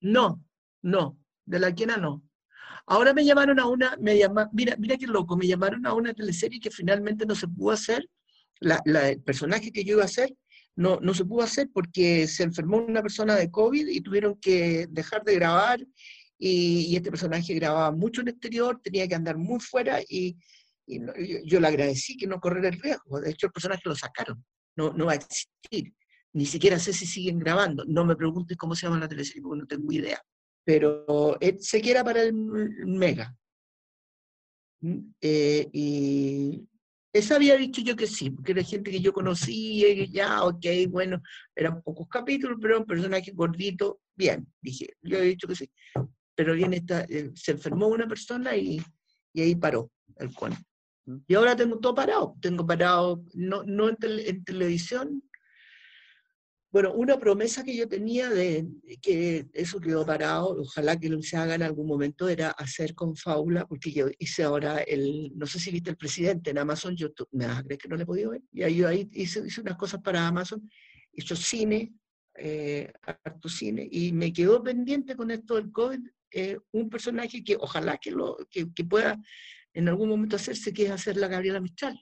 No, 0.00 0.40
no, 0.82 1.18
de 1.44 1.58
la 1.58 1.74
quena 1.74 1.96
no. 1.96 2.22
Ahora 2.86 3.12
me 3.12 3.24
llamaron 3.24 3.58
a 3.58 3.66
una, 3.66 3.96
me 3.96 4.16
llama, 4.16 4.48
mira, 4.52 4.76
mira 4.78 4.96
qué 4.96 5.08
loco, 5.08 5.36
me 5.36 5.48
llamaron 5.48 5.84
a 5.84 5.94
una 5.94 6.14
teleserie 6.14 6.60
que 6.60 6.70
finalmente 6.70 7.26
no 7.26 7.34
se 7.34 7.48
pudo 7.48 7.72
hacer. 7.72 8.08
La, 8.60 8.80
el 8.84 9.20
personaje 9.22 9.72
que 9.72 9.82
yo 9.82 9.94
iba 9.94 10.02
a 10.02 10.06
hacer 10.06 10.32
no, 10.76 11.00
no 11.00 11.12
se 11.12 11.24
pudo 11.24 11.42
hacer 11.42 11.68
porque 11.74 12.28
se 12.28 12.44
enfermó 12.44 12.76
una 12.76 13.02
persona 13.02 13.34
de 13.34 13.50
COVID 13.50 13.88
y 13.88 14.00
tuvieron 14.00 14.36
que 14.36 14.86
dejar 14.88 15.24
de 15.24 15.34
grabar 15.34 15.80
y, 16.44 16.96
este 16.96 17.10
personaje 17.10 17.54
grababa 17.54 17.92
mucho 17.92 18.20
en 18.20 18.28
exterior, 18.28 18.80
tenía 18.82 19.06
que 19.06 19.14
andar 19.14 19.36
muy 19.36 19.60
fuera 19.60 20.00
y, 20.08 20.36
yo, 21.44 21.60
le 21.60 21.68
agradecí 21.68 22.16
que 22.16 22.26
no 22.26 22.40
corriera 22.40 22.68
el 22.68 22.80
riesgo. 22.80 23.20
De 23.20 23.30
hecho, 23.30 23.46
el 23.46 23.52
personaje 23.52 23.82
lo 23.84 23.94
sacaron, 23.94 24.44
no, 24.74 24.92
no 24.92 25.06
va 25.06 25.12
a 25.12 25.14
existir. 25.14 25.94
Ni 26.32 26.44
siquiera 26.44 26.80
sé 26.80 26.92
si 26.92 27.06
siguen 27.06 27.38
grabando. 27.38 27.84
No 27.84 28.04
me 28.04 28.16
preguntes 28.16 28.56
cómo 28.56 28.74
se 28.74 28.86
llama 28.86 28.98
la 28.98 29.08
televisión 29.08 29.44
porque 29.44 29.60
no 29.60 29.66
tengo 29.68 29.92
idea. 29.92 30.20
Pero 30.64 31.38
eh, 31.40 31.58
se 31.60 31.80
quiera 31.80 32.02
para 32.02 32.22
el 32.22 32.32
Mega. 32.34 33.32
Mm, 34.80 34.98
eh, 35.20 35.68
y 35.72 36.68
esa 37.12 37.36
había 37.36 37.56
dicho 37.56 37.82
yo 37.82 37.94
que 37.94 38.08
sí, 38.08 38.30
porque 38.30 38.50
era 38.50 38.64
gente 38.64 38.90
que 38.90 39.00
yo 39.00 39.12
conocía 39.12 39.88
y 39.90 40.10
ya, 40.10 40.42
ok, 40.42 40.66
bueno, 40.88 41.22
eran 41.54 41.82
pocos 41.82 42.08
capítulos, 42.08 42.58
pero 42.60 42.80
un 42.80 42.86
personaje 42.86 43.30
gordito, 43.30 44.00
bien, 44.16 44.52
dije, 44.60 44.88
yo 45.02 45.18
he 45.18 45.22
dicho 45.22 45.46
que 45.46 45.54
sí 45.54 45.70
pero 46.34 46.54
bien 46.54 46.72
está, 46.74 47.02
eh, 47.08 47.30
se 47.34 47.52
enfermó 47.52 47.88
una 47.88 48.08
persona 48.08 48.56
y, 48.56 48.82
y 49.32 49.42
ahí 49.42 49.54
paró 49.54 49.90
el 50.16 50.32
cuento. 50.34 50.60
Y 51.26 51.34
ahora 51.34 51.56
tengo 51.56 51.78
todo 51.78 51.94
parado, 51.94 52.36
tengo 52.40 52.66
parado, 52.66 53.24
no, 53.34 53.64
no 53.64 53.88
en, 53.88 54.44
televisión, 54.44 55.22
Bueno, 56.70 56.92
una 56.94 57.18
promesa 57.18 57.64
que 57.64 57.76
yo 57.76 57.88
tenía 57.88 58.30
de 58.30 58.66
que 59.02 59.48
eso 59.52 59.80
quedó 59.80 60.06
parado, 60.06 60.56
ojalá 60.60 60.98
que 60.98 61.08
lo 61.08 61.20
se 61.20 61.36
haga 61.36 61.56
en 61.56 61.62
algún 61.62 61.88
momento, 61.88 62.28
era 62.28 62.50
hacer 62.50 62.94
con 62.94 63.16
Fábula, 63.16 63.66
porque 63.66 63.90
yo 63.90 64.06
hice 64.18 64.44
ahora 64.44 64.78
el, 64.78 65.32
no 65.34 65.46
sé 65.46 65.58
si 65.58 65.72
viste 65.72 65.90
el 65.90 65.96
presidente 65.96 66.50
en 66.50 66.58
Amazon, 66.58 66.94
yo 66.94 67.08
me 67.32 67.46
vas 67.46 67.58
a 67.58 67.62
creer 67.64 67.80
que 67.80 67.88
no 67.88 67.96
le 67.96 68.04
he 68.04 68.06
podido 68.06 68.30
ver, 68.30 68.42
y 68.52 68.62
ahí, 68.62 68.82
ahí 68.84 69.08
hice, 69.12 69.44
hice 69.44 69.60
unas 69.60 69.76
cosas 69.76 70.00
para 70.00 70.26
Amazon, 70.26 70.70
hizo 71.12 71.34
cine, 71.34 71.92
eh, 72.36 72.92
harto 73.02 73.48
cine, 73.48 73.88
y 73.90 74.12
me 74.12 74.32
quedó 74.32 74.62
pendiente 74.62 75.16
con 75.16 75.32
esto 75.32 75.56
del 75.56 75.72
COVID 75.72 76.00
eh, 76.32 76.58
un 76.72 76.88
personaje 76.88 77.44
que 77.44 77.56
ojalá 77.56 77.98
que, 77.98 78.10
lo, 78.10 78.36
que, 78.50 78.66
pueda 78.84 79.20
en 79.74 79.88
algún 79.88 80.08
momento 80.08 80.36
hacerse, 80.36 80.72
que 80.72 80.84
es 80.84 80.90
hacer 80.90 81.16
la 81.16 81.28
Gabriela 81.28 81.60
Mistral, 81.60 82.00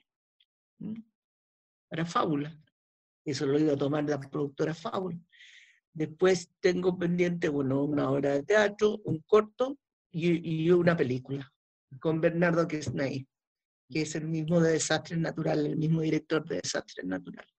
para 1.89 2.07
Fábula. 2.07 2.57
Eso 3.25 3.47
lo 3.47 3.59
iba 3.59 3.75
a 3.75 3.77
tomar 3.77 4.05
la 4.05 4.19
productora 4.21 4.75
Fábula. 4.75 5.19
Después 5.93 6.51
tengo 6.61 6.99
pendiente, 6.99 7.49
bueno, 7.49 7.85
una 7.85 8.11
obra 8.11 8.35
de 8.35 8.43
teatro, 8.43 9.01
un 9.05 9.21
corto 9.27 9.79
y, 10.11 10.65
y 10.65 10.71
una 10.71 10.97
película 10.97 11.53
con 11.99 12.21
Bernardo 12.21 12.69
Quesnay, 12.69 13.27
que 13.91 14.03
es 14.03 14.15
el 14.15 14.29
mismo 14.29 14.61
de 14.61 14.73
Desastres 14.73 15.19
Naturales, 15.19 15.73
el 15.73 15.79
mismo 15.79 16.01
director 16.01 16.47
de 16.47 16.61
Desastres 16.63 17.05
Naturales. 17.05 17.53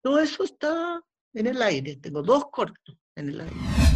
Todo 0.00 0.20
eso 0.20 0.44
está 0.44 1.02
en 1.34 1.46
el 1.46 1.60
aire, 1.60 1.96
tengo 1.96 2.22
dos 2.22 2.44
cortos 2.50 2.96
en 3.16 3.30
el 3.30 3.40
aire. 3.40 3.89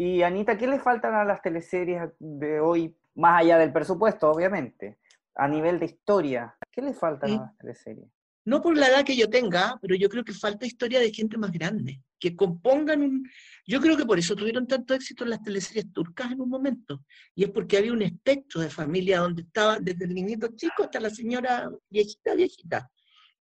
Y 0.00 0.22
Anita, 0.22 0.56
¿qué 0.56 0.68
le 0.68 0.78
faltan 0.78 1.12
a 1.14 1.24
las 1.24 1.42
teleseries 1.42 2.02
de 2.20 2.60
hoy, 2.60 2.96
más 3.16 3.40
allá 3.40 3.58
del 3.58 3.72
presupuesto, 3.72 4.30
obviamente? 4.30 5.00
A 5.34 5.48
nivel 5.48 5.80
de 5.80 5.86
historia, 5.86 6.56
¿qué 6.70 6.82
le 6.82 6.94
faltan 6.94 7.32
a 7.32 7.36
las 7.42 7.58
teleseries? 7.58 8.06
no 8.48 8.62
por 8.62 8.78
la 8.78 8.86
edad 8.88 9.04
que 9.04 9.14
yo 9.14 9.28
tenga, 9.28 9.78
pero 9.82 9.94
yo 9.94 10.08
creo 10.08 10.24
que 10.24 10.32
falta 10.32 10.64
historia 10.64 11.00
de 11.00 11.12
gente 11.12 11.36
más 11.36 11.52
grande, 11.52 12.00
que 12.18 12.34
compongan 12.34 13.02
un... 13.02 13.28
Yo 13.66 13.78
creo 13.78 13.94
que 13.94 14.06
por 14.06 14.18
eso 14.18 14.34
tuvieron 14.34 14.66
tanto 14.66 14.94
éxito 14.94 15.26
las 15.26 15.42
teleseries 15.42 15.92
turcas 15.92 16.32
en 16.32 16.40
un 16.40 16.48
momento, 16.48 17.04
y 17.34 17.44
es 17.44 17.50
porque 17.50 17.76
había 17.76 17.92
un 17.92 18.00
espectro 18.00 18.62
de 18.62 18.70
familia 18.70 19.18
donde 19.18 19.42
estaba 19.42 19.78
desde 19.78 20.06
el 20.06 20.14
niñito 20.14 20.48
chico 20.56 20.84
hasta 20.84 20.98
la 20.98 21.10
señora 21.10 21.68
viejita, 21.90 22.34
viejita. 22.34 22.90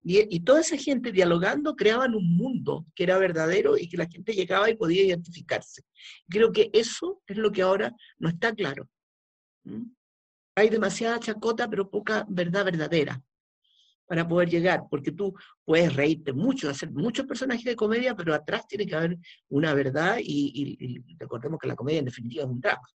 Y, 0.09 0.37
y, 0.37 0.41
toda 0.41 0.61
esa 0.61 0.77
gente 0.77 1.11
dialogando 1.11 1.74
creaban 1.74 2.15
un 2.15 2.37
mundo 2.37 2.87
que 2.95 3.03
era 3.03 3.19
verdadero 3.19 3.77
y 3.77 3.89
que 3.89 3.97
la 3.97 4.07
gente 4.07 4.35
llegaba 4.35 4.70
y 4.70 4.77
podía 4.77 5.03
identificarse. 5.03 5.83
Creo 6.28 6.53
que 6.53 6.70
eso 6.73 7.20
es 7.27 7.37
lo 7.37 7.51
que 7.51 7.62
ahora 7.62 7.93
no 8.19 8.28
está 8.28 8.55
claro. 8.55 8.89
¿Mm? 9.65 9.83
Hay 10.55 10.69
demasiada 10.69 11.19
chacota, 11.19 11.69
pero 11.69 11.91
poca 11.91 12.24
verdad 12.28 12.65
verdadera 12.65 13.20
para 14.07 14.27
poder 14.27 14.49
llegar, 14.49 14.85
porque 14.89 15.12
tú 15.12 15.35
puedes 15.65 15.95
reírte 15.95 16.33
mucho, 16.33 16.70
hacer 16.70 16.91
muchos 16.91 17.27
personajes 17.27 17.65
de 17.65 17.77
comedia, 17.77 18.15
pero 18.15 18.35
atrás 18.35 18.66
tiene 18.66 18.87
que 18.87 18.95
haber 18.95 19.19
una 19.49 19.74
verdad 19.74 20.19
y, 20.23 21.05
recordemos 21.19 21.59
que 21.59 21.69
la 21.69 21.77
comedia 21.77 21.99
en 21.99 22.05
definitiva 22.05 22.45
es 22.45 22.51
un 22.51 22.61
drama. 22.61 22.89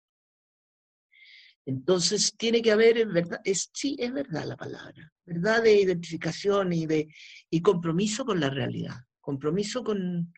Entonces 1.65 2.35
tiene 2.37 2.61
que 2.61 2.71
haber, 2.71 3.05
verdad, 3.07 3.39
es, 3.43 3.69
sí, 3.73 3.95
es 3.99 4.11
verdad 4.11 4.45
la 4.45 4.57
palabra, 4.57 5.13
verdad 5.25 5.61
de 5.61 5.79
identificación 5.79 6.73
y 6.73 6.87
de 6.87 7.13
y 7.49 7.61
compromiso 7.61 8.25
con 8.25 8.39
la 8.39 8.49
realidad, 8.49 8.95
compromiso 9.19 9.83
con 9.83 10.33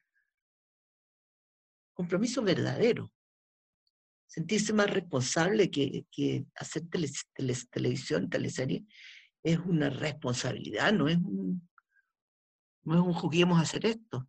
compromiso 1.93 2.41
verdadero, 2.41 3.11
sentirse 4.27 4.73
más 4.73 4.89
responsable 4.89 5.69
que, 5.69 6.05
que 6.11 6.45
hacer 6.55 6.83
televisión, 6.89 8.29
teleserie, 8.29 8.83
es 9.43 9.59
una 9.59 9.89
responsabilidad, 9.89 10.91
no 10.91 11.07
es 11.07 11.17
un, 11.17 11.69
no 12.83 12.95
es 12.95 13.01
un 13.01 13.13
juguemos 13.13 13.61
hacer 13.61 13.85
esto. 13.85 14.27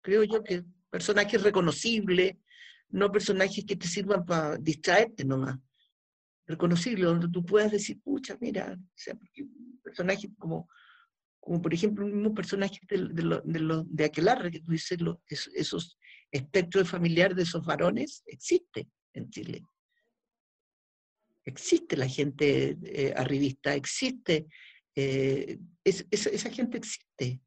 Creo 0.00 0.24
yo 0.24 0.42
que 0.42 0.64
personajes 0.90 1.42
reconocibles, 1.42 2.36
no 2.88 3.10
personajes 3.10 3.64
que 3.64 3.76
te 3.76 3.86
sirvan 3.86 4.24
para 4.24 4.56
distraerte 4.56 5.24
nomás. 5.24 5.58
Reconocibles, 6.46 7.06
donde 7.06 7.28
tú 7.28 7.44
puedas 7.44 7.72
decir, 7.72 8.00
pucha, 8.02 8.36
mira, 8.40 8.76
o 8.78 8.92
sea, 8.94 9.16
personajes 9.82 10.30
como, 10.38 10.68
como 11.40 11.62
por 11.62 11.72
ejemplo, 11.72 12.04
un 12.04 12.14
mismo 12.14 12.34
personaje 12.34 12.78
de, 12.88 13.08
de, 13.08 13.40
de, 13.44 13.84
de 13.86 14.10
que 14.50 14.60
tú 14.60 14.72
dices, 14.72 14.98
esos 15.54 15.98
espectros 16.30 16.90
familiares 16.90 17.36
de 17.36 17.44
esos 17.44 17.64
varones, 17.64 18.22
existe 18.26 18.88
en 19.14 19.30
Chile 19.30 19.62
existe 21.44 21.96
la 21.96 22.08
gente 22.08 22.76
eh, 22.82 23.14
arribista, 23.16 23.74
existe, 23.74 24.46
eh, 24.94 25.58
esa 25.84 26.50
gente 26.50 26.78
existe. 26.78 27.40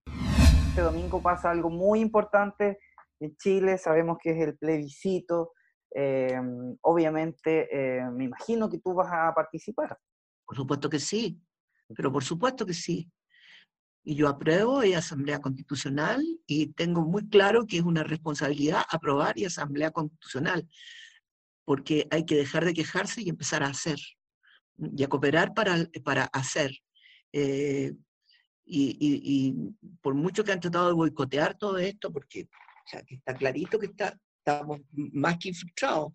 Este 0.69 0.81
domingo 0.81 1.21
pasa 1.21 1.49
algo 1.49 1.69
muy 1.69 1.99
importante 1.99 2.77
en 3.19 3.35
Chile, 3.37 3.77
sabemos 3.77 4.17
que 4.21 4.31
es 4.31 4.47
el 4.47 4.57
plebiscito, 4.57 5.53
eh, 5.95 6.39
obviamente 6.81 7.69
me 8.11 8.25
imagino 8.25 8.69
que 8.69 8.79
tú 8.79 8.93
vas 8.93 9.11
a 9.11 9.33
participar. 9.33 9.97
Por 10.45 10.55
supuesto 10.55 10.89
que 10.89 10.99
sí, 10.99 11.39
pero 11.95 12.11
por 12.11 12.23
supuesto 12.23 12.65
que 12.65 12.73
sí. 12.73 13.11
Y 14.03 14.15
yo 14.15 14.29
apruebo 14.29 14.83
y 14.85 14.93
asamblea 14.93 15.39
constitucional 15.39 16.23
y 16.45 16.67
tengo 16.67 17.01
muy 17.01 17.27
claro 17.27 17.65
que 17.67 17.77
es 17.77 17.83
una 17.83 18.03
responsabilidad 18.03 18.83
aprobar 18.89 19.37
y 19.37 19.45
asamblea 19.45 19.91
constitucional 19.91 20.65
porque 21.67 22.07
hay 22.11 22.25
que 22.25 22.37
dejar 22.37 22.63
de 22.63 22.73
quejarse 22.73 23.21
y 23.21 23.27
empezar 23.27 23.61
a 23.61 23.67
hacer, 23.67 23.99
y 24.77 25.03
a 25.03 25.09
cooperar 25.09 25.53
para, 25.53 25.75
para 26.05 26.23
hacer. 26.31 26.71
Eh, 27.33 27.93
y, 28.65 29.53
por 30.01 30.13
mucho 30.13 30.45
que 30.45 30.53
han 30.53 30.61
tratado 30.61 30.87
de 30.87 30.93
boicotear 30.93 31.57
todo 31.57 31.77
esto, 31.77 32.09
porque 32.13 32.43
o 32.43 32.89
sea, 32.89 33.01
que 33.03 33.15
está 33.15 33.33
clarito 33.33 33.77
que 33.79 33.87
está, 33.87 34.17
estamos 34.47 34.79
más 34.93 35.37
que 35.37 35.49
infiltrados 35.49 36.13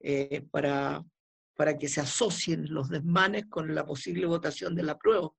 eh, 0.00 0.42
para, 0.50 1.04
para 1.54 1.76
que 1.76 1.88
se 1.88 2.00
asocien 2.00 2.72
los 2.72 2.88
desmanes 2.88 3.46
con 3.50 3.74
la 3.74 3.84
posible 3.84 4.24
votación 4.24 4.74
de 4.74 4.82
la 4.82 4.96
prueba, 4.96 5.30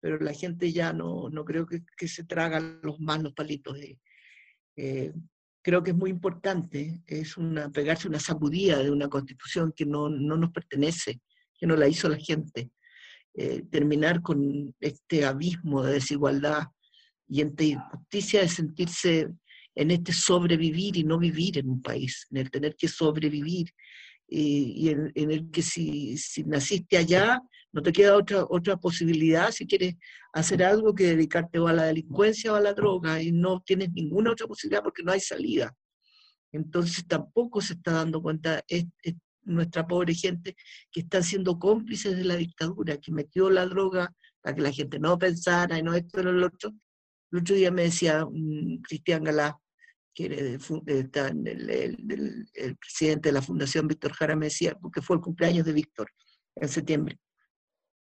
pero 0.00 0.18
la 0.18 0.32
gente 0.32 0.72
ya 0.72 0.92
no, 0.92 1.28
no 1.28 1.44
creo 1.44 1.66
que, 1.66 1.82
que 1.96 2.08
se 2.08 2.24
traga 2.24 2.60
los 2.82 2.98
más 3.00 3.22
los 3.22 3.34
palitos. 3.34 3.78
De, 3.78 3.98
eh, 4.76 5.12
creo 5.62 5.82
que 5.82 5.90
es 5.90 5.96
muy 5.96 6.10
importante, 6.10 7.02
es 7.06 7.36
una, 7.36 7.70
pegarse 7.70 8.08
una 8.08 8.20
sacudida 8.20 8.78
de 8.78 8.90
una 8.90 9.08
constitución 9.08 9.72
que 9.76 9.84
no, 9.84 10.08
no 10.08 10.38
nos 10.38 10.52
pertenece, 10.52 11.20
que 11.58 11.66
no 11.66 11.76
la 11.76 11.86
hizo 11.86 12.08
la 12.08 12.18
gente. 12.18 12.70
Eh, 13.36 13.64
terminar 13.68 14.22
con 14.22 14.74
este 14.78 15.24
abismo 15.24 15.82
de 15.82 15.94
desigualdad 15.94 16.68
y 17.26 17.40
esta 17.40 17.64
injusticia 17.64 18.40
de 18.42 18.48
sentirse 18.48 19.28
en 19.74 19.90
este 19.90 20.12
sobrevivir 20.12 20.96
y 20.96 21.04
no 21.04 21.18
vivir 21.18 21.58
en 21.58 21.68
un 21.68 21.82
país, 21.82 22.26
en 22.30 22.38
el 22.38 22.50
tener 22.50 22.76
que 22.76 22.88
sobrevivir 22.88 23.70
y, 24.26 24.88
en, 24.88 25.12
el 25.14 25.50
que 25.50 25.62
si, 25.62 26.16
si, 26.16 26.44
naciste 26.44 26.96
allá 26.96 27.40
no 27.72 27.82
te 27.82 27.92
queda 27.92 28.16
otra, 28.16 28.46
otra 28.48 28.76
posibilidad 28.76 29.50
si 29.50 29.66
quieres 29.66 29.96
hacer 30.32 30.62
algo 30.62 30.94
que 30.94 31.08
dedicarte 31.08 31.58
o 31.58 31.68
a 31.68 31.72
la 31.72 31.84
delincuencia 31.84 32.52
o 32.52 32.56
a 32.56 32.60
la 32.60 32.72
droga 32.72 33.20
y 33.20 33.32
no 33.32 33.60
tienes 33.60 33.92
ninguna 33.92 34.32
otra 34.32 34.46
posibilidad 34.46 34.82
porque 34.82 35.02
no 35.02 35.12
hay 35.12 35.20
salida. 35.20 35.74
Entonces 36.52 37.04
tampoco 37.06 37.60
se 37.60 37.74
está 37.74 37.92
dando 37.92 38.22
cuenta 38.22 38.64
nuestra 39.42 39.86
pobre 39.86 40.14
gente 40.14 40.54
que 40.90 41.00
están 41.00 41.24
siendo 41.24 41.58
cómplices 41.58 42.16
de 42.16 42.24
la 42.24 42.36
dictadura, 42.36 42.96
que 42.96 43.12
metió 43.12 43.50
la 43.50 43.66
droga 43.66 44.14
para 44.40 44.54
que 44.54 44.62
la 44.62 44.72
gente 44.72 44.98
no 44.98 45.18
pensara 45.18 45.78
y 45.78 45.82
no 45.82 45.94
esto 45.94 46.20
y 46.20 46.22
lo 46.24 46.46
otro. 46.46 46.72
El 47.32 47.40
otro 47.40 47.56
día 47.56 47.72
me 47.72 47.82
decía 47.82 48.24
Cristian 48.82 49.24
Galá, 49.24 49.58
que 50.14 50.26
el, 50.26 50.58
presidente 52.78 53.28
de 53.28 53.32
la 53.32 53.42
Fundación 53.42 53.88
Víctor 53.88 54.12
Jara, 54.12 54.36
me 54.36 54.46
decía, 54.46 54.76
porque 54.80 55.02
fue 55.02 55.16
el 55.16 55.22
cumpleaños 55.22 55.66
de 55.66 55.72
Víctor 55.72 56.10
en 56.56 56.68
septiembre, 56.68 57.18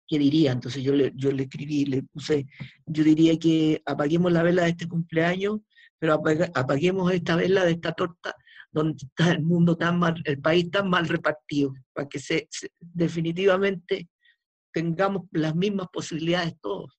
¿qué 0.07 0.19
diría? 0.19 0.53
Entonces 0.53 0.83
yo 0.83 0.93
le, 0.93 1.13
escribí, 1.43 1.85
le 1.85 2.03
puse, 2.03 2.47
yo 2.87 3.05
diría 3.05 3.39
que 3.39 3.81
apaguemos 3.87 4.33
la 4.33 4.43
vela 4.43 4.65
de 4.65 4.71
este 4.71 4.89
cumpleaños, 4.89 5.61
pero 5.99 6.21
apaguemos 6.55 7.13
esta 7.13 7.37
vela 7.37 7.65
de 7.65 7.73
esta 7.73 7.93
torta 7.93 8.35
donde 8.71 8.97
está 8.97 9.31
el 9.33 9.43
mundo 9.43 9.77
tan 9.77 9.99
mal, 9.99 10.21
el 10.25 10.41
país 10.41 10.69
tan 10.71 10.91
mal 10.91 11.09
repartido, 11.09 11.73
para 11.93 12.09
que 12.09 12.19
se, 12.19 12.49
definitivamente 12.81 14.09
tengamos 14.73 15.23
las 15.31 15.55
mismas 15.55 15.87
posibilidades 15.93 16.55
todos. 16.61 16.99